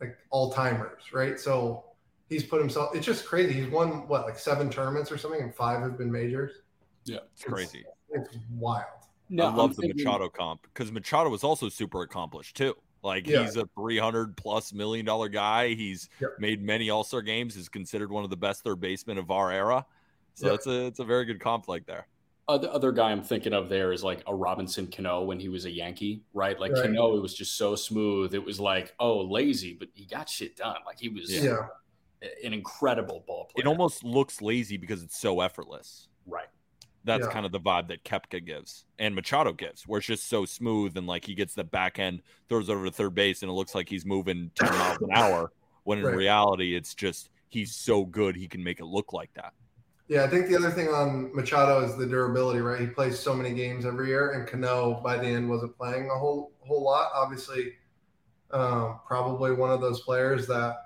like 0.00 0.16
all 0.30 0.52
timers, 0.52 1.02
right? 1.12 1.38
So 1.38 1.84
he's 2.28 2.44
put 2.44 2.60
himself, 2.60 2.94
it's 2.94 3.06
just 3.06 3.26
crazy. 3.26 3.52
He's 3.54 3.68
won 3.70 4.06
what, 4.08 4.24
like 4.26 4.38
seven 4.38 4.70
tournaments 4.70 5.10
or 5.10 5.18
something, 5.18 5.40
and 5.40 5.54
five 5.54 5.80
have 5.82 5.98
been 5.98 6.10
majors. 6.10 6.52
Yeah. 7.04 7.18
It's 7.32 7.44
crazy. 7.44 7.84
It's 8.10 8.36
wild. 8.50 8.84
No, 9.30 9.44
I 9.44 9.54
love 9.54 9.58
I'm 9.70 9.76
the 9.76 9.82
thinking- 9.82 10.04
Machado 10.04 10.28
comp 10.28 10.62
because 10.62 10.90
Machado 10.92 11.30
was 11.30 11.44
also 11.44 11.68
super 11.68 12.02
accomplished 12.02 12.56
too. 12.56 12.74
Like 13.02 13.26
Yeah. 13.26 13.42
he's 13.44 13.56
a 13.56 13.66
three 13.76 13.98
hundred 13.98 14.36
plus 14.36 14.72
million 14.72 15.04
dollar 15.06 15.28
guy. 15.28 15.68
He's 15.74 16.08
Yep. 16.20 16.30
made 16.38 16.62
many 16.62 16.90
All 16.90 17.04
Star 17.04 17.22
games. 17.22 17.56
Is 17.56 17.68
considered 17.68 18.10
one 18.10 18.24
of 18.24 18.30
the 18.30 18.36
best 18.36 18.64
third 18.64 18.80
basemen 18.80 19.18
of 19.18 19.30
our 19.30 19.52
era. 19.52 19.86
So 20.34 20.46
Yep. 20.46 20.54
it's 20.54 20.66
a 20.66 20.86
it's 20.86 20.98
a 20.98 21.04
very 21.04 21.24
good 21.24 21.40
comp 21.40 21.68
like 21.68 21.86
there. 21.86 22.08
Other 22.48 22.70
other 22.70 22.92
guy 22.92 23.10
I'm 23.10 23.22
thinking 23.22 23.52
of 23.52 23.68
there 23.68 23.92
is 23.92 24.02
like 24.02 24.22
a 24.26 24.34
Robinson 24.34 24.86
Cano 24.86 25.22
when 25.22 25.38
he 25.38 25.50
was 25.50 25.66
a 25.66 25.70
Yankee, 25.70 26.22
right? 26.32 26.58
Like 26.58 26.72
Right. 26.72 26.84
Cano, 26.84 27.14
it 27.16 27.20
was 27.20 27.34
just 27.34 27.56
so 27.58 27.76
smooth. 27.76 28.34
It 28.34 28.42
was 28.42 28.58
like, 28.58 28.94
oh, 28.98 29.20
lazy, 29.20 29.74
but 29.78 29.88
he 29.92 30.06
got 30.06 30.30
shit 30.30 30.56
done. 30.56 30.76
Like 30.86 30.98
he 30.98 31.10
was 31.10 31.30
Yeah. 31.30 31.66
an 32.42 32.54
incredible 32.54 33.22
ball 33.26 33.44
player. 33.44 33.66
It 33.66 33.68
almost 33.68 34.02
looks 34.02 34.40
lazy 34.40 34.78
because 34.78 35.02
it's 35.02 35.18
so 35.18 35.40
effortless. 35.40 36.08
right. 36.26 36.48
That's 37.04 37.24
Yeah. 37.26 37.32
kind 37.32 37.46
of 37.46 37.52
the 37.52 37.60
vibe 37.60 37.88
that 37.88 38.04
Koepka 38.04 38.44
gives 38.44 38.84
and 38.98 39.14
Machado 39.14 39.52
gives, 39.52 39.86
where 39.86 39.98
it's 39.98 40.06
just 40.06 40.26
so 40.28 40.44
smooth 40.44 40.96
and 40.96 41.06
like 41.06 41.24
he 41.26 41.34
gets 41.34 41.54
the 41.54 41.64
back 41.64 41.98
end, 41.98 42.22
throws 42.48 42.68
over 42.68 42.84
to 42.84 42.90
third 42.90 43.14
base, 43.14 43.42
and 43.42 43.50
it 43.50 43.54
looks 43.54 43.74
like 43.74 43.88
he's 43.88 44.04
moving 44.04 44.50
10 44.56 44.72
miles 44.72 44.98
an 45.02 45.10
hour. 45.12 45.52
When 45.84 45.98
in 45.98 46.04
Right. 46.06 46.16
reality, 46.16 46.74
it's 46.74 46.94
just 46.94 47.30
he's 47.50 47.74
so 47.74 48.04
good 48.04 48.36
he 48.36 48.46
can 48.48 48.62
make 48.64 48.80
it 48.80 48.84
look 48.84 49.12
like 49.12 49.32
that. 49.34 49.54
Yeah, 50.08 50.24
I 50.24 50.28
think 50.28 50.48
the 50.48 50.56
other 50.56 50.70
thing 50.70 50.88
on 50.88 51.34
Machado 51.34 51.84
is 51.84 51.96
the 51.96 52.06
durability, 52.06 52.60
right? 52.60 52.80
He 52.80 52.86
plays 52.86 53.18
so 53.18 53.34
many 53.34 53.52
games 53.54 53.84
every 53.84 54.08
year, 54.08 54.32
and 54.32 54.48
Cano 54.48 55.00
by 55.02 55.18
the 55.18 55.26
end 55.26 55.50
wasn't 55.50 55.76
playing 55.76 56.08
a 56.10 56.18
whole 56.18 56.52
whole 56.60 56.82
lot. 56.82 57.10
Obviously, 57.14 57.74
um, 58.50 59.00
probably 59.06 59.52
one 59.52 59.70
of 59.70 59.82
those 59.82 60.00
players 60.00 60.46
that 60.46 60.76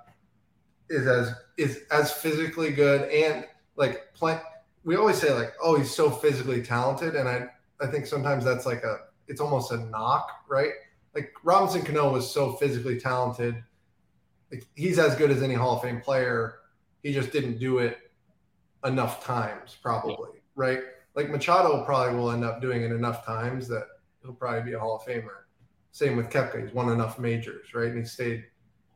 is 0.90 1.06
as 1.06 1.34
is 1.56 1.82
as 1.92 2.12
physically 2.12 2.72
good 2.72 3.08
and 3.10 3.46
like 3.76 4.12
play. 4.12 4.40
We 4.82 4.96
always 4.96 5.18
say 5.18 5.32
like, 5.32 5.54
oh, 5.62 5.78
he's 5.78 5.94
so 5.94 6.10
physically 6.10 6.60
talented, 6.60 7.14
and 7.14 7.28
I 7.28 7.46
I 7.80 7.86
think 7.86 8.06
sometimes 8.06 8.44
that's 8.44 8.66
like 8.66 8.82
a 8.82 9.02
it's 9.28 9.40
almost 9.40 9.70
a 9.70 9.76
knock, 9.76 10.30
right? 10.48 10.72
Like 11.14 11.32
Robinson 11.44 11.82
Cano 11.82 12.12
was 12.12 12.28
so 12.28 12.54
physically 12.54 12.98
talented. 12.98 13.62
Like 14.50 14.66
he's 14.74 14.98
as 14.98 15.14
good 15.14 15.30
as 15.30 15.44
any 15.44 15.54
Hall 15.54 15.76
of 15.76 15.82
Fame 15.82 16.00
player. 16.00 16.56
He 17.04 17.12
just 17.12 17.30
didn't 17.30 17.58
do 17.58 17.78
it 17.78 17.98
enough 18.84 19.24
times, 19.24 19.76
probably, 19.82 20.40
right? 20.54 20.80
Like 21.14 21.30
Machado 21.30 21.84
probably 21.84 22.16
will 22.18 22.30
end 22.30 22.44
up 22.44 22.60
doing 22.60 22.82
it 22.82 22.90
enough 22.92 23.24
times 23.24 23.68
that 23.68 23.86
he'll 24.22 24.32
probably 24.34 24.62
be 24.62 24.72
a 24.72 24.78
Hall 24.78 24.96
of 24.96 25.02
Famer. 25.02 25.44
Same 25.92 26.16
with 26.16 26.30
Koepka. 26.30 26.62
He's 26.64 26.72
won 26.72 26.88
enough 26.90 27.18
majors, 27.18 27.74
right? 27.74 27.88
And 27.88 27.98
he 27.98 28.04
stayed 28.04 28.44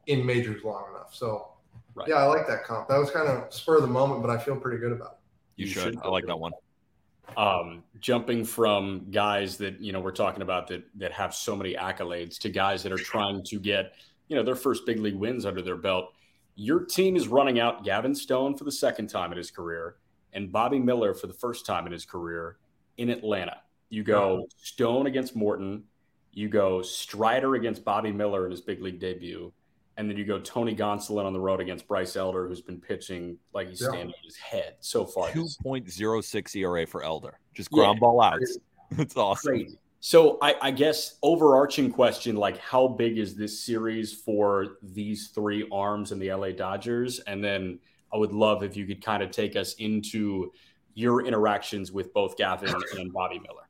in 0.07 0.25
majors 0.25 0.65
long 0.65 0.85
enough. 0.91 1.15
So, 1.15 1.49
Right. 1.95 2.09
yeah, 2.09 2.17
I 2.17 2.25
like 2.25 2.47
that 2.47 2.63
comp. 2.65 2.89
That 2.89 2.99
was 2.99 3.11
kind 3.11 3.27
of 3.27 3.53
spur 3.53 3.77
of 3.77 3.83
the 3.83 3.89
moment, 3.89 4.21
but 4.21 4.29
I 4.31 4.37
feel 4.39 4.55
pretty 4.57 4.77
good 4.79 4.93
about 4.93 5.13
it. 5.57 5.63
You, 5.63 5.67
You 5.67 5.73
should. 5.73 5.83
should 5.95 5.99
I 6.03 6.09
like 6.09 6.25
feel 6.25 6.35
that 6.35 6.37
one. 6.39 6.53
um, 7.37 7.83
jumping 8.01 8.45
from 8.45 9.07
guys 9.11 9.57
that 9.59 9.81
you 9.81 9.93
know 9.93 10.01
we're 10.01 10.11
talking 10.13 10.43
about 10.43 10.69
that 10.69 10.85
that 10.97 11.13
have 11.13 11.35
so 11.35 11.57
many 11.57 11.75
accolades 11.75 12.39
to 12.41 12.51
guys 12.51 12.83
that 12.83 12.93
are 12.93 12.99
trying 12.99 13.43
to 13.45 13.59
get 13.59 13.95
you 14.29 14.37
know 14.37 14.43
their 14.43 14.55
first 14.57 14.85
big 14.87 15.01
league 15.01 15.15
wins 15.17 15.45
under 15.47 15.63
their 15.63 15.77
belt. 15.77 16.13
Your 16.57 16.81
team 16.81 17.17
is 17.17 17.29
running 17.29 17.61
out 17.61 17.85
Gavin 17.85 18.15
Stone 18.15 18.57
for 18.57 18.65
the 18.65 18.73
second 18.73 19.09
time 19.09 19.31
in 19.31 19.39
his 19.39 19.51
career 19.51 19.97
and 20.33 20.51
Bobby 20.51 20.79
Miller 20.79 21.15
for 21.15 21.27
the 21.27 21.35
first 21.35 21.67
time 21.67 21.87
in 21.87 21.93
his 21.93 22.05
career 22.07 22.57
in 22.97 23.11
Atlanta. 23.11 23.59
You 23.91 24.03
go 24.03 24.47
Stone 24.57 25.07
against 25.07 25.37
Morton, 25.37 25.85
you 26.33 26.49
go 26.49 26.83
Strider 26.83 27.55
against 27.55 27.85
Bobby 27.85 28.11
Miller 28.11 28.47
in 28.47 28.51
his 28.51 28.61
big 28.63 28.81
league 28.83 28.99
debut, 28.99 29.53
and 29.99 30.09
then 30.11 30.17
you 30.17 30.25
go 30.25 30.39
Tony 30.41 30.75
Gonsolin 30.75 31.25
on 31.27 31.33
the 31.33 31.41
road 31.41 31.61
against 31.61 31.87
Bryce 31.87 32.17
Elder, 32.17 32.49
who's 32.49 32.61
been 32.63 32.81
pitching 32.81 33.37
like 33.53 33.69
he's 33.69 33.81
Yeah. 33.83 33.89
standing 33.89 34.09
on 34.09 34.25
his 34.25 34.37
head 34.37 34.77
so 34.81 35.05
far. 35.05 35.31
Two 35.31 35.43
this 35.43 35.57
point 35.59 35.91
zero 35.91 36.21
six 36.23 36.57
ERA 36.57 36.87
for 36.87 37.03
Elder. 37.03 37.39
Just 37.55 37.69
Yeah. 37.71 37.77
ground 37.83 38.01
ball 38.01 38.21
outs. 38.23 38.59
It's 38.93 39.17
awesome. 39.17 39.49
crazy. 39.51 39.79
So 40.01 40.39
I, 40.43 40.55
I 40.63 40.71
guess 40.71 41.17
overarching 41.23 41.91
question, 41.91 42.37
like 42.37 42.59
how 42.59 42.87
big 42.87 43.19
is 43.19 43.35
this 43.35 43.65
series 43.65 44.13
for 44.13 44.77
these 44.83 45.29
three 45.29 45.69
arms 45.73 46.13
and 46.13 46.21
the 46.21 46.33
LA 46.33 46.51
Dodgers? 46.51 47.19
And 47.21 47.43
then 47.43 47.79
I 48.13 48.17
would 48.17 48.33
love 48.33 48.63
if 48.63 48.77
you 48.77 48.87
could 48.87 49.05
kind 49.05 49.23
of 49.23 49.31
take 49.31 49.57
us 49.57 49.75
into 49.75 50.53
your 50.95 51.27
interactions 51.27 51.93
with 51.93 52.13
both 52.13 52.37
Gavin 52.37 52.75
and 52.99 53.13
Bobby 53.13 53.39
Miller. 53.41 53.69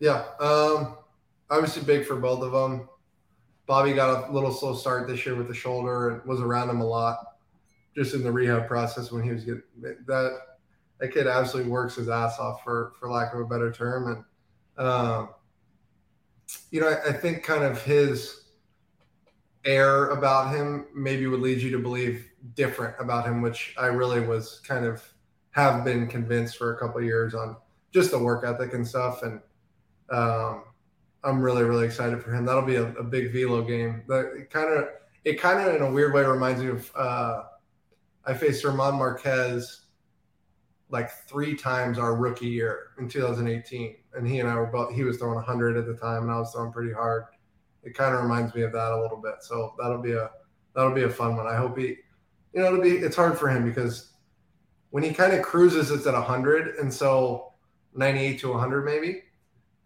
Yeah. 0.00 0.24
Um, 0.40 0.96
obviously 1.50 1.82
big 1.82 2.06
for 2.06 2.16
both 2.16 2.42
of 2.42 2.52
them. 2.52 2.88
Bobby 3.66 3.92
got 3.92 4.28
a 4.28 4.32
little 4.32 4.52
slow 4.52 4.74
start 4.74 5.06
this 5.06 5.24
year 5.24 5.36
with 5.36 5.48
the 5.48 5.54
shoulder 5.54 6.10
and 6.10 6.24
was 6.24 6.40
around 6.40 6.70
him 6.70 6.80
a 6.80 6.86
lot 6.86 7.18
just 7.94 8.14
in 8.14 8.22
the 8.22 8.30
rehab 8.30 8.66
process 8.66 9.10
when 9.10 9.22
he 9.22 9.30
was 9.30 9.44
getting 9.44 9.62
that 10.06 10.32
that 10.98 11.12
kid 11.12 11.26
absolutely 11.26 11.70
works 11.70 11.96
his 11.96 12.08
ass 12.08 12.38
off 12.38 12.62
for 12.62 12.92
for 12.98 13.10
lack 13.10 13.32
of 13.32 13.40
a 13.40 13.44
better 13.44 13.72
term. 13.72 14.24
And 14.78 14.86
um, 14.86 15.30
you 16.70 16.80
know, 16.80 16.88
I, 16.88 17.10
I 17.10 17.12
think 17.12 17.42
kind 17.42 17.64
of 17.64 17.82
his 17.82 18.44
air 19.64 20.06
about 20.10 20.54
him 20.54 20.86
maybe 20.94 21.26
would 21.26 21.40
lead 21.40 21.60
you 21.60 21.70
to 21.70 21.78
believe 21.78 22.26
different 22.54 22.94
about 22.98 23.26
him, 23.26 23.42
which 23.42 23.74
I 23.78 23.86
really 23.86 24.20
was 24.20 24.60
kind 24.66 24.84
of 24.84 25.02
have 25.50 25.84
been 25.84 26.06
convinced 26.06 26.56
for 26.56 26.74
a 26.74 26.78
couple 26.78 27.02
years 27.02 27.34
on 27.34 27.56
just 27.92 28.10
the 28.10 28.18
work 28.18 28.44
ethic 28.44 28.72
and 28.72 28.86
stuff. 28.86 29.22
And 29.22 29.40
um, 30.10 30.64
I'm 31.24 31.42
really, 31.42 31.64
really 31.64 31.84
excited 31.84 32.22
for 32.22 32.32
him. 32.32 32.44
That'll 32.44 32.62
be 32.62 32.76
a, 32.76 32.86
a 32.94 33.04
big 33.04 33.32
velo 33.32 33.62
game. 33.62 34.02
That 34.08 34.48
kind 34.50 34.72
of, 34.72 34.88
it 35.24 35.40
kind 35.40 35.60
of 35.60 35.74
in 35.74 35.82
a 35.82 35.90
weird 35.90 36.14
way 36.14 36.24
reminds 36.24 36.62
me 36.62 36.68
of 36.68 36.90
uh, 36.96 37.42
I 38.24 38.34
faced 38.34 38.64
Germán 38.64 38.94
Márquez 38.94 39.80
like 40.90 41.10
three 41.10 41.54
times 41.54 41.98
our 41.98 42.14
rookie 42.14 42.48
year 42.48 42.88
in 42.98 43.08
2018, 43.08 43.96
and 44.14 44.26
he 44.26 44.40
and 44.40 44.48
I 44.48 44.56
were 44.56 44.66
both. 44.66 44.94
He 44.94 45.04
was 45.04 45.18
throwing 45.18 45.36
100 45.36 45.76
at 45.76 45.86
the 45.86 45.94
time, 45.94 46.24
and 46.24 46.30
I 46.30 46.38
was 46.38 46.52
throwing 46.52 46.72
pretty 46.72 46.92
hard. 46.92 47.24
It 47.82 47.94
kind 47.94 48.14
of 48.14 48.22
reminds 48.22 48.54
me 48.54 48.62
of 48.62 48.72
that 48.72 48.92
a 48.92 49.00
little 49.00 49.16
bit. 49.16 49.36
So 49.40 49.74
that'll 49.78 50.02
be 50.02 50.12
a 50.12 50.30
that'll 50.74 50.94
be 50.94 51.04
a 51.04 51.10
fun 51.10 51.36
one. 51.36 51.46
I 51.46 51.56
hope 51.56 51.78
he, 51.78 51.96
you 52.52 52.60
know, 52.60 52.66
it'll 52.66 52.82
be. 52.82 52.96
It's 52.96 53.16
hard 53.16 53.38
for 53.38 53.48
him 53.48 53.64
because 53.64 54.12
when 54.90 55.02
he 55.02 55.12
kind 55.12 55.32
of 55.32 55.42
cruises, 55.42 55.90
it's 55.90 56.06
at 56.06 56.14
100, 56.14 56.76
and 56.76 56.92
so 56.92 57.54
98 57.94 58.40
to 58.40 58.50
100 58.50 58.84
maybe. 58.84 59.22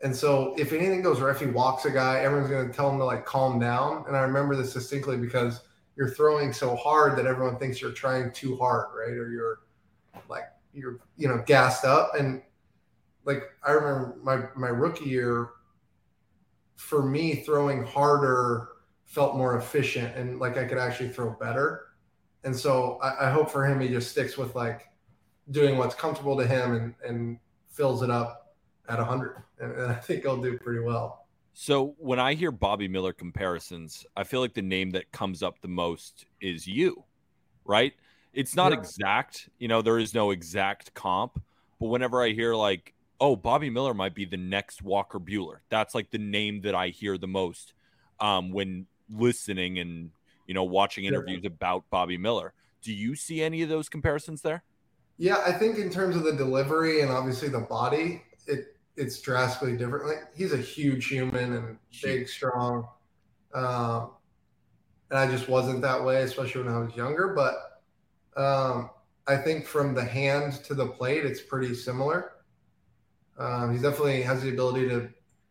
And 0.03 0.15
so 0.15 0.55
if 0.59 0.73
anything 0.73 1.03
goes 1.03 1.21
right, 1.21 1.35
if 1.35 1.41
he 1.41 1.47
walks 1.47 1.85
a 1.87 1.91
guy, 1.91 2.21
everyone's 2.21 2.51
going 2.51 2.69
to 2.69 2.75
tell 2.75 2.91
him 2.91 2.99
to 2.99 3.05
like 3.05 3.25
calm 3.25 3.59
down. 3.59 4.05
And 4.07 4.17
I 4.17 4.21
remember 4.21 4.55
this 4.55 4.75
distinctly 4.75 5.17
because 5.17 5.63
you're 5.97 6.11
throwing 6.11 6.53
so 6.53 6.77
hard 6.77 7.17
that 7.17 7.27
everyone 7.27 7.59
thinks 7.59 7.81
you're 7.81 7.93
trying 7.93 8.33
too 8.33 8.57
hard, 8.57 8.89
right? 8.95 9.17
Or 9.17 9.31
you're 9.31 9.61
like 10.29 10.45
you're 10.75 10.99
you 11.17 11.29
know 11.29 11.43
gassed 11.47 11.85
up. 11.85 12.13
And 12.19 12.43
like 13.25 13.45
I 13.67 13.73
remember 13.73 14.17
my 14.23 14.49
my 14.57 14.69
rookie 14.69 15.09
year, 15.09 15.51
for 16.77 17.03
me 17.03 17.37
throwing 17.37 17.85
harder 17.85 18.69
felt 19.07 19.37
more 19.37 19.57
efficient 19.59 20.17
and 20.17 20.39
like 20.41 20.57
I 20.57 20.65
could 20.65 20.79
actually 20.79 21.11
throw 21.11 21.31
better. 21.33 21.87
And 22.45 22.55
so 22.55 22.99
I, 23.03 23.27
I 23.27 23.31
hope 23.31 23.51
for 23.51 23.65
him 23.67 23.81
he 23.81 23.89
just 23.89 24.11
sticks 24.11 24.37
with 24.37 24.55
like 24.55 24.89
doing 25.51 25.79
what's 25.79 25.95
comfortable 25.95 26.37
to 26.39 26.47
him 26.47 26.75
and 26.75 26.95
and 27.07 27.39
fills 27.69 28.03
it 28.03 28.11
up 28.11 28.57
at 28.89 28.99
100 28.99 29.43
and, 29.61 29.73
and 29.73 29.93
i 29.93 29.95
think 29.95 30.23
he'll 30.23 30.41
do 30.41 30.59
pretty 30.59 30.81
well 30.81 31.27
So 31.53 31.95
when 31.99 32.19
I 32.19 32.35
hear 32.35 32.51
Bobby 32.51 32.89
Miller 32.89 33.13
comparisons, 33.13 34.05
I 34.17 34.25
feel 34.25 34.41
like 34.41 34.55
the 34.55 34.63
name 34.63 34.91
that 34.93 35.13
comes 35.13 35.43
up 35.43 35.61
the 35.61 35.69
most 35.69 36.27
is 36.41 36.67
you, 36.67 37.05
right? 37.65 37.95
It's 38.35 38.57
not 38.57 38.73
Yeah. 38.73 38.79
exact, 38.79 39.49
you 39.59 39.69
know, 39.69 39.81
there 39.83 39.99
is 39.99 40.15
no 40.15 40.31
exact 40.31 40.93
comp, 40.95 41.43
but 41.81 41.87
whenever 41.87 42.23
I 42.23 42.31
hear 42.31 42.55
like, 42.55 42.95
oh, 43.21 43.37
Bobby 43.37 43.71
Miller 43.71 43.95
might 43.95 44.15
be 44.15 44.25
the 44.25 44.37
next 44.37 44.83
Walker 44.83 45.21
Buehler, 45.21 45.59
that's 45.69 45.95
like 45.95 46.11
the 46.11 46.19
name 46.19 46.61
that 46.63 46.75
I 46.75 46.89
hear 46.89 47.17
the 47.17 47.29
most 47.29 47.75
um, 48.21 48.51
when 48.51 48.87
listening 49.11 49.79
and 49.79 50.11
you 50.47 50.55
know 50.55 50.65
watching 50.65 51.05
interviews 51.05 51.41
yeah. 51.43 51.49
about 51.49 51.89
Bobby 51.91 52.19
Miller. 52.19 52.53
Do 52.83 52.93
you 52.93 53.15
see 53.15 53.43
any 53.43 53.63
of 53.63 53.69
those 53.69 53.89
comparisons 53.89 54.43
there? 54.43 54.63
Yeah, 55.17 55.43
I 55.47 55.53
think 55.53 55.79
in 55.79 55.91
terms 55.91 56.17
of 56.17 56.25
the 56.25 56.33
delivery 56.33 57.01
and 57.01 57.11
obviously 57.11 57.49
the 57.49 57.61
body, 57.61 58.23
it 58.47 58.77
it's 58.97 59.21
drastically 59.21 59.77
different. 59.77 60.07
Like 60.07 60.35
he's 60.35 60.53
a 60.53 60.59
huge 60.59 61.07
human 61.07 61.53
and 61.55 61.79
big, 62.03 62.29
strong. 62.29 62.89
Um, 63.55 64.11
and 65.11 65.19
I 65.19 65.31
just 65.31 65.49
wasn't 65.49 65.81
that 65.83 66.03
way, 66.03 66.23
especially 66.23 66.65
when 66.65 66.75
I 66.75 66.79
was 66.79 66.95
younger. 66.95 67.29
But 67.35 67.74
um, 68.37 68.91
I 69.27 69.37
think 69.37 69.67
from 69.67 69.95
the 69.95 70.05
hand 70.05 70.65
to 70.65 70.75
the 70.75 70.87
plate, 70.87 71.25
it's 71.25 71.41
pretty 71.41 71.75
similar. 71.75 72.33
Um, 73.39 73.75
he 73.75 73.83
definitely 73.83 74.23
has 74.23 74.43
the 74.43 74.51
ability 74.51 74.89
to. 74.89 75.09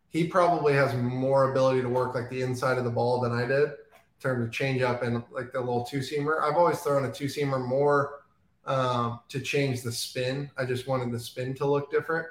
He 0.10 0.28
probably 0.28 0.74
has 0.74 0.96
more 0.96 1.52
ability 1.52 1.82
to 1.82 1.90
work 1.90 2.14
like 2.14 2.30
the 2.30 2.44
inside 2.44 2.78
of 2.78 2.84
the 2.84 2.92
ball 2.92 3.20
than 3.22 3.32
I 3.32 3.46
did 3.46 3.64
in 3.64 4.22
terms 4.22 4.46
of 4.46 4.52
change 4.52 4.82
up 4.84 5.02
and 5.02 5.24
like 5.32 5.52
the 5.52 5.60
little 5.60 5.84
two 5.84 6.00
seamer. 6.00 6.42
I've 6.42 6.56
always 6.56 6.80
thrown 6.80 7.06
a 7.06 7.12
two 7.12 7.26
seamer 7.26 7.66
more 7.66 8.22
um, 8.66 9.22
to 9.30 9.40
change 9.40 9.82
the 9.82 9.92
spin. 9.92 10.52
I 10.56 10.66
just 10.66 10.88
wanted 10.88 11.12
the 11.12 11.20
spin 11.20 11.56
to 11.56 11.66
look 11.66 11.90
different. 11.90 12.28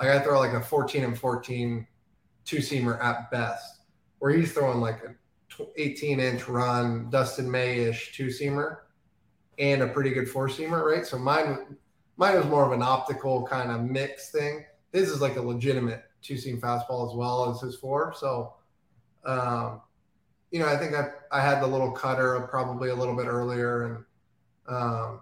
Like 0.00 0.08
I 0.08 0.18
throw 0.18 0.40
like 0.40 0.52
a 0.52 0.60
14 0.60 1.04
and 1.04 1.18
14 1.18 1.86
two 2.44 2.56
seamer 2.56 3.02
at 3.02 3.30
best, 3.30 3.82
where 4.18 4.32
he's 4.32 4.52
throwing 4.52 4.80
like 4.80 5.00
a 5.04 5.14
18 5.76 6.18
inch 6.18 6.48
run, 6.48 7.08
Dustin 7.08 7.48
May 7.48 7.78
ish 7.80 8.16
two 8.16 8.26
seamer 8.26 8.78
and 9.58 9.82
a 9.82 9.88
pretty 9.88 10.10
good 10.10 10.28
four 10.28 10.48
seamer, 10.48 10.84
right? 10.84 11.06
So 11.06 11.18
mine, 11.18 11.76
mine 12.16 12.36
was 12.36 12.46
more 12.46 12.64
of 12.64 12.72
an 12.72 12.82
optical 12.82 13.46
kind 13.46 13.70
of 13.70 13.82
mix 13.82 14.30
thing. 14.30 14.64
This 14.92 15.08
is 15.08 15.20
like 15.20 15.36
a 15.36 15.42
legitimate 15.42 16.04
two 16.22 16.38
seam 16.38 16.60
fastball 16.60 17.10
as 17.10 17.16
well 17.16 17.50
as 17.50 17.60
his 17.60 17.76
four. 17.76 18.14
So, 18.16 18.54
um, 19.24 19.80
you 20.50 20.60
know, 20.60 20.66
I 20.66 20.76
think 20.76 20.94
I, 20.94 21.10
I 21.30 21.40
had 21.40 21.60
the 21.60 21.66
little 21.66 21.90
cutter 21.90 22.40
probably 22.50 22.90
a 22.90 22.94
little 22.94 23.16
bit 23.16 23.26
earlier. 23.26 23.84
And, 23.84 24.76
um, 24.76 25.20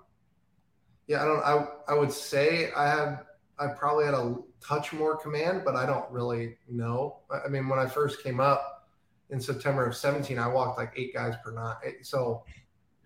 yeah, 1.06 1.22
I 1.22 1.24
don't, 1.24 1.42
I, 1.42 1.66
I 1.88 1.94
would 1.94 2.12
say 2.12 2.70
I 2.76 2.88
had, 2.88 3.20
I 3.58 3.68
probably 3.68 4.04
had 4.04 4.14
a 4.14 4.36
touch 4.60 4.92
more 4.92 5.16
command, 5.16 5.62
but 5.64 5.76
I 5.76 5.86
don't 5.86 6.10
really 6.10 6.56
know. 6.68 7.20
I 7.30 7.48
mean, 7.48 7.68
when 7.68 7.78
I 7.78 7.86
first 7.86 8.22
came 8.22 8.40
up 8.40 8.88
in 9.30 9.40
September 9.40 9.86
of 9.86 9.96
17, 9.96 10.38
I 10.38 10.48
walked 10.48 10.78
like 10.78 10.92
eight 10.96 11.14
guys 11.14 11.34
per 11.44 11.52
night. 11.52 11.98
So, 12.02 12.44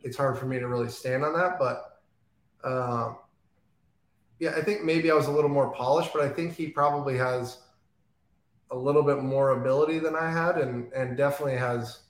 it's 0.04 0.16
hard 0.16 0.38
for 0.38 0.46
me 0.46 0.58
to 0.58 0.68
really 0.68 0.90
stand 0.90 1.24
on 1.24 1.32
that. 1.34 1.58
But 1.58 2.00
um, 2.62 3.16
yeah, 4.38 4.50
I 4.56 4.62
think 4.62 4.84
maybe 4.84 5.10
I 5.10 5.14
was 5.14 5.26
a 5.26 5.32
little 5.32 5.50
more 5.50 5.70
polished, 5.70 6.12
but 6.12 6.22
I 6.22 6.28
think 6.28 6.54
he 6.54 6.68
probably 6.68 7.16
has 7.18 7.58
a 8.70 8.76
little 8.76 9.02
bit 9.02 9.22
more 9.22 9.50
ability 9.50 9.98
than 9.98 10.14
I 10.14 10.30
had, 10.30 10.58
and 10.58 10.92
and 10.92 11.16
definitely 11.16 11.56
has 11.56 12.00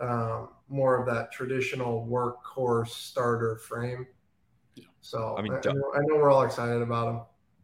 um, 0.00 0.48
more 0.68 0.98
of 0.98 1.06
that 1.06 1.32
traditional 1.32 2.06
workhorse 2.10 2.88
starter 2.88 3.56
frame. 3.56 4.06
So 5.00 5.36
I 5.38 5.42
mean, 5.42 5.52
I, 5.52 5.56
I, 5.56 5.72
know, 5.72 5.92
I 5.94 6.00
know 6.00 6.16
we're 6.16 6.30
all 6.30 6.42
excited 6.42 6.82
about 6.82 7.08
him. 7.08 7.20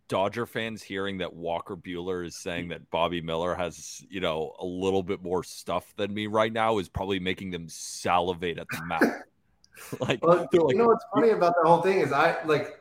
Dodger 0.08 0.44
fans 0.44 0.82
hearing 0.82 1.18
that 1.18 1.32
Walker 1.32 1.74
Buehler 1.74 2.26
is 2.26 2.36
saying 2.36 2.68
that 2.68 2.90
Bobby 2.90 3.22
Miller 3.22 3.54
has, 3.54 4.04
you 4.10 4.20
know, 4.20 4.54
a 4.58 4.64
little 4.64 5.02
bit 5.02 5.22
more 5.22 5.42
stuff 5.42 5.94
than 5.96 6.12
me 6.12 6.26
right 6.26 6.52
now 6.52 6.78
is 6.78 6.88
probably 6.88 7.18
making 7.18 7.50
them 7.50 7.66
salivate 7.68 8.58
at 8.58 8.66
the 8.70 8.84
mouth. 8.84 9.02
like, 10.00 10.24
well, 10.24 10.48
you 10.52 10.66
like, 10.66 10.76
know 10.76 10.86
what's 10.86 11.04
funny 11.14 11.30
about 11.30 11.54
the 11.60 11.68
whole 11.68 11.82
thing 11.82 12.00
is 12.00 12.12
I 12.12 12.42
like 12.44 12.80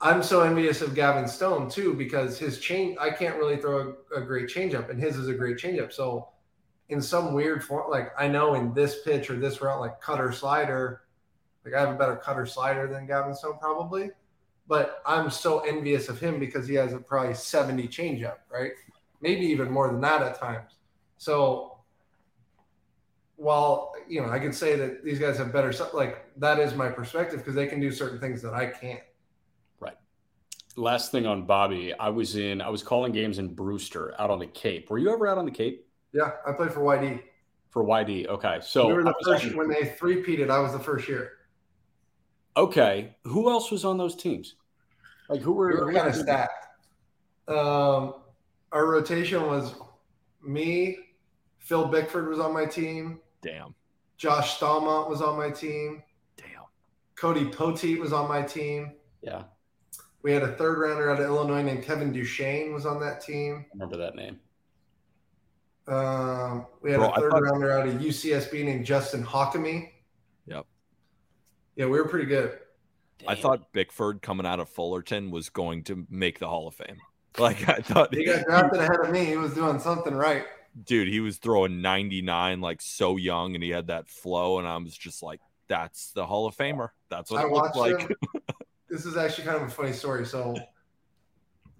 I'm 0.00 0.22
so 0.22 0.42
envious 0.42 0.80
of 0.80 0.94
Gavin 0.94 1.26
Stone 1.28 1.70
too 1.70 1.94
because 1.94 2.38
his 2.38 2.58
change 2.58 2.96
I 3.00 3.10
can't 3.10 3.36
really 3.36 3.56
throw 3.56 3.94
a, 4.14 4.20
a 4.20 4.20
great 4.20 4.48
changeup 4.48 4.90
and 4.90 5.00
his 5.00 5.16
is 5.16 5.28
a 5.28 5.34
great 5.34 5.56
changeup. 5.56 5.92
So 5.92 6.28
in 6.88 7.02
some 7.02 7.34
weird 7.34 7.64
form, 7.64 7.90
like 7.90 8.12
I 8.18 8.28
know 8.28 8.54
in 8.54 8.72
this 8.72 9.02
pitch 9.02 9.28
or 9.28 9.36
this 9.36 9.60
route, 9.60 9.80
like 9.80 10.00
cutter 10.00 10.32
slider, 10.32 11.02
like 11.64 11.74
I 11.74 11.80
have 11.80 11.90
a 11.90 11.98
better 11.98 12.16
cutter 12.16 12.46
slider 12.46 12.86
than 12.86 13.06
Gavin 13.06 13.34
Stone 13.34 13.58
probably, 13.60 14.10
but 14.68 15.02
I'm 15.04 15.30
so 15.30 15.60
envious 15.60 16.08
of 16.08 16.20
him 16.20 16.38
because 16.38 16.68
he 16.68 16.74
has 16.76 16.92
a 16.92 16.98
probably 16.98 17.34
70 17.34 17.88
changeup, 17.88 18.38
right? 18.50 18.72
Maybe 19.20 19.46
even 19.46 19.70
more 19.70 19.88
than 19.88 20.00
that 20.02 20.22
at 20.22 20.38
times. 20.38 20.72
So 21.16 21.78
while 23.36 23.92
you 24.08 24.20
know 24.20 24.30
I 24.30 24.38
can 24.38 24.52
say 24.52 24.76
that 24.76 25.04
these 25.04 25.18
guys 25.18 25.38
have 25.38 25.52
better 25.52 25.72
like 25.94 26.24
that 26.36 26.58
is 26.58 26.74
my 26.74 26.88
perspective 26.88 27.40
because 27.40 27.54
they 27.54 27.66
can 27.66 27.80
do 27.80 27.90
certain 27.90 28.18
things 28.18 28.42
that 28.42 28.54
I 28.54 28.66
can't. 28.66 29.00
Right. 29.80 29.96
Last 30.76 31.12
thing 31.12 31.26
on 31.26 31.46
Bobby, 31.46 31.94
I 31.94 32.08
was 32.08 32.36
in 32.36 32.60
I 32.60 32.68
was 32.68 32.82
calling 32.82 33.12
games 33.12 33.38
in 33.38 33.54
Brewster 33.54 34.14
out 34.20 34.30
on 34.30 34.38
the 34.38 34.46
Cape. 34.46 34.90
Were 34.90 34.98
you 34.98 35.12
ever 35.12 35.26
out 35.26 35.38
on 35.38 35.44
the 35.44 35.50
Cape? 35.50 35.86
Yeah, 36.12 36.32
I 36.46 36.52
played 36.52 36.72
for 36.72 36.80
YD. 36.80 37.20
For 37.70 37.84
YD, 37.84 38.26
okay. 38.28 38.58
So 38.62 38.88
we 38.88 38.94
were 38.94 39.04
the 39.04 39.14
first 39.24 39.44
actually, 39.44 39.58
when 39.58 39.68
they 39.68 39.94
three 39.98 40.22
peated. 40.22 40.50
I 40.50 40.58
was 40.58 40.72
the 40.72 40.78
first 40.78 41.08
year. 41.08 41.32
Okay, 42.56 43.16
who 43.24 43.50
else 43.50 43.70
was 43.70 43.84
on 43.84 43.98
those 43.98 44.16
teams? 44.16 44.56
Like 45.28 45.42
who 45.42 45.52
were, 45.52 45.68
we 45.68 45.74
were 45.74 45.92
kind 45.92 46.08
of 46.08 46.14
stacked. 46.14 46.66
Um, 47.46 48.14
our 48.72 48.86
rotation 48.86 49.46
was 49.46 49.74
me, 50.42 50.98
Phil 51.58 51.86
Bickford 51.86 52.28
was 52.28 52.40
on 52.40 52.52
my 52.52 52.64
team. 52.64 53.20
Damn. 53.42 53.74
Josh 54.18 54.58
Staumont 54.58 55.08
was 55.08 55.22
on 55.22 55.36
my 55.36 55.48
team. 55.48 56.02
Damn. 56.36 56.64
Cody 57.14 57.44
Poteet 57.44 58.00
was 58.00 58.12
on 58.12 58.28
my 58.28 58.42
team. 58.42 58.92
Yeah. 59.22 59.44
We 60.22 60.32
had 60.32 60.42
a 60.42 60.52
third 60.56 60.78
rounder 60.78 61.10
out 61.10 61.20
of 61.20 61.26
Illinois 61.26 61.62
named 61.62 61.84
Kevin 61.84 62.12
Duchene 62.12 62.74
was 62.74 62.84
on 62.84 63.00
that 63.00 63.20
team. 63.20 63.64
I 63.66 63.74
remember 63.74 63.96
that 63.96 64.16
name. 64.16 64.40
Um, 65.86 66.66
we 66.82 66.90
had 66.90 66.98
Bro, 66.98 67.10
a 67.10 67.20
third 67.20 67.30
thought... 67.30 67.42
rounder 67.42 67.70
out 67.70 67.86
of 67.86 67.94
UCSB 67.94 68.64
named 68.64 68.84
Justin 68.84 69.24
Jacome. 69.24 69.90
Yep. 70.46 70.66
Yeah, 71.76 71.86
we 71.86 71.98
were 71.98 72.08
pretty 72.08 72.26
good. 72.26 72.58
Damn. 73.20 73.28
I 73.28 73.34
thought 73.36 73.72
Bickford 73.72 74.20
coming 74.20 74.46
out 74.46 74.58
of 74.58 74.68
Fullerton 74.68 75.30
was 75.30 75.48
going 75.48 75.84
to 75.84 76.06
make 76.10 76.40
the 76.40 76.48
Hall 76.48 76.66
of 76.68 76.74
Fame. 76.74 76.98
Like 77.38 77.68
I 77.68 77.76
thought 77.76 78.12
he 78.12 78.24
got 78.24 78.46
drafted 78.46 78.80
ahead 78.80 78.98
of 79.00 79.10
me. 79.10 79.24
He 79.24 79.36
was 79.36 79.54
doing 79.54 79.78
something 79.78 80.12
right 80.12 80.44
dude, 80.84 81.08
he 81.08 81.20
was 81.20 81.38
throwing 81.38 81.82
99 81.82 82.60
like 82.60 82.80
so 82.80 83.16
young 83.16 83.54
and 83.54 83.62
he 83.62 83.70
had 83.70 83.88
that 83.88 84.08
flow. 84.08 84.58
And 84.58 84.66
I 84.66 84.76
was 84.76 84.96
just 84.96 85.22
like, 85.22 85.40
that's 85.68 86.12
the 86.12 86.26
Hall 86.26 86.46
of 86.46 86.56
Famer. 86.56 86.90
That's 87.10 87.30
what 87.30 87.44
I 87.44 87.46
it 87.46 87.52
looked 87.52 87.76
like. 87.76 88.08
this 88.88 89.04
is 89.04 89.16
actually 89.16 89.44
kind 89.44 89.56
of 89.56 89.62
a 89.64 89.70
funny 89.70 89.92
story. 89.92 90.24
So 90.26 90.56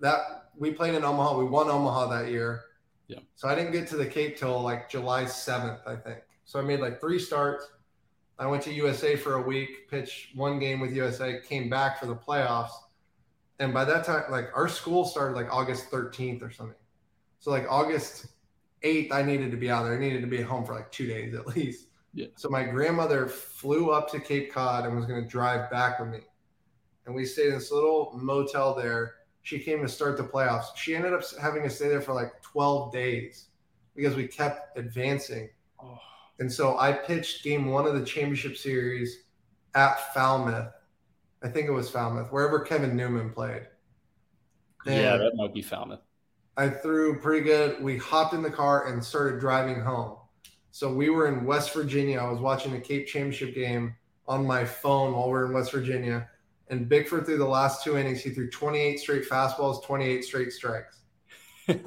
that 0.00 0.50
we 0.56 0.70
played 0.70 0.94
in 0.94 1.04
Omaha, 1.04 1.38
we 1.38 1.44
won 1.44 1.68
Omaha 1.68 2.08
that 2.08 2.30
year. 2.30 2.62
Yeah. 3.06 3.20
So 3.34 3.48
I 3.48 3.54
didn't 3.54 3.72
get 3.72 3.88
to 3.88 3.96
the 3.96 4.06
Cape 4.06 4.36
till 4.36 4.60
like 4.60 4.90
July 4.90 5.24
7th, 5.24 5.80
I 5.86 5.96
think. 5.96 6.18
So 6.44 6.58
I 6.58 6.62
made 6.62 6.80
like 6.80 7.00
three 7.00 7.18
starts. 7.18 7.66
I 8.38 8.46
went 8.46 8.62
to 8.64 8.72
USA 8.72 9.16
for 9.16 9.34
a 9.34 9.42
week, 9.42 9.90
pitched 9.90 10.36
one 10.36 10.58
game 10.58 10.78
with 10.78 10.92
USA, 10.94 11.40
came 11.40 11.68
back 11.68 11.98
for 11.98 12.06
the 12.06 12.14
playoffs. 12.14 12.70
And 13.58 13.74
by 13.74 13.84
that 13.84 14.04
time, 14.04 14.24
like 14.30 14.50
our 14.54 14.68
school 14.68 15.04
started 15.04 15.34
like 15.34 15.52
August 15.52 15.90
13th 15.90 16.42
or 16.42 16.50
something. 16.50 16.76
So 17.40 17.50
like 17.50 17.66
August 17.68 18.26
eighth, 18.82 19.12
I 19.12 19.22
needed 19.22 19.50
to 19.50 19.56
be 19.56 19.70
out 19.70 19.84
there. 19.84 19.94
I 19.94 19.98
needed 19.98 20.20
to 20.22 20.26
be 20.26 20.38
at 20.38 20.46
home 20.46 20.64
for 20.64 20.74
like 20.74 20.90
two 20.90 21.06
days 21.06 21.34
at 21.34 21.46
least. 21.46 21.86
Yeah. 22.14 22.26
So 22.36 22.48
my 22.48 22.64
grandmother 22.64 23.26
flew 23.26 23.90
up 23.90 24.10
to 24.10 24.20
Cape 24.20 24.52
Cod 24.52 24.86
and 24.86 24.96
was 24.96 25.06
going 25.06 25.22
to 25.22 25.28
drive 25.28 25.70
back 25.70 26.00
with 26.00 26.08
me. 26.08 26.20
And 27.06 27.14
we 27.14 27.24
stayed 27.24 27.48
in 27.48 27.54
this 27.54 27.70
little 27.70 28.12
motel 28.14 28.74
there. 28.74 29.14
She 29.42 29.58
came 29.58 29.82
to 29.82 29.88
start 29.88 30.16
the 30.16 30.24
playoffs. 30.24 30.76
She 30.76 30.94
ended 30.94 31.12
up 31.12 31.22
having 31.40 31.62
to 31.62 31.70
stay 31.70 31.88
there 31.88 32.02
for 32.02 32.12
like 32.12 32.42
12 32.42 32.92
days 32.92 33.48
because 33.94 34.14
we 34.14 34.26
kept 34.26 34.76
advancing. 34.78 35.48
Oh. 35.82 35.98
And 36.38 36.52
so 36.52 36.78
I 36.78 36.92
pitched 36.92 37.42
game 37.42 37.66
one 37.66 37.86
of 37.86 37.94
the 37.94 38.04
championship 38.04 38.56
series 38.56 39.24
at 39.74 40.12
Falmouth. 40.14 40.72
I 41.42 41.48
think 41.48 41.68
it 41.68 41.72
was 41.72 41.88
Falmouth, 41.88 42.32
wherever 42.32 42.60
Kevin 42.60 42.96
Newman 42.96 43.30
played. 43.30 43.66
And 44.86 44.96
yeah, 44.96 45.16
that 45.16 45.32
might 45.34 45.54
be 45.54 45.62
Falmouth. 45.62 46.00
I 46.58 46.68
threw 46.68 47.20
pretty 47.20 47.44
good. 47.44 47.80
We 47.80 47.96
hopped 47.98 48.34
in 48.34 48.42
the 48.42 48.50
car 48.50 48.88
and 48.88 49.02
started 49.02 49.38
driving 49.38 49.80
home. 49.80 50.16
So 50.72 50.92
we 50.92 51.08
were 51.08 51.28
in 51.28 51.44
West 51.44 51.72
Virginia. 51.72 52.18
I 52.18 52.28
was 52.28 52.40
watching 52.40 52.72
the 52.72 52.80
Cape 52.80 53.06
Championship 53.06 53.54
game 53.54 53.94
on 54.26 54.44
my 54.44 54.64
phone 54.64 55.14
while 55.14 55.30
we 55.30 55.38
are 55.38 55.46
in 55.46 55.52
West 55.52 55.70
Virginia. 55.70 56.28
And 56.68 56.88
Bickford 56.88 57.26
threw 57.26 57.38
the 57.38 57.46
last 57.46 57.84
two 57.84 57.96
innings. 57.96 58.22
He 58.22 58.30
threw 58.30 58.50
28 58.50 58.98
straight 58.98 59.28
fastballs, 59.28 59.84
28 59.84 60.24
straight 60.24 60.52
strikes. 60.52 60.98
and 61.68 61.86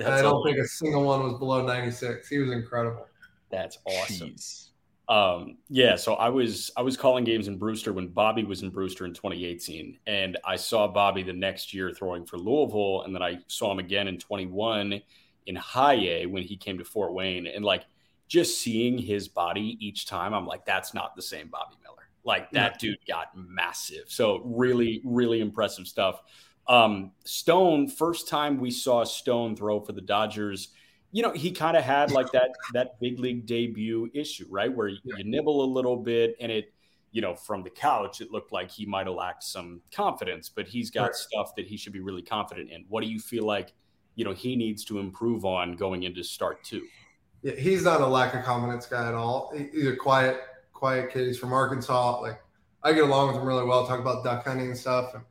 I 0.00 0.22
don't 0.22 0.42
think 0.44 0.58
a 0.58 0.68
single 0.68 1.02
one 1.02 1.24
was 1.24 1.34
below 1.40 1.66
96. 1.66 2.28
He 2.28 2.38
was 2.38 2.52
incredible. 2.52 3.08
That's 3.50 3.78
awesome. 3.86 4.28
Jeez. 4.28 4.65
Um, 5.08 5.58
yeah, 5.68 5.94
so 5.94 6.14
I 6.14 6.28
was 6.28 6.72
I 6.76 6.82
was 6.82 6.96
calling 6.96 7.24
games 7.24 7.46
in 7.46 7.58
Brewster 7.58 7.92
when 7.92 8.08
Bobby 8.08 8.42
was 8.42 8.62
in 8.62 8.70
Brewster 8.70 9.04
in 9.04 9.14
2018, 9.14 9.98
and 10.06 10.36
I 10.44 10.56
saw 10.56 10.88
Bobby 10.88 11.22
the 11.22 11.32
next 11.32 11.72
year 11.72 11.92
throwing 11.92 12.26
for 12.26 12.38
Louisville, 12.38 13.02
and 13.02 13.14
then 13.14 13.22
I 13.22 13.38
saw 13.46 13.70
him 13.70 13.78
again 13.78 14.08
in 14.08 14.18
21 14.18 15.00
in 15.46 15.56
High 15.56 15.94
A 15.94 16.26
when 16.26 16.42
he 16.42 16.56
came 16.56 16.78
to 16.78 16.84
Fort 16.84 17.12
Wayne, 17.12 17.46
and 17.46 17.64
like 17.64 17.86
just 18.26 18.60
seeing 18.60 18.98
his 18.98 19.28
body 19.28 19.78
each 19.80 20.06
time, 20.06 20.34
I'm 20.34 20.46
like, 20.46 20.64
that's 20.64 20.92
not 20.92 21.14
the 21.14 21.22
same 21.22 21.48
Bobby 21.48 21.76
Miller. 21.82 22.08
Like 22.24 22.50
that 22.50 22.80
dude 22.80 22.98
got 23.06 23.28
massive. 23.36 24.06
So 24.08 24.40
really, 24.44 25.00
really 25.04 25.40
impressive 25.40 25.86
stuff. 25.86 26.20
Um, 26.66 27.12
Stone, 27.24 27.88
first 27.88 28.28
time 28.28 28.58
we 28.58 28.72
saw 28.72 29.04
Stone 29.04 29.54
throw 29.54 29.78
for 29.78 29.92
the 29.92 30.00
Dodgers 30.00 30.70
you 31.12 31.22
know, 31.22 31.32
he 31.32 31.50
kind 31.52 31.76
of 31.76 31.84
had 31.84 32.10
like 32.10 32.30
that 32.32 32.50
that 32.74 33.00
big 33.00 33.18
league 33.18 33.46
debut 33.46 34.10
issue, 34.12 34.46
right? 34.50 34.74
Where 34.74 34.88
you, 34.88 34.98
you 35.04 35.24
nibble 35.24 35.64
a 35.64 35.70
little 35.70 35.96
bit 35.96 36.36
and 36.40 36.52
it, 36.52 36.72
you 37.12 37.22
know, 37.22 37.34
from 37.34 37.62
the 37.62 37.70
couch, 37.70 38.20
it 38.20 38.30
looked 38.30 38.52
like 38.52 38.70
he 38.70 38.84
might 38.84 39.06
have 39.06 39.14
lacked 39.14 39.42
some 39.42 39.80
confidence, 39.94 40.48
but 40.48 40.66
he's 40.66 40.90
got 40.90 41.04
right. 41.04 41.14
stuff 41.14 41.54
that 41.56 41.66
he 41.66 41.76
should 41.76 41.92
be 41.92 42.00
really 42.00 42.22
confident 42.22 42.70
in. 42.70 42.84
What 42.88 43.02
do 43.02 43.08
you 43.08 43.18
feel 43.18 43.46
like, 43.46 43.72
you 44.16 44.24
know, 44.24 44.32
he 44.32 44.56
needs 44.56 44.84
to 44.86 44.98
improve 44.98 45.44
on 45.44 45.76
going 45.76 46.02
into 46.02 46.22
start 46.22 46.62
two? 46.62 46.86
Yeah, 47.42 47.54
he's 47.54 47.84
not 47.84 48.00
a 48.00 48.06
lack 48.06 48.34
of 48.34 48.44
confidence 48.44 48.86
guy 48.86 49.08
at 49.08 49.14
all. 49.14 49.52
He's 49.56 49.86
a 49.86 49.96
quiet, 49.96 50.40
quiet 50.72 51.10
kid. 51.10 51.26
He's 51.26 51.38
from 51.38 51.52
Arkansas. 51.52 52.20
Like 52.20 52.40
I 52.82 52.92
get 52.92 53.04
along 53.04 53.28
with 53.28 53.36
him 53.36 53.46
really 53.46 53.64
well. 53.64 53.86
Talk 53.86 54.00
about 54.00 54.24
duck 54.24 54.44
hunting 54.44 54.66
and 54.66 54.76
stuff. 54.76 55.14
And 55.14 55.24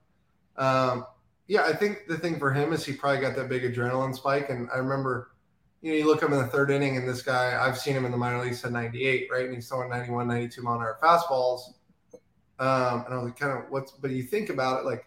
um, 0.57 1.05
yeah, 1.47 1.65
I 1.65 1.73
think 1.73 2.07
the 2.07 2.17
thing 2.17 2.39
for 2.39 2.51
him 2.51 2.73
is 2.73 2.83
he 2.83 2.93
probably 2.93 3.21
got 3.21 3.35
that 3.35 3.49
big 3.49 3.61
adrenaline 3.61 4.15
spike. 4.15 4.49
And 4.49 4.69
I 4.73 4.77
remember 4.77 5.34
you 5.85 5.91
know, 5.91 5.97
you 5.99 6.07
look 6.07 6.23
up 6.23 6.31
in 6.31 6.37
the 6.39 6.47
third 6.47 6.71
inning, 6.71 6.97
and 6.97 7.07
this 7.07 7.21
guy, 7.21 7.63
I've 7.63 7.77
seen 7.77 7.95
him 7.95 8.05
in 8.05 8.11
the 8.11 8.17
minor 8.17 8.43
leagues 8.43 8.65
at 8.65 8.71
98, 8.71 9.27
right? 9.31 9.45
And 9.45 9.53
he's 9.53 9.69
throwing 9.69 9.87
91, 9.87 10.27
92 10.27 10.63
mile 10.63 10.77
an 10.77 10.81
hour 10.81 10.97
fastballs. 10.99 11.75
Um, 12.57 13.05
and 13.05 13.13
I 13.13 13.17
was 13.17 13.25
like, 13.25 13.37
kind 13.37 13.55
of 13.55 13.69
what's, 13.69 13.91
but 13.91 14.09
you 14.09 14.23
think 14.23 14.49
about 14.49 14.79
it, 14.79 14.85
like, 14.85 15.05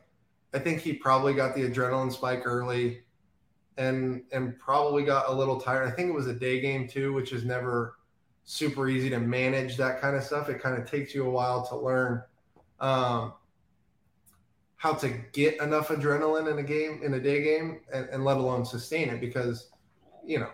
I 0.55 0.61
think 0.61 0.81
he 0.81 0.93
probably 0.93 1.35
got 1.35 1.57
the 1.57 1.63
adrenaline 1.63 2.13
spike 2.13 2.43
early 2.45 3.01
and 3.77 4.23
and 4.31 4.57
probably 4.61 5.05
got 5.05 5.29
a 5.29 5.33
little 5.33 5.61
tired. 5.61 5.89
I 5.89 5.91
think 5.91 6.11
it 6.11 6.15
was 6.15 6.29
a 6.29 6.33
day 6.33 6.61
game 6.61 6.87
too, 6.87 7.13
which 7.13 7.33
is 7.33 7.45
never 7.45 7.97
super 8.45 8.89
easy 8.89 9.11
to 9.11 9.19
manage 9.19 9.77
that 9.79 10.01
kind 10.01 10.15
of 10.17 10.23
stuff. 10.23 10.49
It 10.49 10.63
kind 10.63 10.81
of 10.81 10.89
takes 10.89 11.13
you 11.13 11.27
a 11.27 11.31
while 11.31 11.67
to 11.67 11.77
learn 11.77 12.23
um, 12.79 13.35
how 14.77 14.95
to 14.95 15.09
get 15.33 15.61
enough 15.61 15.89
adrenaline 15.89 16.51
in 16.51 16.59
a 16.59 16.63
game, 16.63 17.01
in 17.03 17.15
a 17.15 17.21
day 17.21 17.43
game, 17.43 17.81
and, 17.93 18.09
and 18.11 18.25
let 18.25 18.37
alone 18.37 18.65
sustain 18.65 19.09
it 19.09 19.21
because, 19.21 19.71
you 20.25 20.39
know, 20.39 20.51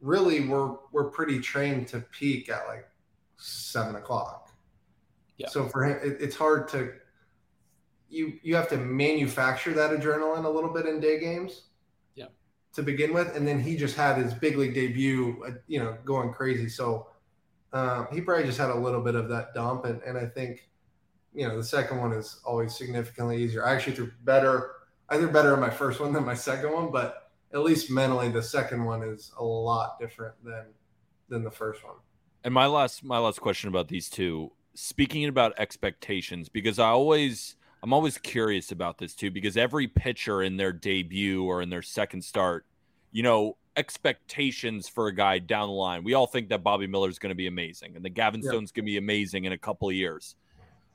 really 0.00 0.46
we're 0.46 0.76
we're 0.92 1.10
pretty 1.10 1.40
trained 1.40 1.88
to 1.88 2.00
peak 2.00 2.48
at 2.48 2.66
like 2.66 2.88
seven 3.36 3.96
o'clock. 3.96 4.50
Yeah. 5.38 5.48
So 5.48 5.68
for 5.68 5.84
him, 5.84 5.98
it, 6.02 6.18
it's 6.20 6.36
hard 6.36 6.68
to 6.68 6.92
you 8.08 8.34
you 8.42 8.56
have 8.56 8.68
to 8.68 8.76
manufacture 8.76 9.72
that 9.74 9.90
adrenaline 9.90 10.44
a 10.44 10.48
little 10.48 10.72
bit 10.72 10.86
in 10.86 11.00
day 11.00 11.18
games. 11.20 11.62
Yeah. 12.14 12.26
To 12.74 12.82
begin 12.82 13.12
with, 13.12 13.36
and 13.36 13.46
then 13.46 13.60
he 13.60 13.76
just 13.76 13.96
had 13.96 14.16
his 14.16 14.34
big 14.34 14.56
league 14.56 14.74
debut, 14.74 15.42
uh, 15.46 15.50
you 15.66 15.78
know, 15.78 15.96
going 16.04 16.32
crazy. 16.32 16.68
So 16.68 17.08
um, 17.72 18.08
he 18.12 18.20
probably 18.20 18.44
just 18.44 18.58
had 18.58 18.70
a 18.70 18.78
little 18.78 19.02
bit 19.02 19.14
of 19.14 19.28
that 19.28 19.54
dump, 19.54 19.84
and 19.84 20.00
and 20.02 20.16
I 20.16 20.26
think, 20.26 20.68
you 21.34 21.46
know, 21.48 21.56
the 21.56 21.64
second 21.64 21.98
one 21.98 22.12
is 22.12 22.40
always 22.44 22.76
significantly 22.76 23.42
easier. 23.42 23.66
I 23.66 23.74
actually 23.74 23.96
threw 23.96 24.10
better. 24.24 24.72
I 25.08 25.18
threw 25.18 25.30
better 25.30 25.54
in 25.54 25.60
my 25.60 25.70
first 25.70 26.00
one 26.00 26.12
than 26.12 26.24
my 26.24 26.34
second 26.34 26.72
one, 26.72 26.90
but 26.90 27.25
at 27.52 27.62
least 27.62 27.90
mentally, 27.90 28.28
the 28.28 28.42
second 28.42 28.84
one 28.84 29.02
is 29.02 29.32
a 29.38 29.44
lot 29.44 29.98
different 29.98 30.34
than 30.44 30.64
than 31.28 31.42
the 31.42 31.50
first 31.50 31.84
one. 31.84 31.96
And 32.44 32.52
my 32.54 32.66
last 32.66 33.04
my 33.04 33.18
last 33.18 33.40
question 33.40 33.68
about 33.68 33.88
these 33.88 34.08
two, 34.08 34.52
speaking 34.74 35.26
about 35.26 35.54
expectations, 35.58 36.48
because 36.48 36.78
I 36.78 36.88
always 36.88 37.56
I'm 37.82 37.92
always 37.92 38.18
curious 38.18 38.72
about 38.72 38.98
this 38.98 39.14
too, 39.14 39.30
because 39.30 39.56
every 39.56 39.88
pitcher 39.88 40.42
in 40.42 40.56
their 40.56 40.72
debut 40.72 41.44
or 41.44 41.62
in 41.62 41.70
their 41.70 41.82
second 41.82 42.22
start, 42.22 42.66
you 43.12 43.22
know, 43.22 43.56
expectations 43.76 44.88
for 44.88 45.08
a 45.08 45.14
guy 45.14 45.38
down 45.38 45.68
the 45.68 45.74
line. 45.74 46.02
We 46.02 46.14
all 46.14 46.26
think 46.26 46.48
that 46.48 46.62
Bobby 46.62 46.86
Miller 46.86 47.08
is 47.08 47.18
going 47.18 47.30
to 47.30 47.36
be 47.36 47.46
amazing 47.46 47.96
and 47.96 48.04
the 48.04 48.10
Gavin 48.10 48.40
yeah. 48.42 48.50
Stone's 48.50 48.72
going 48.72 48.84
to 48.84 48.90
be 48.90 48.96
amazing 48.96 49.44
in 49.44 49.52
a 49.52 49.58
couple 49.58 49.88
of 49.88 49.94
years. 49.94 50.34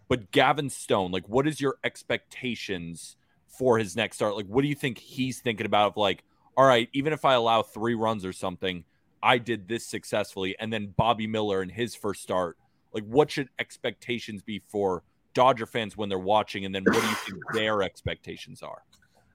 But 0.07 0.31
Gavin 0.31 0.69
Stone, 0.69 1.11
like, 1.11 1.27
what 1.29 1.47
is 1.47 1.61
your 1.61 1.77
expectations 1.85 3.15
for 3.47 3.77
his 3.77 3.95
next 3.95 4.17
start? 4.17 4.35
Like, 4.35 4.47
what 4.47 4.61
do 4.61 4.67
you 4.67 4.75
think 4.75 4.97
he's 4.97 5.39
thinking 5.39 5.65
about? 5.65 5.91
Of 5.91 5.97
like, 5.97 6.25
all 6.61 6.67
right, 6.67 6.87
even 6.93 7.11
if 7.11 7.25
I 7.25 7.33
allow 7.33 7.63
three 7.63 7.95
runs 7.95 8.23
or 8.23 8.31
something, 8.31 8.83
I 9.23 9.39
did 9.39 9.67
this 9.67 9.83
successfully. 9.83 10.55
And 10.59 10.71
then 10.71 10.93
Bobby 10.95 11.25
Miller 11.25 11.63
in 11.63 11.69
his 11.69 11.95
first 11.95 12.21
start, 12.21 12.55
like 12.93 13.03
what 13.05 13.31
should 13.31 13.49
expectations 13.57 14.43
be 14.43 14.59
for 14.67 15.01
Dodger 15.33 15.65
fans 15.65 15.97
when 15.97 16.07
they're 16.07 16.19
watching? 16.19 16.65
And 16.65 16.75
then 16.75 16.83
what 16.83 17.01
do 17.01 17.07
you 17.07 17.15
think 17.15 17.37
their 17.55 17.81
expectations 17.81 18.61
are? 18.61 18.83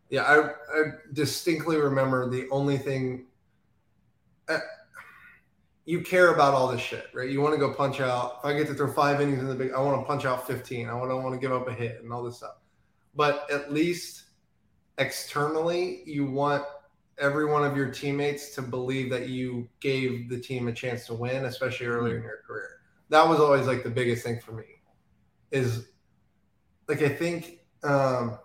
Yeah, 0.09 0.22
I, 0.22 0.51
I 0.51 0.83
distinctly 1.14 1.79
remember 1.79 2.31
the 2.31 2.49
only 2.53 2.79
thing 2.79 3.27
uh, 4.49 4.59
you 5.85 6.03
care 6.03 6.33
about 6.33 6.55
all 6.55 6.68
this 6.68 6.81
shit, 6.81 7.09
right? 7.12 7.29
You 7.29 7.41
want 7.41 7.55
to 7.55 7.59
go 7.59 7.74
punch 7.74 8.01
out. 8.01 8.37
If 8.39 8.45
I 8.45 8.57
get 8.57 8.68
to 8.68 8.74
throw 8.74 8.93
five 8.93 9.20
innings 9.20 9.41
in 9.41 9.49
the 9.49 9.55
big, 9.57 9.72
I 9.72 9.81
want 9.81 10.01
to 10.01 10.07
punch 10.07 10.27
out 10.27 10.47
15. 10.47 10.87
I 10.87 10.91
don't 10.93 11.24
want 11.24 11.35
to 11.35 11.41
give 11.41 11.51
up 11.51 11.66
a 11.66 11.72
hit 11.72 12.05
and 12.05 12.12
all 12.12 12.22
this 12.22 12.37
stuff. 12.37 12.59
But 13.16 13.51
at 13.51 13.72
least 13.72 14.27
externally, 14.99 16.03
you 16.07 16.24
want 16.24 16.64
every 17.18 17.46
one 17.46 17.64
of 17.64 17.76
your 17.76 17.90
teammates 17.90 18.54
to 18.54 18.62
believe 18.62 19.10
that 19.10 19.28
you 19.28 19.68
gave 19.80 20.28
the 20.28 20.38
team 20.38 20.68
a 20.68 20.72
chance 20.72 21.06
to 21.06 21.14
win, 21.14 21.44
especially 21.44 21.86
early 21.86 22.10
mm-hmm. 22.10 22.18
in 22.18 22.24
your 22.24 22.40
career. 22.46 22.80
That 23.08 23.28
was 23.28 23.40
always 23.40 23.66
like 23.66 23.82
the 23.82 23.90
biggest 23.90 24.24
thing 24.24 24.40
for 24.40 24.52
me. 24.52 24.64
Is 25.50 25.86
like 26.88 27.02
I 27.02 27.08
think 27.08 27.60
um, 27.84 28.38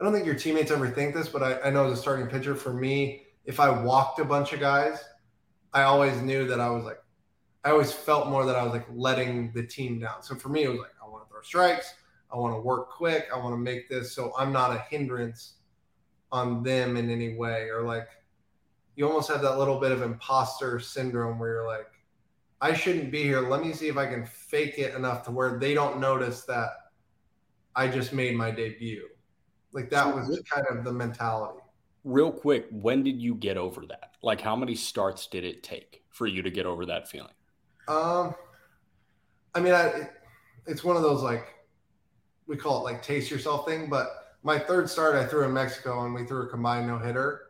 I 0.00 0.04
don't 0.04 0.12
think 0.12 0.26
your 0.26 0.34
teammates 0.34 0.70
ever 0.70 0.88
think 0.88 1.14
this, 1.14 1.28
but 1.28 1.42
I, 1.42 1.68
I 1.68 1.70
know 1.70 1.86
as 1.86 1.98
a 1.98 2.00
starting 2.00 2.26
pitcher, 2.26 2.54
for 2.54 2.72
me, 2.72 3.22
if 3.44 3.58
I 3.58 3.70
walked 3.70 4.18
a 4.18 4.24
bunch 4.24 4.52
of 4.52 4.60
guys, 4.60 5.02
I 5.72 5.82
always 5.82 6.20
knew 6.20 6.46
that 6.48 6.60
I 6.60 6.68
was 6.68 6.84
like, 6.84 6.98
I 7.64 7.70
always 7.70 7.92
felt 7.92 8.28
more 8.28 8.44
that 8.44 8.56
I 8.56 8.62
was 8.62 8.72
like 8.72 8.86
letting 8.92 9.52
the 9.52 9.66
team 9.66 9.98
down. 9.98 10.22
So 10.22 10.34
for 10.34 10.50
me, 10.50 10.64
it 10.64 10.68
was 10.68 10.78
like 10.78 10.92
I 11.02 11.08
want 11.08 11.24
to 11.24 11.32
throw 11.32 11.42
strikes, 11.42 11.94
I 12.30 12.36
want 12.36 12.54
to 12.54 12.60
work 12.60 12.90
quick, 12.90 13.26
I 13.34 13.38
want 13.38 13.52
to 13.52 13.58
make 13.58 13.88
this 13.88 14.14
so 14.14 14.32
I'm 14.38 14.52
not 14.52 14.72
a 14.72 14.78
hindrance 14.90 15.54
on 16.32 16.62
them 16.62 16.96
in 16.96 17.10
any 17.10 17.34
way 17.36 17.68
or 17.68 17.82
like 17.82 18.08
you 18.96 19.06
almost 19.06 19.30
have 19.30 19.42
that 19.42 19.58
little 19.58 19.78
bit 19.78 19.92
of 19.92 20.02
imposter 20.02 20.80
syndrome 20.80 21.38
where 21.38 21.50
you're 21.50 21.66
like 21.66 21.86
i 22.60 22.72
shouldn't 22.72 23.12
be 23.12 23.22
here. 23.22 23.40
Let 23.40 23.62
me 23.62 23.72
see 23.72 23.88
if 23.88 23.96
i 23.96 24.06
can 24.06 24.24
fake 24.26 24.78
it 24.78 24.94
enough 24.94 25.22
to 25.24 25.30
where 25.30 25.58
they 25.58 25.74
don't 25.74 26.00
notice 26.00 26.42
that 26.44 26.70
i 27.74 27.86
just 27.86 28.12
made 28.12 28.34
my 28.34 28.50
debut. 28.50 29.06
Like 29.72 29.90
that 29.90 30.14
was 30.14 30.40
kind 30.50 30.66
of 30.70 30.84
the 30.84 30.92
mentality. 30.92 31.60
Real 32.04 32.32
quick 32.32 32.66
when 32.70 33.02
did 33.02 33.20
you 33.20 33.34
get 33.34 33.56
over 33.56 33.84
that? 33.88 34.12
Like 34.22 34.40
how 34.40 34.56
many 34.56 34.74
starts 34.74 35.26
did 35.26 35.44
it 35.44 35.62
take 35.62 36.02
for 36.10 36.26
you 36.26 36.42
to 36.42 36.50
get 36.50 36.66
over 36.66 36.86
that 36.86 37.08
feeling? 37.08 37.34
Um 37.88 38.34
i 39.54 39.60
mean 39.60 39.74
I, 39.74 40.08
it's 40.66 40.82
one 40.82 40.96
of 40.96 41.02
those 41.02 41.22
like 41.22 41.54
we 42.46 42.56
call 42.56 42.80
it 42.80 42.92
like 42.92 43.02
taste 43.02 43.30
yourself 43.30 43.66
thing 43.66 43.88
but 43.88 44.25
my 44.46 44.60
third 44.60 44.88
start 44.88 45.16
I 45.16 45.26
threw 45.26 45.42
in 45.42 45.52
Mexico 45.52 46.04
and 46.04 46.14
we 46.14 46.24
threw 46.24 46.42
a 46.42 46.46
combined 46.46 46.86
no 46.86 46.98
hitter, 46.98 47.48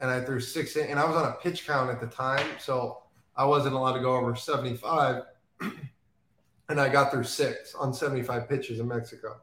and 0.00 0.10
I 0.10 0.20
threw 0.20 0.38
six 0.38 0.76
in, 0.76 0.86
and 0.88 1.00
I 1.00 1.06
was 1.06 1.16
on 1.16 1.24
a 1.24 1.32
pitch 1.32 1.66
count 1.66 1.88
at 1.88 1.98
the 1.98 2.08
time, 2.08 2.46
so 2.58 3.04
I 3.36 3.46
wasn't 3.46 3.74
allowed 3.74 3.94
to 3.94 4.00
go 4.00 4.14
over 4.14 4.36
seventy 4.36 4.76
five, 4.76 5.22
and 6.68 6.78
I 6.78 6.90
got 6.90 7.10
through 7.10 7.24
six 7.24 7.74
on 7.74 7.94
seventy 7.94 8.22
five 8.22 8.50
pitches 8.50 8.80
in 8.80 8.86
Mexico, 8.86 9.40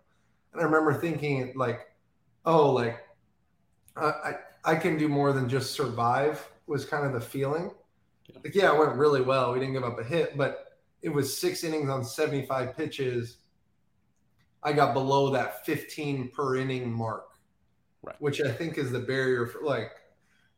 and 0.53 0.61
I 0.61 0.65
remember 0.65 0.93
thinking 0.93 1.51
like, 1.55 1.87
oh, 2.45 2.71
like 2.71 2.99
I 3.95 4.05
I, 4.05 4.35
I 4.63 4.75
can 4.75 4.99
do 4.99 5.09
more 5.09 5.33
than 5.33 5.49
just 5.49 5.71
survive 5.71 6.47
was 6.67 6.85
kind 6.85 7.07
of 7.07 7.13
the 7.13 7.21
feeling. 7.21 7.71
Like 8.43 8.53
yeah, 8.53 8.71
it 8.71 8.77
went 8.77 8.93
really 8.93 9.21
well. 9.21 9.51
We 9.51 9.59
didn't 9.59 9.73
give 9.73 9.83
up 9.83 9.99
a 9.99 10.03
hit, 10.03 10.37
but 10.37 10.77
it 11.01 11.09
was 11.09 11.35
six 11.35 11.63
innings 11.63 11.89
on 11.89 12.03
seventy 12.03 12.45
five 12.45 12.77
pitches 12.77 13.37
I 14.67 14.73
got 14.73 14.93
below 14.93 15.29
that 15.29 15.65
15 15.65 16.27
per 16.31 16.57
inning 16.57 16.91
mark, 16.91 17.29
right. 18.03 18.17
which 18.19 18.41
I 18.41 18.51
think 18.51 18.77
is 18.77 18.91
the 18.91 18.99
barrier 18.99 19.47
for 19.47 19.63
like 19.63 19.91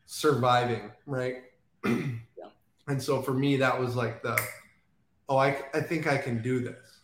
surviving, 0.08 0.92
right? 1.06 1.44
yeah. 1.86 2.50
And 2.88 3.00
so 3.00 3.22
for 3.22 3.36
me, 3.36 3.56
that 3.58 3.80
was 3.80 3.96
like 3.96 4.24
the, 4.24 4.36
oh, 5.30 5.38
I, 5.38 5.62
I 5.76 5.82
think 5.82 6.08
I 6.08 6.18
can 6.18 6.42
do 6.42 6.60
this. 6.60 7.02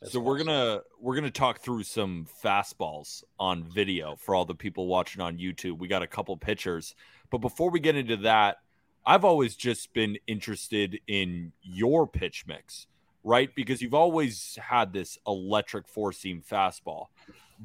That's 0.00 0.12
so 0.12 0.20
awesome. 0.20 0.24
we're 0.24 0.38
gonna 0.38 0.80
we're 1.00 1.16
gonna 1.16 1.32
talk 1.32 1.58
through 1.58 1.82
some 1.82 2.28
fastballs 2.44 3.24
on 3.40 3.64
video 3.64 4.14
for 4.14 4.36
all 4.36 4.44
the 4.44 4.54
people 4.54 4.86
watching 4.86 5.20
on 5.20 5.36
YouTube. 5.36 5.78
We 5.78 5.88
got 5.88 6.02
a 6.02 6.06
couple 6.06 6.36
pictures, 6.36 6.94
but 7.30 7.38
before 7.38 7.70
we 7.70 7.80
get 7.80 7.96
into 7.96 8.18
that, 8.18 8.58
I've 9.04 9.24
always 9.24 9.56
just 9.56 9.92
been 9.94 10.16
interested 10.28 11.00
in 11.08 11.50
your 11.60 12.06
pitch 12.06 12.44
mix 12.46 12.86
right? 13.28 13.54
Because 13.54 13.82
you've 13.82 13.92
always 13.92 14.58
had 14.60 14.90
this 14.90 15.18
electric 15.26 15.86
four 15.86 16.14
seam 16.14 16.42
fastball, 16.50 17.08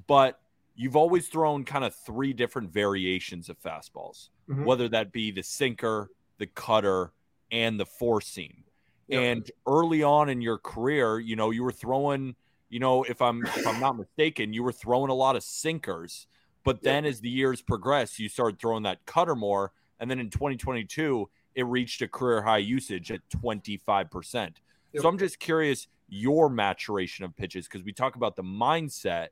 but 0.07 0.41
you've 0.76 0.97
always 0.97 1.30
thrown 1.30 1.64
kind 1.64 1.86
of 1.86 1.95
three 1.95 2.34
different 2.34 2.74
variations 2.74 3.47
of 3.47 3.57
fastballs, 3.61 4.28
mm-hmm. 4.49 4.66
whether 4.66 4.89
that 4.89 5.14
be 5.14 5.32
the 5.32 5.41
sinker, 5.41 6.09
the 6.38 6.47
cutter, 6.47 7.14
and 7.49 7.80
the 7.80 7.86
four 7.86 8.20
seam. 8.20 8.66
Yep. 9.07 9.22
And 9.22 9.51
early 9.66 10.03
on 10.03 10.28
in 10.28 10.41
your 10.41 10.57
career, 10.57 11.18
you 11.18 11.38
know, 11.38 11.51
you 11.51 11.64
were 11.64 11.72
throwing, 11.72 12.36
you 12.70 12.82
know, 12.82 13.03
if 13.03 13.22
I'm 13.22 13.45
if 13.45 13.66
I'm 13.66 13.80
not 13.80 13.97
mistaken, 13.97 14.51
you 14.51 14.64
were 14.64 14.74
throwing 14.74 15.11
a 15.11 15.16
lot 15.16 15.38
of 15.38 15.43
sinkers. 15.43 16.28
But 16.66 16.84
then 16.84 17.05
as 17.05 17.22
the 17.22 17.30
years 17.30 17.61
progressed, 17.61 18.20
you 18.20 18.28
started 18.28 18.59
throwing 18.59 18.84
that 18.84 19.05
cutter 19.05 19.36
more. 19.36 19.72
And 19.99 20.11
then 20.11 20.20
in 20.20 20.30
2022, 20.30 21.30
it 21.55 21.66
reached 21.66 22.01
a 22.01 22.07
career 22.09 22.41
high 22.41 22.57
usage 22.57 23.11
at 23.11 23.22
25%. 23.30 24.55
Yep. 24.93 25.01
So 25.03 25.09
I'm 25.09 25.17
just 25.17 25.39
curious 25.39 25.87
your 26.07 26.49
maturation 26.49 27.25
of 27.25 27.35
pitches 27.35 27.67
because 27.67 27.83
we 27.83 27.91
talk 27.91 28.15
about 28.15 28.35
the 28.35 28.43
mindset, 28.43 29.29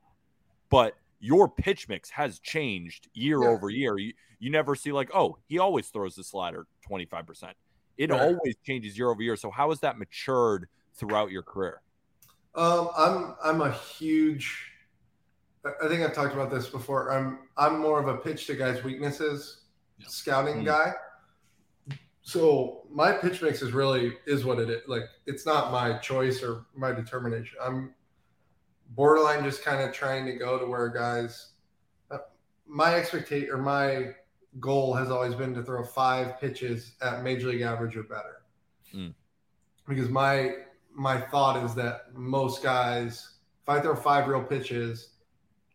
but 0.70 0.95
your 1.20 1.47
pitch 1.47 1.88
mix 1.88 2.09
has 2.09 2.39
changed 2.39 3.07
year 3.14 3.43
Yeah. 3.43 3.49
over 3.49 3.70
year. 3.70 3.97
You, 3.97 4.14
you 4.39 4.49
never 4.49 4.76
see 4.76 4.91
like, 4.91 5.12
oh, 5.14 5.38
he 5.47 5.59
always 5.59 5.88
throws 5.89 6.16
the 6.16 6.24
slider 6.24 6.66
25%. 6.89 7.53
It 7.97 8.09
Right. 8.09 8.20
always 8.20 8.55
changes 8.66 8.97
year 8.97 9.09
over 9.12 9.22
year. 9.22 9.36
So 9.36 9.51
how 9.51 9.70
has 9.70 9.80
that 9.82 9.99
matured 9.99 10.68
throughout 10.95 11.30
your 11.32 11.43
career? 11.43 11.82
Um, 12.55 12.89
I'm 12.97 13.36
I'm 13.43 13.62
a 13.62 13.72
huge. 13.72 14.68
I- 15.64 15.88
think 15.88 16.01
I've 16.01 16.14
talked 16.14 16.34
about 16.34 16.49
this 16.49 16.68
before. 16.68 17.12
I'm 17.14 17.47
I'm 17.55 17.80
more 17.80 17.99
of 17.99 18.07
a 18.07 18.18
pitch 18.18 18.47
to 18.47 18.55
guys' 18.55 18.84
weaknesses 18.84 19.62
Yeah. 19.99 20.07
scouting 20.09 20.64
Mm. 20.64 20.66
guy. 20.66 20.93
So 22.24 22.84
my 22.91 23.11
pitch 23.11 23.41
mix 23.41 23.61
is 23.61 23.72
really 23.72 24.13
is 24.26 24.45
what 24.45 24.59
it 24.59 24.69
is. 24.69 24.82
Like 24.88 25.03
it's 25.26 25.45
not 25.45 25.72
my 25.72 25.97
choice 25.97 26.43
or 26.43 26.65
my 26.76 26.91
determination. 26.91 27.57
I'm 27.61 27.93
borderline 28.89 29.43
just 29.43 29.63
kind 29.63 29.82
of 29.82 29.93
trying 29.93 30.26
to 30.26 30.34
go 30.34 30.59
to 30.59 30.65
where 30.65 30.89
guys. 30.89 31.53
Uh, 32.09 32.19
my 32.67 32.95
expectation 32.95 33.49
or 33.49 33.57
my 33.57 34.13
goal 34.59 34.93
has 34.93 35.09
always 35.09 35.34
been 35.34 35.53
to 35.55 35.63
throw 35.63 35.84
five 35.84 36.39
pitches 36.39 36.93
at 37.01 37.24
major 37.24 37.47
league 37.47 37.61
average 37.61 37.95
or 37.95 38.03
better. 38.03 38.43
Mm. 38.93 39.13
Because 39.88 40.09
my 40.09 40.55
my 40.93 41.19
thought 41.19 41.63
is 41.63 41.74
that 41.76 42.13
most 42.13 42.61
guys, 42.61 43.36
if 43.63 43.69
I 43.69 43.80
throw 43.80 43.95
five 43.95 44.28
real 44.28 44.43
pitches, 44.43 45.09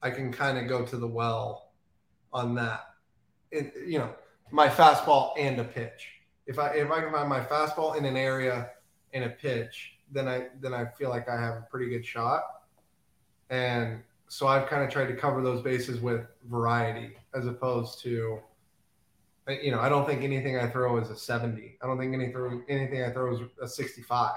I 0.03 0.11
can 0.11 0.32
kind 0.32 0.59
of 0.59 0.68
go 0.68 0.84
to 0.84 0.97
the 0.97 1.07
well 1.07 1.72
on 2.32 2.55
that. 2.55 2.84
It, 3.51 3.72
you 3.86 3.99
know, 3.99 4.14
my 4.51 4.68
fastball 4.68 5.32
and 5.38 5.59
a 5.59 5.64
pitch. 5.64 6.16
If 6.47 6.59
I 6.59 6.68
if 6.68 6.90
I 6.90 7.01
can 7.01 7.12
find 7.12 7.28
my 7.28 7.40
fastball 7.40 7.97
in 7.97 8.05
an 8.05 8.16
area 8.16 8.70
and 9.12 9.24
a 9.24 9.30
pitch, 9.30 9.94
then 10.12 10.28
I 10.28 10.49
then 10.61 10.72
I 10.74 10.86
feel 10.86 11.11
like 11.11 11.28
I 11.28 11.40
have 11.40 11.57
a 11.57 11.66
pretty 11.70 11.88
good 11.88 12.05
shot. 12.05 12.44
And 13.51 14.03
so 14.28 14.47
I've 14.47 14.68
kind 14.68 14.82
of 14.82 14.90
tried 14.90 15.07
to 15.07 15.16
cover 15.16 15.42
those 15.42 15.62
bases 15.62 16.01
with 16.01 16.26
variety 16.44 17.16
as 17.34 17.47
opposed 17.47 18.01
to 18.03 18.40
you 19.49 19.70
know, 19.70 19.80
I 19.80 19.88
don't 19.88 20.07
think 20.07 20.22
anything 20.22 20.59
I 20.59 20.68
throw 20.68 20.99
is 20.99 21.09
a 21.11 21.16
70. 21.16 21.78
I 21.80 21.86
don't 21.86 21.99
think 21.99 22.14
any 22.14 22.32
throw 22.32 22.62
anything 22.68 23.05
I 23.05 23.11
throw 23.11 23.34
is 23.34 23.40
a 23.62 23.68
65. 23.68 24.32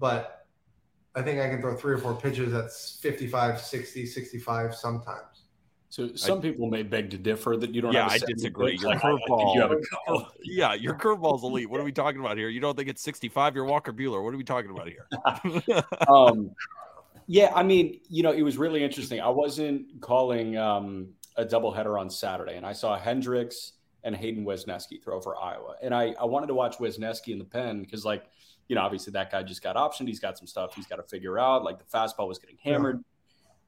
But 0.00 0.46
I 1.14 1.22
think 1.22 1.40
I 1.40 1.48
can 1.48 1.60
throw 1.60 1.76
three 1.76 1.94
or 1.94 1.98
four 1.98 2.14
pitches 2.14 2.52
at 2.52 2.72
55, 2.72 3.60
60, 3.60 4.06
65 4.06 4.74
sometimes. 4.74 5.37
So 5.90 6.14
some 6.14 6.42
people 6.42 6.68
may 6.68 6.82
beg 6.82 7.10
to 7.10 7.18
differ 7.18 7.56
that 7.56 7.74
you 7.74 7.80
don't. 7.80 7.92
Yeah, 7.92 8.02
have 8.10 8.22
a 8.22 8.24
I 8.26 8.32
disagree. 8.32 8.76
Your 8.76 8.90
Like, 8.90 9.00
curveball- 9.00 9.54
you 10.04 10.26
yeah, 10.44 10.74
your 10.74 10.94
curveball's 10.94 11.42
elite. 11.42 11.70
What 11.70 11.80
are 11.80 11.84
we 11.84 11.92
talking 11.92 12.20
about 12.20 12.36
here? 12.36 12.50
You 12.50 12.60
don't 12.60 12.76
think 12.76 12.88
it's 12.88 13.02
65? 13.02 13.54
You're 13.54 13.64
Walker 13.64 13.92
Buehler. 13.92 14.22
What 14.22 14.34
are 14.34 14.36
we 14.36 14.44
talking 14.44 14.70
about 14.70 14.88
here? 14.88 15.82
um, 16.08 16.50
yeah, 17.26 17.52
I 17.54 17.62
mean, 17.62 18.00
you 18.10 18.22
know, 18.22 18.32
it 18.32 18.42
was 18.42 18.58
really 18.58 18.84
interesting. 18.84 19.20
I 19.20 19.28
wasn't 19.28 20.00
calling 20.02 20.58
um, 20.58 21.08
a 21.36 21.44
doubleheader 21.44 21.98
on 21.98 22.10
Saturday, 22.10 22.56
and 22.56 22.66
I 22.66 22.74
saw 22.74 22.98
Hendricks 22.98 23.72
and 24.04 24.14
Hayden 24.14 24.44
Wesneski 24.44 25.02
throw 25.02 25.20
for 25.20 25.42
Iowa, 25.42 25.76
and 25.82 25.94
I, 25.94 26.14
I 26.20 26.26
wanted 26.26 26.48
to 26.48 26.54
watch 26.54 26.76
Wesneski 26.78 27.32
in 27.32 27.38
the 27.38 27.44
pen 27.44 27.80
because, 27.80 28.04
like, 28.04 28.24
you 28.68 28.76
know, 28.76 28.82
obviously 28.82 29.12
that 29.12 29.32
guy 29.32 29.42
just 29.42 29.62
got 29.62 29.76
optioned. 29.76 30.06
He's 30.06 30.20
got 30.20 30.36
some 30.36 30.46
stuff 30.46 30.74
he's 30.74 30.86
got 30.86 30.96
to 30.96 31.02
figure 31.02 31.38
out. 31.38 31.64
Like 31.64 31.78
the 31.78 31.84
fastball 31.84 32.28
was 32.28 32.38
getting 32.38 32.58
hammered, 32.62 33.02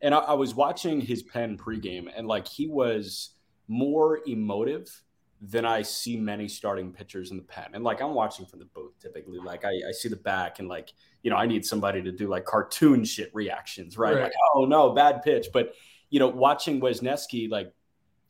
and 0.03 0.14
I, 0.14 0.18
I 0.18 0.32
was 0.34 0.55
watching 0.55 1.01
his 1.01 1.22
pen 1.22 1.57
pregame, 1.57 2.11
and 2.14 2.26
like 2.26 2.46
he 2.46 2.68
was 2.68 3.30
more 3.68 4.20
emotive 4.26 5.03
than 5.42 5.64
I 5.64 5.82
see 5.82 6.16
many 6.16 6.48
starting 6.48 6.92
pitchers 6.92 7.30
in 7.30 7.38
the 7.38 7.42
pen. 7.42 7.68
And 7.72 7.82
like 7.82 8.03
I'm 8.03 8.14
watching 8.14 8.44
from 8.44 8.59
the 8.59 8.66
booth 8.66 8.92
typically. 9.01 9.38
Like 9.38 9.64
I, 9.64 9.70
I 9.88 9.92
see 9.92 10.09
the 10.09 10.16
back 10.16 10.59
and 10.59 10.68
like, 10.68 10.92
you 11.22 11.30
know, 11.30 11.36
I 11.36 11.46
need 11.46 11.64
somebody 11.64 12.03
to 12.03 12.12
do 12.12 12.28
like 12.28 12.44
cartoon 12.44 13.05
shit 13.05 13.30
reactions, 13.32 13.96
right? 13.96 14.14
Right. 14.14 14.22
Like, 14.24 14.32
oh 14.55 14.66
no, 14.66 14.90
bad 14.90 15.22
pitch. 15.22 15.46
But 15.53 15.74
you 16.11 16.18
know, 16.18 16.28
watching 16.28 16.80
Wesneski, 16.80 17.48
like 17.51 17.72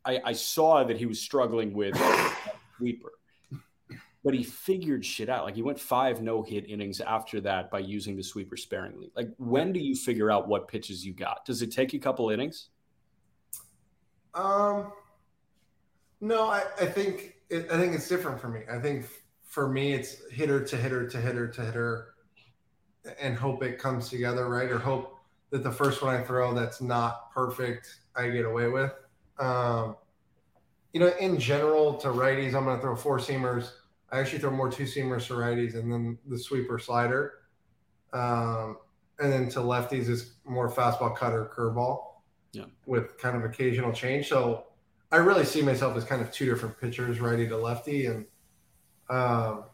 I, 0.05 0.21
I 0.25 0.33
saw 0.35 0.85
that 0.85 0.99
he 0.99 1.07
was 1.07 1.21
struggling 1.21 1.73
with 1.73 1.97
sweeper. 2.77 3.13
But 4.23 4.35
he 4.35 4.43
figured 4.43 5.05
shit 5.05 5.31
out. 5.31 5.45
Like 5.45 5.55
he 5.55 5.63
went 5.63 5.81
five 5.81 6.21
no 6.21 6.43
hit 6.43 6.69
innings 6.69 7.01
after 7.01 7.41
that 7.43 7.71
by 7.71 7.79
using 7.79 8.17
the 8.17 8.23
sweeper 8.23 8.57
sparingly. 8.57 9.11
Like 9.17 9.31
when 9.39 9.73
do 9.73 9.81
you 9.81 9.97
figure 9.97 10.31
out 10.31 10.47
what 10.47 10.69
pitches 10.69 11.05
you 11.05 11.15
got? 11.15 11.45
Does 11.47 11.63
it 11.63 11.73
take 11.73 11.95
a 11.95 11.99
couple 11.99 12.29
innings? 12.31 12.69
Um, 14.35 14.93
no, 16.21 16.49
I, 16.49 16.65
I 16.81 16.87
think 16.87 17.37
it, 17.49 17.71
I 17.71 17.79
think 17.79 17.95
it's 17.95 18.09
different 18.09 18.41
for 18.41 18.49
me. 18.49 18.61
I 18.71 18.79
think 18.79 19.07
for 19.45 19.69
me, 19.69 19.93
it's 19.93 20.29
hitter 20.31 20.65
to 20.65 20.77
hitter 20.77 21.09
to 21.09 21.21
hitter 21.21 21.49
to 21.49 21.65
hitter, 21.65 22.15
and 23.21 23.37
hope 23.37 23.63
it 23.63 23.79
comes 23.79 24.09
together, 24.09 24.49
right? 24.49 24.71
Or 24.71 24.79
hope 24.79 25.17
that 25.51 25.65
the 25.65 25.73
first 25.73 26.03
one 26.03 26.15
I 26.15 26.23
throw 26.23 26.55
that's 26.55 26.81
not 26.81 27.33
perfect, 27.33 28.01
I 28.15 28.29
get 28.29 28.45
away 28.45 28.69
with. 28.69 28.93
Um, 29.39 29.97
you 30.93 31.01
know, 31.01 31.13
in 31.19 31.39
general, 31.39 31.95
to 31.95 32.09
righties, 32.09 32.55
I'm 32.55 32.65
going 32.65 32.77
to 32.77 32.83
throw 32.83 32.95
four 32.95 33.19
seamers. 33.19 33.73
I 34.13 34.19
actually 34.19 34.41
throw 34.41 34.51
more 34.51 34.71
two 34.71 34.85
seamers 34.85 35.27
to 35.29 35.35
righties, 35.35 35.75
and 35.75 35.93
then 35.93 36.19
the 36.27 36.39
sweeper 36.39 36.79
slider. 36.79 37.35
Um, 38.13 38.79
and 39.21 39.33
then 39.33 39.49
to 39.51 39.61
lefties 39.61 40.09
is 40.09 40.35
more 40.45 40.71
fastball, 40.71 41.17
cutter, 41.17 41.51
curveball 41.55 42.01
with 42.87 43.19
kind 43.19 43.37
of 43.37 43.45
occasional 43.45 43.93
change. 43.93 44.29
So 44.29 44.67
I 45.13 45.17
really 45.17 45.45
see 45.45 45.63
myself 45.63 45.97
as 45.97 46.05
kind 46.05 46.23
of 46.23 46.33
two 46.33 46.47
different 46.47 46.81
pitchers, 46.81 47.21
righty 47.21 47.47
to 47.49 47.57
lefty, 47.57 48.07
and 48.07 48.27
um, 49.09 49.65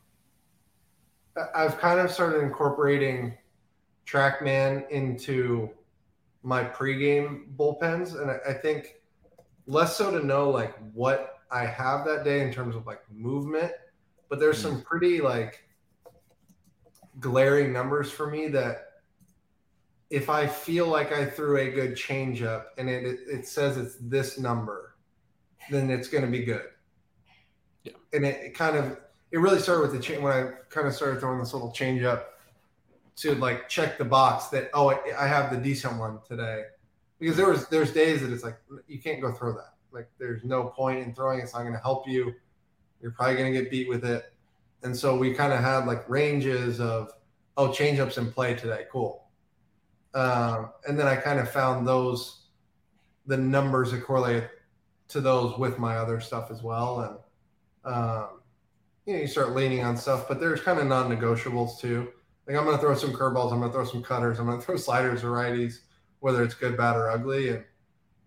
I've 1.54 1.78
kind 1.78 2.00
of 2.00 2.10
started 2.10 2.40
incorporating 2.42 3.36
TrackMan 4.06 4.88
into 4.90 5.70
my 6.42 6.64
pregame 6.64 7.44
bullpens, 7.56 8.20
and 8.20 8.30
I, 8.30 8.38
I 8.48 8.52
think 8.54 8.96
less 9.66 9.96
so 9.96 10.10
to 10.10 10.24
know 10.24 10.48
like 10.50 10.74
what 10.94 11.40
I 11.50 11.66
have 11.66 12.04
that 12.06 12.24
day 12.24 12.40
in 12.40 12.52
terms 12.52 12.76
of 12.76 12.86
like 12.86 13.00
movement, 13.12 13.72
but 14.28 14.40
there's 14.40 14.62
hmm. 14.62 14.68
some 14.68 14.82
pretty 14.82 15.20
like 15.20 15.66
glaring 17.20 17.72
numbers 17.72 18.10
for 18.10 18.26
me 18.26 18.48
that 18.48 18.86
if 20.10 20.30
I 20.30 20.46
feel 20.46 20.86
like 20.86 21.12
I 21.12 21.26
threw 21.26 21.58
a 21.58 21.70
good 21.70 21.96
changeup 21.96 22.66
and 22.78 22.88
it, 22.88 23.04
it, 23.04 23.20
it 23.28 23.48
says 23.48 23.76
it's 23.76 23.96
this 24.00 24.38
number, 24.38 24.94
then 25.70 25.90
it's 25.90 26.08
going 26.08 26.24
to 26.24 26.30
be 26.30 26.44
good. 26.44 26.66
Yeah. 27.84 27.92
And 28.12 28.24
it, 28.24 28.40
it 28.44 28.54
kind 28.54 28.76
of, 28.76 28.98
it 29.32 29.38
really 29.38 29.58
started 29.58 29.82
with 29.82 29.92
the 29.92 29.98
change 29.98 30.22
when 30.22 30.32
I 30.32 30.50
kind 30.70 30.86
of 30.86 30.94
started 30.94 31.20
throwing 31.20 31.40
this 31.40 31.52
little 31.52 31.72
changeup 31.72 32.24
to 33.16 33.34
like 33.36 33.68
check 33.68 33.98
the 33.98 34.04
box 34.04 34.46
that, 34.48 34.70
oh, 34.74 34.90
I, 34.90 34.98
I 35.18 35.26
have 35.26 35.50
the 35.50 35.56
decent 35.56 35.98
one 35.98 36.20
today. 36.28 36.64
Because 37.18 37.36
there 37.36 37.48
was, 37.48 37.66
there's 37.68 37.92
days 37.92 38.20
that 38.20 38.30
it's 38.30 38.44
like, 38.44 38.58
you 38.86 39.00
can't 39.00 39.20
go 39.20 39.32
throw 39.32 39.52
that. 39.54 39.74
Like 39.90 40.08
there's 40.18 40.44
no 40.44 40.64
point 40.64 41.00
in 41.00 41.14
throwing. 41.14 41.40
It. 41.40 41.44
It's 41.44 41.54
not 41.54 41.62
going 41.62 41.72
to 41.72 41.80
help 41.80 42.06
you. 42.06 42.34
You're 43.00 43.12
probably 43.12 43.36
going 43.36 43.52
to 43.52 43.60
get 43.60 43.70
beat 43.70 43.88
with 43.88 44.04
it. 44.04 44.32
And 44.82 44.96
so 44.96 45.16
we 45.16 45.34
kind 45.34 45.52
of 45.52 45.60
had 45.60 45.86
like 45.86 46.08
ranges 46.08 46.80
of, 46.80 47.10
oh, 47.56 47.68
changeups 47.68 48.18
in 48.18 48.30
play 48.30 48.54
today. 48.54 48.84
Cool. 48.90 49.24
Um, 50.14 50.70
and 50.86 50.98
then 50.98 51.06
I 51.06 51.16
kind 51.16 51.38
of 51.38 51.50
found 51.50 51.86
those, 51.86 52.46
the 53.26 53.36
numbers 53.36 53.90
that 53.92 54.04
correlate 54.04 54.44
to 55.08 55.20
those 55.20 55.58
with 55.58 55.78
my 55.78 55.96
other 55.96 56.20
stuff 56.20 56.50
as 56.50 56.62
well. 56.62 57.22
And, 57.84 57.94
um, 57.94 58.40
you 59.04 59.14
know, 59.14 59.20
you 59.20 59.26
start 59.26 59.54
leaning 59.54 59.84
on 59.84 59.96
stuff, 59.96 60.26
but 60.28 60.40
there's 60.40 60.60
kind 60.60 60.78
of 60.78 60.86
non 60.86 61.10
negotiables 61.10 61.78
too. 61.78 62.08
Like 62.46 62.56
I'm 62.56 62.64
going 62.64 62.76
to 62.76 62.82
throw 62.82 62.94
some 62.94 63.12
curveballs, 63.12 63.52
I'm 63.52 63.58
going 63.58 63.70
to 63.70 63.76
throw 63.76 63.84
some 63.84 64.02
cutters, 64.02 64.38
I'm 64.38 64.46
going 64.46 64.58
to 64.60 64.64
throw 64.64 64.76
sliders 64.76 65.24
or 65.24 65.30
righties, 65.30 65.80
whether 66.20 66.42
it's 66.42 66.54
good, 66.54 66.76
bad, 66.76 66.96
or 66.96 67.10
ugly. 67.10 67.50
And 67.50 67.64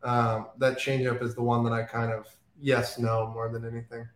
um, 0.04 0.48
that 0.58 0.78
changeup 0.78 1.22
is 1.22 1.36
the 1.36 1.42
one 1.42 1.64
that 1.66 1.74
I 1.74 1.84
kind 1.84 2.12
of 2.12 2.28
yes, 2.60 3.00
no 3.00 3.32
more 3.34 3.50
than 3.50 3.66
anything. 3.66 4.08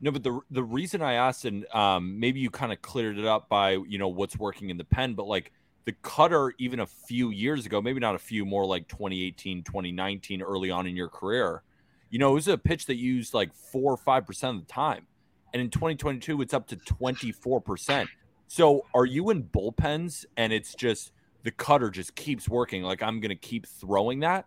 No, 0.00 0.10
but 0.10 0.22
the 0.22 0.40
the 0.50 0.62
reason 0.62 1.02
I 1.02 1.14
asked, 1.14 1.44
and 1.44 1.66
um, 1.74 2.18
maybe 2.18 2.40
you 2.40 2.50
kind 2.50 2.72
of 2.72 2.80
cleared 2.80 3.18
it 3.18 3.26
up 3.26 3.48
by 3.48 3.72
you 3.72 3.98
know 3.98 4.08
what's 4.08 4.38
working 4.38 4.70
in 4.70 4.78
the 4.78 4.84
pen, 4.84 5.14
but 5.14 5.26
like 5.26 5.52
the 5.84 5.92
cutter, 6.02 6.54
even 6.58 6.80
a 6.80 6.86
few 6.86 7.30
years 7.30 7.66
ago, 7.66 7.82
maybe 7.82 8.00
not 8.00 8.14
a 8.14 8.18
few, 8.18 8.44
more 8.44 8.64
like 8.64 8.86
2018, 8.88 9.62
2019, 9.62 10.42
early 10.42 10.70
on 10.70 10.86
in 10.86 10.94
your 10.94 11.08
career, 11.08 11.62
you 12.10 12.18
know, 12.18 12.30
it 12.30 12.34
was 12.34 12.48
a 12.48 12.58
pitch 12.58 12.86
that 12.86 12.96
used 12.96 13.34
like 13.34 13.52
four 13.54 13.92
or 13.92 13.96
five 13.96 14.26
percent 14.26 14.56
of 14.56 14.66
the 14.66 14.72
time, 14.72 15.06
and 15.52 15.60
in 15.60 15.68
2022, 15.68 16.40
it's 16.40 16.54
up 16.54 16.66
to 16.68 16.76
24 16.76 17.60
percent. 17.60 18.08
So, 18.48 18.86
are 18.94 19.06
you 19.06 19.28
in 19.30 19.44
bullpens, 19.44 20.24
and 20.36 20.50
it's 20.52 20.74
just 20.74 21.12
the 21.42 21.50
cutter 21.50 21.90
just 21.90 22.14
keeps 22.14 22.48
working? 22.48 22.82
Like 22.82 23.02
I'm 23.02 23.20
going 23.20 23.28
to 23.28 23.36
keep 23.36 23.66
throwing 23.66 24.20
that, 24.20 24.46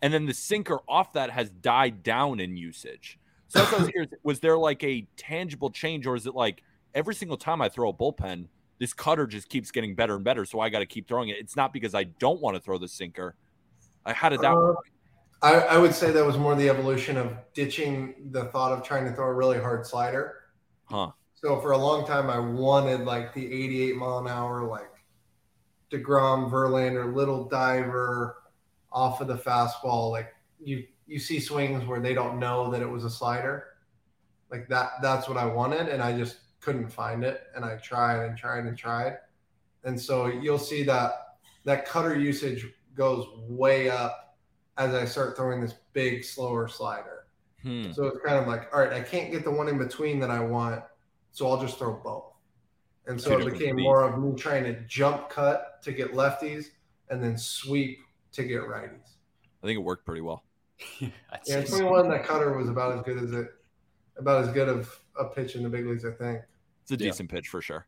and 0.00 0.12
then 0.12 0.24
the 0.24 0.34
sinker 0.34 0.78
off 0.88 1.12
that 1.12 1.28
has 1.30 1.50
died 1.50 2.02
down 2.02 2.40
in 2.40 2.56
usage. 2.56 3.18
So 3.48 3.60
that's 3.60 3.72
what 3.72 3.80
I 3.80 3.84
was 3.84 3.90
curious. 3.90 4.12
Was 4.22 4.40
there 4.40 4.58
like 4.58 4.82
a 4.82 5.06
tangible 5.16 5.70
change, 5.70 6.06
or 6.06 6.16
is 6.16 6.26
it 6.26 6.34
like 6.34 6.62
every 6.94 7.14
single 7.14 7.36
time 7.36 7.62
I 7.62 7.68
throw 7.68 7.90
a 7.90 7.94
bullpen, 7.94 8.48
this 8.78 8.92
cutter 8.92 9.26
just 9.26 9.48
keeps 9.48 9.70
getting 9.70 9.94
better 9.94 10.16
and 10.16 10.24
better, 10.24 10.44
so 10.44 10.60
I 10.60 10.68
got 10.68 10.80
to 10.80 10.86
keep 10.86 11.06
throwing 11.08 11.28
it? 11.28 11.36
It's 11.38 11.56
not 11.56 11.72
because 11.72 11.94
I 11.94 12.04
don't 12.04 12.40
want 12.40 12.56
to 12.56 12.62
throw 12.62 12.78
the 12.78 12.88
sinker. 12.88 13.36
I 14.04 14.12
how 14.12 14.28
did 14.28 14.40
that 14.40 14.52
Uh, 14.52 14.56
work? 14.56 14.78
I, 15.42 15.54
I 15.54 15.78
would 15.78 15.94
say 15.94 16.10
that 16.12 16.24
was 16.24 16.38
more 16.38 16.54
the 16.54 16.68
evolution 16.68 17.16
of 17.16 17.36
ditching 17.52 18.30
the 18.30 18.46
thought 18.46 18.72
of 18.72 18.82
trying 18.82 19.04
to 19.04 19.12
throw 19.12 19.26
a 19.26 19.32
really 19.34 19.58
hard 19.58 19.86
slider. 19.86 20.34
Huh? 20.86 21.10
So 21.34 21.60
for 21.60 21.72
a 21.72 21.78
long 21.78 22.06
time, 22.06 22.30
I 22.30 22.38
wanted 22.38 23.00
like 23.04 23.34
the 23.34 23.44
88 23.44 23.96
mile 23.96 24.18
an 24.18 24.28
hour, 24.28 24.66
like 24.66 24.90
Degrom, 25.90 26.50
Verlander, 26.50 27.14
little 27.14 27.44
diver 27.44 28.38
off 28.90 29.20
of 29.20 29.28
the 29.28 29.36
fastball, 29.36 30.10
like 30.10 30.34
you 30.58 30.86
you 31.06 31.18
see 31.18 31.40
swings 31.40 31.84
where 31.84 32.00
they 32.00 32.14
don't 32.14 32.38
know 32.38 32.70
that 32.70 32.82
it 32.82 32.88
was 32.88 33.04
a 33.04 33.10
slider. 33.10 33.68
Like 34.50 34.68
that 34.68 34.92
that's 35.02 35.28
what 35.28 35.36
I 35.36 35.44
wanted 35.44 35.88
and 35.88 36.02
I 36.02 36.16
just 36.16 36.38
couldn't 36.60 36.88
find 36.88 37.24
it 37.24 37.44
and 37.54 37.64
I 37.64 37.76
tried 37.76 38.24
and 38.24 38.36
tried 38.36 38.66
and 38.66 38.76
tried. 38.76 39.18
And 39.84 40.00
so 40.00 40.26
you'll 40.26 40.58
see 40.58 40.82
that 40.84 41.38
that 41.64 41.86
cutter 41.86 42.18
usage 42.18 42.66
goes 42.94 43.26
way 43.48 43.88
up 43.88 44.38
as 44.78 44.94
I 44.94 45.04
start 45.04 45.36
throwing 45.36 45.60
this 45.60 45.74
big 45.92 46.24
slower 46.24 46.68
slider. 46.68 47.26
Hmm. 47.62 47.92
So 47.92 48.06
it's 48.06 48.18
kind 48.24 48.38
of 48.38 48.46
like, 48.46 48.68
all 48.72 48.80
right, 48.80 48.92
I 48.92 49.00
can't 49.00 49.30
get 49.30 49.44
the 49.44 49.50
one 49.50 49.68
in 49.68 49.78
between 49.78 50.20
that 50.20 50.30
I 50.30 50.40
want, 50.40 50.82
so 51.32 51.48
I'll 51.48 51.60
just 51.60 51.78
throw 51.78 51.94
both. 51.94 52.32
And 53.06 53.20
so 53.20 53.38
Two 53.38 53.46
it 53.46 53.52
became 53.52 53.76
more 53.76 54.02
of 54.02 54.18
me 54.20 54.34
trying 54.36 54.64
to 54.64 54.74
jump 54.82 55.28
cut 55.28 55.82
to 55.82 55.92
get 55.92 56.12
lefties 56.12 56.66
and 57.08 57.22
then 57.22 57.38
sweep 57.38 57.98
to 58.32 58.44
get 58.44 58.62
righties. 58.62 59.14
I 59.62 59.66
think 59.66 59.78
it 59.78 59.82
worked 59.82 60.04
pretty 60.04 60.20
well. 60.20 60.42
I'd 61.00 61.40
Yeah, 61.46 61.62
21, 61.64 62.08
that 62.08 62.24
cutter 62.24 62.56
was 62.56 62.68
about 62.68 62.96
as 62.98 63.02
good 63.02 63.22
as 63.22 63.32
it, 63.32 63.48
about 64.18 64.42
as 64.42 64.48
good 64.52 64.68
of 64.68 65.00
a 65.18 65.24
pitch 65.24 65.54
in 65.56 65.62
the 65.62 65.68
big 65.68 65.86
leagues, 65.86 66.04
I 66.04 66.10
think. 66.10 66.40
It's 66.82 66.92
a 66.92 66.94
Yeah. 66.94 67.10
decent 67.10 67.30
pitch 67.30 67.48
for 67.48 67.60
sure. 67.60 67.86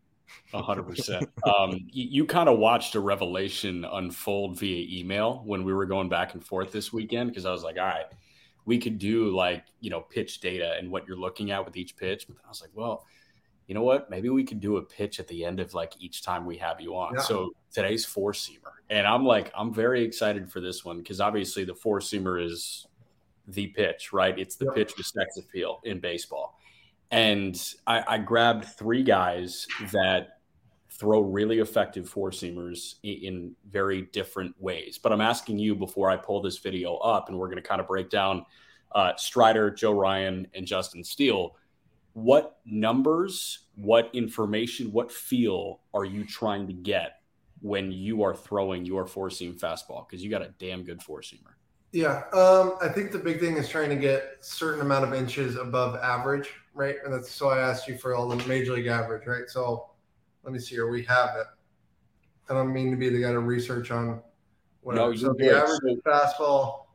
A 0.53 0.63
hundred 0.63 0.85
percent. 0.85 1.31
Um, 1.45 1.73
you, 1.91 2.07
you 2.11 2.25
kind 2.27 2.49
of 2.49 2.59
watched 2.59 2.95
a 2.95 3.01
revelation 3.01 3.85
unfold 3.85 4.59
via 4.59 5.01
email 5.01 5.43
when 5.47 5.65
we 5.65 5.73
were 5.73 5.87
going 5.87 6.09
back 6.11 6.35
and 6.35 6.45
forth 6.45 6.71
this 6.71 6.93
weekend 6.93 7.31
because 7.31 7.47
I 7.47 7.51
was 7.51 7.63
like, 7.63 7.77
all 7.79 7.87
right, 7.87 8.07
we 8.67 8.79
could 8.79 8.99
do 8.99 9.35
like 9.35 9.65
you 9.81 9.89
know 9.89 10.01
pitch 10.03 10.41
data 10.41 10.75
and 10.79 10.91
what 10.91 11.07
you're 11.09 11.17
looking 11.17 11.51
at 11.51 11.65
with 11.65 11.77
each 11.79 11.97
pitch, 11.97 12.27
but 12.27 12.37
then 12.37 12.43
I 12.45 12.49
was 12.49 12.61
like, 12.61 12.71
well, 12.75 13.07
you 13.69 13.75
know 13.75 13.83
what? 13.83 14.11
Maybe 14.11 14.31
we 14.31 14.43
could 14.43 14.61
do 14.61 14.79
a 14.79 14.83
pitch 14.83 15.21
at 15.21 15.29
the 15.29 15.45
end 15.45 15.61
of 15.61 15.75
like 15.75 15.93
each 16.01 16.23
time 16.23 16.45
we 16.47 16.57
have 16.57 16.81
you 16.81 16.97
on. 16.97 17.15
Yeah. 17.15 17.21
So 17.21 17.53
today's 17.71 18.05
four 18.05 18.33
seamer, 18.33 18.73
and 18.91 19.07
I'm 19.07 19.25
like, 19.25 19.53
I'm 19.57 19.73
very 19.73 20.03
excited 20.03 20.51
for 20.51 20.61
this 20.61 20.85
one 20.85 20.99
because 20.99 21.21
obviously 21.21 21.65
the 21.65 21.75
four 21.75 22.01
seamer 22.01 22.45
is 22.45 22.87
the 23.47 23.69
pitch, 23.69 24.13
right? 24.13 24.37
It's 24.39 24.57
the 24.57 24.73
pitch 24.73 24.97
with 24.97 25.07
sex 25.07 25.37
appeal 25.37 25.81
in 25.85 26.01
baseball. 26.01 26.59
And 27.11 27.63
I, 27.87 28.05
I 28.07 28.19
grabbed 28.19 28.65
three 28.65 29.03
guys 29.03 29.67
that 29.93 30.41
throw 30.91 31.21
really 31.21 31.61
effective 31.61 32.09
four 32.09 32.31
seamers 32.31 32.97
in, 33.03 33.15
in 33.23 33.57
very 33.69 34.03
different 34.13 34.55
ways. 34.61 34.99
But 34.99 35.13
I'm 35.13 35.21
asking 35.21 35.59
you 35.59 35.75
before 35.75 36.11
I 36.11 36.17
pull 36.17 36.43
this 36.43 36.59
video 36.59 36.97
up, 36.97 37.29
and 37.29 37.39
we're 37.39 37.47
going 37.47 37.63
to 37.63 37.69
kind 37.69 37.81
of 37.81 37.87
break 37.87 38.11
down 38.11 38.45
uh, 38.93 39.13
Strider, 39.17 39.71
Joe 39.71 39.93
Ryan, 39.93 40.47
and 40.55 40.67
Justin 40.67 41.05
Steele. 41.05 41.57
What 42.19 42.59
numbers, 42.65 43.67
what 43.77 44.11
information, 44.13 44.91
what 44.91 45.13
feel 45.13 45.81
are 45.95 46.05
you 46.05 46.25
trying 46.25 46.67
to 46.67 46.73
get 46.73 47.21
when 47.61 47.93
you 47.93 48.25
are 48.25 48.35
throwing 48.35 48.85
your 48.85 49.07
four 49.07 49.31
seam 49.31 49.55
fastball? 49.55 50.09
Because 50.09 50.25
you 50.25 50.29
got 50.29 50.43
a 50.43 50.53
damn 50.59 50.83
good 50.83 51.01
four 51.01 51.21
seamer. 51.21 51.55
Yeah, 51.93 52.25
um, 52.33 52.77
I 52.83 52.89
think 52.89 53.13
the 53.13 53.21
big 53.21 53.39
thing 53.39 53.57
is 53.57 53.69
trying 53.69 53.89
to 53.91 53.97
get 53.97 54.39
certain 54.41 54.81
amount 54.81 55.05
of 55.05 55.15
inches 55.15 55.55
above 55.55 55.95
average, 55.95 56.51
right? 56.75 56.97
And 57.05 57.15
that's 57.15 57.31
so 57.31 57.51
I 57.51 57.61
asked 57.61 57.87
you 57.87 57.97
for 57.97 58.17
all 58.17 58.29
the 58.29 58.45
major 58.49 58.73
league 58.73 58.89
average, 58.89 59.27
right? 59.27 59.49
So 59.49 59.91
let 60.43 60.53
me 60.53 60.59
see 60.59 60.75
here. 60.75 60.91
We 60.91 61.05
have 61.05 61.37
it. 61.37 61.47
I 62.51 62.55
don't 62.55 62.73
mean 62.73 62.91
to 62.91 62.97
be 62.97 63.11
the 63.11 63.23
guy 63.23 63.31
to 63.31 63.39
research 63.39 63.93
on 63.93 64.21
whatever. 64.81 65.11
No, 65.11 65.15
so 65.15 65.35
the 65.39 65.57
average 65.57 66.01
fastball, 66.05 66.87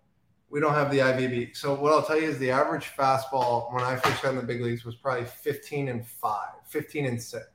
we 0.53 0.59
don't 0.59 0.75
have 0.75 0.91
the 0.91 0.99
IVB. 0.99 1.57
So 1.57 1.73
what 1.73 1.91
I'll 1.93 2.03
tell 2.03 2.21
you 2.21 2.27
is 2.27 2.37
the 2.37 2.51
average 2.51 2.91
fastball 2.95 3.73
when 3.73 3.83
I 3.83 3.95
first 3.95 4.21
got 4.21 4.29
in 4.29 4.35
the 4.35 4.43
big 4.43 4.61
leagues 4.61 4.85
was 4.85 4.93
probably 4.93 5.25
15 5.25 5.87
and 5.89 6.05
5, 6.05 6.47
15 6.67 7.05
and 7.07 7.19
6. 7.19 7.45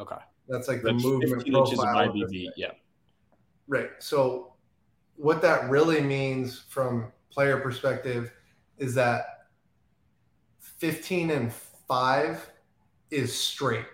Okay. 0.00 0.16
That's 0.48 0.66
like 0.66 0.82
the 0.82 0.90
That's 0.90 1.04
movement 1.04 1.44
15 1.44 1.54
inches 1.54 1.78
of 1.78 1.84
profile 1.84 2.08
of 2.08 2.14
this 2.14 2.32
IVB. 2.32 2.48
Yeah. 2.56 2.72
Right. 3.68 3.90
So 4.00 4.54
what 5.14 5.40
that 5.42 5.70
really 5.70 6.00
means 6.00 6.64
from 6.68 7.12
player 7.30 7.60
perspective 7.60 8.32
is 8.76 8.92
that 8.96 9.46
15 10.58 11.30
and 11.30 11.52
5 11.52 12.50
is 13.12 13.32
straight. 13.32 13.86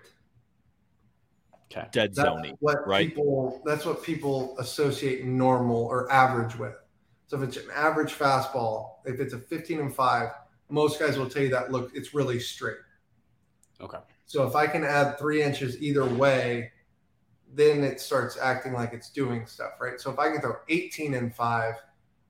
Okay. 1.70 1.86
Dead 1.92 2.14
That's 2.14 2.26
zony. 2.26 2.56
what 2.60 2.88
right? 2.88 3.10
people 3.10 3.60
that's 3.66 3.84
what 3.84 4.02
people 4.02 4.56
associate 4.58 5.26
normal 5.26 5.84
or 5.84 6.10
average 6.10 6.56
with. 6.56 6.77
So 7.28 7.36
if 7.36 7.42
it's 7.46 7.56
an 7.58 7.70
average 7.74 8.14
fastball, 8.14 8.96
if 9.04 9.20
it's 9.20 9.34
a 9.34 9.38
15 9.38 9.80
and 9.80 9.94
5, 9.94 10.30
most 10.70 10.98
guys 10.98 11.18
will 11.18 11.28
tell 11.28 11.42
you 11.42 11.50
that 11.50 11.70
look 11.70 11.92
it's 11.94 12.14
really 12.14 12.40
straight. 12.40 12.78
Okay. 13.80 13.98
So 14.26 14.46
if 14.46 14.56
I 14.56 14.66
can 14.66 14.82
add 14.82 15.18
three 15.18 15.42
inches 15.42 15.80
either 15.80 16.04
way, 16.04 16.72
then 17.54 17.84
it 17.84 18.00
starts 18.00 18.36
acting 18.38 18.72
like 18.72 18.92
it's 18.92 19.10
doing 19.10 19.46
stuff, 19.46 19.72
right? 19.80 20.00
So 20.00 20.10
if 20.10 20.18
I 20.18 20.30
can 20.30 20.40
throw 20.40 20.56
18 20.68 21.14
and 21.14 21.34
five, 21.34 21.74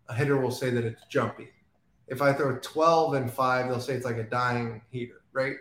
a 0.08 0.14
hitter 0.14 0.36
will 0.36 0.50
say 0.50 0.70
that 0.70 0.84
it's 0.84 1.04
jumpy. 1.06 1.48
If 2.08 2.20
I 2.20 2.32
throw 2.32 2.58
12 2.58 3.14
and 3.14 3.32
five, 3.32 3.68
they'll 3.68 3.80
say 3.80 3.94
it's 3.94 4.04
like 4.04 4.16
a 4.16 4.24
dying 4.24 4.82
heater, 4.90 5.22
right? 5.32 5.56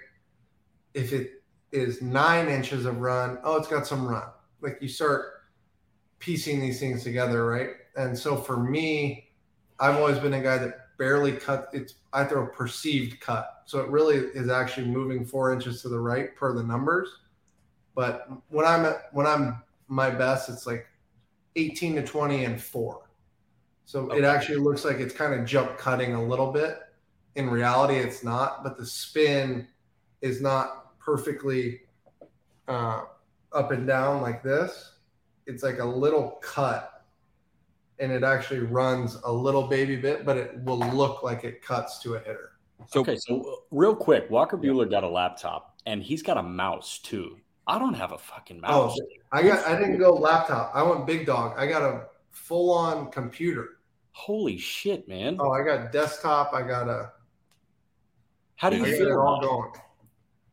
If 0.94 1.14
it 1.14 1.44
is 1.72 2.02
nine 2.02 2.48
inches 2.48 2.86
of 2.86 3.00
run, 3.00 3.38
oh, 3.44 3.58
it's 3.58 3.68
got 3.68 3.86
some 3.86 4.08
run. 4.08 4.30
Like 4.62 4.78
you 4.82 4.88
start 4.88 5.26
piecing 6.20 6.60
these 6.60 6.80
things 6.80 7.04
together, 7.04 7.46
right? 7.46 7.70
And 7.96 8.18
so 8.18 8.38
for 8.38 8.58
me, 8.58 9.27
I've 9.80 9.96
always 9.96 10.20
been 10.20 10.34
a 10.34 10.42
guy 10.42 10.58
that 10.58 10.98
barely 10.98 11.34
cut. 11.34 11.70
It's 11.74 11.96
I 12.14 12.24
throw 12.24 12.44
a 12.44 12.48
perceived 12.48 13.20
cut, 13.20 13.64
so 13.66 13.80
it 13.80 13.90
really 13.90 14.18
is 14.18 14.50
actually 14.50 14.88
moving 14.88 15.26
four 15.26 15.54
inches 15.54 15.82
to 15.84 15.90
the 15.90 16.00
right 16.00 16.36
per 16.36 16.54
the 16.54 16.64
numbers. 16.64 17.10
But 17.96 18.28
when 18.50 18.66
I'm 18.66 18.86
at 18.86 19.10
when 19.12 19.28
I'm 19.28 19.62
my 19.88 20.10
best, 20.10 20.50
it's 20.50 20.68
like 20.68 20.88
18 21.56 21.96
to 21.96 22.04
20 22.04 22.46
and 22.46 22.62
four. 22.62 23.10
So 23.86 24.12
it 24.12 24.24
actually 24.24 24.58
looks 24.58 24.84
like 24.84 24.98
it's 24.98 25.14
kind 25.14 25.34
of 25.34 25.46
jump 25.46 25.78
cutting 25.78 26.14
a 26.14 26.24
little 26.24 26.52
bit. 26.52 26.78
In 27.36 27.50
reality, 27.50 27.96
it's 27.96 28.24
not, 28.24 28.64
but 28.64 28.78
the 28.78 28.86
spin 28.86 29.68
is 30.22 30.42
not 30.42 31.00
perfectly 31.00 31.82
uh, 32.68 33.04
up 33.54 33.72
and 33.72 33.88
down 33.88 34.22
like 34.22 34.44
this. 34.44 34.94
It's 35.46 35.64
like 35.64 35.80
a 35.80 35.86
little 35.86 36.40
cut, 36.42 36.97
and 38.00 38.12
it 38.12 38.24
actually 38.24 38.60
runs 38.60 39.16
a 39.26 39.32
little 39.32 39.68
baby 39.68 39.96
bit, 39.96 40.26
but 40.26 40.38
it 40.38 40.60
will 40.64 40.80
look 40.80 41.24
like 41.24 41.44
it 41.44 41.62
cuts 41.62 42.00
to 42.00 42.16
a 42.16 42.20
hitter. 42.20 42.52
So 42.88 43.00
okay, 43.02 43.16
so 43.18 43.42
uh, 43.42 43.56
real 43.72 43.96
quick, 43.96 44.30
Walker 44.30 44.58
Buehler 44.58 44.90
got 44.90 45.04
a 45.04 45.10
laptop 45.10 45.80
and 45.86 46.02
he's 46.04 46.22
got 46.22 46.38
a 46.38 46.44
mouse 46.44 47.00
too. 47.00 47.38
I 47.66 47.80
don't 47.80 47.96
have 47.96 48.12
a 48.14 48.18
fucking 48.18 48.62
Oh, 48.64 48.86
mouse. 48.86 49.00
I 49.32 49.42
got. 49.44 49.66
I 49.68 49.78
didn't 49.78 49.98
go 49.98 50.14
laptop. 50.14 50.72
I 50.74 50.84
went 50.84 51.06
big 51.06 51.26
dog. 51.26 51.58
I 51.58 51.68
got 51.68 51.82
a 51.82 52.06
full 52.32 52.72
on 52.72 53.12
computer. 53.12 53.80
Holy 54.12 54.58
shit, 54.58 55.08
man! 55.08 55.38
Oh, 55.40 55.52
I 55.52 55.64
got 55.64 55.92
desktop. 55.92 56.54
I 56.54 56.62
got 56.62 56.88
a. 56.88 57.12
How 58.56 58.70
do 58.70 58.78
you 58.78 58.84
got 58.84 58.92
it 58.94 58.98
feel? 58.98 59.20
all 59.20 59.36
about 59.36 59.44
it? 59.44 59.48
going. 59.48 59.72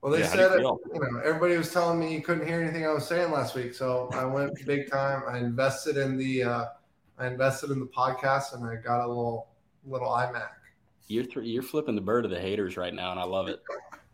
Well, 0.03 0.13
they 0.13 0.21
Yeah, 0.21 0.27
said 0.29 0.39
you 0.39 0.45
it, 0.57 0.59
feel? 0.59 0.79
you 0.93 1.01
know 1.01 1.21
everybody 1.21 1.57
was 1.57 1.73
telling 1.73 1.99
me 1.99 2.13
you 2.13 2.21
couldn't 2.21 2.47
hear 2.47 2.61
anything 2.61 2.85
I 2.87 2.93
was 2.93 3.07
saying 3.07 3.31
last 3.31 3.55
week, 3.55 3.75
so 3.75 4.11
I 4.13 4.25
went 4.25 4.53
big 4.67 4.91
time. 4.91 5.23
I 5.29 5.39
invested 5.39 5.97
in 5.97 6.17
the. 6.17 6.43
Uh, 6.43 6.65
I 7.19 7.27
invested 7.27 7.71
in 7.71 7.81
the 7.81 7.87
podcast, 7.87 8.55
and 8.55 8.67
I 8.67 8.77
got 8.77 9.05
a 9.05 9.09
little 9.09 9.49
little 9.87 10.09
iMac. 10.09 10.49
You're 11.07 11.25
th- 11.25 11.47
you're 11.47 11.63
flipping 11.63 11.95
the 11.95 12.01
bird 12.01 12.23
to 12.23 12.29
the 12.29 12.41
haters 12.41 12.77
right 12.77 12.95
now, 12.95 13.11
and 13.11 13.21
I 13.21 13.25
love 13.25 13.49
it. 13.49 13.63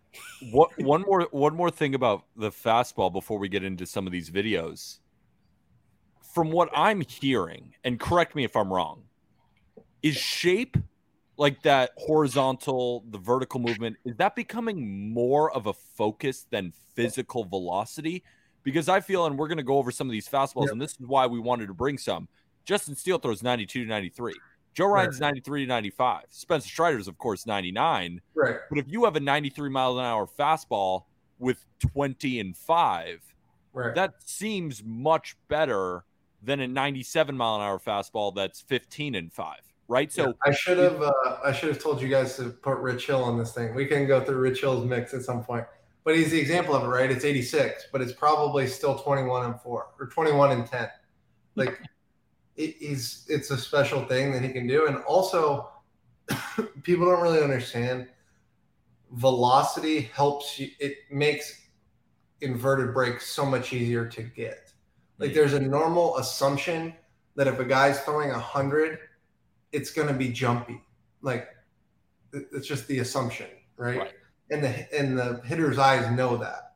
what 0.50 0.70
one 0.78 1.02
more 1.02 1.28
one 1.30 1.54
more 1.54 1.70
thing 1.70 1.94
about 1.94 2.24
the 2.36 2.50
fastball 2.50 3.12
before 3.12 3.38
we 3.38 3.48
get 3.48 3.62
into 3.64 3.86
some 3.86 4.06
of 4.06 4.12
these 4.12 4.30
videos. 4.30 4.98
From 6.34 6.50
what 6.50 6.68
I'm 6.74 7.00
hearing, 7.00 7.74
and 7.82 7.98
correct 7.98 8.34
me 8.36 8.44
if 8.44 8.54
I'm 8.54 8.72
wrong, 8.72 9.02
is 10.02 10.16
shape 10.16 10.76
like 11.36 11.62
that 11.62 11.90
horizontal, 11.96 13.02
the 13.10 13.18
vertical 13.18 13.58
movement, 13.60 13.96
is 14.04 14.14
that 14.16 14.36
becoming 14.36 15.12
more 15.12 15.50
of 15.52 15.66
a 15.66 15.72
focus 15.72 16.46
than 16.50 16.72
physical 16.94 17.44
velocity? 17.44 18.22
Because 18.62 18.88
I 18.90 19.00
feel, 19.00 19.24
and 19.24 19.38
we're 19.38 19.48
going 19.48 19.58
to 19.58 19.64
go 19.64 19.78
over 19.78 19.90
some 19.90 20.06
of 20.06 20.12
these 20.12 20.28
fastballs, 20.28 20.64
Yep. 20.64 20.72
and 20.72 20.82
this 20.82 20.92
is 20.92 21.06
why 21.06 21.26
we 21.26 21.40
wanted 21.40 21.66
to 21.68 21.74
bring 21.74 21.96
some. 21.96 22.28
Justin 22.70 22.94
Steele 22.94 23.18
throws 23.18 23.42
92 23.42 23.82
to 23.82 23.90
93. 23.90 24.32
Joe 24.74 24.86
Ryan's 24.86 25.18
93 25.18 25.62
to 25.62 25.66
95. 25.66 26.22
Spencer 26.28 26.68
Strider's, 26.68 27.08
of 27.08 27.18
course, 27.18 27.44
99. 27.44 28.20
Right. 28.32 28.58
But 28.68 28.78
if 28.78 28.84
you 28.86 29.06
have 29.06 29.16
a 29.16 29.20
93 29.20 29.68
mile 29.70 29.98
an 29.98 30.04
hour 30.04 30.24
fastball 30.24 31.06
with 31.40 31.66
20 31.80 32.38
and 32.38 32.56
5, 32.56 33.22
Right. 33.72 33.92
that 33.96 34.14
seems 34.24 34.84
much 34.84 35.36
better 35.48 36.04
than 36.44 36.60
a 36.60 36.68
97 36.68 37.36
mile 37.36 37.56
an 37.56 37.62
hour 37.62 37.80
fastball 37.80 38.32
that's 38.32 38.60
15 38.60 39.16
and 39.16 39.32
5, 39.32 39.56
right? 39.88 40.12
So 40.12 40.34
I 40.46 40.52
should 40.52 40.78
have. 40.78 41.02
Uh, 41.02 41.12
I 41.44 41.50
should 41.50 41.70
have 41.70 41.82
told 41.82 42.00
you 42.00 42.06
guys 42.06 42.36
to 42.36 42.50
put 42.50 42.78
Rich 42.78 43.08
Hill 43.08 43.24
on 43.24 43.36
this 43.36 43.52
thing. 43.52 43.74
We 43.74 43.84
can 43.84 44.06
go 44.06 44.24
through 44.24 44.38
Rich 44.38 44.60
Hill's 44.60 44.84
mix 44.84 45.12
at 45.12 45.22
some 45.22 45.42
point. 45.42 45.64
But 46.04 46.14
he's 46.14 46.30
the 46.30 46.38
example 46.38 46.76
of 46.76 46.84
it, 46.84 46.86
right? 46.86 47.10
It's 47.10 47.24
86, 47.24 47.88
but 47.90 48.00
it's 48.00 48.12
probably 48.12 48.68
still 48.68 48.96
21 48.96 49.46
and 49.46 49.60
four 49.60 49.88
or 49.98 50.06
21 50.06 50.52
and 50.52 50.64
10. 50.64 50.88
Like 51.56 51.80
it, 52.56 52.76
he's, 52.78 53.26
it's 53.28 53.50
a 53.50 53.58
special 53.58 54.04
thing 54.04 54.32
that 54.32 54.42
he 54.42 54.50
can 54.50 54.66
do. 54.66 54.86
And 54.86 54.98
also, 55.04 55.70
people 56.82 57.06
don't 57.06 57.22
really 57.22 57.42
understand. 57.42 58.08
Velocity 59.12 60.02
helps 60.14 60.58
you. 60.58 60.68
It 60.78 60.96
makes 61.10 61.68
inverted 62.40 62.94
breaks 62.94 63.26
so 63.26 63.44
much 63.44 63.72
easier 63.72 64.06
to 64.06 64.22
get. 64.22 64.72
Like 65.18 65.32
mm. 65.32 65.34
there's 65.34 65.54
a 65.54 65.60
normal 65.60 66.16
assumption 66.18 66.94
that 67.36 67.46
if 67.46 67.58
a 67.58 67.64
guy's 67.64 68.00
throwing 68.00 68.30
a 68.30 68.38
hundred, 68.38 68.98
it's 69.72 69.90
going 69.90 70.08
to 70.08 70.14
be 70.14 70.28
jumpy. 70.28 70.82
like 71.22 71.48
it's 72.32 72.66
just 72.66 72.86
the 72.86 73.00
assumption, 73.00 73.48
right? 73.76 73.98
Right. 73.98 74.12
And 74.50 74.64
the 74.64 74.98
and 74.98 75.18
the 75.18 75.40
hitter's 75.44 75.78
eyes 75.78 76.10
know 76.16 76.36
that. 76.38 76.74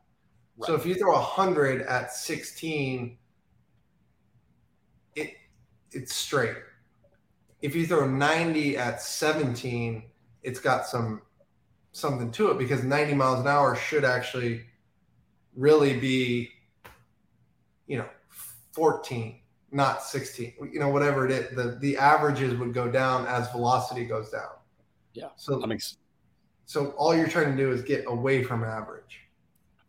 So 0.63 0.75
if 0.75 0.85
you 0.85 0.95
throw 0.95 1.15
a 1.15 1.21
hundred 1.21 1.81
at 1.81 2.13
16, 2.13 3.05
it 3.07 3.17
it's 5.95 6.15
straight. 6.15 6.57
If 7.61 7.75
you 7.75 7.87
throw 7.87 8.07
90 8.07 8.77
at 8.77 9.01
17, 9.01 10.03
it's 10.43 10.59
got 10.59 10.85
some 10.85 11.21
something 11.91 12.29
to 12.29 12.51
it 12.51 12.57
because 12.57 12.83
90 12.83 13.13
miles 13.13 13.39
an 13.39 13.47
hour 13.47 13.75
should 13.75 14.03
actually 14.03 14.65
really 15.55 15.97
be, 15.97 16.49
you 17.87 17.97
know, 17.97 18.09
14, 18.73 19.39
not 19.71 20.03
16. 20.03 20.53
You 20.71 20.79
know, 20.79 20.89
whatever 20.89 21.25
it 21.25 21.31
is, 21.31 21.55
the 21.55 21.77
the 21.79 21.97
averages 21.97 22.53
would 22.59 22.73
go 22.73 22.91
down 22.91 23.25
as 23.25 23.49
velocity 23.51 24.05
goes 24.05 24.29
down. 24.29 24.51
Yeah. 25.13 25.29
So 25.37 25.63
I'm 25.63 25.71
ex- 25.71 25.97
so 26.65 26.91
all 26.91 27.15
you're 27.15 27.29
trying 27.29 27.55
to 27.55 27.57
do 27.57 27.71
is 27.71 27.81
get 27.81 28.03
away 28.07 28.43
from 28.43 28.63
average. 28.63 29.21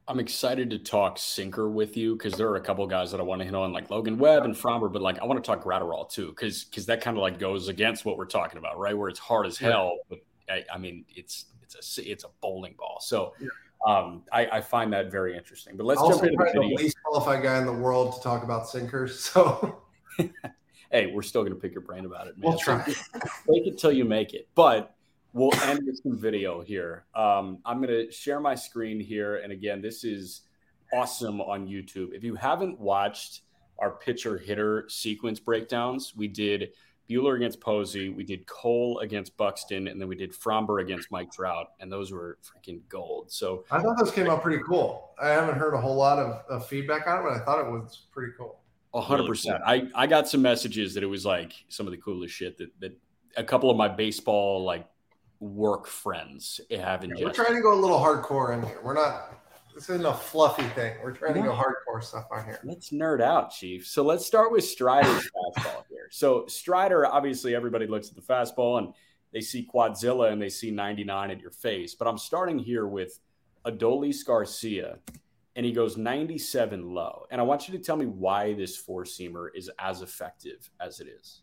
I'm 0.08 0.20
excited 0.20 0.70
to 0.70 0.78
talk 0.78 1.18
sinker 1.18 1.68
with 1.68 1.96
you 1.96 2.14
because 2.14 2.34
there 2.34 2.48
are 2.48 2.56
a 2.56 2.60
couple 2.60 2.86
guys 2.86 3.10
that 3.10 3.18
I 3.18 3.24
want 3.24 3.40
to 3.40 3.44
hit 3.44 3.54
on, 3.54 3.72
like 3.72 3.90
Logan 3.90 4.18
Webb 4.18 4.44
and 4.44 4.54
Framber, 4.54 4.92
but 4.92 5.02
like 5.02 5.18
I 5.20 5.24
want 5.24 5.42
to 5.42 5.46
talk 5.46 5.64
Graterol 5.64 6.08
too, 6.08 6.28
because 6.28 6.64
because 6.64 6.86
that 6.86 7.00
kind 7.00 7.16
of 7.16 7.22
like 7.22 7.38
goes 7.40 7.68
against 7.68 8.04
what 8.04 8.16
we're 8.16 8.24
talking 8.26 8.58
about, 8.58 8.78
right? 8.78 8.96
Where 8.96 9.08
it's 9.08 9.18
hard 9.18 9.46
as 9.46 9.58
hell, 9.58 9.98
but 10.08 10.20
I, 10.48 10.64
I 10.72 10.78
mean 10.78 11.04
it's 11.08 11.46
it's 11.62 11.98
a 11.98 12.10
it's 12.10 12.24
a 12.24 12.28
bowling 12.40 12.74
ball. 12.78 12.98
So 13.00 13.34
Yeah. 13.40 13.48
um, 13.86 14.22
I, 14.32 14.46
I 14.46 14.60
find 14.60 14.92
that 14.92 15.10
very 15.10 15.36
interesting. 15.36 15.76
But 15.76 15.86
let's 15.86 16.00
also, 16.00 16.20
jump 16.20 16.32
into 16.32 16.44
the 16.54 16.60
the 16.60 16.74
least 16.76 16.96
qualified 17.02 17.42
guy 17.42 17.58
in 17.58 17.66
the 17.66 17.72
world 17.72 18.14
to 18.14 18.20
talk 18.22 18.44
about 18.44 18.68
sinkers. 18.68 19.18
So 19.32 19.82
Hey, 20.92 21.10
we're 21.12 21.22
still 21.22 21.42
gonna 21.42 21.56
pick 21.56 21.72
your 21.72 21.82
brain 21.82 22.04
about 22.04 22.28
it, 22.28 22.38
man. 22.38 22.50
we'll 22.50 22.58
try. 22.58 22.80
Fake 22.82 22.96
it 23.48 23.76
till 23.76 23.90
you 23.90 24.04
make 24.04 24.34
it. 24.34 24.48
But 24.54 24.94
we'll 25.36 25.54
end 25.64 25.84
with 25.84 26.00
some 26.02 26.16
video 26.16 26.62
here. 26.62 27.04
Um, 27.14 27.58
I'm 27.66 27.82
going 27.82 27.90
to 27.90 28.10
share 28.10 28.40
my 28.40 28.54
screen 28.54 28.98
here. 28.98 29.36
And 29.36 29.52
again, 29.52 29.82
this 29.82 30.02
is 30.02 30.42
awesome 30.94 31.42
on 31.42 31.66
YouTube. 31.68 32.14
If 32.14 32.24
you 32.24 32.34
haven't 32.34 32.80
watched 32.80 33.42
our 33.78 33.90
pitcher 33.90 34.38
hitter 34.38 34.86
sequence 34.88 35.38
breakdowns, 35.38 36.14
we 36.16 36.26
did 36.26 36.70
Buehler 37.10 37.36
against 37.36 37.60
Posey, 37.60 38.08
we 38.08 38.24
did 38.24 38.46
Cole 38.46 39.00
against 39.00 39.36
Buxton, 39.36 39.88
and 39.88 40.00
then 40.00 40.08
we 40.08 40.16
did 40.16 40.32
Framber 40.32 40.80
against 40.80 41.10
Mike 41.10 41.30
Trout. 41.30 41.66
And 41.80 41.92
those 41.92 42.12
were 42.12 42.38
freaking 42.42 42.80
gold. 42.88 43.30
So 43.30 43.64
I 43.70 43.82
thought 43.82 43.98
those 43.98 44.10
came 44.10 44.30
out 44.30 44.42
pretty 44.42 44.62
cool. 44.64 45.10
I 45.20 45.28
haven't 45.28 45.56
heard 45.56 45.74
a 45.74 45.80
whole 45.80 45.96
lot 45.96 46.18
of, 46.18 46.44
of 46.48 46.66
feedback 46.66 47.06
on 47.06 47.18
it, 47.18 47.22
but 47.24 47.32
I 47.34 47.44
thought 47.44 47.60
it 47.60 47.70
was 47.70 48.06
pretty 48.10 48.32
cool. 48.38 48.60
Hundred 48.94 49.26
percent. 49.26 49.62
I 49.66 49.88
I 49.94 50.06
got 50.06 50.26
some 50.26 50.40
messages 50.40 50.94
that 50.94 51.02
it 51.02 51.06
was 51.06 51.26
like 51.26 51.52
some 51.68 51.86
of 51.86 51.90
the 51.90 51.98
coolest 51.98 52.34
shit 52.34 52.56
that 52.56 52.70
that 52.80 52.98
a 53.36 53.44
couple 53.44 53.70
of 53.70 53.76
my 53.76 53.88
baseball 53.88 54.64
like 54.64 54.86
work 55.40 55.86
friends 55.86 56.60
eh, 56.70 56.80
have 56.80 57.04
We're 57.04 57.32
trying 57.32 57.54
to 57.54 57.60
go 57.60 57.74
a 57.74 57.80
little 57.80 57.98
hardcore 57.98 58.54
in 58.54 58.62
here. 58.62 58.78
We're 58.82 58.94
not. 58.94 59.32
This 59.74 59.90
isn't 59.90 60.06
a 60.06 60.14
fluffy 60.14 60.66
thing. 60.68 60.96
We're 61.02 61.12
trying 61.12 61.34
to 61.34 61.42
go 61.42 61.52
hardcore 61.52 62.02
stuff 62.02 62.26
on 62.30 62.44
here. 62.44 62.58
Let's 62.64 62.90
nerd 62.90 63.20
out, 63.20 63.50
Chief. 63.50 63.86
So 63.86 64.02
let's 64.02 64.24
start 64.24 64.50
with 64.50 64.64
Strider's 64.64 65.30
fastball 65.56 65.84
here. 65.90 66.08
So 66.10 66.46
Strider, 66.46 67.04
obviously, 67.04 67.54
everybody 67.54 67.86
looks 67.86 68.08
at 68.08 68.14
the 68.14 68.22
fastball 68.22 68.78
and 68.78 68.94
they 69.32 69.42
see 69.42 69.68
Quadzilla 69.72 70.32
and 70.32 70.40
they 70.40 70.48
see 70.48 70.70
99 70.70 71.30
at 71.30 71.40
your 71.40 71.50
face. 71.50 71.94
But 71.94 72.08
I'm 72.08 72.16
starting 72.16 72.58
here 72.58 72.86
with 72.86 73.20
Adolis 73.66 74.24
Garcia, 74.24 74.98
and 75.56 75.66
he 75.66 75.72
goes 75.72 75.96
97 75.96 76.94
low. 76.94 77.26
And 77.30 77.40
I 77.40 77.44
want 77.44 77.68
you 77.68 77.76
to 77.76 77.82
tell 77.82 77.96
me 77.96 78.06
why 78.06 78.54
this 78.54 78.76
four 78.76 79.04
seamer 79.04 79.48
is 79.54 79.70
as 79.78 80.02
effective 80.02 80.70
as 80.80 81.00
it 81.00 81.08
is. 81.08 81.42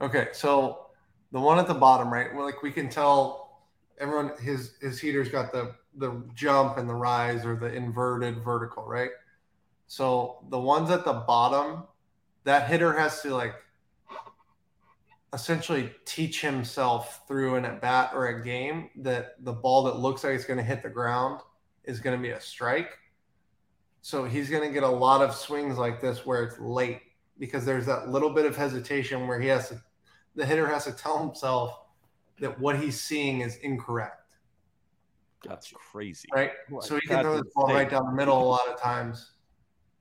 Okay, 0.00 0.28
so 0.32 0.86
the 1.32 1.40
one 1.40 1.58
at 1.58 1.66
the 1.66 1.74
bottom, 1.74 2.12
right? 2.12 2.34
Like 2.34 2.62
we 2.62 2.70
can 2.70 2.88
tell 2.88 3.62
everyone 3.98 4.32
his 4.40 4.74
his 4.80 5.00
heater's 5.00 5.28
got 5.28 5.52
the 5.52 5.74
the 5.96 6.22
jump 6.34 6.78
and 6.78 6.88
the 6.88 6.94
rise 6.94 7.44
or 7.44 7.56
the 7.56 7.72
inverted 7.72 8.42
vertical, 8.42 8.84
right? 8.84 9.10
So 9.86 10.44
the 10.48 10.58
ones 10.58 10.90
at 10.90 11.04
the 11.04 11.12
bottom, 11.12 11.84
that 12.44 12.68
hitter 12.68 12.92
has 12.92 13.20
to 13.22 13.34
like 13.34 13.54
essentially 15.34 15.92
teach 16.04 16.40
himself 16.40 17.26
through 17.26 17.56
an 17.56 17.64
at 17.64 17.80
bat 17.80 18.10
or 18.14 18.28
a 18.28 18.44
game 18.44 18.90
that 18.96 19.42
the 19.44 19.52
ball 19.52 19.84
that 19.84 19.96
looks 19.96 20.24
like 20.24 20.34
it's 20.34 20.44
going 20.44 20.58
to 20.58 20.64
hit 20.64 20.82
the 20.82 20.90
ground 20.90 21.40
is 21.84 22.00
going 22.00 22.16
to 22.16 22.22
be 22.22 22.30
a 22.30 22.40
strike. 22.40 22.98
So 24.02 24.24
he's 24.24 24.50
going 24.50 24.66
to 24.66 24.72
get 24.72 24.82
a 24.82 24.88
lot 24.88 25.22
of 25.22 25.34
swings 25.34 25.78
like 25.78 26.00
this 26.00 26.26
where 26.26 26.42
it's 26.42 26.58
late 26.58 27.00
because 27.38 27.64
there's 27.64 27.86
that 27.86 28.08
little 28.08 28.30
bit 28.30 28.46
of 28.46 28.56
hesitation 28.56 29.26
where 29.26 29.40
he 29.40 29.48
has 29.48 29.68
to 29.68 29.80
the 30.34 30.46
hitter 30.46 30.66
has 30.66 30.84
to 30.84 30.92
tell 30.92 31.18
himself 31.18 31.78
that 32.40 32.58
what 32.58 32.78
he's 32.78 33.00
seeing 33.00 33.40
is 33.40 33.56
incorrect, 33.56 34.36
That's 35.44 35.72
crazy. 35.92 36.28
right? 36.34 36.50
Right. 36.70 36.82
So 36.82 36.96
he 36.96 37.06
can 37.06 37.22
throw 37.22 37.36
the 37.36 37.44
ball 37.54 37.66
insane. 37.66 37.76
right 37.76 37.90
down 37.90 38.06
the 38.06 38.12
middle 38.12 38.42
a 38.42 38.44
lot 38.44 38.68
of 38.68 38.80
times, 38.80 39.32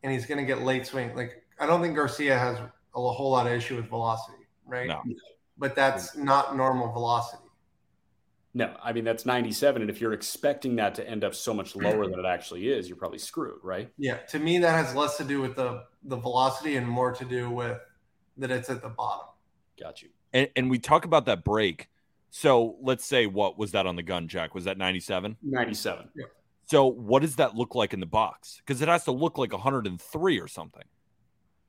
and 0.03 0.11
he's 0.11 0.25
going 0.25 0.39
to 0.39 0.45
get 0.45 0.61
late 0.61 0.86
swing. 0.86 1.15
Like 1.15 1.43
I 1.59 1.65
don't 1.65 1.82
think 1.82 1.95
Garcia 1.95 2.38
has 2.38 2.57
a 2.57 2.69
whole 2.93 3.32
lot 3.32 3.47
of 3.47 3.53
issue 3.53 3.75
with 3.75 3.88
velocity, 3.88 4.47
right? 4.65 4.88
No. 4.88 5.01
But 5.57 5.75
that's 5.75 6.15
mm. 6.15 6.23
not 6.23 6.55
normal 6.55 6.91
velocity. 6.91 7.43
No, 8.53 8.75
I 8.84 8.91
mean, 8.91 9.05
that's 9.05 9.25
97. 9.25 9.82
And 9.82 9.89
if 9.89 10.01
you're 10.01 10.11
expecting 10.11 10.75
that 10.75 10.95
to 10.95 11.07
end 11.07 11.23
up 11.23 11.34
so 11.34 11.53
much 11.53 11.73
lower 11.75 12.05
than 12.05 12.19
it 12.19 12.25
actually 12.25 12.67
is, 12.67 12.89
you're 12.89 12.97
probably 12.97 13.17
screwed, 13.17 13.59
right? 13.63 13.89
Yeah, 13.97 14.17
to 14.17 14.39
me 14.39 14.57
that 14.59 14.71
has 14.71 14.93
less 14.93 15.15
to 15.17 15.23
do 15.23 15.39
with 15.39 15.55
the 15.55 15.86
the 16.03 16.17
velocity 16.17 16.75
and 16.75 16.88
more 16.88 17.13
to 17.13 17.23
do 17.23 17.49
with 17.49 17.77
that 18.38 18.51
it's 18.51 18.69
at 18.69 18.82
the 18.82 18.89
bottom. 18.89 19.27
Got 19.79 20.01
you. 20.01 20.09
And, 20.34 20.49
and 20.55 20.69
we 20.69 20.79
talk 20.79 21.05
about 21.05 21.25
that 21.25 21.43
break. 21.43 21.89
So 22.29 22.77
let's 22.82 23.05
say 23.05 23.25
what 23.25 23.57
was 23.57 23.71
that 23.71 23.86
on 23.86 23.95
the 23.95 24.03
gun, 24.03 24.27
Jack? 24.27 24.55
Was 24.55 24.65
that 24.65 24.77
97? 24.77 25.38
97. 25.43 26.09
Yeah. 26.15 26.25
So 26.65 26.86
what 26.86 27.21
does 27.21 27.36
that 27.36 27.55
look 27.55 27.75
like 27.75 27.93
in 27.93 27.99
the 27.99 28.05
box? 28.05 28.61
Because 28.65 28.82
it 28.82 28.88
has 28.88 29.03
to 29.03 29.11
look 29.11 29.38
like 29.38 29.51
103 29.51 30.39
or 30.39 30.47
something. 30.47 30.84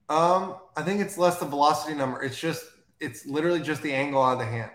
Um, 0.08 0.56
I 0.76 0.82
think 0.82 1.00
it's 1.00 1.18
less 1.18 1.38
the 1.38 1.46
velocity 1.46 1.96
number. 1.96 2.22
It's 2.22 2.38
just 2.38 2.64
it's 3.00 3.26
literally 3.26 3.60
just 3.60 3.82
the 3.82 3.92
angle 3.92 4.22
out 4.22 4.34
of 4.34 4.38
the 4.38 4.44
hand. 4.44 4.70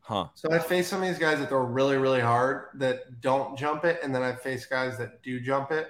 Huh. 0.00 0.28
So 0.34 0.50
I 0.50 0.58
face 0.58 0.88
some 0.88 1.02
of 1.02 1.08
these 1.08 1.18
guys 1.18 1.38
that 1.38 1.50
throw 1.50 1.60
really, 1.60 1.98
really 1.98 2.20
hard 2.20 2.68
that 2.76 3.20
don't 3.20 3.58
jump 3.58 3.84
it, 3.84 4.00
and 4.02 4.14
then 4.14 4.22
I 4.22 4.32
face 4.32 4.64
guys 4.64 4.96
that 4.96 5.22
do 5.22 5.38
jump 5.38 5.70
it. 5.70 5.88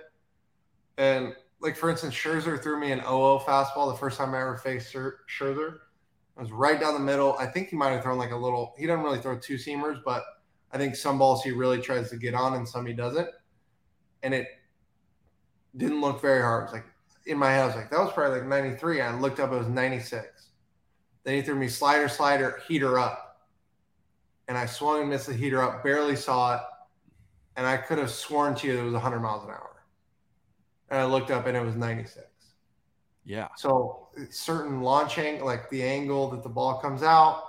And 0.97 1.35
like 1.61 1.77
for 1.77 1.89
instance, 1.91 2.15
Scherzer 2.15 2.61
threw 2.61 2.81
me 2.81 2.91
an 2.91 3.01
0 3.01 3.41
fastball 3.47 3.93
the 3.93 3.99
first 3.99 4.19
time 4.19 4.35
I 4.35 4.41
ever 4.41 4.57
faced 4.57 4.93
Scher- 4.93 5.19
Scherzer. 5.29 5.79
It 6.39 6.43
was 6.43 6.53
right 6.53 6.79
down 6.79 6.95
the 6.95 7.01
middle. 7.01 7.37
I 7.39 7.47
think 7.47 7.69
he 7.69 7.77
might 7.77 7.91
have 7.91 8.03
thrown 8.03 8.17
like 8.17 8.31
a 8.31 8.37
little. 8.37 8.75
He 8.79 8.87
doesn't 8.87 9.03
really 9.03 9.19
throw 9.19 9.37
two 9.37 9.57
seamers, 9.57 10.01
but 10.05 10.23
I 10.71 10.79
think 10.79 10.95
some 10.95 11.19
balls 11.19 11.43
he 11.43 11.51
really 11.51 11.81
tries 11.81 12.11
to 12.11 12.17
get 12.17 12.35
on, 12.35 12.55
and 12.55 12.69
some 12.69 12.87
he 12.87 12.93
doesn't. 12.93 13.29
And 14.23 14.33
it 14.33 14.47
didn't 15.77 16.01
look 16.01 16.23
very 16.23 16.41
hard. 16.41 16.63
It 16.63 16.65
was 16.67 16.73
like 16.75 16.87
in 17.27 17.39
my 17.39 17.51
head, 17.51 17.63
I 17.63 17.67
was 17.67 17.77
like, 17.77 17.91
that 17.91 17.99
was 18.01 18.13
probably 18.13 18.39
like 18.39 18.49
93. 18.49 19.01
I 19.01 19.19
looked 19.19 19.41
up, 19.41 19.53
it 19.53 19.59
was 19.59 19.69
96. 19.69 20.51
Then 21.25 21.35
he 21.35 21.43
threw 21.43 21.57
me 21.57 21.69
slider, 21.69 22.09
slider, 22.09 22.61
heater 22.67 22.99
up. 22.99 23.47
And 24.47 24.57
I 24.57 24.65
swung 24.65 25.01
and 25.01 25.11
missed 25.11 25.27
the 25.27 25.35
heater 25.35 25.61
up, 25.63 25.85
barely 25.85 26.17
saw 26.17 26.55
it. 26.55 26.61
And 27.57 27.67
I 27.67 27.77
could 27.77 27.99
have 27.99 28.11
sworn 28.11 28.55
to 28.57 28.67
you 28.67 28.79
it 28.79 28.85
was 28.85 28.95
100 28.95 29.21
miles 29.21 29.45
an 29.45 29.51
hour. 29.51 29.83
And 30.89 31.01
I 31.01 31.05
looked 31.05 31.31
up 31.31 31.47
and 31.47 31.57
it 31.57 31.65
was 31.65 31.75
96. 31.75 32.28
Yeah. 33.29 33.49
So 33.57 34.09
certain 34.31 34.81
launching, 34.81 35.45
like 35.45 35.69
the 35.69 35.83
angle 35.83 36.31
that 36.31 36.43
the 36.43 36.49
ball 36.49 36.79
comes 36.79 37.03
out, 37.03 37.45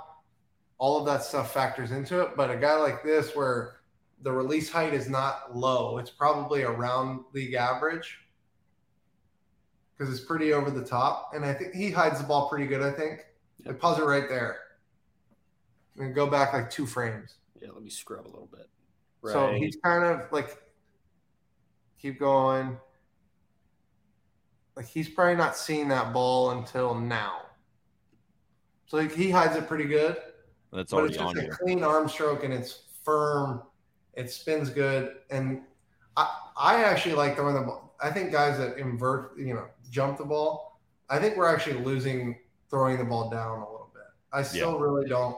all 0.77 0.99
of 0.99 1.05
that 1.05 1.23
stuff 1.23 1.53
factors 1.53 1.91
into 1.91 2.19
it. 2.19 2.35
But 2.35 2.51
a 2.51 2.57
guy 2.57 2.75
like 2.75 3.01
this, 3.01 3.33
where 3.33 3.77
the 4.21 4.31
release 4.31 4.69
height 4.69 4.93
is 4.93 5.07
not 5.07 5.55
low, 5.55 5.97
it's 5.97 6.09
probably 6.09 6.63
around 6.63 7.23
league 7.33 7.53
average 7.53 8.17
because 9.97 10.13
it's 10.13 10.25
pretty 10.25 10.51
over 10.51 10.69
the 10.69 10.83
top. 10.83 11.31
And 11.33 11.45
I 11.45 11.53
think 11.53 11.73
he 11.73 11.91
hides 11.91 12.19
the 12.19 12.27
ball 12.27 12.49
pretty 12.49 12.67
good. 12.67 12.81
I 12.81 12.91
think. 12.91 13.21
Like, 13.65 13.79
pause 13.79 13.99
it 13.99 14.03
right 14.03 14.27
there. 14.27 14.57
And 15.97 16.13
go 16.13 16.27
back 16.27 16.51
like 16.51 16.69
two 16.69 16.85
frames. 16.85 17.35
Yeah, 17.61 17.69
let 17.73 17.83
me 17.83 17.89
scrub 17.89 18.25
a 18.25 18.27
little 18.27 18.49
bit. 18.51 18.69
Right. 19.21 19.31
So 19.31 19.53
he's 19.53 19.77
kind 19.81 20.03
of 20.03 20.29
like, 20.33 20.61
keep 22.01 22.19
going. 22.19 22.77
Like 24.79 24.87
he's 24.87 25.09
probably 25.09 25.35
not 25.35 25.57
seeing 25.57 25.89
that 25.89 26.13
ball 26.13 26.51
until 26.51 26.95
now. 26.95 27.41
So 28.85 28.95
like, 28.95 29.13
he 29.13 29.29
hides 29.29 29.57
it 29.57 29.67
pretty 29.67 29.83
good, 29.83 30.15
That's 30.71 30.91
but 30.91 30.97
already 30.99 31.15
it's 31.15 31.21
just 31.21 31.35
on 31.35 31.37
a 31.37 31.41
here. 31.41 31.57
clean 31.61 31.83
arm 31.83 32.07
stroke 32.07 32.45
and 32.45 32.53
it's 32.53 32.83
firm. 33.03 33.61
It 34.13 34.31
spins 34.31 34.69
good, 34.69 35.17
and 35.29 35.63
I 36.15 36.33
I 36.57 36.83
actually 36.85 37.15
like 37.15 37.35
throwing 37.35 37.55
the 37.55 37.61
ball. 37.61 37.93
I 38.01 38.09
think 38.09 38.31
guys 38.31 38.57
that 38.57 38.77
invert, 38.77 39.37
you 39.37 39.53
know, 39.53 39.67
jump 39.91 40.17
the 40.17 40.23
ball. 40.23 40.79
I 41.09 41.19
think 41.19 41.35
we're 41.35 41.53
actually 41.53 41.83
losing 41.83 42.37
throwing 42.69 42.97
the 42.97 43.03
ball 43.03 43.29
down 43.29 43.59
a 43.59 43.69
little 43.69 43.91
bit. 43.93 44.03
I 44.31 44.43
still 44.43 44.79
really 44.79 45.09
don't. 45.09 45.35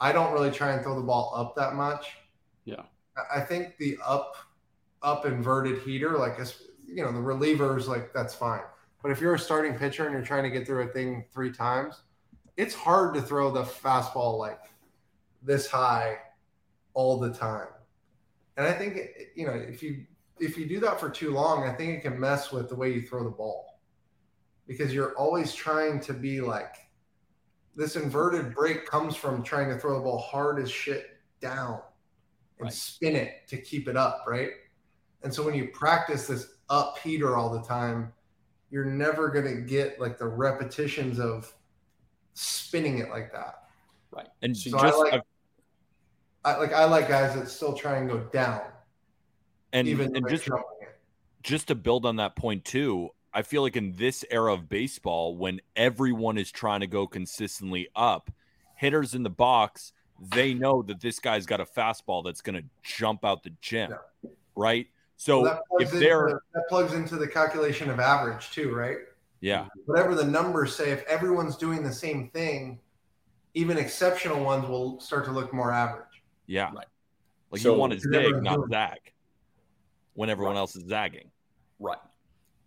I 0.00 0.12
don't 0.12 0.32
really 0.32 0.52
try 0.52 0.70
and 0.74 0.82
throw 0.84 0.94
the 0.94 1.02
ball 1.04 1.32
up 1.34 1.56
that 1.56 1.74
much. 1.74 2.12
Yeah. 2.64 2.82
I- 3.16 3.38
I 3.38 3.40
think 3.40 3.76
the 3.78 3.98
up 4.06 4.36
up 5.02 5.26
inverted 5.26 5.78
heater, 5.82 6.16
like 6.16 6.34
it's- 6.34 6.62
you 6.92 7.02
know, 7.04 7.12
the 7.12 7.18
relievers, 7.18 7.86
like 7.86 8.12
that's 8.12 8.34
fine. 8.34 8.62
But 9.02 9.10
if 9.10 9.20
you're 9.20 9.34
a 9.34 9.38
starting 9.38 9.74
pitcher 9.74 10.04
and 10.04 10.12
you're 10.12 10.22
trying 10.22 10.44
to 10.44 10.50
get 10.50 10.66
through 10.66 10.82
a 10.82 10.88
thing 10.88 11.24
three 11.32 11.52
times, 11.52 12.02
it's 12.56 12.74
hard 12.74 13.14
to 13.14 13.22
throw 13.22 13.50
the 13.50 13.62
fastball 13.62 14.38
like 14.38 14.60
this 15.42 15.66
high 15.66 16.18
all 16.94 17.18
the 17.18 17.32
time. 17.32 17.68
And 18.56 18.66
I 18.66 18.72
think 18.72 18.98
you 19.34 19.46
know 19.46 19.52
if 19.52 19.82
you 19.82 20.04
if 20.38 20.58
you 20.58 20.66
do 20.66 20.80
that 20.80 21.00
for 21.00 21.08
too 21.08 21.30
long, 21.32 21.68
I 21.68 21.72
think 21.72 21.98
it 21.98 22.02
can 22.02 22.18
mess 22.18 22.52
with 22.52 22.68
the 22.68 22.74
way 22.74 22.92
you 22.92 23.02
throw 23.02 23.24
the 23.24 23.30
ball 23.30 23.80
because 24.66 24.92
you're 24.92 25.16
always 25.16 25.54
trying 25.54 26.00
to 26.00 26.12
be 26.12 26.40
like 26.40 26.76
this 27.76 27.96
inverted 27.96 28.54
break 28.54 28.86
comes 28.86 29.16
from 29.16 29.42
trying 29.42 29.68
to 29.68 29.78
throw 29.78 29.94
the 29.94 30.00
ball 30.00 30.18
hard 30.18 30.60
as 30.60 30.70
shit 30.70 31.18
down 31.40 31.80
and 32.58 32.66
right. 32.66 32.72
spin 32.72 33.16
it 33.16 33.48
to 33.48 33.56
keep 33.56 33.88
it 33.88 33.96
up, 33.96 34.24
right? 34.26 34.50
And 35.22 35.32
so 35.32 35.42
when 35.42 35.54
you 35.54 35.68
practice 35.68 36.26
this 36.26 36.54
up 36.70 36.98
heater 36.98 37.36
all 37.36 37.50
the 37.50 37.62
time, 37.62 38.12
you're 38.70 38.84
never 38.84 39.28
going 39.28 39.44
to 39.44 39.60
get 39.60 40.00
like 40.00 40.18
the 40.18 40.26
repetitions 40.26 41.18
of 41.18 41.52
spinning 42.34 42.98
it 42.98 43.10
like 43.10 43.32
that. 43.32 43.64
Right. 44.10 44.28
And 44.42 44.56
so 44.56 44.70
just 44.70 44.84
I 44.84 44.98
like, 44.98 45.22
I, 46.44 46.56
like 46.56 46.72
I 46.72 46.84
like 46.84 47.08
guys 47.08 47.34
that 47.34 47.48
still 47.48 47.74
try 47.74 47.98
and 47.98 48.08
go 48.08 48.18
down. 48.32 48.62
And 49.72 49.86
even 49.86 50.16
and 50.16 50.28
just 50.28 50.48
just 51.42 51.68
to 51.68 51.74
build 51.74 52.06
on 52.06 52.16
that 52.16 52.36
point 52.36 52.64
too, 52.64 53.10
I 53.32 53.42
feel 53.42 53.62
like 53.62 53.76
in 53.76 53.92
this 53.92 54.24
era 54.30 54.52
of 54.52 54.68
baseball, 54.68 55.36
when 55.36 55.60
everyone 55.76 56.38
is 56.38 56.50
trying 56.50 56.80
to 56.80 56.86
go 56.86 57.06
consistently 57.06 57.88
up, 57.94 58.30
hitters 58.74 59.14
in 59.14 59.22
the 59.22 59.30
box, 59.30 59.92
they 60.34 60.54
know 60.54 60.82
that 60.82 61.00
this 61.00 61.18
guy's 61.18 61.46
got 61.46 61.60
a 61.60 61.64
fastball 61.64 62.24
that's 62.24 62.40
going 62.40 62.60
to 62.60 62.64
jump 62.82 63.24
out 63.24 63.42
the 63.42 63.52
gym, 63.60 63.90
yeah. 63.90 64.30
right? 64.56 64.86
So 65.20 65.42
well, 65.42 65.60
if 65.80 65.90
they're 65.90 66.28
into, 66.28 66.40
that 66.54 66.62
plugs 66.70 66.94
into 66.94 67.16
the 67.16 67.28
calculation 67.28 67.90
of 67.90 68.00
average 68.00 68.52
too, 68.52 68.74
right? 68.74 68.96
Yeah. 69.42 69.66
Whatever 69.84 70.14
the 70.14 70.24
numbers 70.24 70.74
say, 70.74 70.92
if 70.92 71.02
everyone's 71.02 71.58
doing 71.58 71.82
the 71.84 71.92
same 71.92 72.30
thing, 72.30 72.80
even 73.52 73.76
exceptional 73.76 74.42
ones 74.42 74.66
will 74.66 74.98
start 74.98 75.26
to 75.26 75.30
look 75.30 75.52
more 75.52 75.72
average. 75.72 76.22
Yeah. 76.46 76.70
Right. 76.72 76.86
Like 77.50 77.60
so, 77.60 77.74
you 77.74 77.78
want 77.78 77.92
to 77.92 78.00
zig, 78.00 78.42
not 78.42 78.60
zag 78.70 79.12
when 80.14 80.30
everyone 80.30 80.54
right. 80.54 80.60
else 80.60 80.74
is 80.74 80.88
zagging. 80.88 81.30
Right. 81.78 81.98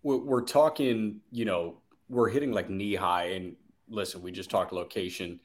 We're, 0.04 0.18
we're 0.18 0.42
talking, 0.42 1.22
you 1.32 1.46
know, 1.46 1.78
we're 2.08 2.28
hitting 2.28 2.52
like 2.52 2.70
knee 2.70 2.94
high. 2.94 3.30
And 3.30 3.56
listen, 3.88 4.22
we 4.22 4.30
just 4.30 4.48
talked 4.48 4.72
location 4.72 5.40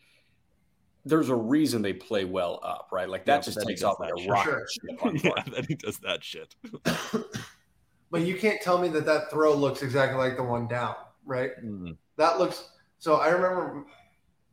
there's 1.06 1.30
a 1.30 1.36
reason 1.36 1.82
they 1.82 1.94
play 1.94 2.26
well 2.26 2.60
up, 2.64 2.90
right? 2.92 3.10
Like 3.10 3.26
that 3.26 3.36
yeah, 3.48 3.54
just 3.54 3.68
takes 3.68 3.84
off 3.84 4.00
like 4.00 4.12
a 4.12 4.30
rocket 4.30 4.60
sure. 4.70 5.16
yeah, 5.16 5.44
then 5.52 5.66
he 5.68 5.76
does 5.76 5.98
that 6.00 6.24
shit. 6.24 6.56
but 8.12 8.22
you 8.22 8.36
can't 8.38 8.62
tell 8.62 8.78
me 8.78 8.90
that 8.90 9.06
that 9.06 9.30
throw 9.30 9.54
looks 9.56 9.82
exactly 9.82 10.18
like 10.18 10.38
the 10.38 10.44
one 10.44 10.68
down, 10.68 10.96
right? 11.26 11.52
Mm-hmm. 11.64 11.92
That 12.18 12.40
looks. 12.40 12.70
So 12.98 13.16
I 13.16 13.30
remember 13.30 13.86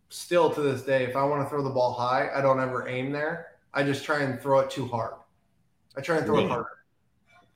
still 0.08 0.50
to 0.50 0.60
this 0.60 0.82
day, 0.82 1.04
if 1.04 1.16
I 1.16 1.24
want 1.24 1.42
to 1.42 1.48
throw 1.48 1.62
the 1.62 1.70
ball 1.70 1.92
high, 1.92 2.30
I 2.32 2.40
don't 2.40 2.60
ever 2.60 2.88
aim 2.88 3.10
there. 3.10 3.48
I 3.74 3.82
just 3.82 4.04
try 4.04 4.22
and 4.22 4.40
throw 4.40 4.60
it 4.60 4.70
too 4.70 4.86
hard. 4.86 5.14
I 5.96 6.00
try 6.00 6.18
and 6.18 6.26
throw 6.26 6.38
it 6.38 6.48
harder 6.48 6.68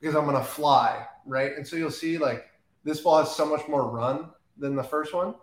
because 0.01 0.17
I'm 0.17 0.25
gonna 0.25 0.43
fly, 0.43 1.07
right? 1.27 1.53
And 1.57 1.67
so 1.67 1.77
you'll 1.77 1.91
see 1.91 2.19
like 2.19 2.47
this 2.83 3.01
ball 3.01 3.19
has 3.19 3.35
so 3.35 3.47
much 3.47 3.69
more 3.69 3.89
run 3.89 4.31
than 4.59 4.75
the 4.75 4.83
first 4.83 5.15
one, 5.15 5.35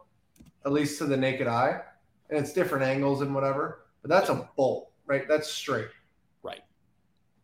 at 0.66 0.72
least 0.74 0.98
to 0.98 1.06
the 1.06 1.16
naked 1.16 1.48
eye 1.48 1.82
and 2.30 2.40
it's 2.40 2.54
different 2.54 2.84
angles 2.84 3.22
and 3.22 3.34
whatever. 3.34 3.86
But 4.02 4.10
that's 4.10 4.30
a 4.30 4.50
bolt, 4.56 4.92
right? 5.06 5.28
That's 5.28 5.52
straight. 5.52 5.90
Right. 6.44 6.62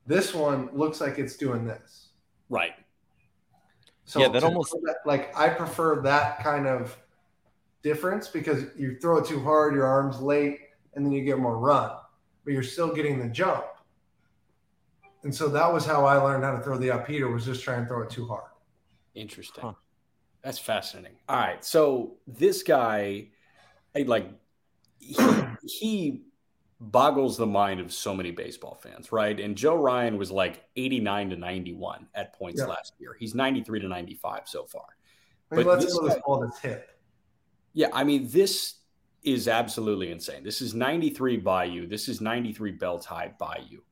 This 0.05 0.33
one 0.33 0.69
looks 0.73 1.01
like 1.01 1.19
it's 1.19 1.35
doing 1.35 1.65
this. 1.65 2.09
Right. 2.49 2.73
So 4.05 4.19
yeah, 4.19 4.27
that 4.29 4.43
almost 4.43 4.75
like 5.05 5.35
I 5.37 5.49
prefer 5.49 6.01
that 6.01 6.43
kind 6.43 6.67
of 6.67 6.97
difference 7.83 8.27
because 8.27 8.65
you 8.77 8.97
throw 8.99 9.17
it 9.17 9.25
too 9.25 9.41
hard, 9.41 9.73
your 9.73 9.85
arm's 9.85 10.19
late, 10.19 10.59
and 10.93 11.05
then 11.05 11.13
you 11.13 11.23
get 11.23 11.39
more 11.39 11.57
run, 11.57 11.91
but 12.43 12.53
you're 12.53 12.63
still 12.63 12.93
getting 12.93 13.19
the 13.19 13.29
jump. 13.29 13.65
And 15.23 15.33
so 15.33 15.47
that 15.49 15.71
was 15.71 15.85
how 15.85 16.05
I 16.05 16.17
learned 16.17 16.43
how 16.43 16.51
to 16.51 16.61
throw 16.61 16.77
the 16.77 16.91
up 16.91 17.07
heater 17.07 17.29
was 17.29 17.45
just 17.45 17.63
try 17.63 17.75
and 17.75 17.87
throw 17.87 18.01
it 18.01 18.09
too 18.09 18.27
hard. 18.27 18.51
Interesting. 19.15 19.63
Huh. 19.63 19.73
That's 20.43 20.59
fascinating. 20.59 21.17
All 21.29 21.37
right. 21.37 21.63
So 21.63 22.15
this 22.27 22.61
guy, 22.63 23.29
like 23.95 24.29
he, 25.03 25.17
he 25.67 26.21
boggles 26.79 27.37
the 27.37 27.45
mind 27.45 27.79
of 27.79 27.93
so 27.93 28.13
many 28.13 28.31
baseball 28.31 28.75
fans, 28.75 29.11
right? 29.11 29.39
And 29.39 29.55
Joe 29.55 29.75
Ryan 29.75 30.17
was 30.17 30.31
like 30.31 30.63
89 30.75 31.31
to 31.31 31.35
91 31.37 32.07
at 32.13 32.33
points 32.33 32.59
yeah. 32.59 32.67
last 32.67 32.93
year. 32.99 33.15
He's 33.17 33.33
93 33.33 33.81
to 33.81 33.87
95 33.87 34.41
so 34.45 34.65
far. 34.65 34.83
I 35.51 35.55
mean, 35.55 35.65
but 35.65 35.79
let's 35.79 35.97
go 35.97 36.21
ball 36.25 36.41
his 36.41 36.57
hip. 36.59 36.89
Yeah, 37.73 37.87
I 37.93 38.03
mean, 38.03 38.27
this 38.29 38.75
is 39.23 39.47
absolutely 39.47 40.11
insane. 40.11 40.43
This 40.43 40.61
is 40.61 40.73
93 40.73 41.37
by 41.37 41.65
you. 41.65 41.87
This 41.87 42.09
is 42.09 42.21
93 42.21 42.71
belt 42.71 43.05
high 43.05 43.33
by 43.39 43.61
you. 43.69 43.83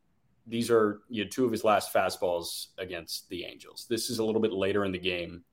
These 0.48 0.70
are 0.70 1.02
you 1.10 1.24
know, 1.24 1.30
two 1.30 1.46
of 1.46 1.52
his 1.52 1.64
last 1.64 1.94
fastballs 1.94 2.68
against 2.78 3.30
the 3.30 3.46
Angels. 3.46 3.86
This 3.90 4.10
is 4.10 4.20
a 4.20 4.24
little 4.24 4.42
bit 4.42 4.52
later 4.52 4.84
in 4.86 4.92
the 4.92 5.00
game. 5.00 5.44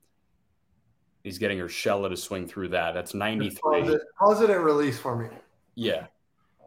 He's 1.22 1.38
getting 1.38 1.58
Urshela 1.58 2.08
to 2.08 2.16
swing 2.16 2.46
through 2.46 2.68
that. 2.70 2.94
That's 2.94 3.14
93. 3.14 3.60
Pause 3.60 3.90
it, 3.90 4.00
pause 4.18 4.40
it 4.40 4.50
at 4.50 4.60
release 4.60 4.98
for 4.98 5.16
me. 5.16 5.28
Yeah. 5.78 6.06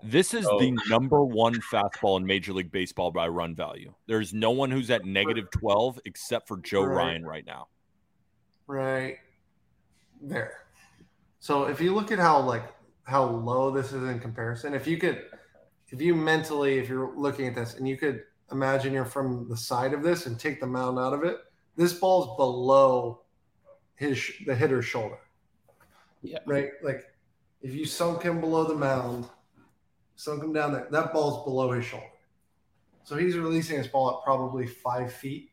This 0.04 0.34
is 0.34 0.46
the 0.46 0.76
number 0.90 1.24
one 1.24 1.56
fastball 1.72 2.18
in 2.18 2.26
Major 2.26 2.54
League 2.54 2.72
Baseball 2.72 3.12
by 3.12 3.28
run 3.28 3.54
value. 3.54 3.94
There's 4.08 4.34
no 4.34 4.52
one 4.52 4.72
who's 4.72 4.90
at 4.90 5.06
negative 5.06 5.52
12 5.52 6.00
except 6.06 6.48
for 6.48 6.58
Joe 6.58 6.84
right. 6.84 6.96
Ryan 6.96 7.26
right 7.26 7.46
now. 7.46 7.68
Right 8.66 9.18
there. 10.22 10.62
So 11.40 11.66
if 11.66 11.82
you 11.82 11.94
look 11.94 12.12
at 12.12 12.20
how 12.20 12.40
like 12.40 12.64
how 13.04 13.26
low 13.26 13.70
this 13.70 13.92
is 13.92 14.04
in 14.10 14.20
comparison, 14.20 14.74
if 14.74 14.88
you 14.88 14.98
could 14.98 15.24
if 15.90 16.02
you 16.02 16.16
mentally 16.16 16.80
if 16.80 16.88
you're 16.90 17.16
looking 17.16 17.48
at 17.48 17.54
this 17.54 17.76
and 17.76 17.88
you 17.88 17.98
could 17.98 18.24
imagine 18.52 18.94
you're 18.94 19.06
from 19.06 19.48
the 19.50 19.58
side 19.58 19.94
of 19.94 20.02
this 20.02 20.26
and 20.26 20.40
take 20.40 20.60
the 20.60 20.68
mound 20.68 20.98
out 20.98 21.14
of 21.14 21.24
it, 21.24 21.38
this 21.76 21.94
ball's 21.94 22.36
below 22.38 23.22
his 23.96 24.32
the 24.46 24.56
hitter's 24.56 24.86
shoulder. 24.86 25.20
Yeah. 26.24 26.40
Right? 26.46 26.70
Like 26.82 27.11
if 27.62 27.74
you 27.74 27.86
sunk 27.86 28.24
him 28.24 28.42
below 28.42 28.64
the 28.64 28.76
mound, 28.76 29.26
sunk 30.16 30.44
him 30.44 30.54
down 30.54 30.74
there, 30.74 30.88
that 30.92 31.14
ball's 31.14 31.44
below 31.46 31.72
his 31.72 31.86
shoulder. 31.86 32.06
So 33.04 33.16
he's 33.16 33.38
releasing 33.38 33.78
his 33.78 33.88
ball 33.88 34.18
at 34.18 34.24
probably 34.24 34.68
five 34.68 35.12
feet. 35.12 35.52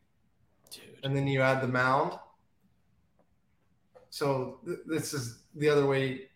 Dude. 0.70 0.82
And 1.02 1.16
then 1.16 1.26
you 1.26 1.40
add 1.40 1.62
the 1.62 1.68
mound. 1.68 2.18
So 4.10 4.60
th- 4.64 4.78
this 4.86 5.12
is 5.12 5.42
the 5.54 5.68
other 5.68 5.86
way 5.86 6.28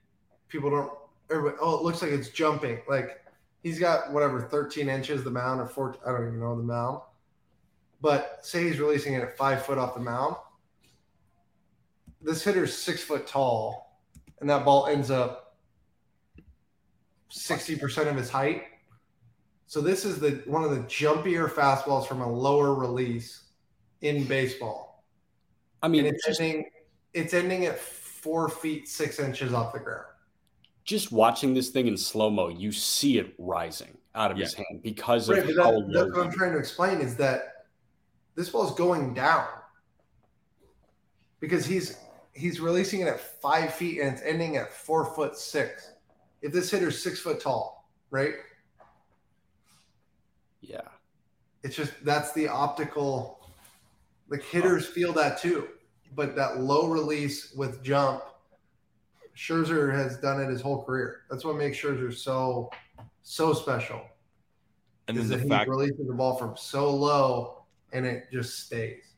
people 0.48 0.70
don't. 0.70 0.92
Everybody, 1.30 1.56
oh, 1.60 1.78
it 1.78 1.82
looks 1.82 2.02
like 2.02 2.10
it's 2.10 2.28
jumping. 2.28 2.80
Like 2.88 3.22
he's 3.62 3.78
got 3.78 4.12
whatever 4.12 4.40
13 4.40 4.88
inches 4.88 5.24
the 5.24 5.30
mound 5.30 5.60
or 5.60 5.66
14. 5.66 6.00
I 6.06 6.12
don't 6.12 6.28
even 6.28 6.40
know 6.40 6.56
the 6.56 6.62
mound. 6.62 7.00
But 8.00 8.38
say 8.42 8.64
he's 8.64 8.80
releasing 8.80 9.14
it 9.14 9.22
at 9.22 9.36
five 9.36 9.64
foot 9.64 9.78
off 9.78 9.94
the 9.94 10.00
mound. 10.00 10.36
This 12.20 12.42
hitter's 12.42 12.76
six 12.76 13.02
foot 13.02 13.26
tall, 13.26 13.98
and 14.40 14.50
that 14.50 14.64
ball 14.64 14.86
ends 14.86 15.10
up 15.10 15.41
60% 17.32 18.08
of 18.08 18.16
his 18.16 18.30
height. 18.30 18.64
So 19.66 19.80
this 19.80 20.04
is 20.04 20.20
the 20.20 20.42
one 20.46 20.64
of 20.64 20.70
the 20.70 20.80
jumpier 20.80 21.48
fastballs 21.48 22.06
from 22.06 22.20
a 22.20 22.30
lower 22.30 22.74
release 22.74 23.44
in 24.02 24.24
baseball. 24.24 25.04
I 25.82 25.88
mean, 25.88 26.04
and 26.04 26.14
it's 26.14 26.28
ending 26.40 26.66
it's 27.14 27.32
ending 27.32 27.64
at 27.66 27.78
four 27.78 28.48
feet 28.48 28.86
six 28.86 29.18
inches 29.18 29.54
off 29.54 29.72
the 29.72 29.78
ground. 29.78 30.04
Just 30.84 31.10
watching 31.10 31.54
this 31.54 31.70
thing 31.70 31.86
in 31.86 31.96
slow 31.96 32.28
mo, 32.28 32.48
you 32.48 32.70
see 32.70 33.18
it 33.18 33.34
rising 33.38 33.96
out 34.14 34.30
of 34.30 34.36
yeah. 34.36 34.44
his 34.44 34.54
hand 34.54 34.82
because 34.82 35.30
right, 35.30 35.38
of 35.38 35.56
how 35.56 35.80
That's 35.88 36.12
what 36.12 36.26
I'm 36.26 36.32
trying 36.32 36.52
to 36.52 36.58
explain 36.58 37.00
is 37.00 37.16
that 37.16 37.66
this 38.34 38.50
ball 38.50 38.68
is 38.68 38.74
going 38.74 39.14
down 39.14 39.46
because 41.40 41.64
he's 41.64 41.96
he's 42.34 42.60
releasing 42.60 43.00
it 43.00 43.08
at 43.08 43.20
five 43.20 43.72
feet 43.72 44.00
and 44.00 44.12
it's 44.12 44.22
ending 44.22 44.56
at 44.56 44.72
four 44.72 45.14
foot 45.14 45.36
six 45.36 45.91
if 46.42 46.52
this 46.52 46.70
hitter's 46.70 47.02
six 47.02 47.20
foot 47.20 47.40
tall, 47.40 47.88
right? 48.10 48.34
Yeah. 50.60 50.80
It's 51.62 51.76
just 51.76 51.92
that's 52.04 52.32
the 52.32 52.48
optical. 52.48 53.38
Like 54.28 54.42
hitters 54.42 54.86
feel 54.86 55.12
that 55.14 55.40
too, 55.40 55.68
but 56.14 56.34
that 56.36 56.58
low 56.58 56.88
release 56.88 57.52
with 57.52 57.82
jump, 57.82 58.22
Scherzer 59.36 59.94
has 59.94 60.18
done 60.18 60.40
it 60.40 60.48
his 60.48 60.60
whole 60.60 60.82
career. 60.84 61.22
That's 61.30 61.44
what 61.44 61.56
makes 61.56 61.78
Scherzer 61.78 62.14
so 62.14 62.70
so 63.22 63.52
special. 63.52 64.02
And 65.08 65.16
then 65.16 65.28
the 65.28 65.38
fact 65.38 65.68
releasing 65.68 66.06
the 66.06 66.14
ball 66.14 66.36
from 66.36 66.56
so 66.56 66.94
low 66.94 67.64
and 67.92 68.06
it 68.06 68.24
just 68.32 68.60
stays. 68.66 69.11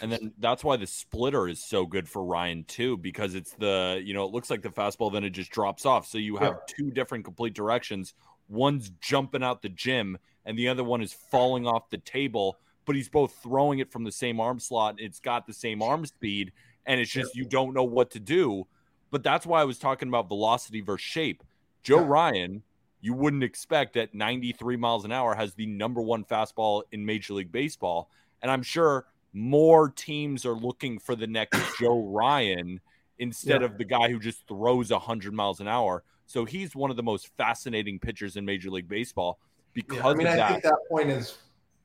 And 0.00 0.10
then 0.10 0.32
that's 0.38 0.64
why 0.64 0.76
the 0.76 0.86
splitter 0.86 1.46
is 1.46 1.62
so 1.64 1.86
good 1.86 2.08
for 2.08 2.24
Ryan 2.24 2.64
too, 2.64 2.96
because 2.96 3.34
it's 3.34 3.52
the 3.52 4.00
you 4.04 4.12
know 4.12 4.24
it 4.24 4.32
looks 4.32 4.50
like 4.50 4.62
the 4.62 4.70
fastball, 4.70 5.12
then 5.12 5.24
it 5.24 5.30
just 5.30 5.50
drops 5.50 5.86
off. 5.86 6.06
So 6.06 6.18
you 6.18 6.36
have 6.36 6.54
yeah. 6.54 6.74
two 6.76 6.90
different 6.90 7.24
complete 7.24 7.54
directions. 7.54 8.14
One's 8.48 8.90
jumping 9.00 9.42
out 9.42 9.62
the 9.62 9.68
gym, 9.68 10.18
and 10.44 10.58
the 10.58 10.68
other 10.68 10.82
one 10.82 11.00
is 11.00 11.12
falling 11.12 11.66
off 11.66 11.90
the 11.90 11.98
table. 11.98 12.58
But 12.86 12.96
he's 12.96 13.08
both 13.08 13.38
throwing 13.42 13.80
it 13.80 13.92
from 13.92 14.04
the 14.04 14.12
same 14.12 14.40
arm 14.40 14.58
slot. 14.58 14.96
It's 14.98 15.20
got 15.20 15.46
the 15.46 15.52
same 15.52 15.82
arm 15.82 16.06
speed, 16.06 16.52
and 16.86 17.00
it's 17.00 17.10
just 17.10 17.36
you 17.36 17.44
don't 17.44 17.74
know 17.74 17.84
what 17.84 18.10
to 18.12 18.20
do. 18.20 18.66
But 19.10 19.22
that's 19.22 19.46
why 19.46 19.60
I 19.60 19.64
was 19.64 19.78
talking 19.78 20.08
about 20.08 20.28
velocity 20.28 20.80
versus 20.80 21.04
shape. 21.04 21.44
Joe 21.82 22.00
yeah. 22.00 22.06
Ryan 22.08 22.62
you 23.00 23.14
wouldn't 23.14 23.44
expect 23.44 23.96
at 23.96 24.14
93 24.14 24.76
miles 24.76 25.04
an 25.04 25.12
hour 25.12 25.34
has 25.34 25.54
the 25.54 25.66
number 25.66 26.00
one 26.00 26.24
fastball 26.24 26.82
in 26.90 27.04
Major 27.04 27.34
League 27.34 27.52
Baseball. 27.52 28.10
And 28.42 28.50
I'm 28.50 28.62
sure 28.62 29.06
more 29.32 29.90
teams 29.90 30.44
are 30.46 30.54
looking 30.54 30.98
for 30.98 31.14
the 31.14 31.26
next 31.26 31.58
Joe 31.80 32.02
Ryan 32.06 32.80
instead 33.18 33.60
Yeah. 33.62 33.66
of 33.66 33.78
the 33.78 33.84
guy 33.84 34.08
who 34.10 34.18
just 34.18 34.46
throws 34.46 34.90
100 34.90 35.32
miles 35.34 35.60
an 35.60 35.68
hour. 35.68 36.02
So 36.26 36.44
he's 36.44 36.76
one 36.76 36.90
of 36.90 36.96
the 36.96 37.02
most 37.02 37.28
fascinating 37.36 37.98
pitchers 37.98 38.36
in 38.36 38.44
Major 38.44 38.70
League 38.70 38.88
Baseball 38.88 39.38
because 39.74 39.98
Yeah, 39.98 40.06
I 40.08 40.14
mean, 40.14 40.26
of 40.26 40.34
I 40.34 40.36
that. 40.36 40.50
think 40.50 40.62
that 40.64 40.78
point 40.90 41.08
is 41.10 41.38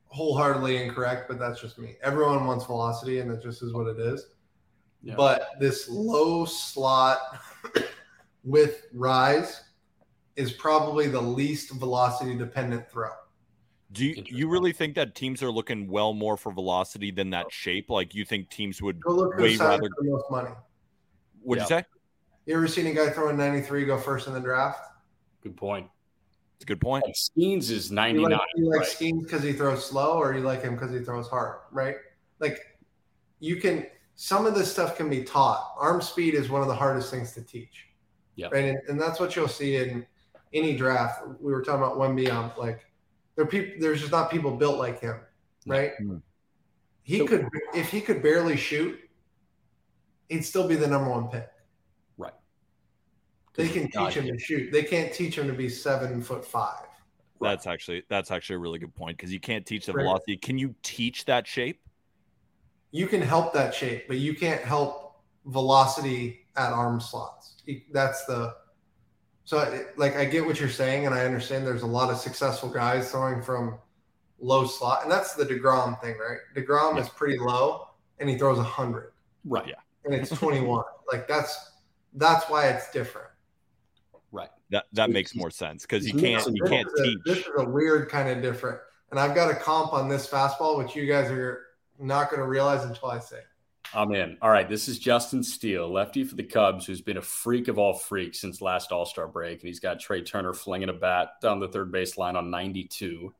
wholeheartedly 0.07 0.77
incorrect, 0.83 1.27
but 1.27 1.39
that's 1.39 1.59
just 1.61 1.79
me. 1.79 1.95
Everyone 2.03 2.45
wants 2.45 2.65
velocity, 2.65 3.19
and 3.19 3.31
it 3.31 3.41
just 3.41 3.63
is 3.63 3.73
what 3.73 3.87
it 3.87 3.99
is. 3.99 4.27
Yeah. 5.01 5.15
But 5.15 5.51
this 5.59 5.89
low 5.89 6.45
slot 6.45 7.19
with 8.43 8.83
rise 8.93 9.63
is 10.35 10.53
probably 10.53 11.07
the 11.07 11.21
least 11.21 11.71
velocity 11.71 12.35
dependent 12.35 12.89
throw. 12.89 13.09
Do 13.93 14.05
you, 14.05 14.23
you 14.25 14.49
really 14.49 14.73
think 14.73 14.95
that 14.95 15.15
teams 15.15 15.43
are 15.43 15.51
looking 15.51 15.87
well 15.87 16.13
more 16.13 16.35
for 16.35 16.51
velocity 16.51 17.11
than 17.11 17.29
that 17.29 17.45
oh. 17.45 17.51
shape? 17.51 17.89
Like 17.89 18.13
you 18.15 18.25
think 18.25 18.49
teams 18.49 18.81
would 18.81 18.99
Go 18.99 19.11
look 19.11 19.37
way 19.37 19.55
rather? 19.55 19.83
for 19.83 19.89
the 20.03 20.11
most 20.11 20.31
money. 20.31 20.49
What'd 21.41 21.63
you 21.63 21.67
say? 21.67 21.85
You 22.45 22.55
ever 22.55 22.67
seen 22.67 22.87
a 22.87 22.93
guy 22.93 23.09
throwing 23.09 23.37
93 23.37 23.85
go 23.85 23.97
first 23.97 24.27
in 24.27 24.33
the 24.33 24.39
draft? 24.39 24.79
Good 25.41 25.55
point. 25.55 25.87
It's 26.55 26.63
a 26.63 26.67
good 26.67 26.81
point. 26.81 27.05
Like 27.05 27.15
Skenes 27.15 27.69
is 27.69 27.89
You 27.89 27.95
99. 27.95 28.31
like, 28.31 28.41
you 28.55 28.69
like 28.69 28.79
right? 28.79 28.87
Skenes 28.87 29.23
because 29.23 29.43
he 29.43 29.53
throws 29.53 29.85
slow, 29.85 30.17
or 30.17 30.33
you 30.33 30.41
like 30.41 30.61
him 30.61 30.75
because 30.75 30.91
he 30.91 30.99
throws 30.99 31.27
hard, 31.27 31.59
right? 31.71 31.95
Like 32.39 32.59
you 33.39 33.57
can. 33.57 33.85
Some 34.15 34.45
of 34.45 34.53
this 34.53 34.71
stuff 34.71 34.95
can 34.95 35.09
be 35.09 35.23
taught. 35.23 35.73
Arm 35.77 35.99
speed 35.99 36.35
is 36.35 36.49
one 36.49 36.61
of 36.61 36.67
the 36.67 36.75
hardest 36.75 37.09
things 37.09 37.33
to 37.33 37.41
teach. 37.41 37.87
Yeah. 38.35 38.47
Right, 38.51 38.65
and, 38.65 38.77
and 38.87 39.01
that's 39.01 39.19
what 39.19 39.35
you'll 39.35 39.47
see 39.47 39.75
in 39.75 40.05
any 40.53 40.75
draft. 40.75 41.23
We 41.39 41.51
were 41.51 41.61
talking 41.61 41.83
about 41.83 41.97
Wemby 41.97 42.31
on 42.31 42.51
like 42.57 42.85
there 43.35 43.45
people. 43.45 43.76
There's 43.80 43.99
just 43.99 44.11
not 44.11 44.30
people 44.31 44.51
built 44.51 44.77
like 44.77 44.99
him, 44.99 45.19
right? 45.65 45.91
Hmm. 45.97 46.18
He 47.03 47.19
So- 47.19 47.27
could 47.27 47.47
if 47.73 47.89
he 47.89 48.01
could 48.01 48.22
barely 48.23 48.55
shoot, 48.57 48.99
he'd 50.30 50.43
still 50.43 50.68
be 50.68 50.76
the 50.76 50.88
number 50.88 51.10
one 51.10 51.27
pick. 51.30 51.49
Right. 52.18 52.34
They 53.55 53.68
can 53.69 53.89
teach 53.91 54.15
him 54.15 54.27
to 54.27 54.38
shoot. 54.39 54.72
They 54.72 54.84
can't 54.84 55.14
teach 55.14 55.38
him 55.38 55.47
to 55.47 55.53
be 55.53 55.69
seven 55.69 56.22
foot 56.22 56.45
five. 56.45 56.85
That's 57.41 57.68
actually 57.68 58.03
that's 58.10 58.31
actually 58.31 58.55
a 58.55 58.60
really 58.60 58.80
good 58.80 58.95
point 58.95 59.18
because 59.18 59.34
you 59.34 59.39
can't 59.39 59.65
teach 59.65 59.85
the 59.85 59.93
Right. 59.93 60.03
velocity. 60.03 60.38
Can 60.38 60.57
you 60.57 60.76
teach 60.84 61.26
that 61.26 61.45
shape? 61.47 61.80
you 62.95 63.07
can 63.07 63.23
help 63.23 63.53
that 63.53 63.73
shape, 63.73 64.07
but 64.07 64.18
you 64.18 64.35
can't 64.35 64.61
help 64.61 65.19
velocity 65.45 66.45
at 66.55 66.72
arm 66.72 67.01
slots. 67.01 67.64
That's 67.91 68.23
the 68.26 68.55
so 69.45 69.59
it- 69.59 69.97
like 69.97 70.15
I 70.15 70.25
get 70.25 70.45
what 70.45 70.59
you're 70.59 70.69
saying, 70.69 71.05
and 71.05 71.13
I 71.15 71.25
understand 71.25 71.65
there's 71.67 71.81
a 71.83 71.87
lot 71.87 72.09
of 72.11 72.17
successful 72.17 72.69
guys 72.69 73.11
throwing 73.11 73.41
from 73.41 73.77
low 74.39 74.65
slot, 74.65 75.03
and 75.03 75.11
that's 75.11 75.33
the 75.35 75.45
Degrom 75.45 75.99
thing, 76.01 76.17
right? 76.17 76.39
Degrom 76.55 76.99
is 76.99 77.09
pretty 77.09 77.37
low, 77.39 77.87
and 78.19 78.29
he 78.29 78.37
throws 78.37 78.57
a 78.59 78.63
hundred, 78.63 79.13
Right. 79.45 79.67
Yeah. 79.67 79.75
and 80.05 80.13
it's 80.13 80.29
21. 80.37 80.83
like 81.11 81.27
that's 81.27 81.71
that's 82.15 82.47
why 82.49 82.67
it's 82.67 82.91
different. 82.91 83.27
Right. 84.31 84.49
That 84.69 84.85
that 84.93 85.07
So 85.07 85.13
makes 85.13 85.35
more 85.35 85.49
sense 85.51 85.83
because 85.83 86.05
you 86.07 86.13
can't 86.13 86.35
mixing 86.35 86.55
you 86.55 86.63
This 86.63 86.69
can't 86.71 86.87
is 86.87 86.93
a- 86.99 87.03
teach. 87.03 87.17
This 87.25 87.37
is 87.39 87.51
a 87.57 87.65
weird 87.69 88.09
kind 88.09 88.29
of 88.29 88.41
different, 88.41 88.79
and 89.11 89.19
I've 89.19 89.35
got 89.35 89.49
a 89.51 89.55
comp 89.55 89.93
on 89.93 90.09
this 90.09 90.27
fastball, 90.27 90.77
which 90.77 90.95
you 90.95 91.05
guys 91.05 91.29
are 91.31 91.67
not 91.99 92.29
going 92.29 92.41
to 92.41 92.47
realize 92.47 92.83
until 92.83 93.09
I 93.11 93.19
say. 93.19 93.37
it. 93.37 93.45
I'm 93.93 94.14
in. 94.14 94.38
All 94.41 94.49
right. 94.49 94.68
This 94.68 94.88
is 94.88 94.97
Justin 94.97 95.43
Steele, 95.43 95.91
lefty 95.91 96.23
for 96.23 96.35
the 96.35 96.43
Cubs, 96.43 96.85
who's 96.85 97.01
been 97.01 97.18
a 97.18 97.22
freak 97.22 97.68
of 97.68 97.77
all 97.77 97.93
freaks 97.93 98.39
since 98.39 98.61
last 98.61 98.91
All 98.91 99.05
Star 99.05 99.27
break. 99.27 99.60
And 99.60 99.68
he's 99.68 99.80
got 99.80 99.99
Trea 99.99 100.23
Turner 100.23 100.53
flinging 100.53 100.89
a 100.89 100.93
bat 100.93 101.41
down 101.41 101.60
the 101.60 101.68
third 101.68 101.91
base 101.91 102.18
line 102.18 102.35
on 102.35 102.49
92, 102.49 103.34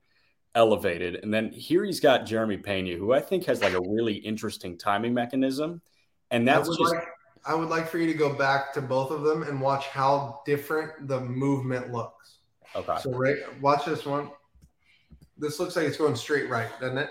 elevated. 0.56 1.15
And 1.15 1.34
then 1.34 1.52
here 1.52 1.84
he's 1.84 1.99
got 1.99 2.26
Jeremy 2.26 2.57
Pena, 2.57 2.95
who 2.98 3.14
I 3.14 3.20
think 3.20 3.45
has 3.45 3.61
like 3.61 3.74
a 3.74 3.82
really 3.82 4.14
interesting 4.14 4.78
timing 4.78 5.14
mechanism. 5.14 5.82
And 6.30 6.48
that's 6.48 6.68
I 6.68 6.70
would 6.70 6.78
just 6.80 6.94
like 6.94 7.07
I 7.45 7.56
would 7.56 7.70
like 7.70 7.88
for 7.88 7.98
you 7.98 8.07
to 8.07 8.14
go 8.18 8.34
back 8.34 8.74
to 8.74 8.82
both 8.82 9.11
of 9.11 9.24
them 9.24 9.44
and 9.44 9.60
watch 9.60 9.88
how 9.88 10.41
different 10.45 11.07
the 11.07 11.20
movement 11.20 11.91
looks. 11.91 12.38
okay. 12.76 12.98
So 13.02 13.11
right, 13.11 13.38
watch 13.61 13.86
this 13.86 14.06
one. 14.06 14.30
This 15.38 15.60
looks 15.60 15.76
like 15.76 15.86
it's 15.86 15.98
going 15.98 16.15
straight 16.15 16.49
right, 16.49 16.70
doesn't 16.80 16.98
it? 16.98 17.10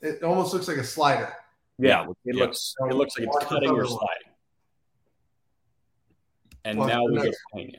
It 0.00 0.22
almost 0.24 0.52
looks 0.52 0.66
like 0.66 0.78
a 0.78 0.84
slider. 0.84 1.32
Yeah. 1.82 2.06
It 2.24 2.36
Yeah. 2.36 2.44
looks 2.44 2.74
it 2.80 2.94
looks 2.94 3.18
like 3.18 3.28
it's 3.28 3.38
the 3.38 3.44
cutting 3.46 3.70
or 3.70 3.80
other 3.80 3.86
sliding. 3.88 4.28
And 6.64 6.78
Watch 6.78 6.88
now 6.88 7.04
we 7.04 7.22
get. 7.22 7.34
Pena. 7.54 7.78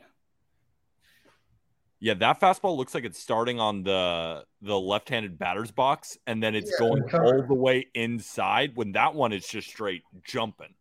Yeah, 2.00 2.14
that 2.14 2.38
fastball 2.38 2.76
looks 2.76 2.94
like 2.94 3.04
it's 3.04 3.18
starting 3.18 3.58
on 3.60 3.82
the 3.82 4.44
the 4.60 4.78
left-handed 4.78 5.38
batter's 5.38 5.70
box 5.70 6.18
and 6.26 6.42
then 6.42 6.54
it's 6.54 6.70
Yeah, 6.72 6.86
going 6.88 7.02
the 7.06 7.18
all 7.22 7.42
the 7.46 7.54
way 7.54 7.86
inside. 7.94 8.76
When 8.76 8.92
that 8.92 9.14
one 9.14 9.32
is 9.32 9.46
just 9.46 9.68
straight 9.68 10.02
jumping. 10.24 10.74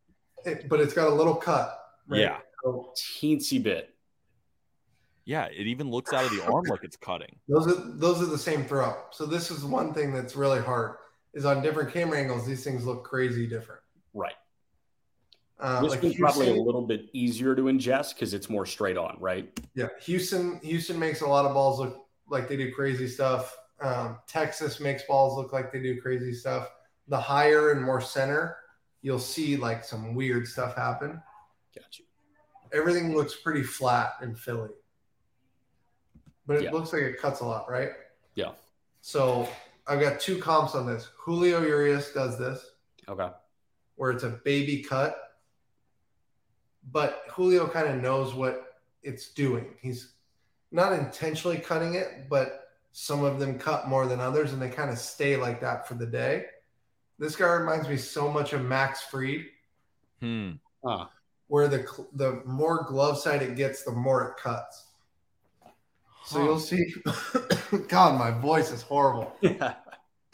It- 0.45 0.67
but 0.67 0.81
it's 0.81 0.93
got 0.93 1.07
a 1.07 1.13
little 1.15 1.35
cut. 1.35 1.79
right? 2.07 2.19
Yeah. 2.19 2.39
So 2.63 2.91
Teensy 2.97 3.63
bit. 3.63 3.89
Yeah, 5.25 5.45
it 5.45 5.67
even 5.67 5.89
looks 5.89 6.11
out 6.11 6.25
of 6.25 6.31
the 6.35 6.43
arm 6.43 6.65
like 6.65 6.83
it's 6.83 6.97
cutting. 6.97 7.39
those 7.47 7.65
are 7.67 7.75
those 7.75 8.21
are 8.21 8.25
the 8.25 8.37
same 8.37 8.65
throw. 8.65 8.93
So 9.11 9.25
this 9.25 9.49
is 9.51 9.63
one 9.63 9.93
thing 9.93 10.11
that's 10.11 10.35
really 10.35 10.59
hard. 10.59 10.97
Is 11.33 11.45
on 11.45 11.63
different 11.63 11.91
camera 11.91 12.19
angles, 12.19 12.45
these 12.45 12.63
things 12.63 12.85
look 12.85 13.03
crazy 13.03 13.47
different. 13.47 13.81
Right. 14.13 14.35
Uh, 15.59 15.81
This 15.81 15.91
like 15.91 16.03
one's 16.03 16.15
probably 16.17 16.49
a 16.49 16.61
little 16.61 16.85
bit 16.85 17.09
easier 17.13 17.55
to 17.55 17.63
ingest 17.63 18.13
because 18.13 18.33
it's 18.35 18.49
more 18.49 18.65
straight 18.65 18.97
on, 18.97 19.17
right? 19.19 19.59
Yeah, 19.73 19.87
Houston. 20.01 20.59
Houston 20.59 20.99
makes 20.99 21.21
a 21.21 21.27
lot 21.27 21.45
of 21.45 21.53
balls 21.53 21.79
look 21.79 22.05
like 22.29 22.47
they 22.47 22.57
do 22.57 22.71
crazy 22.71 23.07
stuff. 23.07 23.57
Um, 23.81 24.19
Texas 24.27 24.79
makes 24.79 25.03
balls 25.03 25.35
look 25.35 25.51
like 25.51 25.71
they 25.71 25.81
do 25.81 25.99
crazy 25.99 26.33
stuff. 26.33 26.69
The 27.07 27.19
higher 27.19 27.71
and 27.71 27.81
more 27.83 27.99
center, 27.99 28.57
you'll 29.01 29.19
see 29.19 29.57
like 29.57 29.83
some 29.83 30.13
weird 30.13 30.47
stuff 30.47 30.75
happen. 30.75 31.21
Got 31.75 31.97
you. 31.97 32.05
Everything 32.71 33.15
looks 33.15 33.35
pretty 33.35 33.63
flat 33.63 34.13
in 34.21 34.35
Philly, 34.35 34.69
but 36.45 36.57
it 36.57 36.63
Yeah. 36.63 36.71
looks 36.71 36.93
like 36.93 37.01
it 37.03 37.19
cuts 37.19 37.39
a 37.41 37.45
lot, 37.45 37.69
right? 37.69 37.91
Yeah. 38.35 38.51
So 39.01 39.47
I've 39.87 39.99
got 39.99 40.19
two 40.19 40.37
comps 40.39 40.75
on 40.75 40.85
this. 40.85 41.09
Julio 41.17 41.61
Urias 41.61 42.11
does 42.13 42.37
this, 42.37 42.71
Okay. 43.07 43.29
where 43.95 44.11
it's 44.11 44.23
a 44.23 44.29
baby 44.29 44.81
cut, 44.83 45.17
but 46.91 47.23
Julio 47.31 47.67
kind 47.67 47.87
of 47.87 48.01
knows 48.01 48.33
what 48.33 48.81
it's 49.01 49.33
doing. 49.33 49.75
He's 49.81 50.13
not 50.71 50.93
intentionally 50.93 51.57
cutting 51.57 51.95
it, 51.95 52.29
but 52.29 52.69
some 52.91 53.23
of 53.23 53.39
them 53.39 53.57
cut 53.59 53.87
more 53.87 54.05
than 54.07 54.19
others, 54.19 54.53
and 54.53 54.61
they 54.61 54.69
kind 54.69 54.89
of 54.89 54.97
stay 54.97 55.35
like 55.35 55.59
that 55.61 55.87
for 55.87 55.95
the 55.95 56.05
day. 56.05 56.45
This 57.19 57.35
guy 57.35 57.47
reminds 57.53 57.87
me 57.87 57.97
so 57.97 58.29
much 58.29 58.53
of 58.53 58.63
Max 58.63 59.01
Fried, 59.03 59.45
Hmm. 60.19 60.51
Huh. 60.83 61.07
where 61.47 61.67
the 61.67 61.85
the 62.13 62.41
more 62.45 62.83
glove 62.83 63.17
side 63.19 63.41
it 63.41 63.55
gets, 63.55 63.83
the 63.83 63.91
more 63.91 64.29
it 64.29 64.37
cuts. 64.37 64.87
So 66.25 66.39
Huh. 66.39 66.45
you'll 66.45 66.59
see. 66.59 66.93
God, 67.87 68.17
my 68.17 68.31
voice 68.31 68.71
is 68.71 68.81
horrible. 68.81 69.33
Yeah. 69.41 69.75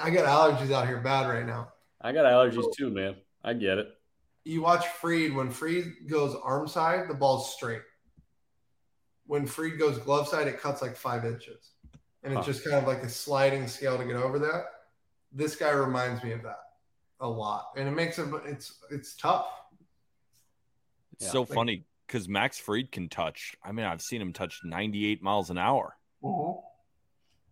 I 0.00 0.10
got 0.10 0.26
allergies 0.26 0.72
out 0.72 0.86
here 0.86 1.00
bad 1.00 1.28
right 1.28 1.46
now. 1.46 1.72
I 2.00 2.12
got 2.12 2.24
allergies 2.26 2.64
too, 2.76 2.90
man. 2.90 3.16
I 3.44 3.54
get 3.54 3.78
it. 3.78 3.88
you 4.44 4.62
watch 4.62 4.86
Fried 4.86 5.34
when 5.34 5.50
Fried 5.50 5.84
goes 6.08 6.34
arm 6.42 6.66
side, 6.68 7.08
the 7.08 7.14
ball's 7.14 7.54
straight. 7.54 7.82
When 9.26 9.46
Fried 9.46 9.78
goes 9.78 9.98
glove 9.98 10.26
side, 10.28 10.48
it 10.48 10.60
cuts 10.60 10.80
like 10.82 10.96
five 10.96 11.24
inches, 11.24 11.72
and 12.22 12.32
it's 12.32 12.46
Huh. 12.46 12.52
just 12.52 12.64
kind 12.64 12.76
of 12.76 12.84
like 12.86 13.02
a 13.02 13.08
sliding 13.08 13.66
scale 13.68 13.98
to 13.98 14.04
get 14.04 14.16
over 14.16 14.38
that. 14.38 14.64
This 15.32 15.54
guy 15.56 15.70
reminds 15.70 16.22
me 16.24 16.32
of 16.32 16.42
that 16.42 16.60
a 17.20 17.28
lot, 17.28 17.72
and 17.76 17.86
it 17.88 17.92
makes 17.92 18.18
it 18.18 18.28
it's 18.46 18.78
it's 18.90 19.16
tough. 19.16 19.48
It's 21.12 21.26
Yeah. 21.26 21.30
so 21.32 21.40
Like- 21.40 21.48
funny 21.50 21.84
because 22.08 22.28
Max 22.28 22.58
Fried 22.58 22.90
can 22.90 23.08
touch. 23.08 23.54
I 23.62 23.70
mean, 23.70 23.86
I've 23.86 24.00
seen 24.02 24.20
him 24.20 24.32
touch 24.32 24.60
98 24.64 25.22
miles 25.22 25.50
an 25.50 25.58
hour, 25.58 25.94
mm-hmm. 26.24 26.58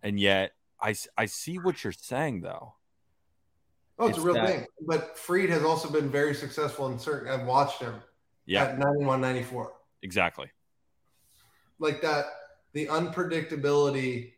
and 0.02 0.18
yet 0.18 0.52
I, 0.80 0.94
I 1.16 1.26
see 1.26 1.58
what 1.58 1.84
you're 1.84 1.92
saying 1.92 2.40
though. 2.40 2.74
Oh, 3.98 4.08
it's, 4.08 4.16
It's 4.16 4.24
a 4.24 4.26
real 4.26 4.34
that- 4.34 4.48
thing. 4.48 4.66
But 4.86 5.18
Fried 5.18 5.50
has 5.50 5.62
also 5.62 5.90
been 5.90 6.10
very 6.10 6.34
successful 6.34 6.88
in 6.88 6.98
certain. 6.98 7.28
I've 7.32 7.46
watched 7.46 7.80
him 7.80 7.94
Yeah, 8.46 8.64
at 8.64 8.78
91, 8.78 9.20
94. 9.20 9.72
exactly. 10.02 10.50
like 11.78 12.00
that 12.00 12.24
the 12.72 12.86
unpredictability 12.86 14.32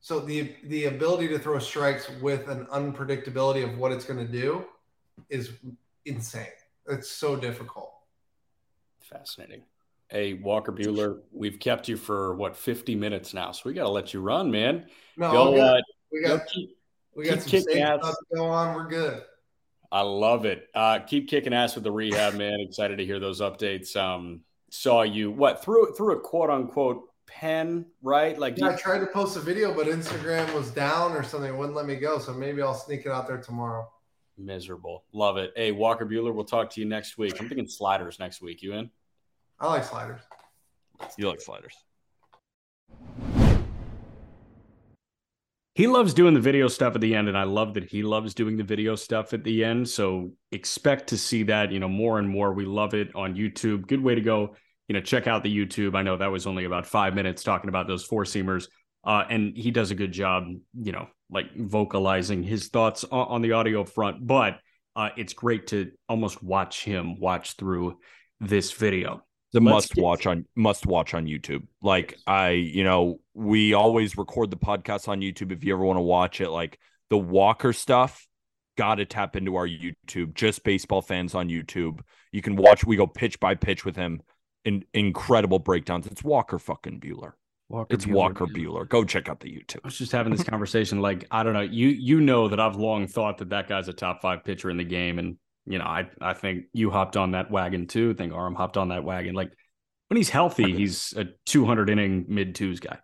so 0.00 0.18
the 0.18 0.52
the 0.64 0.86
ability 0.86 1.28
to 1.28 1.38
throw 1.38 1.58
strikes 1.60 2.10
with 2.20 2.48
an 2.48 2.66
unpredictability 2.66 3.62
of 3.62 3.78
what 3.78 3.92
it's 3.92 4.04
going 4.04 4.18
to 4.18 4.32
do 4.32 4.64
is 5.28 5.52
insane 6.04 6.46
it's 6.88 7.10
so 7.10 7.36
difficult 7.36 7.91
Fascinating. 9.02 9.62
Hey, 10.08 10.34
Walker 10.34 10.72
Buehler, 10.72 11.20
we've 11.32 11.58
kept 11.58 11.88
you 11.88 11.96
for 11.96 12.34
what 12.34 12.56
50 12.56 12.94
minutes 12.94 13.32
now, 13.32 13.50
so 13.52 13.62
we 13.64 13.72
got 13.74 13.84
to 13.84 13.88
let 13.88 14.12
you 14.12 14.20
run, 14.20 14.50
man. 14.50 14.86
no 15.16 15.30
Go, 15.32 15.36
all 15.38 15.52
good. 15.52 15.60
uh, 15.60 15.80
we 16.12 16.20
go 16.22 16.36
got 16.36 16.46
keep, 16.48 16.76
we 17.16 17.24
got 17.24 17.44
keep 17.44 17.62
some 17.62 17.78
ass. 17.78 17.98
stuff 18.02 18.14
to 18.30 18.36
go 18.36 18.44
on 18.46 18.74
we're 18.74 18.88
good 18.88 19.22
I 19.90 20.00
love 20.00 20.46
it. 20.46 20.68
Uh, 20.74 21.00
keep 21.00 21.28
kicking 21.28 21.52
ass 21.52 21.74
with 21.74 21.84
the 21.84 21.92
rehab, 21.92 22.32
man. 22.34 22.60
Excited 22.60 22.96
to 22.96 23.04
hear 23.04 23.20
those 23.20 23.42
updates. 23.42 23.94
Um, 23.94 24.40
saw 24.70 25.02
you 25.02 25.30
what 25.30 25.62
through 25.62 25.92
through 25.94 26.12
a 26.16 26.20
quote 26.20 26.48
unquote 26.48 27.02
pen, 27.26 27.84
right? 28.02 28.38
Like, 28.38 28.56
Yeah, 28.56 28.68
I 28.68 28.70
you- 28.72 28.78
tried 28.78 29.00
to 29.00 29.06
post 29.06 29.36
a 29.36 29.40
video, 29.40 29.74
but 29.74 29.86
Instagram 29.88 30.54
was 30.54 30.70
down 30.70 31.12
or 31.12 31.22
something. 31.22 31.52
It 31.52 31.56
wouldn't 31.56 31.76
let 31.76 31.84
me 31.84 31.96
go. 31.96 32.18
So 32.18 32.32
maybe 32.32 32.62
I'll 32.62 32.72
sneak 32.74 33.00
it 33.04 33.12
out 33.12 33.26
there 33.26 33.36
tomorrow. 33.36 33.86
Miserable. 34.42 35.04
Love 35.12 35.36
it. 35.36 35.52
Hey, 35.54 35.72
Walker 35.72 36.04
Buehler, 36.04 36.34
we'll 36.34 36.44
talk 36.44 36.70
to 36.70 36.80
you 36.80 36.86
next 36.86 37.16
week. 37.16 37.40
I'm 37.40 37.48
thinking 37.48 37.68
sliders 37.68 38.18
next 38.18 38.42
week. 38.42 38.62
You 38.62 38.74
in? 38.74 38.90
I 39.60 39.68
like 39.68 39.84
sliders. 39.84 40.20
You 41.16 41.28
like 41.28 41.40
sliders. 41.40 41.74
He 45.74 45.86
loves 45.86 46.12
doing 46.12 46.34
the 46.34 46.40
video 46.40 46.68
stuff 46.68 46.94
at 46.94 47.00
the 47.00 47.14
end, 47.14 47.28
and 47.28 47.38
I 47.38 47.44
love 47.44 47.74
that 47.74 47.84
he 47.84 48.02
loves 48.02 48.34
doing 48.34 48.56
the 48.58 48.64
video 48.64 48.94
stuff 48.94 49.32
at 49.32 49.42
the 49.42 49.64
end. 49.64 49.88
So 49.88 50.32
expect 50.50 51.08
to 51.08 51.16
see 51.16 51.44
that, 51.44 51.72
you 51.72 51.80
know, 51.80 51.88
more 51.88 52.18
and 52.18 52.28
more. 52.28 52.52
We 52.52 52.66
love 52.66 52.92
it 52.92 53.14
on 53.14 53.34
YouTube. 53.34 53.86
Good 53.86 54.02
way 54.02 54.14
to 54.14 54.20
go. 54.20 54.54
You 54.88 54.94
know, 54.94 55.00
check 55.00 55.26
out 55.26 55.42
the 55.42 55.56
YouTube. 55.56 55.96
I 55.96 56.02
know 56.02 56.18
that 56.18 56.30
was 56.30 56.46
only 56.46 56.64
about 56.64 56.86
five 56.86 57.14
minutes 57.14 57.42
talking 57.42 57.68
about 57.68 57.86
those 57.86 58.04
four 58.04 58.24
seamers. 58.24 58.68
Uh, 59.04 59.24
and 59.30 59.56
he 59.56 59.70
does 59.70 59.90
a 59.90 59.94
good 59.94 60.12
job, 60.12 60.44
you 60.78 60.92
know, 60.92 61.08
like 61.32 61.46
vocalizing 61.56 62.42
his 62.42 62.68
thoughts 62.68 63.04
on, 63.04 63.26
on 63.28 63.42
the 63.42 63.52
audio 63.52 63.84
front. 63.84 64.26
But 64.26 64.60
uh, 64.94 65.08
it's 65.16 65.32
great 65.32 65.68
to 65.68 65.90
almost 66.08 66.42
watch 66.42 66.84
him 66.84 67.18
watch 67.18 67.54
through 67.54 67.98
this 68.40 68.72
video. 68.72 69.24
The 69.52 69.60
Let's 69.60 69.74
must 69.74 69.94
get- 69.94 70.04
watch 70.04 70.26
on 70.26 70.46
must 70.54 70.86
watch 70.86 71.14
on 71.14 71.26
YouTube. 71.26 71.66
Like 71.82 72.16
I, 72.26 72.50
you 72.50 72.84
know, 72.84 73.20
we 73.34 73.74
always 73.74 74.16
record 74.16 74.50
the 74.50 74.56
podcast 74.56 75.08
on 75.08 75.20
YouTube. 75.20 75.52
If 75.52 75.64
you 75.64 75.74
ever 75.74 75.84
want 75.84 75.96
to 75.98 76.02
watch 76.02 76.40
it, 76.40 76.50
like 76.50 76.78
the 77.10 77.18
Walker 77.18 77.72
stuff, 77.72 78.26
got 78.78 78.96
to 78.96 79.04
tap 79.04 79.36
into 79.36 79.56
our 79.56 79.68
YouTube. 79.68 80.34
Just 80.34 80.64
baseball 80.64 81.02
fans 81.02 81.34
on 81.34 81.48
YouTube. 81.48 82.00
You 82.32 82.40
can 82.40 82.56
watch. 82.56 82.84
We 82.84 82.96
go 82.96 83.06
pitch 83.06 83.40
by 83.40 83.54
pitch 83.54 83.84
with 83.84 83.96
him. 83.96 84.22
In 84.64 84.84
incredible 84.94 85.58
breakdowns. 85.58 86.06
It's 86.06 86.22
Walker 86.22 86.58
fucking 86.58 87.00
Buehler. 87.00 87.32
Walker 87.72 87.94
It's 87.94 88.06
Walker 88.06 88.46
Buehler. 88.46 88.88
Go 88.88 89.02
check 89.04 89.28
out 89.28 89.40
the 89.40 89.48
YouTube. 89.48 89.78
I 89.82 89.88
was 89.88 89.96
just 89.98 90.12
having 90.12 90.32
this 90.32 90.44
conversation. 90.44 91.00
Like, 91.00 91.26
I 91.30 91.42
don't 91.42 91.54
know. 91.54 91.60
You 91.62 91.88
you 91.88 92.20
know 92.20 92.48
that 92.48 92.60
I've 92.60 92.76
long 92.76 93.06
thought 93.06 93.38
that 93.38 93.48
that 93.50 93.66
guy's 93.68 93.88
a 93.88 93.92
top 93.92 94.20
five 94.22 94.44
pitcher 94.44 94.70
in 94.70 94.76
the 94.76 94.84
game, 94.84 95.18
and 95.18 95.36
you 95.66 95.78
know, 95.78 95.84
I 95.84 96.08
I 96.20 96.34
think 96.34 96.64
you 96.72 96.90
hopped 96.90 97.16
on 97.16 97.30
that 97.32 97.50
wagon 97.50 97.86
too. 97.86 98.10
I 98.10 98.14
think 98.18 98.32
Arm 98.34 98.54
hopped 98.54 98.76
on 98.76 98.88
that 98.90 99.04
wagon. 99.04 99.34
Like 99.34 99.50
when 100.08 100.16
he's 100.18 100.28
healthy, 100.30 100.72
he's 100.74 101.14
a 101.16 101.24
200 101.46 101.88
inning 101.88 102.26
mid 102.28 102.54
twos 102.54 102.78
guy, 102.80 102.98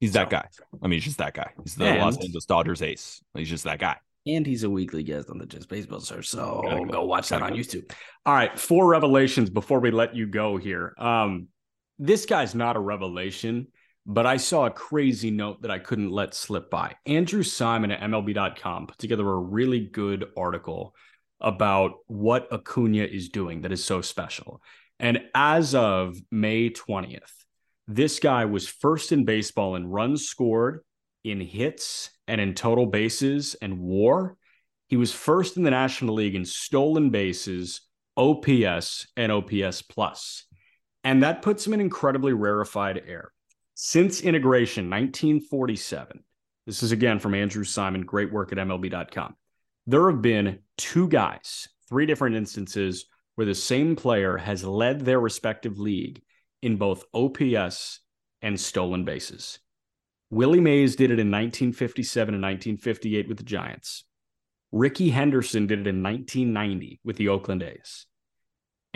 He's 0.00 0.12
that 0.14 0.26
So- 0.28 0.30
guy. 0.30 0.48
I 0.82 0.86
mean, 0.88 0.96
he's 0.98 1.04
just 1.04 1.18
that 1.18 1.34
guy. 1.34 1.50
He's 1.62 1.74
the 1.74 1.84
And- 1.84 2.00
Los 2.00 2.16
Angeles 2.16 2.46
Dodgers 2.46 2.80
ace. 2.80 3.22
He's 3.34 3.50
just 3.50 3.64
that 3.64 3.78
guy. 3.78 3.96
and 4.26 4.44
he's 4.46 4.64
a 4.64 4.70
weekly 4.70 5.02
guest 5.04 5.28
on 5.30 5.38
the 5.38 5.46
Just 5.46 5.68
Baseball 5.68 6.00
Show. 6.00 6.20
So 6.22 6.62
go, 6.66 6.84
go. 6.86 7.04
watch 7.04 7.28
that 7.28 7.40
Gotta 7.40 7.52
on. 7.52 7.58
YouTube. 7.60 7.92
All 8.24 8.34
right, 8.34 8.58
four 8.58 8.86
revelations 8.88 9.50
before 9.50 9.78
we 9.78 9.90
let 9.90 10.16
you 10.16 10.26
go 10.26 10.56
here. 10.56 10.94
Um, 10.98 11.46
this 11.98 12.26
guy's 12.26 12.54
not 12.54 12.74
a 12.76 12.80
revelation, 12.80 13.68
but 14.06 14.24
I 14.24 14.36
saw 14.36 14.66
a 14.66 14.70
crazy 14.70 15.32
note 15.32 15.62
that 15.62 15.70
I 15.70 15.80
couldn't 15.80 16.12
let 16.12 16.32
slip 16.32 16.70
by. 16.70 16.94
Andrew 17.06 17.42
Simon 17.42 17.90
at 17.90 18.00
MLB.com 18.00 18.86
put 18.86 18.98
together 18.98 19.28
a 19.28 19.38
really 19.38 19.80
good 19.80 20.26
article 20.36 20.94
about 21.40 21.92
what 22.06 22.48
Acuna 22.52 23.02
is 23.02 23.28
doing 23.28 23.62
that 23.62 23.72
is 23.72 23.84
so 23.84 24.00
special. 24.00 24.62
And 25.00 25.22
as 25.34 25.74
of 25.74 26.16
May 26.30 26.70
20th, 26.70 27.32
this 27.88 28.20
guy 28.20 28.44
was 28.44 28.68
first 28.68 29.10
in 29.10 29.24
baseball 29.24 29.74
in 29.74 29.88
runs 29.88 30.26
scored, 30.26 30.84
in 31.24 31.40
hits, 31.40 32.10
and 32.28 32.40
in 32.40 32.54
total 32.54 32.86
bases 32.86 33.56
and 33.60 33.80
war. 33.80 34.36
He 34.88 34.96
was 34.96 35.12
first 35.12 35.56
in 35.56 35.64
the 35.64 35.70
National 35.70 36.14
League 36.14 36.36
in 36.36 36.44
stolen 36.44 37.10
bases, 37.10 37.80
OPS, 38.16 39.08
and 39.16 39.32
OPS 39.32 39.82
plus. 39.82 40.44
And 41.02 41.24
that 41.24 41.42
puts 41.42 41.66
him 41.66 41.74
in 41.74 41.80
incredibly 41.80 42.32
rarefied 42.32 43.02
air. 43.06 43.32
Since 43.78 44.22
integration, 44.22 44.88
1947, 44.88 46.24
this 46.64 46.82
is 46.82 46.92
again 46.92 47.18
from 47.18 47.34
Andrew 47.34 47.62
Simon, 47.62 48.06
great 48.06 48.32
work 48.32 48.50
at 48.50 48.56
MLB.com. 48.56 49.36
There 49.86 50.10
have 50.10 50.22
been 50.22 50.60
two 50.78 51.08
guys, 51.08 51.68
three 51.86 52.06
different 52.06 52.36
instances 52.36 53.04
where 53.34 53.46
the 53.46 53.54
same 53.54 53.94
player 53.94 54.38
has 54.38 54.64
led 54.64 55.00
their 55.00 55.20
respective 55.20 55.78
league 55.78 56.22
in 56.62 56.78
both 56.78 57.04
OPS 57.12 58.00
and 58.40 58.58
stolen 58.58 59.04
bases. 59.04 59.58
Willie 60.30 60.58
Mays 60.58 60.96
did 60.96 61.10
it 61.10 61.20
in 61.20 61.30
1957 61.30 62.34
and 62.34 62.42
1958 62.42 63.28
with 63.28 63.36
the 63.36 63.44
Giants. 63.44 64.04
Rickey 64.72 65.10
Henderson 65.10 65.66
did 65.66 65.80
it 65.80 65.86
in 65.86 66.02
1990 66.02 67.00
with 67.04 67.18
the 67.18 67.28
Oakland 67.28 67.62
A's. 67.62 68.06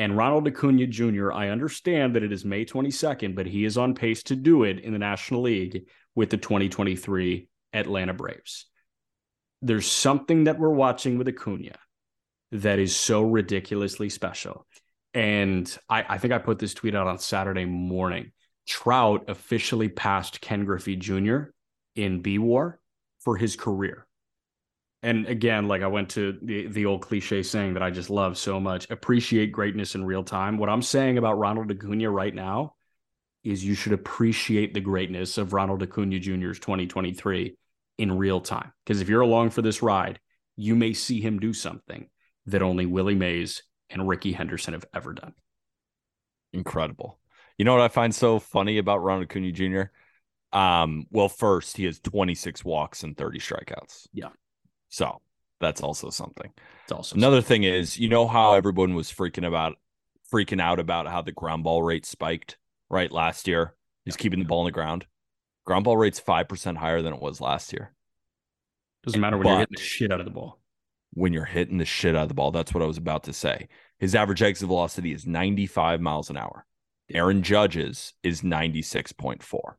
And 0.00 0.16
Ronald 0.16 0.48
Acuna 0.48 0.86
Jr., 0.86 1.30
I 1.30 1.50
understand 1.50 2.16
that 2.16 2.22
it 2.22 2.32
is 2.32 2.42
May 2.42 2.64
22nd, 2.64 3.34
but 3.34 3.44
he 3.44 3.66
is 3.66 3.76
on 3.76 3.94
pace 3.94 4.22
to 4.22 4.34
do 4.34 4.62
it 4.62 4.78
in 4.78 4.94
the 4.94 4.98
National 4.98 5.42
League 5.42 5.90
with 6.14 6.30
the 6.30 6.38
2023 6.38 7.46
Atlanta 7.74 8.14
Braves. 8.14 8.64
There's 9.60 9.84
something 9.86 10.44
that 10.44 10.58
we're 10.58 10.70
watching 10.70 11.18
with 11.18 11.28
Acuna 11.28 11.76
that 12.52 12.78
is 12.78 12.96
so 12.96 13.20
ridiculously 13.20 14.08
special. 14.08 14.66
And 15.12 15.70
I, 15.86 16.06
I 16.08 16.16
think 16.16 16.32
I 16.32 16.38
put 16.38 16.58
this 16.58 16.72
tweet 16.72 16.94
out 16.94 17.06
on 17.06 17.18
Saturday 17.18 17.66
morning. 17.66 18.32
Trout 18.66 19.28
officially 19.28 19.90
passed 19.90 20.40
Ken 20.40 20.64
Griffey 20.64 20.96
Jr. 20.96 21.40
in 21.94 22.22
B 22.22 22.38
War 22.38 22.80
for 23.18 23.36
his 23.36 23.54
career. 23.54 24.06
And 25.02 25.26
again, 25.26 25.66
like 25.66 25.82
I 25.82 25.86
went 25.86 26.10
to 26.10 26.38
the, 26.42 26.66
the 26.66 26.86
old 26.86 27.00
cliche 27.00 27.42
saying 27.42 27.74
that 27.74 27.82
I 27.82 27.90
just 27.90 28.10
love 28.10 28.36
so 28.36 28.60
much 28.60 28.90
appreciate 28.90 29.50
greatness 29.50 29.94
in 29.94 30.04
real 30.04 30.22
time. 30.22 30.58
What 30.58 30.68
I'm 30.68 30.82
saying 30.82 31.16
about 31.16 31.38
Ronald 31.38 31.70
Acuna 31.70 32.10
right 32.10 32.34
now 32.34 32.74
is 33.42 33.64
you 33.64 33.74
should 33.74 33.94
appreciate 33.94 34.74
the 34.74 34.80
greatness 34.80 35.38
of 35.38 35.54
Ronald 35.54 35.82
Acuna 35.82 36.18
Jr.'s 36.18 36.58
2023 36.58 37.56
in 37.96 38.18
real 38.18 38.40
time. 38.40 38.72
Because 38.84 39.00
if 39.00 39.08
you're 39.08 39.22
along 39.22 39.50
for 39.50 39.62
this 39.62 39.82
ride, 39.82 40.20
you 40.56 40.76
may 40.76 40.92
see 40.92 41.20
him 41.20 41.38
do 41.38 41.54
something 41.54 42.08
that 42.46 42.62
only 42.62 42.84
Willie 42.84 43.14
Mays 43.14 43.62
and 43.88 44.06
Rickey 44.06 44.32
Henderson 44.32 44.74
have 44.74 44.84
ever 44.94 45.14
done. 45.14 45.32
Incredible. 46.52 47.18
You 47.56 47.64
know 47.64 47.72
what 47.72 47.82
I 47.82 47.88
find 47.88 48.14
so 48.14 48.38
funny 48.38 48.76
about 48.78 49.02
Ronald 49.02 49.24
Acuna 49.24 49.52
Jr.? 49.52 49.82
Um, 50.52 51.06
well, 51.10 51.28
first 51.28 51.76
he 51.76 51.84
has 51.84 52.00
26 52.00 52.64
walks 52.64 53.02
and 53.02 53.16
30 53.16 53.38
strikeouts. 53.38 54.08
Yeah. 54.12 54.28
So 54.90 55.20
that's 55.60 55.82
also 55.82 56.10
something. 56.10 56.52
It's 56.82 56.92
also 56.92 57.16
Another 57.16 57.40
thing 57.40 57.64
is, 57.64 57.98
you 57.98 58.08
know 58.08 58.26
how 58.26 58.54
everyone 58.54 58.94
was 58.94 59.10
freaking 59.10 59.46
about 59.46 59.76
freaking 60.32 60.60
out 60.60 60.78
about 60.78 61.08
how 61.08 61.22
the 61.22 61.32
ground 61.32 61.64
ball 61.64 61.82
rate 61.82 62.06
spiked, 62.06 62.58
right? 62.88 63.10
Last 63.10 63.48
year. 63.48 63.74
He's 64.04 64.16
keeping 64.16 64.38
the 64.38 64.44
ball 64.44 64.60
on 64.60 64.64
the 64.66 64.72
ground. 64.72 65.06
Ground 65.64 65.84
ball 65.84 65.96
rate's 65.96 66.18
five 66.18 66.48
percent 66.48 66.78
higher 66.78 67.02
than 67.02 67.12
it 67.12 67.20
was 67.20 67.40
last 67.40 67.72
year. 67.72 67.92
doesn't 69.04 69.20
matter 69.20 69.36
when 69.38 69.46
you're 69.46 69.58
hitting 69.58 69.76
the 69.76 69.82
shit 69.82 70.12
out 70.12 70.20
of 70.20 70.26
the 70.26 70.32
ball. 70.32 70.58
When 71.12 71.32
you're 71.32 71.44
hitting 71.44 71.78
the 71.78 71.84
shit 71.84 72.16
out 72.16 72.22
of 72.22 72.28
the 72.28 72.34
ball, 72.34 72.50
that's 72.50 72.72
what 72.72 72.82
I 72.82 72.86
was 72.86 72.96
about 72.96 73.24
to 73.24 73.32
say. 73.32 73.68
His 73.98 74.14
average 74.14 74.42
exit 74.42 74.68
velocity 74.68 75.12
is 75.12 75.26
95 75.26 76.00
miles 76.00 76.30
an 76.30 76.36
hour. 76.36 76.64
Aaron 77.12 77.42
Judge's 77.42 78.14
is 78.22 78.42
96.4. 78.42 79.74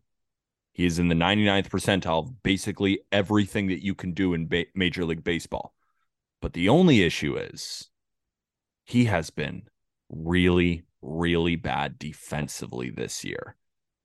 He 0.73 0.85
is 0.85 0.99
in 0.99 1.09
the 1.09 1.15
99th 1.15 1.69
percentile 1.69 2.19
of 2.19 2.43
basically 2.43 3.01
everything 3.11 3.67
that 3.67 3.83
you 3.83 3.93
can 3.93 4.13
do 4.13 4.33
in 4.33 4.47
ba- 4.47 4.65
Major 4.73 5.03
League 5.03 5.23
Baseball. 5.23 5.73
But 6.41 6.53
the 6.53 6.69
only 6.69 7.03
issue 7.03 7.35
is 7.35 7.89
he 8.85 9.05
has 9.05 9.29
been 9.29 9.63
really, 10.09 10.83
really 11.01 11.55
bad 11.55 11.99
defensively 11.99 12.89
this 12.89 13.23
year. 13.23 13.55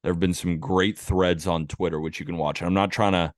There 0.02 0.12
have 0.12 0.20
been 0.20 0.34
some 0.34 0.59
great 0.59 0.98
threads 0.98 1.47
on 1.47 1.66
Twitter, 1.66 2.01
which 2.01 2.20
you 2.20 2.26
can 2.26 2.36
watch. 2.36 2.62
I'm 2.62 2.74
not 2.74 2.90
trying 2.90 3.12
to, 3.12 3.32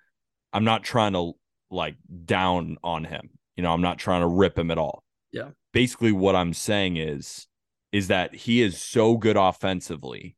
I'm 0.53 0.65
not 0.65 0.83
trying 0.83 1.13
to 1.13 1.33
like 1.71 1.97
down 2.25 2.77
on 2.83 3.05
him. 3.05 3.31
You 3.57 3.63
know, 3.63 3.73
I'm 3.73 3.83
not 3.83 3.99
trying 3.99 4.23
to 4.23 4.27
rip 4.27 4.59
him 4.59 4.71
at 4.71 4.79
all. 4.79 5.05
Yeah. 5.33 5.51
Basically, 5.73 6.13
what 6.13 6.35
I'm 6.35 6.55
saying 6.55 6.97
is, 6.97 7.47
is 7.93 8.09
that 8.09 8.35
he 8.35 8.63
is 8.63 8.81
so 8.81 9.17
good 9.17 9.37
offensively 9.37 10.37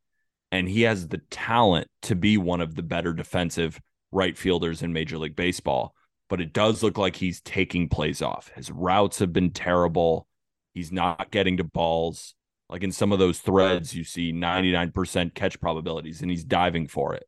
and 0.52 0.68
he 0.68 0.82
has 0.82 1.08
the 1.08 1.20
talent 1.30 1.88
to 2.02 2.14
be 2.14 2.36
one 2.36 2.60
of 2.60 2.74
the 2.74 2.82
better 2.82 3.12
defensive 3.12 3.80
right 4.12 4.36
fielders 4.36 4.82
in 4.82 4.92
Major 4.92 5.18
League 5.18 5.36
Baseball. 5.36 5.94
But 6.28 6.40
it 6.40 6.52
does 6.52 6.82
look 6.82 6.96
like 6.96 7.16
he's 7.16 7.40
taking 7.40 7.88
plays 7.88 8.22
off. 8.22 8.50
His 8.54 8.70
routes 8.70 9.18
have 9.18 9.32
been 9.32 9.50
terrible. 9.50 10.26
He's 10.74 10.92
not 10.92 11.30
getting 11.30 11.56
to 11.56 11.64
balls. 11.64 12.34
Like 12.68 12.84
in 12.84 12.92
some 12.92 13.12
of 13.12 13.18
those 13.18 13.40
threads, 13.40 13.94
you 13.94 14.04
see 14.04 14.32
99% 14.32 15.34
catch 15.34 15.60
probabilities 15.60 16.22
and 16.22 16.30
he's 16.30 16.44
diving 16.44 16.86
for 16.86 17.14
it. 17.14 17.26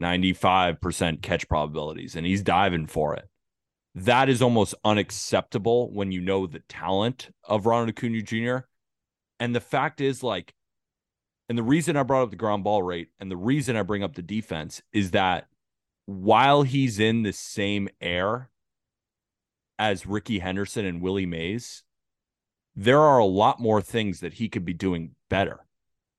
95% 0.00 1.22
catch 1.22 1.48
probabilities 1.48 2.16
and 2.16 2.26
he's 2.26 2.42
diving 2.42 2.86
for 2.86 3.14
it. 3.14 3.28
That 3.94 4.28
is 4.28 4.42
almost 4.42 4.74
unacceptable 4.84 5.92
when 5.92 6.10
you 6.10 6.20
know 6.20 6.46
the 6.46 6.60
talent 6.68 7.30
of 7.44 7.66
Ronald 7.66 7.90
Acuna 7.90 8.22
Jr. 8.22 8.66
And 9.38 9.54
the 9.54 9.60
fact 9.60 10.00
is, 10.00 10.22
like, 10.22 10.54
and 11.52 11.58
the 11.58 11.62
reason 11.62 11.98
I 11.98 12.02
brought 12.02 12.22
up 12.22 12.30
the 12.30 12.36
ground 12.36 12.64
ball 12.64 12.82
rate 12.82 13.10
and 13.20 13.30
the 13.30 13.36
reason 13.36 13.76
I 13.76 13.82
bring 13.82 14.02
up 14.02 14.14
the 14.14 14.22
defense 14.22 14.80
is 14.90 15.10
that 15.10 15.48
while 16.06 16.62
he's 16.62 16.98
in 16.98 17.24
the 17.24 17.32
same 17.34 17.90
air 18.00 18.48
as 19.78 20.06
Rickey 20.06 20.38
Henderson 20.38 20.86
and 20.86 21.02
Willie 21.02 21.26
Mays, 21.26 21.82
there 22.74 23.00
are 23.02 23.18
a 23.18 23.26
lot 23.26 23.60
more 23.60 23.82
things 23.82 24.20
that 24.20 24.32
he 24.32 24.48
could 24.48 24.64
be 24.64 24.72
doing 24.72 25.10
better. 25.28 25.66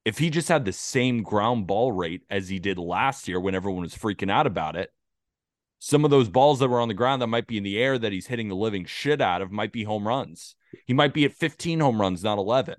if 0.06 0.20
he 0.20 0.30
just 0.30 0.50
had 0.50 0.66
the 0.66 0.72
same 0.72 1.24
ground 1.24 1.66
ball 1.66 1.92
rate 1.92 2.22
as 2.30 2.50
he 2.50 2.60
did 2.60 2.78
last 2.78 3.28
year 3.28 3.40
when 3.40 3.56
everyone 3.56 3.82
was 3.82 3.96
freaking 3.96 4.30
out 4.30 4.46
about 4.46 4.76
it, 4.76 4.94
some 5.80 6.06
of 6.06 6.12
those 6.12 6.30
balls 6.30 6.60
that 6.60 6.70
were 6.70 6.80
on 6.80 6.90
the 6.90 6.94
ground 6.94 7.24
that 7.24 7.28
might 7.28 7.48
be 7.48 7.58
in 7.58 7.64
the 7.64 7.80
air 7.80 7.98
that 7.98 8.12
he's 8.12 8.28
hitting 8.28 8.50
the 8.50 8.56
living 8.56 8.86
shit 8.86 9.20
out 9.20 9.42
of 9.42 9.52
might 9.52 9.72
be 9.72 9.84
home 9.84 10.08
runs. 10.08 10.54
He 10.86 10.94
might 10.94 11.12
be 11.12 11.26
at 11.26 11.34
15 11.34 11.80
home 11.80 12.00
runs, 12.00 12.24
not 12.24 12.38
11. 12.38 12.76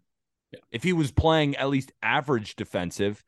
Yeah. 0.54 0.60
If 0.72 0.82
he 0.82 0.92
was 0.92 1.10
playing 1.10 1.56
at 1.56 1.68
least 1.68 1.92
average 2.02 2.56
defensive, 2.56 3.22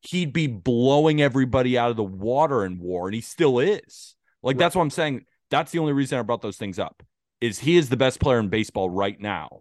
he'd 0.00 0.32
be 0.32 0.46
blowing 0.46 1.20
everybody 1.22 1.78
out 1.78 1.90
of 1.90 1.96
the 1.96 2.04
water 2.04 2.64
in 2.64 2.78
war, 2.78 3.08
and 3.08 3.14
he 3.14 3.20
still 3.20 3.58
is. 3.58 4.14
Like, 4.42 4.54
right. 4.54 4.58
that's 4.58 4.76
what 4.76 4.82
I'm 4.82 4.90
saying. 4.90 5.24
That's 5.50 5.72
the 5.72 5.78
only 5.78 5.92
reason 5.92 6.18
I 6.18 6.22
brought 6.22 6.42
those 6.42 6.56
things 6.56 6.78
up. 6.78 7.02
Is 7.40 7.58
he 7.58 7.76
is 7.76 7.88
the 7.88 7.96
best 7.96 8.20
player 8.20 8.38
in 8.38 8.48
baseball 8.48 8.88
right 8.88 9.20
now 9.20 9.60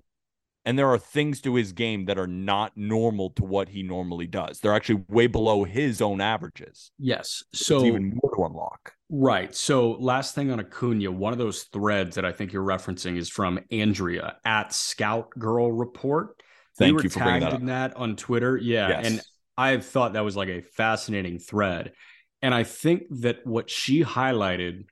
and 0.66 0.80
there 0.80 0.90
are 0.90 0.98
things 0.98 1.42
to 1.42 1.56
his 1.56 1.74
game 1.74 2.06
that 2.06 2.18
are 2.18 2.28
not 2.28 2.72
normal 2.76 3.32
to 3.32 3.44
what 3.44 3.70
he 3.70 3.84
normally 3.84 4.28
does. 4.28 4.60
They're 4.60 4.74
actually 4.74 5.04
way 5.10 5.28
below 5.28 5.64
his 5.64 6.02
own 6.02 6.22
averages. 6.22 6.92
Yes. 6.98 7.44
So 7.54 7.78
it's 7.78 7.86
even 7.86 8.20
more 8.22 8.34
to 8.36 8.46
unlock. 8.46 8.94
Right. 9.10 9.54
So 9.54 9.92
last 9.92 10.36
thing 10.36 10.52
on 10.52 10.60
Acuna, 10.60 11.12
one 11.12 11.34
of 11.34 11.40
those 11.40 11.64
threads 11.64 12.16
that 12.16 12.26
I 12.26 12.32
think 12.32 12.54
you're 12.54 12.64
referencing 12.64 13.18
is 13.18 13.30
from 13.30 13.60
Andrea 13.72 14.38
at 14.46 14.74
Scout 14.74 15.30
Girl 15.32 15.72
Report. 15.72 16.42
Thank 16.78 16.98
we 16.98 17.04
you 17.04 17.10
for 17.10 17.20
bringing 17.20 17.42
that, 17.42 17.54
in 17.54 17.66
that 17.68 17.96
on 17.96 18.16
Twitter. 18.16 18.58
Yeah. 18.58 18.90
Yes. 18.90 19.06
And 19.06 19.22
I 19.58 19.78
thought 19.78 20.14
that 20.14 20.24
was 20.24 20.36
like 20.36 20.50
a 20.50 20.62
fascinating 20.62 21.40
thread. 21.40 21.94
And 22.42 22.54
I 22.54 22.64
think 22.64 23.04
that 23.22 23.46
what 23.46 23.70
she 23.70 24.04
highlighted 24.04 24.86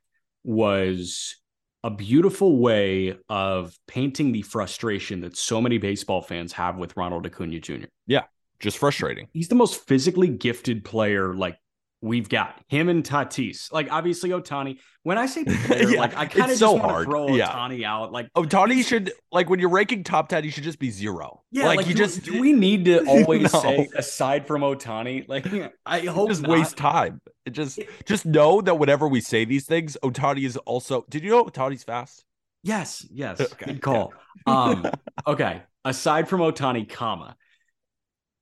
was 0.44 1.36
a 1.84 1.90
beautiful 1.90 2.58
way 2.58 3.18
of 3.28 3.76
painting 3.88 4.32
the 4.32 4.44
frustration 4.44 5.22
that 5.22 5.36
so 5.36 5.60
many 5.60 5.78
baseball 5.78 6.22
fans 6.22 6.54
have 6.54 6.78
with 6.78 6.96
Ronald 6.96 7.26
Acuna 7.26 7.60
Jr. 7.60 7.86
Yeah, 8.06 8.24
just 8.60 8.78
frustrating. 8.78 9.28
He's 9.34 9.48
the 9.48 9.56
most 9.56 9.88
physically 9.88 10.28
gifted 10.28 10.86
player 10.86 11.34
like 11.34 11.58
we've 12.02 12.28
got. 12.28 12.60
Him 12.68 12.90
and 12.90 13.04
Tatis. 13.04 13.72
Like 13.72 13.92
obviously 13.92 14.32
Ohtani. 14.32 14.80
When 15.04 15.18
I 15.18 15.26
say 15.26 15.44
player, 15.66 15.90
yeah, 15.90 16.00
like 16.00 16.16
I 16.16 16.26
kind 16.26 16.52
of 16.52 16.58
so 16.58 16.74
just 16.74 16.86
want 16.86 16.98
to 16.98 17.04
throw 17.06 17.36
yeah. 17.36 17.48
Ohtani 17.48 17.84
out. 17.84 18.12
Like 18.12 18.32
Ohtani 18.34 18.86
should 18.86 19.12
like 19.32 19.50
when 19.50 19.60
you're 19.60 19.70
ranking 19.70 20.04
top 20.04 20.30
10, 20.30 20.44
you 20.44 20.52
should 20.52 20.64
just 20.64 20.80
be 20.80 20.90
zero. 20.90 21.44
Yeah, 21.52 21.68
like, 21.68 21.78
like 21.78 21.86
he 21.86 21.94
do, 21.94 22.00
just 22.00 22.24
do 22.24 22.40
we 22.40 22.54
need 22.54 22.86
to 22.86 23.06
always 23.08 23.54
no. 23.54 23.62
say 23.62 23.90
aside 23.96 24.48
from 24.48 24.62
Ohtani? 24.62 25.28
Like 25.28 25.48
I 25.86 26.00
hope 26.02 26.30
just 26.30 26.42
not. 26.42 26.52
waste 26.52 26.78
time. 26.78 27.22
It 27.46 27.52
just 27.52 27.80
just 28.06 28.26
know 28.26 28.62
that 28.62 28.76
whenever 28.76 29.08
we 29.08 29.22
say 29.22 29.46
these 29.46 29.66
things, 29.66 29.98
Ohtani 30.04 30.46
is 30.46 30.58
also. 30.58 31.06
Did 31.10 31.24
you 31.24 31.32
know 31.32 31.46
Ohtani's 31.46 31.84
fast? 31.84 32.26
Yes, 32.64 33.06
yes. 33.12 33.42
Okay. 33.42 33.66
Good 33.66 33.82
call. 33.82 34.14
Yeah. 34.48 34.54
um, 34.54 34.86
okay. 35.26 35.64
Aside 35.84 36.30
from 36.30 36.42
Ohtani, 36.42 36.88
comma. 36.88 37.36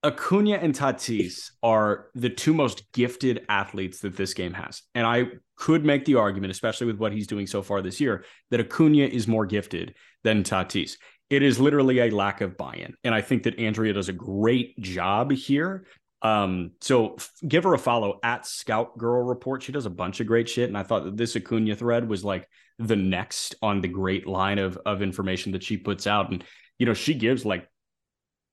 Acuna 0.04 0.56
and 0.56 0.74
Tatis 0.74 1.52
are 1.62 2.08
the 2.16 2.30
two 2.30 2.54
most 2.54 2.90
gifted 2.94 3.46
athletes 3.50 4.00
that 4.00 4.16
this 4.16 4.34
game 4.34 4.54
has. 4.54 4.82
And 4.96 5.06
I 5.06 5.26
could 5.58 5.84
make 5.84 6.06
the 6.06 6.16
argument, 6.16 6.52
especially 6.52 6.88
with 6.88 6.98
what 6.98 7.12
he's 7.12 7.28
doing 7.28 7.48
so 7.48 7.62
far 7.62 7.82
this 7.82 8.00
year, 8.00 8.24
that 8.52 8.62
Acuna 8.62 9.06
is 9.06 9.28
more 9.28 9.46
gifted 9.46 9.96
than 10.24 10.44
Tatis. 10.44 10.94
It 11.30 11.44
is 11.44 11.60
literally 11.60 12.00
a 12.00 12.10
lack 12.10 12.40
of 12.42 12.56
buy 12.56 12.76
in. 12.76 12.94
And 13.04 13.14
I 13.14 13.22
think 13.22 13.44
that 13.44 13.60
Andrea 13.60 13.94
does 13.94 14.10
a 14.10 14.14
great 14.14 14.80
job 14.80 15.32
here 15.32 15.86
um, 16.22 16.72
so 16.82 17.16
give 17.48 17.64
her 17.64 17.74
a 17.74 17.80
follow 17.80 18.20
at 18.24 18.46
Scout 18.46 18.98
Girl 18.98 19.24
Report. 19.24 19.64
She 19.64 19.72
does 19.72 19.86
a 19.86 19.90
bunch 19.90 20.20
of 20.20 20.28
great 20.28 20.50
shit, 20.50 20.68
and 20.68 20.78
I 20.78 20.84
thought 20.84 21.06
that 21.06 21.18
this 21.18 21.36
Acuna 21.36 21.76
thread 21.76 22.10
was 22.10 22.26
like 22.26 22.48
the 22.78 22.96
next 22.96 23.56
on 23.62 23.82
the 23.82 23.88
great 23.88 24.28
line 24.28 24.60
of 24.60 24.78
of 24.86 25.02
information 25.02 25.54
that 25.54 25.64
she 25.64 25.78
puts 25.78 26.08
out, 26.08 26.32
and 26.32 26.44
you 26.78 26.86
know 26.86 26.94
she 26.94 27.14
gives 27.14 27.46
like 27.46 27.70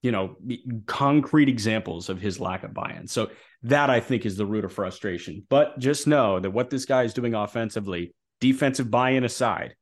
you 0.01 0.11
know 0.11 0.35
concrete 0.85 1.49
examples 1.49 2.09
of 2.09 2.19
his 2.21 2.39
lack 2.39 2.63
of 2.63 2.73
buy-in. 2.73 3.07
So 3.07 3.29
that 3.63 3.89
I 3.89 3.99
think 3.99 4.25
is 4.25 4.37
the 4.37 4.45
root 4.45 4.65
of 4.65 4.73
frustration. 4.73 5.45
But 5.49 5.79
just 5.79 6.07
know 6.07 6.39
that 6.39 6.51
what 6.51 6.69
this 6.69 6.85
guy 6.85 7.03
is 7.03 7.13
doing 7.13 7.33
offensively, 7.33 8.13
defensive 8.39 8.91
buy-in 8.91 9.23
aside, 9.23 9.75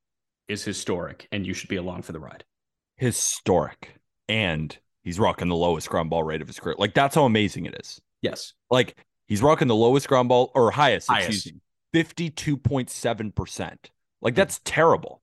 is 0.47 0.63
historic, 0.63 1.27
and 1.31 1.45
you 1.45 1.53
should 1.53 1.69
be 1.69 1.75
along 1.75 2.03
for 2.03 2.13
the 2.13 2.19
ride. 2.19 2.43
Historic 2.97 3.99
and 4.27 4.77
he's 5.03 5.19
rocking 5.19 5.47
the 5.47 5.55
lowest 5.55 5.89
ground 5.89 6.09
ball 6.09 6.23
rate 6.23 6.41
of 6.41 6.47
his 6.47 6.59
career. 6.59 6.75
Like 6.77 6.93
that's 6.93 7.15
how 7.15 7.25
amazing 7.25 7.65
it 7.65 7.75
is. 7.79 8.01
Yes. 8.21 8.53
Like 8.69 8.97
he's 9.27 9.41
rocking 9.41 9.67
the 9.67 9.75
lowest 9.75 10.07
ground 10.07 10.29
ball 10.29 10.51
or 10.55 10.71
highest, 10.71 11.09
highest. 11.09 11.47
excuse 11.47 11.53
me, 11.53 11.61
52.7%. 11.93 13.77
Like 14.21 14.33
hmm. 14.33 14.35
that's 14.35 14.59
terrible. 14.63 15.21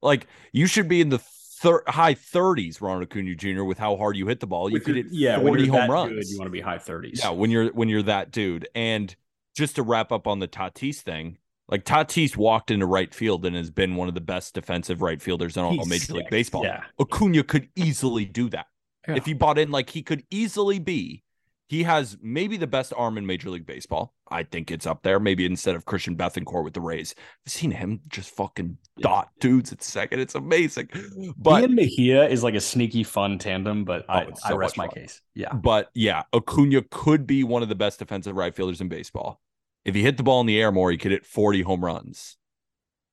Like 0.00 0.26
you 0.52 0.66
should 0.66 0.88
be 0.88 1.00
in 1.00 1.08
the 1.08 1.22
thir- 1.62 1.84
high 1.86 2.14
30s, 2.14 2.80
Ronald 2.80 3.04
Acuna 3.04 3.34
Jr. 3.34 3.64
with 3.64 3.78
how 3.78 3.96
hard 3.96 4.16
you 4.16 4.26
hit 4.26 4.40
the 4.40 4.46
ball. 4.46 4.68
You 4.68 4.74
with 4.74 4.84
could 4.84 4.96
hit 4.96 5.06
yeah, 5.10 5.38
40 5.38 5.66
home 5.68 5.90
runs. 5.90 6.12
Good, 6.12 6.28
you 6.28 6.38
want 6.38 6.48
to 6.48 6.52
be 6.52 6.60
high 6.60 6.78
30s. 6.78 7.20
Yeah, 7.22 7.30
when 7.30 7.50
you're 7.50 7.72
when 7.72 7.88
you're 7.88 8.02
that 8.02 8.30
dude. 8.30 8.68
And 8.74 9.14
just 9.54 9.76
to 9.76 9.82
wrap 9.82 10.12
up 10.12 10.26
on 10.26 10.40
the 10.40 10.48
Tatis 10.48 11.00
thing, 11.00 11.38
like 11.68 11.84
Tatis 11.84 12.36
walked 12.36 12.70
into 12.70 12.86
right 12.86 13.14
field 13.14 13.46
and 13.46 13.56
has 13.56 13.70
been 13.70 13.96
one 13.96 14.08
of 14.08 14.14
the 14.14 14.20
best 14.20 14.54
defensive 14.54 15.00
right 15.00 15.22
fielders 15.22 15.56
in 15.56 15.62
all 15.62 15.72
He's 15.72 15.88
Major 15.88 16.04
sick. 16.06 16.16
League 16.16 16.30
Baseball. 16.30 16.64
Yeah. 16.64 16.82
Acuna 17.00 17.42
could 17.44 17.68
easily 17.76 18.24
do 18.24 18.48
that. 18.50 18.66
Yeah. 19.08 19.16
If 19.16 19.26
he 19.26 19.34
bought 19.34 19.58
in, 19.58 19.70
like 19.70 19.90
he 19.90 20.02
could 20.02 20.24
easily 20.30 20.78
be, 20.78 21.22
he 21.68 21.84
has 21.84 22.18
maybe 22.20 22.56
the 22.56 22.66
best 22.66 22.92
arm 22.96 23.16
in 23.16 23.26
Major 23.26 23.50
League 23.50 23.66
Baseball. 23.66 24.14
I 24.30 24.42
think 24.42 24.70
it's 24.70 24.86
up 24.86 25.02
there. 25.02 25.20
Maybe 25.20 25.46
instead 25.46 25.74
of 25.74 25.84
Christian 25.84 26.16
Bethancourt 26.16 26.64
with 26.64 26.74
the 26.74 26.80
Rays, 26.80 27.14
I've 27.46 27.52
seen 27.52 27.70
him 27.70 28.00
just 28.08 28.34
fucking 28.34 28.76
dot 29.00 29.30
dudes 29.40 29.72
at 29.72 29.82
second. 29.82 30.20
It's 30.20 30.34
amazing. 30.34 30.88
But 31.36 31.64
and 31.64 31.74
Mejia 31.74 32.28
is 32.28 32.42
like 32.42 32.54
a 32.54 32.60
sneaky 32.60 33.04
fun 33.04 33.38
tandem, 33.38 33.84
but 33.84 34.04
oh, 34.08 34.12
I, 34.12 34.24
so 34.24 34.32
I 34.44 34.52
rest 34.52 34.76
my 34.76 34.86
fun. 34.86 34.94
case. 34.94 35.20
Yeah. 35.34 35.52
But 35.54 35.90
yeah, 35.94 36.22
Acuna 36.34 36.82
could 36.90 37.26
be 37.26 37.44
one 37.44 37.62
of 37.62 37.68
the 37.68 37.74
best 37.74 37.98
defensive 37.98 38.36
right 38.36 38.54
fielders 38.54 38.80
in 38.80 38.88
baseball. 38.88 39.40
If 39.84 39.94
he 39.94 40.02
hit 40.02 40.16
the 40.16 40.22
ball 40.22 40.40
in 40.40 40.46
the 40.46 40.60
air 40.60 40.72
more, 40.72 40.90
he 40.90 40.98
could 40.98 41.12
hit 41.12 41.26
40 41.26 41.62
home 41.62 41.84
runs. 41.84 42.36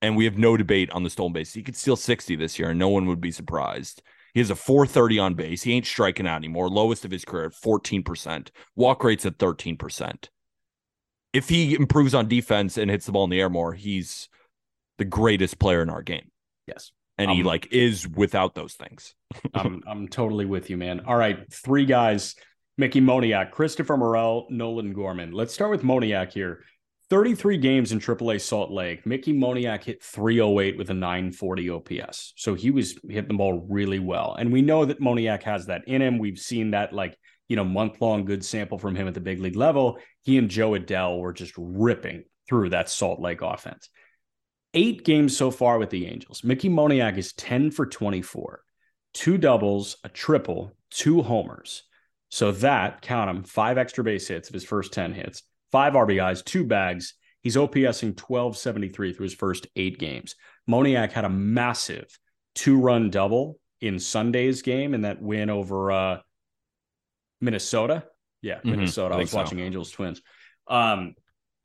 And 0.01 0.15
we 0.15 0.25
have 0.25 0.37
no 0.37 0.55
debate 0.55 0.89
on 0.91 1.03
the 1.03 1.09
stolen 1.09 1.33
base. 1.33 1.53
He 1.53 1.63
could 1.63 1.75
steal 1.75 1.97
60 1.97 2.35
this 2.35 2.57
year, 2.57 2.69
and 2.69 2.79
no 2.79 2.87
one 2.87 3.05
would 3.07 3.19
be 3.19 3.31
surprised. 3.31 4.01
He 4.33 4.39
has 4.39 4.49
a 4.49 4.55
430 4.55 5.19
on 5.19 5.33
base. 5.33 5.63
He 5.63 5.73
ain't 5.73 5.85
striking 5.85 6.27
out 6.27 6.37
anymore. 6.37 6.69
Lowest 6.69 7.05
of 7.05 7.11
his 7.11 7.25
career 7.25 7.45
at 7.45 7.53
14%. 7.53 8.49
Walk 8.75 9.03
rates 9.03 9.25
at 9.25 9.37
13%. 9.37 10.29
If 11.33 11.49
he 11.49 11.75
improves 11.75 12.13
on 12.13 12.27
defense 12.27 12.77
and 12.77 12.89
hits 12.89 13.05
the 13.05 13.11
ball 13.11 13.23
in 13.25 13.29
the 13.29 13.39
air 13.39 13.49
more, 13.49 13.73
he's 13.73 14.29
the 14.97 15.05
greatest 15.05 15.59
player 15.59 15.81
in 15.81 15.89
our 15.89 16.01
game. 16.01 16.31
Yes. 16.67 16.91
And 17.17 17.31
um, 17.31 17.37
he 17.37 17.43
like 17.43 17.71
is 17.71 18.07
without 18.07 18.55
those 18.55 18.73
things. 18.73 19.13
I'm 19.53 19.83
I'm 19.85 20.07
totally 20.07 20.45
with 20.45 20.69
you, 20.69 20.77
man. 20.77 21.01
All 21.01 21.17
right, 21.17 21.51
three 21.51 21.85
guys. 21.85 22.35
Mickey 22.77 23.01
Moniak, 23.01 23.51
Christopher 23.51 23.97
Morel, 23.97 24.47
Nolan 24.49 24.93
Gorman. 24.93 25.33
Let's 25.33 25.53
start 25.53 25.69
with 25.69 25.83
Moniak 25.83 26.31
here. 26.31 26.63
33 27.09 27.57
games 27.57 27.91
in 27.91 27.99
AAA 27.99 28.39
Salt 28.39 28.69
Lake. 28.69 29.05
Mickey 29.05 29.33
Moniak 29.33 29.83
hit 29.83 30.03
308 30.03 30.77
with 30.77 30.91
a 30.91 30.93
940 30.93 31.69
OPS. 31.71 32.33
So 32.37 32.53
he 32.53 32.69
was 32.69 32.99
hitting 33.07 33.29
the 33.29 33.33
ball 33.33 33.65
really 33.67 33.97
well. 33.97 34.35
And 34.37 34.53
we 34.53 34.61
know 34.61 34.85
that 34.85 35.01
Moniak 35.01 35.41
has 35.43 35.65
that 35.65 35.87
in 35.87 36.01
him. 36.03 36.19
We've 36.19 36.37
seen 36.37 36.71
that 36.71 36.93
like, 36.93 37.17
you 37.47 37.55
know, 37.55 37.63
month 37.63 37.99
long 37.99 38.25
good 38.25 38.45
sample 38.45 38.77
from 38.77 38.95
him 38.95 39.07
at 39.07 39.15
the 39.15 39.21
big 39.21 39.39
league 39.39 39.55
level. 39.55 39.97
He 40.21 40.37
and 40.37 40.49
Jo 40.49 40.71
Adell 40.71 41.19
were 41.19 41.33
just 41.33 41.53
ripping 41.57 42.25
through 42.47 42.69
that 42.69 42.89
Salt 42.89 43.19
Lake 43.19 43.41
offense. 43.41 43.89
Eight 44.75 45.03
games 45.03 45.35
so 45.35 45.49
far 45.49 45.79
with 45.79 45.89
the 45.89 46.05
Angels. 46.05 46.43
Mickey 46.43 46.69
Moniak 46.69 47.17
is 47.17 47.33
10 47.33 47.71
for 47.71 47.87
24, 47.87 48.61
two 49.15 49.39
doubles, 49.39 49.97
a 50.03 50.09
triple, 50.09 50.75
two 50.91 51.23
homers. 51.23 51.83
So 52.29 52.51
that, 52.51 53.01
count 53.01 53.33
them, 53.33 53.43
five 53.43 53.79
extra 53.79 54.03
base 54.03 54.27
hits 54.27 54.49
of 54.49 54.53
his 54.53 54.63
first 54.63 54.93
10 54.93 55.13
hits 55.13 55.41
five 55.71 55.93
RBIs, 55.93 56.43
two 56.43 56.65
bags. 56.65 57.13
He's 57.41 57.55
OPSing 57.55 58.19
1273 58.19 59.13
through 59.13 59.23
his 59.23 59.33
first 59.33 59.67
eight 59.75 59.97
games. 59.97 60.35
Moniak 60.69 61.11
had 61.11 61.25
a 61.25 61.29
massive 61.29 62.07
two 62.55 62.79
run 62.79 63.09
double 63.09 63.59
in 63.81 63.99
Sunday's 63.99 64.61
game 64.61 64.93
in 64.93 65.01
that 65.01 65.21
win 65.21 65.49
over 65.49 65.91
uh, 65.91 66.17
Minnesota. 67.41 68.03
Yeah, 68.41 68.55
mm-hmm. 68.55 68.71
Minnesota. 68.71 69.15
I, 69.15 69.19
I 69.19 69.21
was 69.21 69.33
watching 69.33 69.59
so. 69.59 69.63
Angels 69.63 69.91
Twins. 69.91 70.21
Um, 70.67 71.15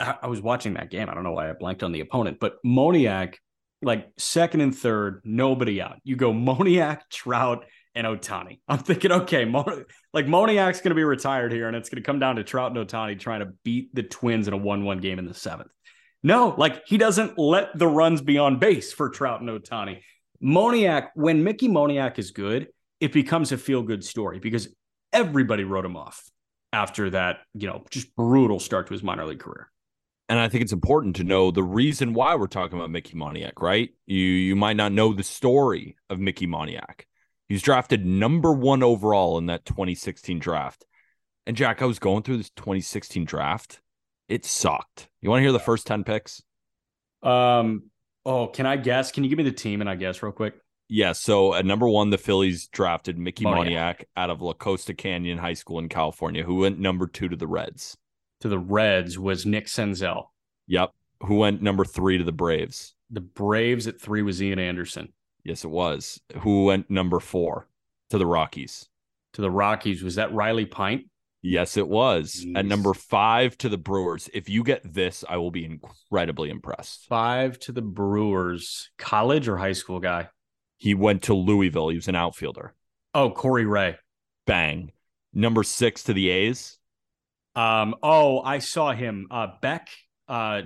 I, 0.01 0.16
I 0.22 0.26
was 0.26 0.40
watching 0.40 0.74
that 0.74 0.90
game. 0.90 1.09
I 1.09 1.14
don't 1.14 1.24
know 1.24 1.32
why 1.32 1.51
I 1.51 1.52
blanked 1.52 1.82
on 1.82 1.93
the 1.93 2.01
opponent, 2.01 2.39
but 2.40 2.56
Moniak, 2.64 3.36
like 3.82 4.09
second 4.16 4.60
and 4.60 4.76
third, 4.76 5.20
nobody 5.24 5.81
out. 5.81 5.98
You 6.05 6.16
go 6.16 6.32
Moniak, 6.32 7.01
Trout, 7.10 7.64
and 7.94 8.06
Ohtani. 8.06 8.60
I'm 8.68 8.78
thinking, 8.78 9.12
okay, 9.12 9.44
like 9.44 10.26
Moniak's 10.26 10.80
going 10.80 10.90
to 10.90 10.94
be 10.94 11.04
retired 11.04 11.52
here, 11.52 11.68
and 11.68 11.76
it's 11.76 11.88
going 11.88 12.02
to 12.02 12.06
come 12.06 12.18
down 12.18 12.36
to 12.36 12.44
Trout 12.44 12.76
and 12.76 12.88
Ohtani 12.88 13.18
trying 13.18 13.40
to 13.40 13.52
beat 13.64 13.94
the 13.94 14.02
Twins 14.02 14.48
in 14.48 14.54
a 14.54 14.58
one-one 14.58 14.98
game 14.98 15.18
in 15.18 15.26
the 15.26 15.34
seventh. 15.34 15.70
No, 16.22 16.54
like 16.56 16.86
he 16.86 16.96
doesn't 16.96 17.38
let 17.38 17.78
the 17.78 17.86
runs 17.86 18.22
be 18.22 18.38
on 18.38 18.58
base 18.58 18.92
for 18.92 19.10
Trout 19.10 19.40
and 19.40 19.50
Ohtani. 19.50 20.00
Moniak, 20.42 21.08
when 21.14 21.44
Mickey 21.44 21.68
Moniak 21.68 22.18
is 22.18 22.30
good, 22.30 22.68
it 23.00 23.12
becomes 23.12 23.52
a 23.52 23.58
feel-good 23.58 24.04
story 24.04 24.38
because 24.38 24.68
everybody 25.12 25.64
wrote 25.64 25.84
him 25.84 25.96
off 25.96 26.24
after 26.72 27.10
that, 27.10 27.40
you 27.54 27.66
know, 27.66 27.84
just 27.90 28.14
brutal 28.16 28.58
start 28.58 28.86
to 28.88 28.94
his 28.94 29.02
minor 29.02 29.24
league 29.24 29.38
career. 29.38 29.70
And 30.28 30.38
I 30.38 30.48
think 30.48 30.62
it's 30.62 30.72
important 30.72 31.16
to 31.16 31.24
know 31.24 31.50
the 31.50 31.62
reason 31.62 32.14
why 32.14 32.34
we're 32.34 32.46
talking 32.46 32.78
about 32.78 32.90
Mickey 32.90 33.14
Moniak, 33.14 33.60
right? 33.60 33.90
You 34.06 34.18
you 34.18 34.56
might 34.56 34.76
not 34.76 34.92
know 34.92 35.12
the 35.12 35.22
story 35.22 35.96
of 36.08 36.18
Mickey 36.18 36.46
Moniak. 37.48 37.54
was 37.54 37.62
drafted 37.62 38.06
number 38.06 38.52
one 38.52 38.82
overall 38.82 39.38
in 39.38 39.46
that 39.46 39.64
2016 39.64 40.38
draft. 40.38 40.84
And 41.46 41.56
Jack, 41.56 41.82
I 41.82 41.84
was 41.86 41.98
going 41.98 42.22
through 42.22 42.38
this 42.38 42.50
2016 42.50 43.24
draft. 43.24 43.80
It 44.28 44.44
sucked. 44.44 45.08
You 45.20 45.30
want 45.30 45.40
to 45.40 45.42
hear 45.42 45.52
the 45.52 45.58
first 45.58 45.86
10 45.86 46.04
picks? 46.04 46.42
Um. 47.22 47.90
Oh, 48.26 48.46
can 48.46 48.64
I 48.64 48.76
guess? 48.76 49.12
Can 49.12 49.22
you 49.22 49.28
give 49.28 49.36
me 49.36 49.44
the 49.44 49.52
team 49.52 49.82
and 49.82 49.90
I 49.90 49.96
guess 49.96 50.22
real 50.22 50.32
quick? 50.32 50.54
Yeah. 50.88 51.12
So 51.12 51.54
at 51.54 51.66
number 51.66 51.88
one, 51.88 52.08
the 52.08 52.18
Phillies 52.18 52.68
drafted 52.68 53.18
Mickey 53.18 53.44
Moniak. 53.44 53.66
Moniak 53.66 54.04
out 54.16 54.30
of 54.30 54.40
La 54.40 54.54
Costa 54.54 54.94
Canyon 54.94 55.36
High 55.38 55.52
School 55.54 55.78
in 55.78 55.90
California, 55.90 56.42
who 56.42 56.56
went 56.56 56.78
number 56.78 57.06
two 57.06 57.28
to 57.28 57.36
the 57.36 57.46
Reds. 57.46 57.98
To 58.40 58.48
the 58.48 58.58
Reds 58.58 59.18
was 59.18 59.44
Nick 59.44 59.66
Senzel. 59.66 60.26
Yep. 60.68 60.92
Who 61.22 61.36
went 61.36 61.62
number 61.62 61.84
three 61.84 62.18
to 62.18 62.24
the 62.24 62.32
Braves? 62.32 62.94
The 63.10 63.20
Braves 63.20 63.86
at 63.86 64.00
three 64.00 64.22
was 64.22 64.42
Ian 64.42 64.58
Anderson. 64.58 65.12
Yes, 65.44 65.64
it 65.64 65.70
was. 65.70 66.20
Who 66.40 66.64
went 66.64 66.90
number 66.90 67.20
four 67.20 67.68
to 68.10 68.18
the 68.18 68.26
Rockies? 68.26 68.88
To 69.34 69.42
the 69.42 69.50
Rockies 69.50 70.02
was 70.02 70.14
that 70.14 70.32
Riley 70.32 70.64
Pint? 70.64 71.04
Yes, 71.42 71.76
it 71.76 71.86
was. 71.86 72.46
At 72.56 72.64
number 72.64 72.94
five 72.94 73.58
to 73.58 73.68
the 73.68 73.76
Brewers. 73.76 74.30
If 74.32 74.48
you 74.48 74.64
get 74.64 74.80
this, 74.94 75.24
I 75.28 75.36
will 75.36 75.50
be 75.50 75.66
incredibly 75.66 76.48
impressed. 76.48 77.04
Five 77.06 77.58
to 77.60 77.72
the 77.72 77.82
Brewers. 77.82 78.88
College 78.96 79.46
or 79.46 79.58
high 79.58 79.72
school 79.72 80.00
guy? 80.00 80.30
He 80.78 80.94
went 80.94 81.24
to 81.24 81.34
Louisville. 81.34 81.90
He 81.90 81.96
was 81.96 82.08
an 82.08 82.14
outfielder. 82.14 82.74
Oh, 83.12 83.30
Corey 83.30 83.66
Ray. 83.66 83.98
Bang. 84.46 84.92
Number 85.34 85.62
six 85.64 86.04
to 86.04 86.14
the 86.14 86.30
A's. 86.30 86.78
Um. 87.54 87.94
Oh, 88.02 88.40
I 88.40 88.60
saw 88.60 88.92
him. 88.92 89.26
Uh, 89.30 89.48
Beck. 89.60 89.88
Uh. 90.26 90.62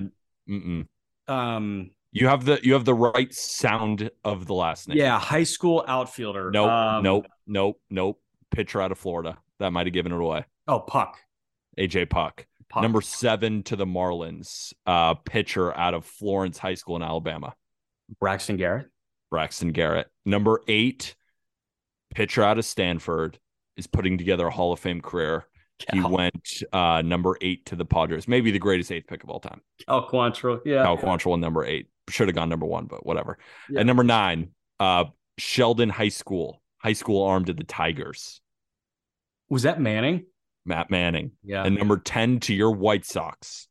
Mm-mm. 0.48 0.86
Um. 1.26 1.90
You 2.12 2.28
have 2.28 2.44
the 2.44 2.58
you 2.62 2.72
have 2.72 2.84
the 2.84 2.94
right 2.94 3.32
sound 3.34 4.10
of 4.24 4.46
the 4.46 4.54
last 4.54 4.88
name. 4.88 4.96
Yeah, 4.96 5.18
high 5.18 5.44
school 5.44 5.84
outfielder. 5.86 6.50
Nope. 6.50 6.70
Um, 6.70 7.02
nope. 7.02 7.26
Nope. 7.46 7.80
Nope. 7.90 8.20
Pitcher 8.50 8.80
out 8.80 8.92
of 8.92 8.98
Florida. 8.98 9.36
That 9.58 9.72
might 9.72 9.86
have 9.86 9.92
given 9.92 10.12
it 10.12 10.20
away. 10.20 10.44
Oh, 10.66 10.80
Puk. 10.80 11.16
AJ 11.78 12.08
Puk. 12.10 12.46
Puk. 12.70 12.82
Number 12.82 13.00
seven 13.00 13.62
to 13.64 13.76
the 13.76 13.86
Marlins. 13.86 14.72
Uh, 14.86 15.14
pitcher 15.14 15.76
out 15.76 15.94
of 15.94 16.04
Florence 16.04 16.58
High 16.58 16.74
School 16.74 16.96
in 16.96 17.02
Alabama. 17.02 17.54
Braxton 18.20 18.56
Garrett. 18.56 18.88
Braxton 19.30 19.72
Garrett. 19.72 20.08
Number 20.24 20.62
eight, 20.68 21.14
pitcher 22.14 22.42
out 22.42 22.58
of 22.58 22.64
Stanford, 22.64 23.38
is 23.76 23.86
putting 23.86 24.16
together 24.16 24.46
a 24.46 24.50
Hall 24.50 24.72
of 24.72 24.80
Fame 24.80 25.00
career. 25.00 25.44
He 25.92 26.00
went 26.00 26.62
uh, 26.72 27.02
number 27.04 27.36
eight 27.40 27.66
to 27.66 27.76
the 27.76 27.84
Padres, 27.84 28.26
maybe 28.26 28.50
the 28.50 28.58
greatest 28.58 28.90
eighth 28.90 29.06
pick 29.06 29.22
of 29.22 29.30
all 29.30 29.40
time. 29.40 29.60
Cal 29.86 30.08
Quantrill. 30.08 30.60
Yeah. 30.64 30.82
Cal 30.82 30.96
Quantrill 30.96 31.38
number 31.38 31.64
eight. 31.64 31.88
Should 32.08 32.28
have 32.28 32.34
gone 32.34 32.48
number 32.48 32.66
one, 32.66 32.86
but 32.86 33.04
whatever. 33.04 33.38
Yeah. 33.68 33.80
At 33.80 33.86
number 33.86 34.04
nine, 34.04 34.50
uh, 34.80 35.06
Sheldon 35.38 35.88
High 35.88 36.08
School, 36.08 36.62
high 36.78 36.92
school 36.94 37.24
arm 37.24 37.44
to 37.46 37.52
the 37.52 37.64
Tigers, 37.64 38.40
Was 39.48 39.62
that 39.62 39.80
Manning? 39.80 40.26
Matt 40.64 40.90
Manning. 40.90 41.32
Yeah. 41.42 41.64
And 41.64 41.76
number 41.76 41.96
10 41.96 42.40
to 42.40 42.54
your 42.54 42.72
White 42.72 43.06
Sox. 43.06 43.68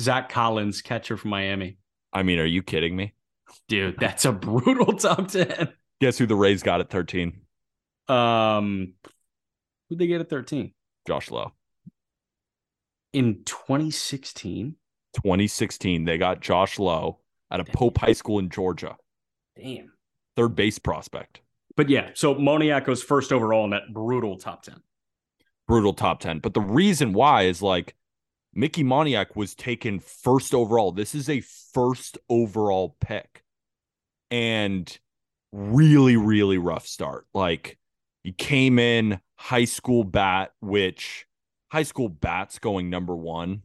Zach 0.00 0.28
Collins, 0.28 0.82
catcher 0.82 1.16
from 1.16 1.30
Miami. 1.30 1.78
I 2.12 2.22
mean, 2.22 2.38
are 2.38 2.44
you 2.44 2.62
kidding 2.62 2.94
me? 2.94 3.14
Dude, 3.68 3.98
that's 3.98 4.24
a 4.24 4.32
brutal 4.32 4.92
top 4.98 5.28
10. 5.28 5.70
Guess 6.00 6.18
who 6.18 6.26
the 6.26 6.36
Rays 6.36 6.62
got 6.62 6.80
at 6.80 6.90
13? 6.90 7.40
Um, 8.08 8.94
who'd 9.88 9.98
they 9.98 10.06
get 10.06 10.20
at 10.20 10.28
13? 10.30 10.72
Josh 11.06 11.30
Lowe. 11.30 11.52
In 13.12 13.42
2016. 13.44 14.76
2016, 15.22 16.04
they 16.04 16.16
got 16.16 16.40
Josh 16.40 16.78
Lowe 16.78 17.18
out 17.50 17.60
of 17.60 17.66
Pope 17.68 17.98
High 17.98 18.12
School 18.12 18.38
in 18.38 18.50
Georgia, 18.50 18.96
Damn. 19.56 19.92
third 20.36 20.54
base 20.54 20.78
prospect. 20.78 21.40
But 21.76 21.88
yeah, 21.88 22.10
so 22.14 22.34
Moniak 22.34 22.84
goes 22.84 23.02
first 23.02 23.32
overall 23.32 23.64
in 23.64 23.70
that 23.70 23.92
brutal 23.92 24.36
top 24.36 24.62
10. 24.62 24.76
Brutal 25.66 25.92
top 25.92 26.20
10. 26.20 26.38
But 26.40 26.54
the 26.54 26.60
reason 26.60 27.12
why 27.12 27.42
is 27.42 27.62
like 27.62 27.94
Mickey 28.54 28.82
Moniak 28.82 29.36
was 29.36 29.54
taken 29.54 30.00
first 30.00 30.54
overall. 30.54 30.92
This 30.92 31.14
is 31.14 31.28
a 31.28 31.40
first 31.40 32.18
overall 32.28 32.96
pick. 33.00 33.42
And 34.30 34.98
really, 35.52 36.16
really 36.16 36.58
rough 36.58 36.86
start. 36.86 37.26
Like 37.34 37.78
he 38.24 38.32
came 38.32 38.78
in 38.78 39.20
high 39.36 39.64
school 39.64 40.04
bat, 40.04 40.52
which 40.60 41.26
high 41.70 41.82
school 41.82 42.08
bats 42.08 42.58
going 42.58 42.90
number 42.90 43.16
one. 43.16 43.62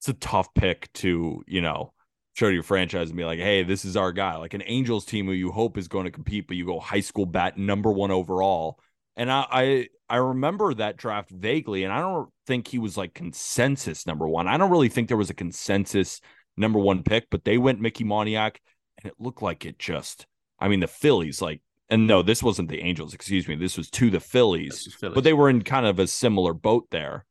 It's 0.00 0.08
a 0.08 0.14
tough 0.14 0.52
pick 0.54 0.92
to, 0.94 1.42
you 1.46 1.60
know, 1.60 1.92
show 2.34 2.48
to 2.48 2.54
your 2.54 2.62
franchise 2.62 3.10
and 3.10 3.18
be 3.18 3.24
like, 3.24 3.38
hey, 3.38 3.62
this 3.62 3.84
is 3.84 3.96
our 3.96 4.12
guy. 4.12 4.36
Like 4.36 4.54
an 4.54 4.62
Angels 4.64 5.04
team 5.04 5.26
who 5.26 5.32
you 5.32 5.52
hope 5.52 5.76
is 5.76 5.88
going 5.88 6.06
to 6.06 6.10
compete, 6.10 6.48
but 6.48 6.56
you 6.56 6.64
go 6.64 6.80
high 6.80 7.00
school 7.00 7.26
bat 7.26 7.58
number 7.58 7.92
one 7.92 8.10
overall. 8.10 8.78
And 9.16 9.30
I, 9.30 9.46
I 9.50 9.88
I 10.08 10.16
remember 10.16 10.72
that 10.74 10.96
draft 10.96 11.30
vaguely, 11.30 11.84
and 11.84 11.92
I 11.92 12.00
don't 12.00 12.30
think 12.46 12.66
he 12.66 12.78
was 12.78 12.96
like 12.96 13.14
consensus 13.14 14.06
number 14.06 14.26
one. 14.26 14.48
I 14.48 14.56
don't 14.56 14.70
really 14.70 14.88
think 14.88 15.08
there 15.08 15.16
was 15.16 15.30
a 15.30 15.34
consensus 15.34 16.20
number 16.56 16.78
one 16.78 17.02
pick, 17.02 17.28
but 17.30 17.44
they 17.44 17.58
went 17.58 17.80
Mickey 17.80 18.04
Moniak, 18.04 18.56
and 18.98 19.10
it 19.10 19.14
looked 19.18 19.42
like 19.42 19.66
it 19.66 19.78
just. 19.78 20.26
I 20.58 20.68
mean, 20.68 20.80
the 20.80 20.88
Phillies, 20.88 21.42
like, 21.42 21.60
and 21.88 22.06
no, 22.06 22.22
this 22.22 22.42
wasn't 22.42 22.70
the 22.70 22.80
Angels. 22.80 23.14
Excuse 23.14 23.46
me, 23.46 23.56
this 23.56 23.76
was 23.76 23.90
to 23.90 24.10
the 24.10 24.20
Phillies, 24.20 24.96
but 25.14 25.24
they 25.24 25.32
were 25.32 25.50
in 25.50 25.62
kind 25.62 25.86
of 25.86 25.98
a 25.98 26.06
similar 26.06 26.54
boat 26.54 26.86
there. 26.90 27.26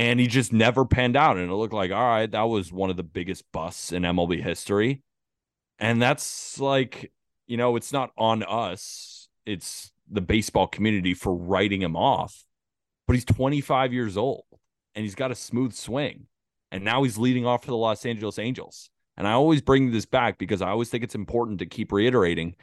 And 0.00 0.18
he 0.18 0.26
just 0.26 0.50
never 0.50 0.86
panned 0.86 1.14
out, 1.14 1.36
and 1.36 1.50
it 1.50 1.54
looked 1.54 1.74
like 1.74 1.90
all 1.90 2.02
right, 2.02 2.30
that 2.30 2.42
was 2.42 2.72
one 2.72 2.88
of 2.88 2.96
the 2.96 3.02
biggest 3.02 3.44
busts 3.52 3.92
in 3.92 4.02
MLB 4.02 4.42
history. 4.42 5.02
And 5.78 6.00
that's 6.00 6.58
like, 6.58 7.12
you 7.46 7.56
know, 7.56 7.76
it's 7.76 7.92
not 7.92 8.10
on 8.16 8.42
us. 8.42 9.28
It's 9.44 9.92
the 10.10 10.20
baseball 10.22 10.66
community 10.66 11.14
for 11.14 11.34
writing 11.34 11.82
him 11.82 11.96
off. 11.96 12.44
But 13.06 13.14
he's 13.14 13.24
25 13.24 13.92
years 13.92 14.16
old 14.16 14.44
and 14.94 15.02
he's 15.02 15.14
got 15.14 15.30
a 15.30 15.34
smooth 15.34 15.72
swing. 15.72 16.26
And 16.70 16.84
now 16.84 17.02
he's 17.02 17.18
leading 17.18 17.46
off 17.46 17.64
for 17.64 17.70
the 17.70 17.76
Los 17.76 18.04
Angeles 18.04 18.38
Angels. 18.38 18.90
And 19.16 19.26
I 19.26 19.32
always 19.32 19.62
bring 19.62 19.90
this 19.90 20.06
back 20.06 20.38
because 20.38 20.62
I 20.62 20.68
always 20.68 20.90
think 20.90 21.02
it's 21.02 21.14
important 21.14 21.58
to 21.60 21.66
keep 21.66 21.92
reiterating 21.92 22.54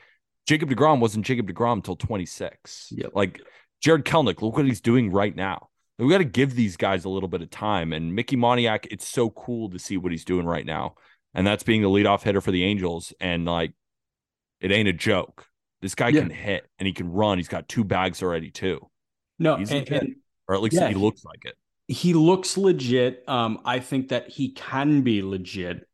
Jacob 0.48 0.70
DeGrom 0.70 1.02
wasn't 1.02 1.26
Jacob 1.26 1.48
DeGrom 1.48 1.74
until 1.74 1.98
26. 1.98 2.94
Yep. 2.96 3.12
Like 3.14 3.42
Jarred 3.82 4.06
Kelenic, 4.06 4.42
look 4.42 4.56
what 4.56 4.66
he's 4.66 4.82
doing 4.82 5.12
right 5.12 5.36
now. 5.36 5.68
We 6.00 6.10
got 6.10 6.20
to 6.20 6.26
give 6.26 6.56
these 6.56 6.78
guys 6.78 7.06
a 7.06 7.10
little 7.10 7.30
bit 7.30 7.42
of 7.42 7.50
time. 7.50 7.92
And 7.92 8.14
Mickey 8.14 8.36
Moniak, 8.36 8.88
it's 8.92 9.08
so 9.08 9.30
cool 9.32 9.70
to 9.72 9.80
see 9.80 9.98
what 9.98 10.12
he's 10.12 10.26
doing 10.26 10.46
right 10.46 10.66
now. 10.66 10.96
And 11.34 11.46
that's 11.46 11.64
being 11.64 11.82
the 11.82 11.90
leadoff 11.90 12.22
hitter 12.22 12.42
for 12.42 12.52
the 12.52 12.64
Angels. 12.64 13.14
And 13.20 13.46
like, 13.46 13.74
it 14.62 14.72
ain't 14.72 14.88
a 14.88 14.94
joke. 14.94 15.46
This 15.82 15.96
guy 15.96 16.10
Yeah. 16.10 16.22
can 16.22 16.30
hit 16.30 16.68
and 16.80 16.86
he 16.88 16.94
can 16.94 17.12
run. 17.12 17.38
He's 17.40 17.48
got 17.48 17.68
two 17.68 17.84
bags 17.84 18.22
already, 18.22 18.52
too. 18.52 18.88
No, 19.40 19.56
He's 19.58 19.72
and, 19.72 19.88
and 19.90 20.16
Or 20.48 20.56
at 20.56 20.62
least 20.62 20.76
Yeah. 20.76 20.90
he 20.90 20.96
looks 20.96 21.24
like 21.26 21.46
it. 21.46 21.56
he 21.88 22.14
looks 22.14 22.58
legit. 22.58 23.24
Um, 23.28 23.60
I 23.66 23.80
think 23.80 24.10
that 24.10 24.30
he 24.30 24.50
can 24.52 25.02
be 25.02 25.22
legit. 25.24 25.87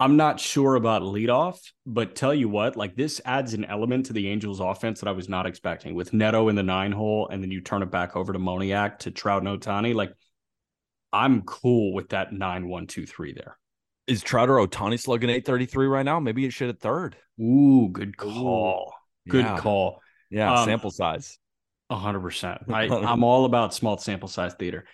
I'm 0.00 0.16
not 0.16 0.40
sure 0.40 0.74
about 0.74 1.02
leadoff, 1.02 1.58
but 1.86 2.16
tell 2.16 2.34
you 2.34 2.48
what, 2.48 2.76
like 2.76 2.96
this 2.96 3.20
adds 3.24 3.54
an 3.54 3.64
element 3.64 4.06
to 4.06 4.12
the 4.12 4.28
Angels 4.28 4.58
offense 4.60 5.00
that 5.00 5.08
I 5.08 5.12
was 5.12 5.28
not 5.28 5.46
expecting 5.46 5.94
with 5.94 6.12
Neto 6.12 6.48
in 6.48 6.56
the 6.56 6.62
nine 6.64 6.90
hole, 6.92 7.28
and 7.28 7.42
then 7.42 7.50
you 7.50 7.60
turn 7.60 7.82
it 7.82 7.90
back 7.90 8.16
over 8.16 8.32
to 8.32 8.38
Moniak 8.38 8.98
to 9.00 9.10
Trout 9.12 9.44
and 9.44 9.60
Ohtani. 9.60 9.94
Like, 9.94 10.12
I'm 11.12 11.42
cool 11.42 11.92
with 11.94 12.08
that 12.08 12.32
nine 12.32 12.68
one 12.68 12.86
two 12.88 13.06
three 13.06 13.32
there. 13.32 13.56
Is 14.06 14.22
Trout 14.22 14.50
or 14.50 14.56
Ohtani 14.66 15.00
slugging 15.00 15.30
833 15.30 15.86
right 15.86 16.04
now? 16.04 16.20
Maybe 16.20 16.44
it 16.44 16.52
should 16.52 16.68
at 16.68 16.80
third. 16.80 17.16
Ooh, 17.40 17.88
good 17.90 18.16
call. 18.16 18.92
Good 19.28 19.44
Yeah. 19.46 19.58
call. 19.58 20.00
Yeah, 20.28 20.52
Um, 20.52 20.64
sample 20.66 20.90
size. 20.90 21.38
Hundred 21.90 22.20
percent. 22.20 22.62
I, 22.68 22.82
I'm 22.88 23.22
all 23.22 23.44
about 23.44 23.72
small 23.72 23.96
sample 23.96 24.28
size 24.28 24.54
theater. 24.54 24.84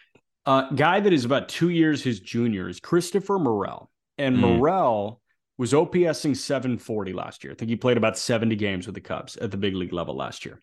Uh, 0.44 0.68
guy 0.70 1.00
that 1.00 1.12
is 1.12 1.24
about 1.24 1.48
two 1.48 1.70
years 1.70 2.02
his 2.04 2.20
junior 2.20 2.68
is 2.68 2.78
Christopher 2.80 3.38
Morel, 3.38 3.90
and 4.20 4.36
Mm. 4.36 4.40
Morel 4.40 5.20
was 5.58 5.72
OPSing 5.72 6.36
740 6.36 7.12
last 7.12 7.42
year. 7.42 7.52
I 7.52 7.56
think 7.56 7.68
he 7.68 7.76
played 7.76 7.96
about 7.96 8.16
70 8.16 8.54
games 8.56 8.86
with 8.86 8.94
the 8.94 9.00
Cubs 9.00 9.36
at 9.36 9.50
the 9.50 9.56
big 9.56 9.74
league 9.74 9.92
level 9.92 10.16
last 10.16 10.44
year. 10.44 10.62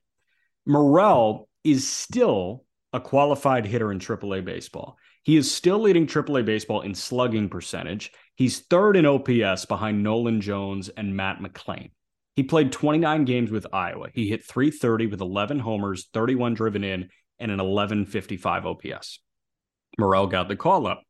Morel 0.66 1.50
is 1.64 1.88
still 1.88 2.66
a 2.94 3.00
qualified 3.00 3.66
hitter 3.66 3.92
in 3.92 4.00
AAA 4.00 4.42
baseball. 4.42 4.98
He 5.24 5.36
is 5.36 5.54
still 5.54 5.80
leading 5.80 6.08
AAA 6.08 6.46
baseball 6.46 6.82
in 6.82 6.96
slugging 6.96 7.50
percentage. 7.50 8.12
He's 8.36 8.60
third 8.60 8.96
in 8.96 9.06
OPS 9.06 9.66
behind 9.66 10.02
Nolan 10.02 10.40
Jones 10.42 10.90
and 10.90 11.16
Matt 11.16 11.40
McLain. 11.40 11.92
He 12.36 12.44
played 12.44 12.72
29 12.72 13.26
games 13.26 13.52
with 13.52 13.68
Iowa. 13.74 14.08
He 14.14 14.30
hit 14.30 14.46
330 14.46 15.08
with 15.08 15.22
11 15.22 15.60
homers, 15.60 16.08
31 16.14 16.54
driven 16.54 16.84
in, 16.84 17.10
and 17.40 17.52
an 17.52 17.58
1155 17.58 18.66
OPS. 18.66 19.20
Morel 20.00 20.28
got 20.28 20.48
the 20.48 20.56
call 20.56 20.88
up. 20.88 21.04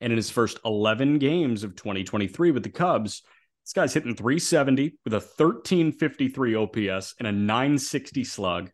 And 0.00 0.12
in 0.12 0.16
his 0.16 0.30
first 0.30 0.58
11 0.64 1.18
games 1.18 1.64
of 1.64 1.74
2023 1.76 2.50
with 2.50 2.62
the 2.62 2.68
Cubs, 2.68 3.22
this 3.64 3.72
guy's 3.72 3.94
hitting 3.94 4.14
370 4.14 4.94
with 5.04 5.14
a 5.14 5.18
1353 5.18 6.54
OPS 6.54 7.14
and 7.18 7.26
a 7.26 7.32
960 7.32 8.24
slug. 8.24 8.70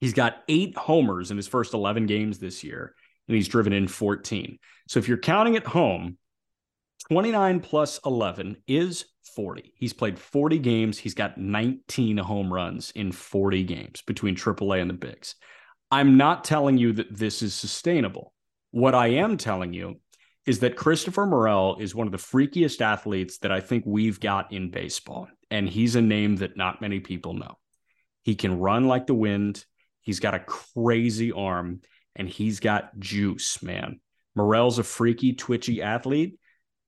He's 0.00 0.12
got 0.12 0.42
eight 0.48 0.76
homers 0.76 1.30
in 1.30 1.36
his 1.36 1.48
first 1.48 1.74
11 1.74 2.06
games 2.06 2.38
this 2.38 2.62
year, 2.62 2.94
and 3.26 3.34
he's 3.34 3.48
driven 3.48 3.72
in 3.72 3.88
14. 3.88 4.58
So 4.88 4.98
if 4.98 5.08
you're 5.08 5.18
counting 5.18 5.56
at 5.56 5.66
home, 5.66 6.18
29 7.08 7.60
plus 7.60 7.98
11 8.04 8.56
is 8.66 9.04
40. 9.34 9.72
He's 9.76 9.92
played 9.92 10.18
40 10.18 10.58
games. 10.58 10.98
He's 10.98 11.14
got 11.14 11.38
19 11.38 12.18
home 12.18 12.52
runs 12.52 12.90
in 12.92 13.12
40 13.12 13.64
games 13.64 14.02
between 14.02 14.36
AAA 14.36 14.80
and 14.80 14.90
the 14.90 14.94
Bigs. 14.94 15.34
I'm 15.90 16.16
not 16.16 16.44
telling 16.44 16.78
you 16.78 16.92
that 16.94 17.16
this 17.16 17.42
is 17.42 17.54
sustainable. 17.54 18.32
What 18.70 18.94
I 18.94 19.08
am 19.08 19.36
telling 19.36 19.72
you 19.72 20.00
is 20.46 20.58
that 20.58 20.76
Christopher 20.76 21.26
Morel 21.26 21.76
is 21.80 21.94
one 21.94 22.06
of 22.06 22.12
the 22.12 22.18
freakiest 22.18 22.80
athletes 22.80 23.38
that 23.38 23.52
I 23.52 23.60
think 23.60 23.84
we've 23.86 24.20
got 24.20 24.52
in 24.52 24.70
baseball. 24.70 25.28
And 25.50 25.68
he's 25.68 25.96
a 25.96 26.02
name 26.02 26.36
that 26.36 26.56
not 26.56 26.80
many 26.80 27.00
people 27.00 27.34
know. 27.34 27.58
He 28.22 28.34
can 28.34 28.58
run 28.58 28.86
like 28.86 29.06
the 29.06 29.14
wind. 29.14 29.64
He's 30.02 30.20
got 30.20 30.34
a 30.34 30.40
crazy 30.40 31.32
arm 31.32 31.80
and 32.14 32.28
he's 32.28 32.60
got 32.60 32.98
juice, 32.98 33.62
man. 33.62 34.00
Morel's 34.34 34.78
a 34.78 34.82
freaky, 34.82 35.32
twitchy 35.32 35.80
athlete. 35.80 36.38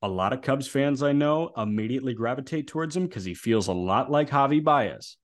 A 0.03 0.09
lot 0.09 0.33
of 0.33 0.43
Cubs 0.43 0.69
fans 0.69 1.03
I 1.03 1.13
know 1.13 1.53
immediately 1.57 2.13
gravitate 2.13 2.69
towards 2.69 2.97
him 2.97 3.07
because 3.07 3.25
he 3.25 3.35
feels 3.35 3.69
a 3.69 3.73
lot 3.73 4.11
like 4.11 4.31
Javi 4.31 4.63
Baez. 4.63 5.17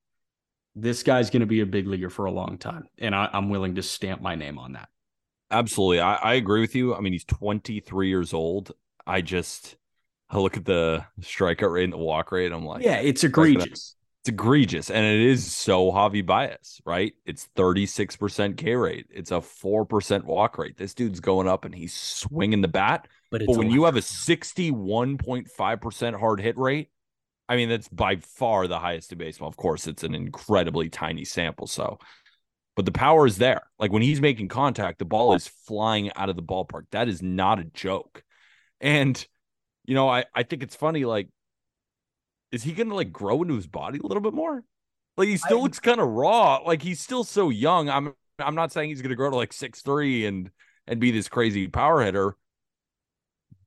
This 0.75 1.03
guy's 1.03 1.29
going 1.29 1.41
to 1.41 1.47
be 1.47 1.61
a 1.61 1.67
big 1.67 1.87
leaguer 1.87 2.09
for 2.09 2.25
a 2.25 2.33
long 2.33 2.57
time. 2.57 2.85
And 2.99 3.15
I, 3.15 3.29
I'm 3.33 3.51
willing 3.51 3.75
to 3.75 3.83
stamp 3.83 4.23
my 4.23 4.35
name 4.35 4.59
on 4.59 4.73
that. 4.73 4.89
Absolutely. 5.53 6.01
I, 6.01 6.15
I 6.15 6.35
agree 6.35 6.61
with 6.61 6.75
you. 6.75 6.95
I 6.95 7.01
mean, 7.01 7.13
he's 7.13 7.25
23 7.25 8.09
years 8.09 8.33
old. 8.33 8.73
I 9.07 9.21
just 9.21 9.77
I 10.31 10.39
look 10.39 10.57
at 10.57 10.65
the 10.65 11.05
strikeout 11.21 11.71
rate 11.71 11.85
and 11.85 11.93
the 11.93 11.99
walk 11.99 12.33
rate. 12.33 12.53
I'm 12.53 12.65
like, 12.65 12.83
yeah, 12.83 12.97
it's 12.97 13.23
egregious. 13.23 13.95
It's 14.23 14.29
egregious. 14.29 14.89
And 14.89 15.05
it 15.05 15.21
is 15.21 15.53
so 15.53 15.91
Javi 15.91 16.25
Baez, 16.25 16.81
right? 16.87 17.13
It's 17.27 17.49
36% 17.57 18.57
K 18.57 18.77
rate. 18.77 19.07
It's 19.11 19.33
a 19.33 19.41
4% 19.41 20.25
walk 20.25 20.59
rate. 20.59 20.79
This 20.79 20.95
dude's 20.95 21.19
going 21.21 21.49
up 21.49 21.65
and 21.65 21.75
he's 21.75 21.93
swinging 21.93 22.61
the 22.63 22.69
bat. 22.69 23.09
But, 23.31 23.43
but 23.47 23.57
when 23.57 23.71
you 23.71 23.85
have 23.85 23.97
a 23.97 24.01
61.5% 24.01 26.19
hard 26.19 26.41
hit 26.41 26.57
rate, 26.57 26.89
I 27.49 27.57
mean, 27.57 27.69
that's 27.69 27.89
by 27.89 28.17
far 28.17 28.69
the 28.69 28.79
highest 28.79 29.13
in 29.13 29.19
baseball. 29.19 29.49
Of 29.49 29.57
course, 29.57 29.89
it's 29.89 30.05
an 30.05 30.15
incredibly 30.15 30.89
tiny 30.89 31.25
sample. 31.25 31.67
So 31.67 31.99
but 32.75 32.85
the 32.85 32.93
power 32.93 33.27
is 33.27 33.39
there. 33.39 33.63
Like 33.79 33.93
when 33.93 34.03
he's 34.03 34.21
making 34.21 34.49
contact, 34.49 34.99
the 34.99 35.05
ball 35.05 35.35
is 35.35 35.49
flying 35.49 36.13
out 36.15 36.29
of 36.29 36.37
the 36.37 36.43
ballpark. 36.43 36.85
That 36.91 37.09
is 37.09 37.23
not 37.23 37.59
a 37.59 37.65
joke. 37.65 38.23
And, 38.81 39.25
you 39.85 39.95
know, 39.95 40.09
I, 40.09 40.25
I 40.35 40.43
think 40.43 40.63
it's 40.63 40.77
funny. 40.77 41.05
Like, 41.05 41.29
is 42.51 42.63
he 42.63 42.73
going 42.73 42.89
to 42.89 42.95
like 42.95 43.13
grow 43.13 43.43
into 43.43 43.55
his 43.55 43.67
body 43.67 43.99
a 43.99 44.07
little 44.07 44.23
bit 44.23 44.35
more? 44.35 44.63
Like 45.17 45.29
he 45.29 45.37
still 45.37 45.59
I, 45.59 45.63
looks 45.63 45.81
kind 45.81 46.01
of 46.01 46.09
raw. 46.09 46.57
Like 46.65 46.83
he's 46.83 47.01
still 47.01 47.25
so 47.25 47.51
young. 47.51 47.91
I'm 47.91 48.15
I'm 48.39 48.55
not 48.55 48.73
saying 48.73 48.89
he's 48.89 49.03
going 49.03 49.11
to 49.11 49.17
grow 49.17 49.31
to 49.31 49.37
like 49.37 49.53
six 49.53 49.83
three 49.83 50.27
and 50.27 50.51
and 50.87 51.01
be 51.01 51.11
this 51.11 51.29
crazy 51.29 51.69
power 51.69 52.03
hitter. 52.03 52.37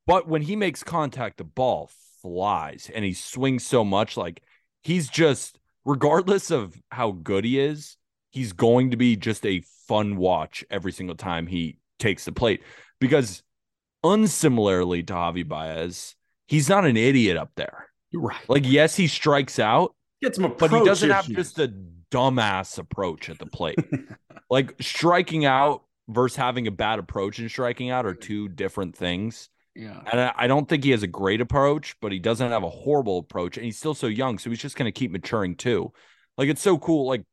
But 0.08 0.28
when 0.28 0.42
he 0.42 0.56
makes 0.56 0.84
contact, 0.84 1.38
the 1.38 1.44
ball 1.44 1.90
flies 2.22 2.92
and 2.94 3.06
he 3.06 3.14
swings 3.14 3.66
so 3.66 3.84
much. 3.84 4.18
Like 4.18 4.42
he's 4.82 5.10
just, 5.10 5.60
regardless 5.84 6.52
of 6.52 6.80
how 6.92 7.12
good 7.12 7.46
he 7.46 7.60
is, 7.60 7.98
he's 8.36 8.52
going 8.52 8.92
to 8.92 8.98
be 8.98 9.16
just 9.16 9.46
a 9.46 9.62
fun 9.88 10.18
watch 10.18 10.66
every 10.70 10.92
single 10.92 11.16
time 11.16 11.48
he 11.48 11.78
takes 12.00 12.26
the 12.26 12.34
plate 12.34 12.62
because 13.00 13.44
unsimilarly 14.04 15.04
to 15.04 15.14
Javi 15.14 15.48
Baez, 15.48 16.16
he's 16.46 16.68
not 16.68 16.86
an 16.86 16.98
idiot 16.98 17.38
up 17.38 17.52
there. 17.56 17.88
Right. 18.14 18.38
Like, 18.50 18.64
yes, 18.66 18.94
he 18.98 19.08
strikes 19.08 19.58
out, 19.58 19.96
Get 20.22 20.36
some 20.36 20.54
but 20.58 20.70
he 20.70 20.84
doesn't 20.84 21.10
issues. 21.10 21.28
have 21.28 21.36
just 21.36 21.60
a 21.60 21.74
dumbass 22.12 22.78
approach 22.78 23.30
at 23.30 23.40
the 23.40 23.46
plate. 23.46 23.80
like 24.50 24.76
striking 24.82 25.46
out 25.46 25.84
versus 26.10 26.36
having 26.36 26.68
a 26.68 26.72
bad 26.72 27.00
approach 27.00 27.40
and 27.40 27.50
striking 27.50 27.90
out 27.90 28.06
are 28.06 28.14
two 28.14 28.50
different 28.50 28.98
things. 28.98 29.50
Yeah. 29.76 30.02
And 30.12 30.20
I, 30.20 30.34
I 30.36 30.48
don't 30.48 30.68
think 30.68 30.84
he 30.84 30.92
has 30.92 31.04
a 31.04 31.08
great 31.08 31.40
approach, 31.40 31.96
but 32.02 32.12
he 32.12 32.20
doesn't 32.20 32.52
have 32.52 32.64
a 32.64 32.70
horrible 32.70 33.20
approach. 33.20 33.56
And 33.56 33.66
he's 33.66 33.78
still 33.78 33.94
so 33.94 34.08
young. 34.08 34.40
So 34.40 34.50
he's 34.50 34.60
just 34.60 34.76
going 34.76 34.92
to 34.92 34.98
keep 34.98 35.12
maturing 35.12 35.56
too. 35.56 35.94
Like, 36.38 36.50
it's 36.50 36.62
so 36.62 36.78
cool. 36.78 37.08
Like, 37.08 37.24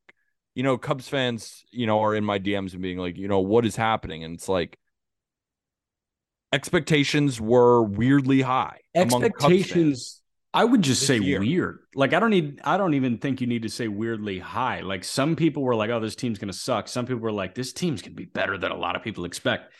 you 0.54 0.62
know, 0.62 0.76
Cubs 0.78 1.08
fans, 1.08 1.64
you 1.70 1.86
know, 1.86 2.00
are 2.00 2.14
in 2.14 2.24
my 2.24 2.38
DMs 2.38 2.72
and 2.72 2.82
being 2.82 2.98
like, 2.98 3.16
you 3.16 3.28
know, 3.28 3.40
what 3.40 3.64
is 3.64 3.76
happening? 3.76 4.24
And 4.24 4.34
it's 4.34 4.48
like 4.48 4.78
expectations 6.52 7.40
were 7.40 7.82
weirdly 7.82 8.42
high. 8.42 8.78
Expectations 8.94 10.22
I 10.54 10.64
would 10.64 10.82
just 10.82 11.06
say 11.06 11.18
year. 11.18 11.40
weird. 11.40 11.78
Like 11.94 12.12
I 12.12 12.20
don't 12.20 12.30
need 12.30 12.60
I 12.62 12.76
don't 12.76 12.94
even 12.94 13.18
think 13.18 13.40
you 13.40 13.46
need 13.46 13.62
to 13.62 13.70
say 13.70 13.88
weirdly 13.88 14.38
high. 14.38 14.80
Like 14.80 15.02
some 15.02 15.34
people 15.34 15.62
were 15.62 15.74
like, 15.74 15.90
"Oh, 15.90 16.00
this 16.00 16.14
team's 16.14 16.38
going 16.38 16.52
to 16.52 16.58
suck." 16.58 16.88
Some 16.88 17.06
people 17.06 17.22
were 17.22 17.32
like, 17.32 17.54
"This 17.54 17.72
team's 17.72 18.02
going 18.02 18.12
to 18.12 18.16
be 18.16 18.26
better 18.26 18.58
than 18.58 18.70
a 18.70 18.76
lot 18.76 18.94
of 18.94 19.02
people 19.02 19.24
expect." 19.24 19.72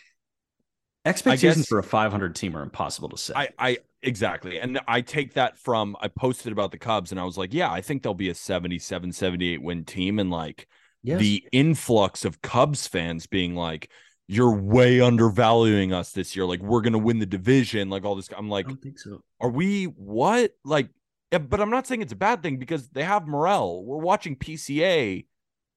Expectations 1.05 1.57
guess, 1.57 1.69
for 1.69 1.79
a 1.79 1.83
500 1.83 2.35
team 2.35 2.57
are 2.57 2.63
impossible 2.63 3.09
to 3.09 3.17
say. 3.17 3.35
I, 3.35 3.49
I 3.59 3.79
exactly. 4.03 4.59
And 4.61 4.81
I 4.87 5.01
take 5.01 5.35
that 5.35 5.59
from 5.59 5.97
I 6.01 6.09
posted 6.09 6.53
about 6.53 6.71
the 6.71 6.79
Cubs 6.79 7.11
and 7.11 7.21
I 7.21 7.25
was 7.25 7.37
like, 7.37 7.53
yeah, 7.53 7.71
I 7.71 7.81
think 7.81 8.03
they'll 8.03 8.15
be 8.15 8.29
a 8.29 8.35
77 8.35 9.13
78 9.13 9.63
win 9.63 9.85
team 9.85 10.19
and 10.19 10.31
like 10.31 10.69
yes. 11.03 11.19
the 11.19 11.45
influx 11.51 12.25
of 12.25 12.41
Cubs 12.41 12.87
fans 12.87 13.27
being 13.27 13.57
like 13.57 13.91
you're 14.29 14.55
way 14.55 15.01
undervaluing 15.01 15.93
us 15.93 16.13
this 16.13 16.37
year. 16.37 16.47
Like 16.47 16.61
we're 16.61 16.81
going 16.83 16.93
to 16.93 16.99
win 16.99 17.19
the 17.19 17.27
division, 17.27 17.91
like 17.91 18.05
all 18.05 18.15
this 18.15 18.29
I'm 18.37 18.49
like, 18.49 18.67
I 18.67 18.69
don't 18.69 18.83
think 18.83 18.99
so. 18.99 19.23
Are 19.41 19.51
we 19.51 19.85
what? 19.85 20.53
Like 20.65 20.89
yeah, 21.33 21.39
but 21.39 21.61
I'm 21.61 21.71
not 21.71 21.87
saying 21.87 22.03
it's 22.03 22.13
a 22.13 22.17
bad 22.17 22.43
thing 22.43 22.59
because 22.59 22.89
they 22.91 23.03
have 23.03 23.27
Morel. 23.27 23.85
We're 23.85 23.97
watching 23.97 24.37
PCA. 24.37 25.27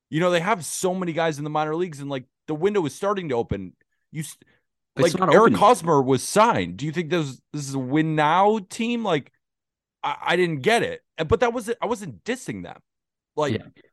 You 0.09 0.19
know, 0.19 0.29
they 0.29 0.39
have 0.39 0.63
so 0.63 0.93
many 0.93 1.13
guys 1.13 1.39
in 1.39 1.43
the 1.43 1.49
minor 1.49 1.75
leagues 1.75 1.99
and 1.99 2.09
like 2.09 2.25
the 2.47 2.53
window 2.53 2.85
is 2.85 2.93
starting 2.93 3.29
to 3.29 3.35
open. 3.35 3.73
You 4.11 4.23
like 4.97 5.19
Eric. 5.19 5.55
Hosmer 5.55 6.01
was 6.01 6.23
signed. 6.23 6.77
Do 6.77 6.85
you 6.85 6.91
think 6.91 7.09
this 7.09 7.41
this 7.51 7.67
is 7.67 7.75
a 7.75 7.79
win 7.79 8.15
now 8.15 8.59
team? 8.69 9.03
Like 9.03 9.31
I, 10.03 10.15
I 10.21 10.35
didn't 10.35 10.61
get 10.61 10.83
it, 10.83 11.01
but 11.27 11.41
that 11.41 11.53
was 11.53 11.69
it. 11.69 11.77
I 11.81 11.85
wasn't 11.85 12.23
dissing 12.23 12.63
them. 12.63 12.79
Like 13.35 13.53
yeah. 13.53 13.83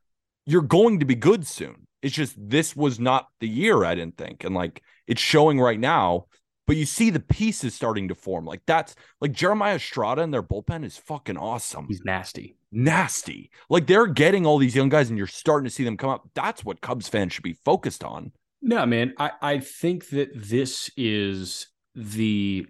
you're 0.45 0.61
going 0.61 0.99
to 0.99 1.05
be 1.05 1.15
good 1.15 1.45
soon. 1.45 1.87
It's 2.01 2.15
just 2.15 2.35
this 2.37 2.75
was 2.75 2.99
not 2.99 3.27
the 3.39 3.47
year. 3.47 3.83
I 3.83 3.95
didn't 3.95 4.17
think, 4.17 4.43
and 4.43 4.55
like 4.55 4.81
it's 5.07 5.21
showing 5.21 5.59
right 5.59 5.79
now. 5.79 6.27
But 6.65 6.77
you 6.77 6.85
see 6.85 7.09
the 7.09 7.19
pieces 7.19 7.73
starting 7.75 8.07
to 8.07 8.15
form. 8.15 8.45
Like 8.45 8.61
that's 8.65 8.95
like 9.19 9.33
Jeremiah 9.33 9.75
Estrada 9.75 10.21
and 10.21 10.33
their 10.33 10.41
bullpen 10.41 10.85
is 10.85 10.95
fucking 10.95 11.35
awesome. 11.35 11.87
He's 11.89 12.01
nasty. 12.05 12.55
Nasty. 12.71 13.51
Like 13.69 13.85
they're 13.85 14.07
getting 14.07 14.45
all 14.45 14.57
these 14.57 14.73
young 14.73 14.87
guys 14.87 15.09
and 15.09 15.17
you're 15.17 15.27
starting 15.27 15.65
to 15.65 15.69
see 15.69 15.83
them 15.83 15.97
come 15.97 16.09
up. 16.09 16.29
That's 16.35 16.63
what 16.63 16.79
Cubs 16.79 17.09
fans 17.09 17.33
should 17.33 17.43
be 17.43 17.51
focused 17.65 18.01
on. 18.01 18.31
No, 18.65 18.85
man. 18.85 19.13
I, 19.19 19.31
I 19.41 19.59
think 19.59 20.09
that 20.09 20.29
this 20.33 20.89
is 20.95 21.67
the 21.95 22.65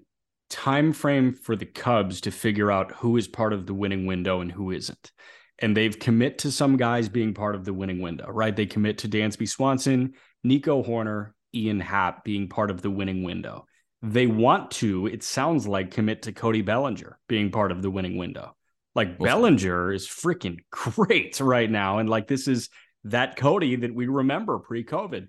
time 0.49 0.91
frame 0.91 1.33
for 1.33 1.55
the 1.55 1.67
Cubs 1.67 2.21
to 2.21 2.31
figure 2.31 2.71
out 2.71 2.91
who 2.93 3.15
is 3.15 3.27
part 3.27 3.53
of 3.53 3.67
the 3.67 3.75
winning 3.75 4.07
window 4.07 4.41
and 4.41 4.51
who 4.51 4.71
isn't. 4.71 5.11
And 5.59 5.77
they've 5.77 5.97
commit 5.97 6.39
to 6.39 6.51
some 6.51 6.77
guys 6.77 7.09
being 7.09 7.35
part 7.35 7.53
of 7.53 7.63
the 7.63 7.73
winning 7.73 8.01
window, 8.01 8.27
right? 8.27 8.55
They 8.55 8.65
commit 8.65 8.97
to 8.99 9.07
Dansby 9.07 9.47
Swanson, 9.47 10.13
Nico 10.43 10.83
Hoerner, 10.83 11.33
Ian 11.53 11.79
Happ 11.79 12.23
being 12.23 12.49
part 12.49 12.71
of 12.71 12.81
the 12.81 12.89
winning 12.89 13.21
window. 13.21 13.67
They 14.01 14.25
want 14.25 14.71
to, 14.71 15.05
it 15.05 15.21
sounds 15.21 15.67
like, 15.67 15.91
commit 15.91 16.23
to 16.23 16.33
Cody 16.33 16.63
Bellinger 16.63 17.19
being 17.29 17.51
part 17.51 17.71
of 17.71 17.83
the 17.83 17.91
winning 17.91 18.17
window. 18.17 18.55
Like 18.95 19.19
Bellinger 19.19 19.93
is 19.93 20.07
freaking 20.07 20.57
great 20.71 21.39
right 21.39 21.69
now. 21.69 21.99
And 21.99 22.09
like 22.09 22.27
this 22.27 22.47
is 22.47 22.69
that 23.03 23.37
Cody 23.37 23.75
that 23.75 23.93
we 23.93 24.07
remember 24.07 24.57
pre 24.57 24.83
COVID. 24.83 25.27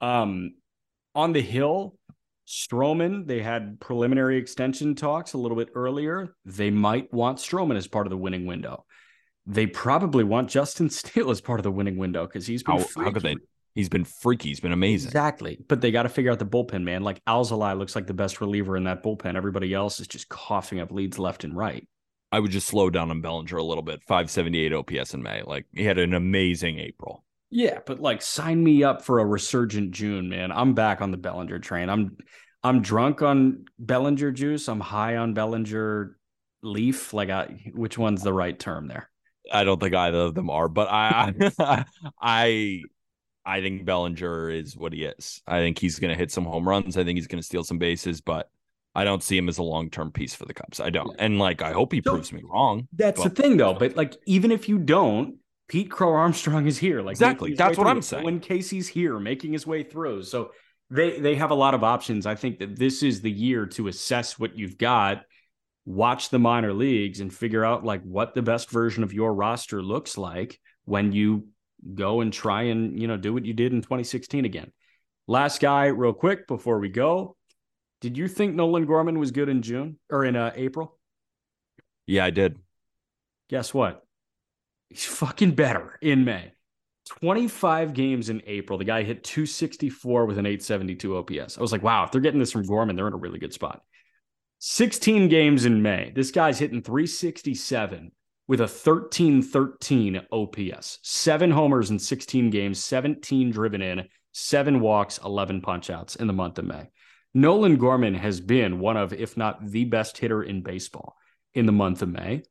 Um, 0.00 0.54
on 1.14 1.32
the 1.32 1.42
Hill, 1.42 1.96
Stroman, 2.46 3.26
they 3.26 3.40
had 3.40 3.80
preliminary 3.80 4.38
extension 4.38 4.94
talks 4.94 5.34
a 5.34 5.38
little 5.38 5.56
bit 5.56 5.68
earlier. 5.74 6.34
They 6.44 6.70
might 6.70 7.12
want 7.12 7.38
Stroman 7.38 7.76
as 7.76 7.86
part 7.86 8.06
of 8.06 8.10
the 8.10 8.16
winning 8.16 8.46
window. 8.46 8.84
They 9.46 9.66
probably 9.66 10.24
want 10.24 10.50
Justin 10.50 10.90
Steele 10.90 11.30
as 11.30 11.40
part 11.40 11.60
of 11.60 11.64
the 11.64 11.70
winning 11.70 11.96
window 11.96 12.26
because 12.26 12.46
he's 12.46 12.62
been. 12.62 12.78
How, 12.78 13.04
how, 13.04 13.10
could 13.12 13.22
they? 13.22 13.36
He's 13.74 13.88
been 13.88 14.04
freaky. 14.04 14.48
He's 14.48 14.58
been 14.58 14.72
amazing. 14.72 15.08
Exactly. 15.08 15.58
But 15.68 15.80
they 15.80 15.92
got 15.92 16.02
to 16.02 16.08
figure 16.08 16.32
out 16.32 16.40
the 16.40 16.46
bullpen, 16.46 16.82
man. 16.82 17.02
Like 17.02 17.24
Alzolay 17.24 17.78
looks 17.78 17.94
like 17.94 18.08
the 18.08 18.14
best 18.14 18.40
reliever 18.40 18.76
in 18.76 18.84
that 18.84 19.02
bullpen. 19.02 19.36
Everybody 19.36 19.72
else 19.72 20.00
is 20.00 20.08
just 20.08 20.28
coughing 20.28 20.80
up 20.80 20.90
leads 20.90 21.20
left 21.20 21.44
and 21.44 21.56
right. 21.56 21.86
I 22.32 22.40
would 22.40 22.50
just 22.50 22.66
slow 22.66 22.90
down 22.90 23.10
on 23.10 23.20
Bellinger 23.20 23.56
a 23.56 23.62
little 23.62 23.82
bit. 23.82 24.02
578 24.08 24.72
OPS 24.72 25.14
in 25.14 25.22
May. 25.22 25.42
Like 25.42 25.66
he 25.72 25.84
had 25.84 25.98
an 25.98 26.14
amazing 26.14 26.80
April. 26.80 27.24
Yeah, 27.50 27.80
but 27.84 28.00
like 28.00 28.22
sign 28.22 28.62
me 28.62 28.84
up 28.84 29.02
for 29.04 29.18
a 29.18 29.26
resurgent 29.26 29.90
June, 29.90 30.28
man. 30.28 30.52
I'm 30.52 30.74
back 30.74 31.00
on 31.00 31.10
the 31.10 31.16
Bellinger 31.16 31.58
train. 31.58 31.88
I'm 31.88 32.16
I'm 32.62 32.82
drunk 32.82 33.22
on 33.22 33.64
Bellinger 33.78 34.30
juice. 34.30 34.68
I'm 34.68 34.80
high 34.80 35.16
on 35.16 35.34
Bellinger 35.34 36.16
leaf. 36.62 37.12
Like 37.12 37.30
I 37.30 37.70
which 37.74 37.98
one's 37.98 38.22
the 38.22 38.32
right 38.32 38.58
term 38.58 38.86
there? 38.86 39.10
I 39.52 39.64
don't 39.64 39.80
think 39.80 39.94
either 39.94 40.18
of 40.18 40.34
them 40.34 40.48
are, 40.48 40.68
but 40.68 40.88
I 40.88 41.34
I 41.58 41.84
I, 42.20 42.82
I 43.44 43.60
think 43.60 43.84
Bellinger 43.84 44.50
is 44.50 44.76
what 44.76 44.92
he 44.92 45.04
is. 45.04 45.42
I 45.46 45.58
think 45.58 45.78
he's 45.78 45.98
gonna 45.98 46.14
hit 46.14 46.30
some 46.30 46.44
home 46.44 46.68
runs. 46.68 46.96
I 46.96 47.04
think 47.04 47.16
he's 47.16 47.26
gonna 47.26 47.42
steal 47.42 47.64
some 47.64 47.78
bases, 47.78 48.20
but 48.20 48.48
I 48.94 49.04
don't 49.04 49.22
see 49.22 49.36
him 49.36 49.48
as 49.48 49.58
a 49.58 49.62
long 49.62 49.90
term 49.90 50.12
piece 50.12 50.34
for 50.34 50.44
the 50.44 50.54
Cubs. 50.54 50.78
I 50.78 50.90
don't. 50.90 51.16
And 51.18 51.38
like 51.38 51.62
I 51.62 51.72
hope 51.72 51.92
he 51.92 52.02
so, 52.04 52.12
proves 52.12 52.32
me 52.32 52.42
wrong. 52.44 52.86
That's 52.92 53.22
but, 53.22 53.34
the 53.34 53.42
thing 53.42 53.56
though. 53.56 53.74
But 53.74 53.96
like 53.96 54.16
even 54.26 54.52
if 54.52 54.68
you 54.68 54.78
don't, 54.78 55.36
Pete 55.70 55.88
Crow 55.88 56.12
Armstrong 56.14 56.66
is 56.66 56.78
here. 56.78 57.00
Like 57.00 57.12
exactly, 57.12 57.54
that's 57.54 57.78
what 57.78 57.84
through. 57.84 57.90
I'm 57.92 58.02
saying. 58.02 58.24
When 58.24 58.40
Casey's 58.40 58.88
here, 58.88 59.20
making 59.20 59.52
his 59.52 59.68
way 59.68 59.84
through, 59.84 60.24
so 60.24 60.50
they 60.90 61.20
they 61.20 61.36
have 61.36 61.52
a 61.52 61.54
lot 61.54 61.74
of 61.74 61.84
options. 61.84 62.26
I 62.26 62.34
think 62.34 62.58
that 62.58 62.76
this 62.76 63.04
is 63.04 63.20
the 63.20 63.30
year 63.30 63.66
to 63.66 63.86
assess 63.86 64.36
what 64.36 64.58
you've 64.58 64.78
got, 64.78 65.22
watch 65.86 66.30
the 66.30 66.40
minor 66.40 66.72
leagues, 66.72 67.20
and 67.20 67.32
figure 67.32 67.64
out 67.64 67.84
like 67.84 68.02
what 68.02 68.34
the 68.34 68.42
best 68.42 68.68
version 68.68 69.04
of 69.04 69.12
your 69.12 69.32
roster 69.32 69.80
looks 69.80 70.18
like 70.18 70.58
when 70.86 71.12
you 71.12 71.46
go 71.94 72.20
and 72.20 72.32
try 72.32 72.62
and, 72.62 73.00
you 73.00 73.06
know, 73.06 73.16
do 73.16 73.32
what 73.32 73.46
you 73.46 73.54
did 73.54 73.72
in 73.72 73.80
2016 73.80 74.44
again. 74.44 74.72
Last 75.28 75.60
guy, 75.60 75.86
real 75.86 76.12
quick 76.12 76.48
before 76.48 76.80
we 76.80 76.88
go. 76.88 77.36
Did 78.00 78.18
you 78.18 78.26
think 78.26 78.56
Nolan 78.56 78.86
Gorman 78.86 79.20
was 79.20 79.30
good 79.30 79.48
in 79.48 79.62
June 79.62 79.98
or 80.10 80.24
in 80.24 80.34
uh, 80.34 80.52
April? 80.56 80.98
Yeah, 82.06 82.24
I 82.24 82.30
did. 82.30 82.58
Guess 83.48 83.72
what? 83.72 84.04
He's 84.90 85.06
fucking 85.06 85.52
better 85.52 85.98
in 86.02 86.24
May. 86.24 86.52
25 87.06 87.94
games 87.94 88.28
in 88.28 88.42
April. 88.46 88.78
The 88.78 88.84
guy 88.84 89.02
hit 89.02 89.24
264 89.24 90.26
with 90.26 90.38
an 90.38 90.46
872 90.46 91.16
OPS. 91.16 91.58
I 91.58 91.60
was 91.60 91.72
like, 91.72 91.82
wow, 91.82 92.04
if 92.04 92.12
they're 92.12 92.20
getting 92.20 92.38
this 92.38 92.52
from 92.52 92.66
Gorman, 92.66 92.94
they're 92.94 93.08
in 93.08 93.14
a 93.14 93.16
really 93.16 93.38
good 93.38 93.52
spot. 93.52 93.82
16 94.58 95.28
games 95.28 95.64
in 95.64 95.82
May. 95.82 96.12
This 96.14 96.30
guy's 96.30 96.58
hitting 96.58 96.82
367 96.82 98.12
with 98.46 98.60
a 98.60 98.68
13 98.68 99.42
13 99.42 100.22
OPS, 100.32 100.98
seven 101.02 101.50
homers 101.50 101.90
in 101.90 101.98
16 101.98 102.50
games, 102.50 102.82
17 102.82 103.50
driven 103.50 103.80
in, 103.80 104.08
seven 104.32 104.80
walks, 104.80 105.18
11 105.24 105.62
punchouts 105.62 106.16
in 106.16 106.26
the 106.26 106.32
month 106.32 106.58
of 106.58 106.64
May. 106.64 106.90
Nolan 107.32 107.76
Gorman 107.76 108.14
has 108.14 108.40
been 108.40 108.80
one 108.80 108.96
of, 108.96 109.12
if 109.12 109.36
not 109.36 109.64
the 109.64 109.84
best 109.84 110.18
hitter 110.18 110.42
in 110.42 110.62
baseball 110.62 111.16
in 111.54 111.66
the 111.66 111.72
month 111.72 112.02
of 112.02 112.08
May. 112.08 112.42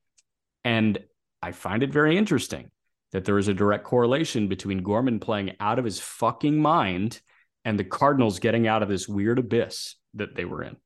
And 0.63 0.99
I 1.41 1.51
find 1.51 1.83
it 1.83 1.91
very 1.91 2.17
interesting 2.17 2.69
that 3.11 3.25
there 3.25 3.37
is 3.37 3.47
a 3.47 3.53
direct 3.53 3.83
correlation 3.83 4.47
between 4.47 4.83
Gorman 4.83 5.19
playing 5.19 5.55
out 5.59 5.79
of 5.79 5.85
his 5.85 5.99
fucking 5.99 6.61
mind 6.61 7.21
and 7.65 7.79
the 7.79 7.83
Cardinals 7.83 8.39
getting 8.39 8.67
out 8.67 8.83
of 8.83 8.89
this 8.89 9.07
weird 9.07 9.39
abyss 9.39 9.95
that 10.13 10.35
they 10.35 10.45
were 10.45 10.63
in. 10.63 10.77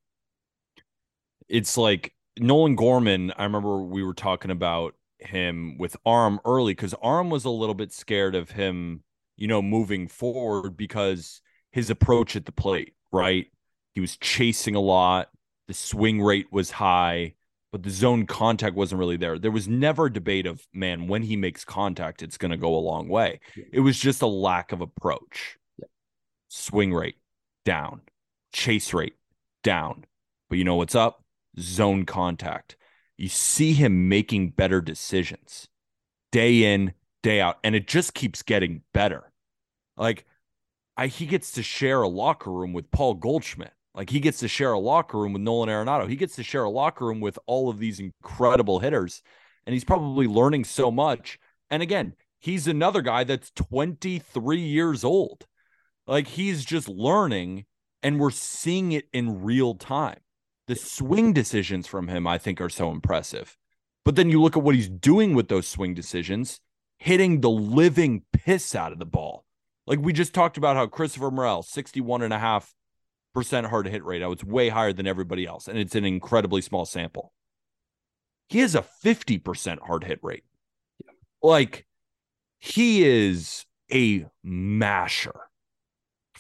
It's 1.50 1.78
like 1.78 2.14
Nolan 2.40 2.76
Gorman. 2.76 3.32
I 3.38 3.44
remember 3.44 3.82
we 3.82 4.04
were 4.04 4.14
talking 4.14 4.52
about 4.52 4.96
him 5.20 5.78
with 5.78 5.96
Arm 6.06 6.40
early 6.46 6.74
because 6.74 6.94
Arm 7.02 7.30
was 7.30 7.46
a 7.46 7.50
little 7.50 7.76
bit 7.76 7.92
scared 7.92 8.36
of 8.36 8.52
him, 8.52 9.04
you 9.36 9.48
know, 9.48 9.62
moving 9.62 10.08
forward 10.08 10.78
because 10.78 11.42
his 11.72 11.90
approach 11.90 12.36
at 12.36 12.46
the 12.46 12.52
plate, 12.52 12.94
right? 13.12 13.48
He 13.94 14.02
was 14.02 14.18
chasing 14.18 14.76
a 14.76 14.82
lot. 14.82 15.30
The 15.68 15.74
swing 15.74 16.22
rate 16.22 16.48
was 16.52 16.72
high 16.72 17.36
but 17.74 17.82
the 17.82 17.90
zone 17.90 18.28
contact 18.28 18.76
wasn't 18.76 19.00
really 19.00 19.18
there. 19.18 19.40
There 19.40 19.50
was 19.50 19.68
never 19.68 20.06
a 20.06 20.14
debate 20.14 20.46
of, 20.46 20.64
man, 20.74 21.08
when 21.08 21.24
he 21.24 21.36
makes 21.36 21.66
contact, 21.66 22.22
it's 22.22 22.38
going 22.38 22.52
to 22.52 22.58
go 22.58 22.76
a 22.76 22.78
long 22.78 23.08
way. 23.08 23.40
Yeah. 23.56 23.64
It 23.74 23.80
was 23.80 24.00
just 24.00 24.22
a 24.22 24.28
lack 24.28 24.72
of 24.72 24.80
approach. 24.80 25.58
Yeah. 25.80 25.88
Swing 26.50 26.94
rate 26.94 27.16
down, 27.66 28.02
chase 28.54 28.94
rate 28.94 29.16
down. 29.64 30.06
But 30.50 30.60
you 30.60 30.66
know 30.66 30.76
what's 30.76 30.94
up? 30.94 31.24
Zone 31.60 32.06
contact. 32.06 32.78
You 33.18 33.28
see 33.28 33.74
him 33.74 34.08
making 34.08 34.52
better 34.52 34.80
decisions 34.80 35.68
day 36.32 36.76
in, 36.76 36.94
day 37.24 37.42
out, 37.42 37.58
and 37.64 37.74
it 37.74 37.88
just 37.88 38.14
keeps 38.14 38.44
getting 38.44 38.84
better. 38.94 39.32
Like, 39.98 40.28
I, 40.96 41.08
he 41.08 41.26
gets 41.26 41.54
to 41.54 41.64
share 41.64 42.04
a 42.04 42.08
locker 42.08 42.52
room 42.52 42.72
with 42.72 42.92
Paul 42.92 43.16
Goldschmidt. 43.16 43.74
Like 43.96 44.10
he 44.10 44.20
gets 44.20 44.40
to 44.40 44.48
share 44.48 44.74
a 44.74 44.80
locker 44.80 45.20
room 45.20 45.34
with 45.34 45.42
Nolan 45.42 45.70
Arenado. 45.70 46.10
He 46.10 46.16
gets 46.16 46.36
to 46.38 46.44
share 46.44 46.64
a 46.64 46.70
locker 46.70 47.06
room 47.06 47.20
with 47.20 47.38
all 47.46 47.70
of 47.70 47.78
these 47.78 48.00
incredible 48.00 48.80
hitters. 48.80 49.22
And 49.66 49.74
he's 49.74 49.84
probably 49.84 50.28
learning 50.28 50.66
so 50.66 50.90
much. 50.90 51.40
And 51.70 51.84
again, 51.84 52.14
he's 52.40 52.68
another 52.68 53.02
guy 53.02 53.24
that's 53.24 53.52
23 53.52 54.60
years 54.60 55.04
old. 55.04 55.46
Like 56.08 56.28
he's 56.28 56.66
just 56.66 56.90
learning 56.90 57.66
and 58.02 58.20
we're 58.20 58.32
seeing 58.32 58.92
it 58.92 59.06
in 59.14 59.44
real 59.44 59.76
time. 59.76 60.20
The 60.68 60.76
swing 60.76 61.34
decisions 61.34 61.88
from 61.88 62.08
him, 62.08 62.26
I 62.26 62.38
think, 62.38 62.60
are 62.62 62.70
so 62.70 62.92
impressive. 62.92 63.58
But 64.06 64.16
then 64.16 64.30
you 64.30 64.42
look 64.42 64.58
at 64.58 64.64
what 64.64 64.76
he's 64.76 64.90
doing 64.90 65.34
with 65.34 65.48
those 65.48 65.68
swing 65.68 65.94
decisions, 65.94 66.60
hitting 66.98 67.42
the 67.42 67.50
living 67.50 68.24
piss 68.34 68.76
out 68.76 68.92
of 68.92 69.00
the 69.00 69.06
ball. 69.06 69.46
Like 69.88 70.00
we 70.00 70.14
just 70.14 70.34
talked 70.34 70.58
about 70.58 70.76
how 70.76 70.88
Christopher 70.88 71.32
Morel, 71.32 71.64
61 71.64 72.22
and 72.22 72.34
a 72.34 72.40
half 72.40 72.74
percent 73.34 73.68
hard 73.68 73.88
hit 73.88 74.04
rate. 74.04 74.24
I 74.24 74.28
was 74.28 74.44
way 74.44 74.70
higher 74.70 74.94
than 74.94 75.08
everybody 75.08 75.46
else, 75.46 75.68
and 75.68 75.78
it's 75.78 75.96
an 75.96 76.06
incredibly 76.06 76.62
small 76.62 76.86
sample. 76.86 77.34
He 78.50 78.60
has 78.60 78.76
a 78.76 78.86
50% 79.04 79.80
hard 79.80 80.04
hit 80.04 80.20
rate. 80.22 80.44
Yeah. 81.04 81.12
Like 81.42 81.86
he 82.60 83.04
is 83.04 83.66
a 83.92 84.26
masher 84.44 85.36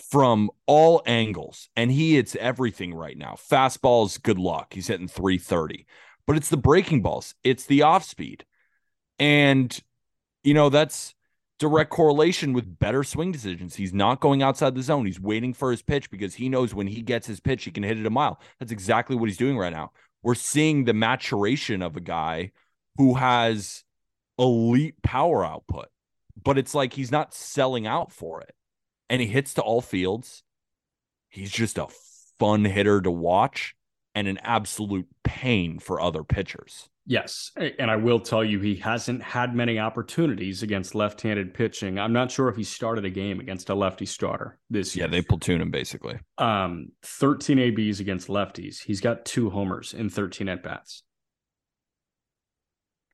from 0.09 0.51
all 0.67 1.01
angles, 1.05 1.69
and 1.75 1.91
he 1.91 2.15
hits 2.15 2.35
everything 2.35 2.93
right 2.93 3.17
now. 3.17 3.35
Fastballs, 3.35 4.21
good 4.21 4.37
luck. 4.37 4.73
He's 4.73 4.87
hitting 4.87 5.07
330, 5.07 5.87
but 6.27 6.37
it's 6.37 6.49
the 6.49 6.57
breaking 6.57 7.01
balls, 7.01 7.35
it's 7.43 7.65
the 7.65 7.81
off 7.81 8.03
speed. 8.03 8.45
And, 9.19 9.77
you 10.43 10.53
know, 10.53 10.69
that's 10.69 11.15
direct 11.59 11.89
correlation 11.89 12.53
with 12.53 12.79
better 12.79 13.03
swing 13.03 13.31
decisions. 13.31 13.75
He's 13.75 13.93
not 13.93 14.19
going 14.19 14.41
outside 14.43 14.75
the 14.75 14.81
zone. 14.81 15.05
He's 15.05 15.19
waiting 15.19 15.53
for 15.53 15.71
his 15.71 15.81
pitch 15.81 16.09
because 16.09 16.35
he 16.35 16.49
knows 16.49 16.73
when 16.73 16.87
he 16.87 17.01
gets 17.01 17.27
his 17.27 17.39
pitch, 17.39 17.63
he 17.63 17.71
can 17.71 17.83
hit 17.83 17.99
it 17.99 18.05
a 18.05 18.09
mile. 18.09 18.39
That's 18.59 18.71
exactly 18.71 19.15
what 19.15 19.29
he's 19.29 19.37
doing 19.37 19.57
right 19.57 19.73
now. 19.73 19.91
We're 20.21 20.35
seeing 20.35 20.85
the 20.85 20.93
maturation 20.93 21.81
of 21.81 21.95
a 21.95 22.01
guy 22.01 22.51
who 22.97 23.15
has 23.15 23.83
elite 24.37 25.01
power 25.03 25.45
output, 25.45 25.87
but 26.41 26.57
it's 26.57 26.73
like 26.73 26.93
he's 26.93 27.11
not 27.11 27.33
selling 27.33 27.87
out 27.87 28.11
for 28.11 28.41
it. 28.41 28.55
And 29.09 29.21
he 29.21 29.27
hits 29.27 29.53
to 29.55 29.61
all 29.61 29.81
fields. 29.81 30.43
He's 31.29 31.51
just 31.51 31.77
a 31.77 31.87
fun 32.39 32.65
hitter 32.65 33.01
to 33.01 33.11
watch 33.11 33.75
and 34.15 34.27
an 34.27 34.37
absolute 34.39 35.07
pain 35.23 35.79
for 35.79 36.01
other 36.01 36.23
pitchers. 36.23 36.89
Yes. 37.05 37.51
And 37.57 37.91
I 37.91 37.97
will 37.97 38.19
tell 38.19 38.43
you, 38.43 38.59
he 38.59 38.75
hasn't 38.75 39.21
had 39.21 39.53
many 39.53 39.77
opportunities 39.77 40.63
against 40.63 40.95
left 40.95 41.21
handed 41.21 41.53
pitching. 41.53 41.99
I'm 41.99 42.13
not 42.13 42.31
sure 42.31 42.47
if 42.47 42.55
he 42.55 42.63
started 42.63 43.03
a 43.03 43.09
game 43.09 43.39
against 43.39 43.69
a 43.69 43.75
lefty 43.75 44.05
starter 44.05 44.57
this 44.69 44.95
year. 44.95 45.05
Yeah, 45.05 45.11
they 45.11 45.21
platoon 45.21 45.61
him 45.61 45.69
basically. 45.69 46.17
Um, 46.37 46.89
13 47.03 47.59
ABs 47.59 47.99
against 47.99 48.29
lefties. 48.29 48.81
He's 48.81 49.01
got 49.01 49.25
two 49.25 49.49
homers 49.49 49.93
in 49.93 50.09
13 50.09 50.47
at 50.47 50.63
bats. 50.63 51.03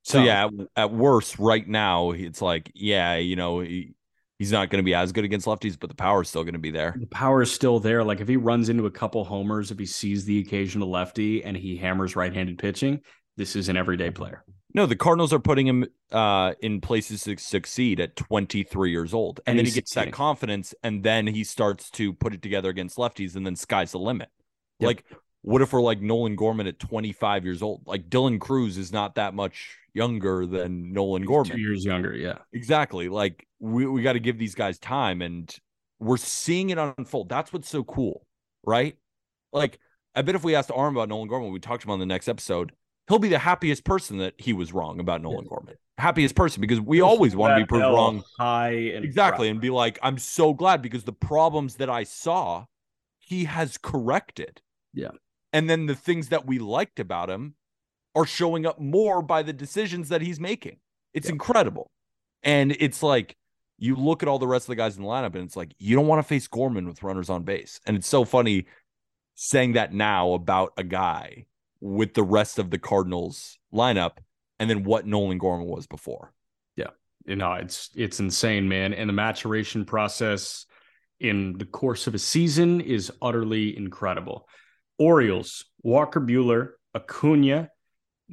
So, 0.03 0.19
so, 0.19 0.23
yeah, 0.23 0.45
at, 0.45 0.51
at 0.75 0.91
worst, 0.93 1.39
right 1.39 1.67
now, 1.67 2.11
it's 2.11 2.41
like, 2.41 2.71
yeah, 2.73 3.15
you 3.15 3.35
know, 3.35 3.59
he, 3.59 3.93
he's 4.39 4.51
not 4.51 4.69
going 4.69 4.79
to 4.79 4.85
be 4.85 4.95
as 4.95 5.11
good 5.11 5.25
against 5.25 5.45
lefties, 5.45 5.77
but 5.79 5.89
the 5.89 5.95
power 5.95 6.21
is 6.21 6.29
still 6.29 6.43
going 6.43 6.53
to 6.53 6.59
be 6.59 6.71
there. 6.71 6.95
The 6.97 7.05
power 7.07 7.41
is 7.41 7.51
still 7.51 7.79
there. 7.79 8.03
Like 8.03 8.21
if 8.21 8.27
he 8.27 8.37
runs 8.37 8.69
into 8.69 8.85
a 8.85 8.91
couple 8.91 9.23
homers, 9.25 9.69
if 9.69 9.77
he 9.77 9.85
sees 9.85 10.25
the 10.25 10.39
occasional 10.39 10.89
lefty 10.89 11.43
and 11.43 11.55
he 11.55 11.75
hammers 11.75 12.15
right 12.15 12.33
handed 12.33 12.57
pitching, 12.57 13.01
this 13.39 13.55
is 13.55 13.69
an 13.69 13.77
everyday 13.77 14.11
player. 14.11 14.43
No, 14.73 14.85
the 14.85 14.97
Cardinals 14.97 15.31
are 15.31 15.39
putting 15.39 15.65
him 15.65 15.85
uh, 16.11 16.53
in 16.61 16.81
places 16.81 17.23
to 17.23 17.37
succeed 17.37 18.01
at 18.01 18.17
23 18.17 18.91
years 18.91 19.13
old. 19.13 19.39
And, 19.47 19.53
and 19.53 19.59
then 19.59 19.65
he 19.65 19.71
gets 19.71 19.93
that 19.93 20.11
confidence, 20.11 20.75
and 20.83 21.01
then 21.01 21.25
he 21.25 21.45
starts 21.45 21.89
to 21.91 22.11
put 22.13 22.33
it 22.33 22.41
together 22.41 22.69
against 22.69 22.97
lefties, 22.97 23.37
and 23.37 23.45
then 23.45 23.55
sky's 23.55 23.93
the 23.93 23.97
limit. 23.97 24.27
Yep. 24.79 24.87
Like, 24.87 25.05
what 25.41 25.61
if 25.61 25.71
we're 25.71 25.81
like 25.81 26.01
Nolan 26.01 26.35
Gorman 26.35 26.67
at 26.67 26.79
25 26.79 27.45
years 27.45 27.63
old? 27.63 27.81
Like, 27.85 28.09
Dylan 28.09 28.41
Crews 28.41 28.77
is 28.77 28.91
not 28.91 29.15
that 29.15 29.33
much 29.33 29.77
younger 29.93 30.45
than 30.45 30.91
Nolan 30.91 31.21
He's 31.21 31.29
Gorman. 31.29 31.55
Two 31.55 31.61
years 31.61 31.85
younger, 31.85 32.13
yeah. 32.13 32.39
Exactly. 32.51 33.07
Like, 33.07 33.47
we, 33.59 33.87
we 33.87 34.03
got 34.03 34.13
to 34.13 34.19
give 34.19 34.37
these 34.37 34.53
guys 34.53 34.77
time, 34.79 35.21
and 35.21 35.49
we're 35.97 36.17
seeing 36.17 36.71
it 36.71 36.77
unfold. 36.77 37.29
That's 37.29 37.53
what's 37.53 37.69
so 37.69 37.85
cool, 37.85 38.27
right? 38.65 38.97
Like, 39.53 39.79
I 40.13 40.23
bet 40.23 40.35
if 40.35 40.43
we 40.43 40.55
asked 40.55 40.71
Arm 40.75 40.97
about 40.97 41.07
Nolan 41.07 41.29
Gorman, 41.29 41.53
we 41.53 41.59
talked 41.61 41.85
about 41.85 41.93
him 41.93 41.93
on 41.93 41.99
the 41.99 42.05
next 42.05 42.27
episode, 42.27 42.73
he'll 43.09 43.19
be 43.19 43.27
the 43.27 43.39
happiest 43.39 43.83
person 43.83 44.19
that 44.19 44.35
he 44.37 44.53
was 44.53 44.71
wrong 44.71 44.99
about 44.99 45.21
Nolan. 45.21 45.45
Gorman. 45.45 45.75
Happiest 45.97 46.35
person 46.35 46.61
because 46.61 46.79
we 46.79 47.01
always 47.01 47.35
want 47.35 47.57
to 47.57 47.63
be 47.63 47.65
proved 47.65 47.83
wrong. 47.83 48.23
High 48.37 48.69
exactly, 48.69 49.47
proud. 49.47 49.51
and 49.51 49.59
be 49.59 49.69
like, 49.69 49.99
I'm 50.01 50.17
so 50.17 50.53
glad 50.53 50.81
because 50.81 51.03
the 51.03 51.11
problems 51.11 51.75
that 51.75 51.89
I 51.89 52.03
saw, 52.03 52.65
he 53.17 53.43
has 53.45 53.77
corrected. 53.77 54.61
Yeah. 54.93 55.09
And 55.51 55.69
then 55.69 55.87
the 55.87 55.95
things 55.95 56.29
that 56.29 56.45
we 56.45 56.59
liked 56.59 56.99
about 56.99 57.29
him 57.29 57.55
are 58.15 58.25
showing 58.25 58.65
up 58.65 58.79
more 58.79 59.21
by 59.21 59.43
the 59.43 59.51
decisions 59.51 60.09
that 60.09 60.21
he's 60.21 60.39
making. 60.39 60.77
It's 61.13 61.27
yeah. 61.27 61.33
incredible. 61.33 61.91
And 62.43 62.71
it's 62.79 63.03
like 63.03 63.35
you 63.77 63.95
look 63.95 64.23
at 64.23 64.29
all 64.29 64.39
the 64.39 64.47
rest 64.47 64.65
of 64.65 64.69
the 64.69 64.75
guys 64.75 64.95
in 64.95 65.03
the 65.03 65.09
lineup, 65.09 65.35
and 65.35 65.43
it's 65.43 65.57
like 65.57 65.73
you 65.79 65.95
don't 65.95 66.07
want 66.07 66.19
to 66.19 66.27
face 66.27 66.47
Gorman 66.47 66.87
with 66.87 67.03
runners 67.03 67.29
on 67.29 67.43
base. 67.43 67.81
And 67.85 67.97
it's 67.97 68.07
so 68.07 68.23
funny 68.23 68.67
saying 69.35 69.73
that 69.73 69.93
now 69.93 70.33
about 70.33 70.73
a 70.77 70.83
guy 70.83 71.45
with 71.81 72.13
the 72.13 72.23
rest 72.23 72.59
of 72.59 72.69
the 72.69 72.79
Cardinals 72.79 73.57
lineup 73.73 74.17
and 74.59 74.69
then 74.69 74.83
what 74.83 75.05
Nolan 75.05 75.37
Gorman 75.37 75.67
was 75.67 75.87
before. 75.87 76.33
Yeah. 76.75 76.89
You 77.25 77.35
know, 77.35 77.53
it's 77.53 77.89
it's 77.95 78.19
insane, 78.19 78.67
man. 78.67 78.93
And 78.93 79.09
the 79.09 79.13
maturation 79.13 79.85
process 79.85 80.65
in 81.19 81.57
the 81.57 81.65
course 81.65 82.07
of 82.07 82.15
a 82.15 82.19
season 82.19 82.81
is 82.81 83.11
utterly 83.21 83.75
incredible. 83.75 84.47
Orioles, 84.97 85.65
Walker 85.81 86.19
Buehler, 86.19 86.71
Acuña, 86.95 87.69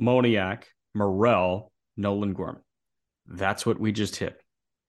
Moniak, 0.01 0.64
Morel, 0.94 1.73
Nolan 1.97 2.32
Gorman. 2.32 2.62
That's 3.27 3.66
what 3.66 3.78
we 3.78 3.93
just 3.93 4.16
hit. 4.16 4.40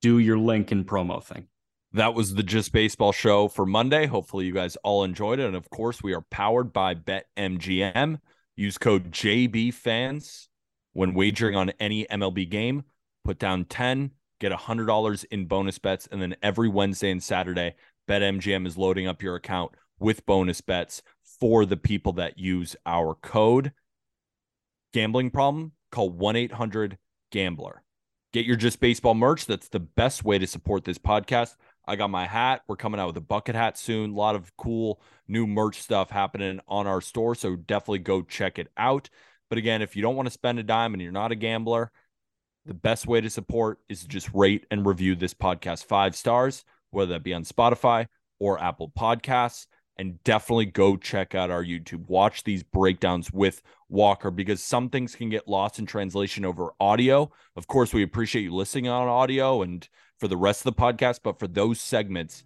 Do 0.01 0.19
your 0.19 0.37
link 0.37 0.71
and 0.71 0.85
promo 0.85 1.23
thing. 1.23 1.47
That 1.93 2.13
was 2.13 2.35
the 2.35 2.43
Just 2.43 2.71
Baseball 2.71 3.11
show 3.11 3.47
for 3.47 3.65
Monday. 3.65 4.05
Hopefully, 4.05 4.45
you 4.45 4.53
guys 4.53 4.75
all 4.77 5.03
enjoyed 5.03 5.39
it. 5.39 5.47
And 5.47 5.55
of 5.55 5.69
course, 5.69 6.03
we 6.03 6.13
are 6.13 6.21
powered 6.29 6.73
by 6.73 6.95
BetMGM. 6.95 8.19
Use 8.57 8.79
code 8.79 9.11
JBFans 9.11 10.47
when 10.93 11.13
wagering 11.13 11.55
on 11.55 11.69
any 11.79 12.05
MLB 12.05 12.49
game. 12.49 12.83
Put 13.23 13.37
down 13.37 13.65
10, 13.65 14.11
get 14.39 14.51
$100 14.51 15.25
in 15.29 15.45
bonus 15.45 15.77
bets. 15.77 16.07
And 16.11 16.21
then 16.21 16.35
every 16.41 16.67
Wednesday 16.67 17.11
and 17.11 17.21
Saturday, 17.21 17.75
BetMGM 18.09 18.65
is 18.65 18.75
loading 18.77 19.07
up 19.07 19.21
your 19.21 19.35
account 19.35 19.73
with 19.99 20.25
bonus 20.25 20.59
bets 20.61 21.03
for 21.39 21.65
the 21.65 21.77
people 21.77 22.13
that 22.13 22.39
use 22.39 22.75
our 22.85 23.13
code. 23.13 23.73
Gambling 24.91 25.29
problem? 25.29 25.73
Call 25.91 26.09
1 26.09 26.35
800 26.35 26.97
Gambler. 27.31 27.83
Get 28.33 28.45
your 28.45 28.55
Just 28.55 28.79
Baseball 28.79 29.13
merch. 29.13 29.45
That's 29.45 29.69
the 29.69 29.79
best 29.79 30.23
way 30.23 30.39
to 30.39 30.47
support 30.47 30.83
this 30.83 30.97
podcast. 30.97 31.55
I 31.87 31.95
got 31.95 32.09
my 32.09 32.27
hat. 32.27 32.61
We're 32.67 32.75
coming 32.75 32.99
out 32.99 33.07
with 33.07 33.17
a 33.17 33.21
bucket 33.21 33.55
hat 33.55 33.77
soon. 33.77 34.11
A 34.11 34.15
lot 34.15 34.35
of 34.35 34.55
cool 34.57 35.01
new 35.27 35.47
merch 35.47 35.81
stuff 35.81 36.09
happening 36.09 36.59
on 36.67 36.87
our 36.87 37.01
store. 37.01 37.35
So 37.35 37.55
definitely 37.55 37.99
go 37.99 38.21
check 38.21 38.59
it 38.59 38.67
out. 38.77 39.09
But 39.49 39.57
again, 39.57 39.81
if 39.81 39.95
you 39.95 40.01
don't 40.01 40.15
want 40.15 40.27
to 40.27 40.33
spend 40.33 40.59
a 40.59 40.63
dime 40.63 40.93
and 40.93 41.01
you're 41.01 41.11
not 41.11 41.31
a 41.31 41.35
gambler, 41.35 41.91
the 42.65 42.73
best 42.73 43.07
way 43.07 43.21
to 43.21 43.29
support 43.29 43.79
is 43.87 44.01
to 44.01 44.07
just 44.07 44.29
rate 44.33 44.65
and 44.69 44.85
review 44.85 45.15
this 45.15 45.33
podcast 45.33 45.85
five 45.85 46.15
stars, 46.15 46.65
whether 46.91 47.13
that 47.13 47.23
be 47.23 47.33
on 47.33 47.45
Spotify 47.45 48.07
or 48.39 48.61
Apple 48.61 48.91
Podcasts. 48.97 49.67
And 49.99 50.23
definitely 50.23 50.67
go 50.67 50.95
check 50.95 51.33
out 51.33 51.49
our 51.49 51.63
YouTube. 51.63 52.07
Watch 52.07 52.43
these 52.43 52.61
breakdowns 52.61 53.33
with 53.33 53.63
Walker 53.89 54.29
because 54.29 54.61
some 54.61 54.89
things 54.89 55.15
can 55.15 55.29
get 55.29 55.47
lost 55.47 55.79
in 55.79 55.87
translation 55.87 56.45
over 56.45 56.69
audio. 56.79 57.31
Of 57.55 57.65
course, 57.65 57.95
we 57.95 58.03
appreciate 58.03 58.43
you 58.43 58.53
listening 58.53 58.89
on 58.89 59.07
audio 59.07 59.63
and 59.63 59.89
for 60.17 60.27
the 60.27 60.37
rest 60.37 60.65
of 60.65 60.75
the 60.75 60.81
podcast, 60.81 61.19
but 61.23 61.39
for 61.39 61.47
those 61.47 61.79
segments, 61.79 62.43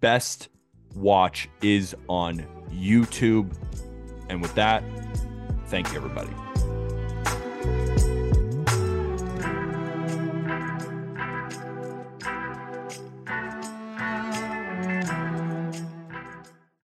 best 0.00 0.48
watch 0.94 1.48
is 1.60 1.94
on 2.08 2.46
YouTube. 2.70 3.54
And 4.28 4.40
with 4.40 4.54
that, 4.54 4.82
thank 5.66 5.90
you, 5.92 5.96
everybody. 5.96 6.32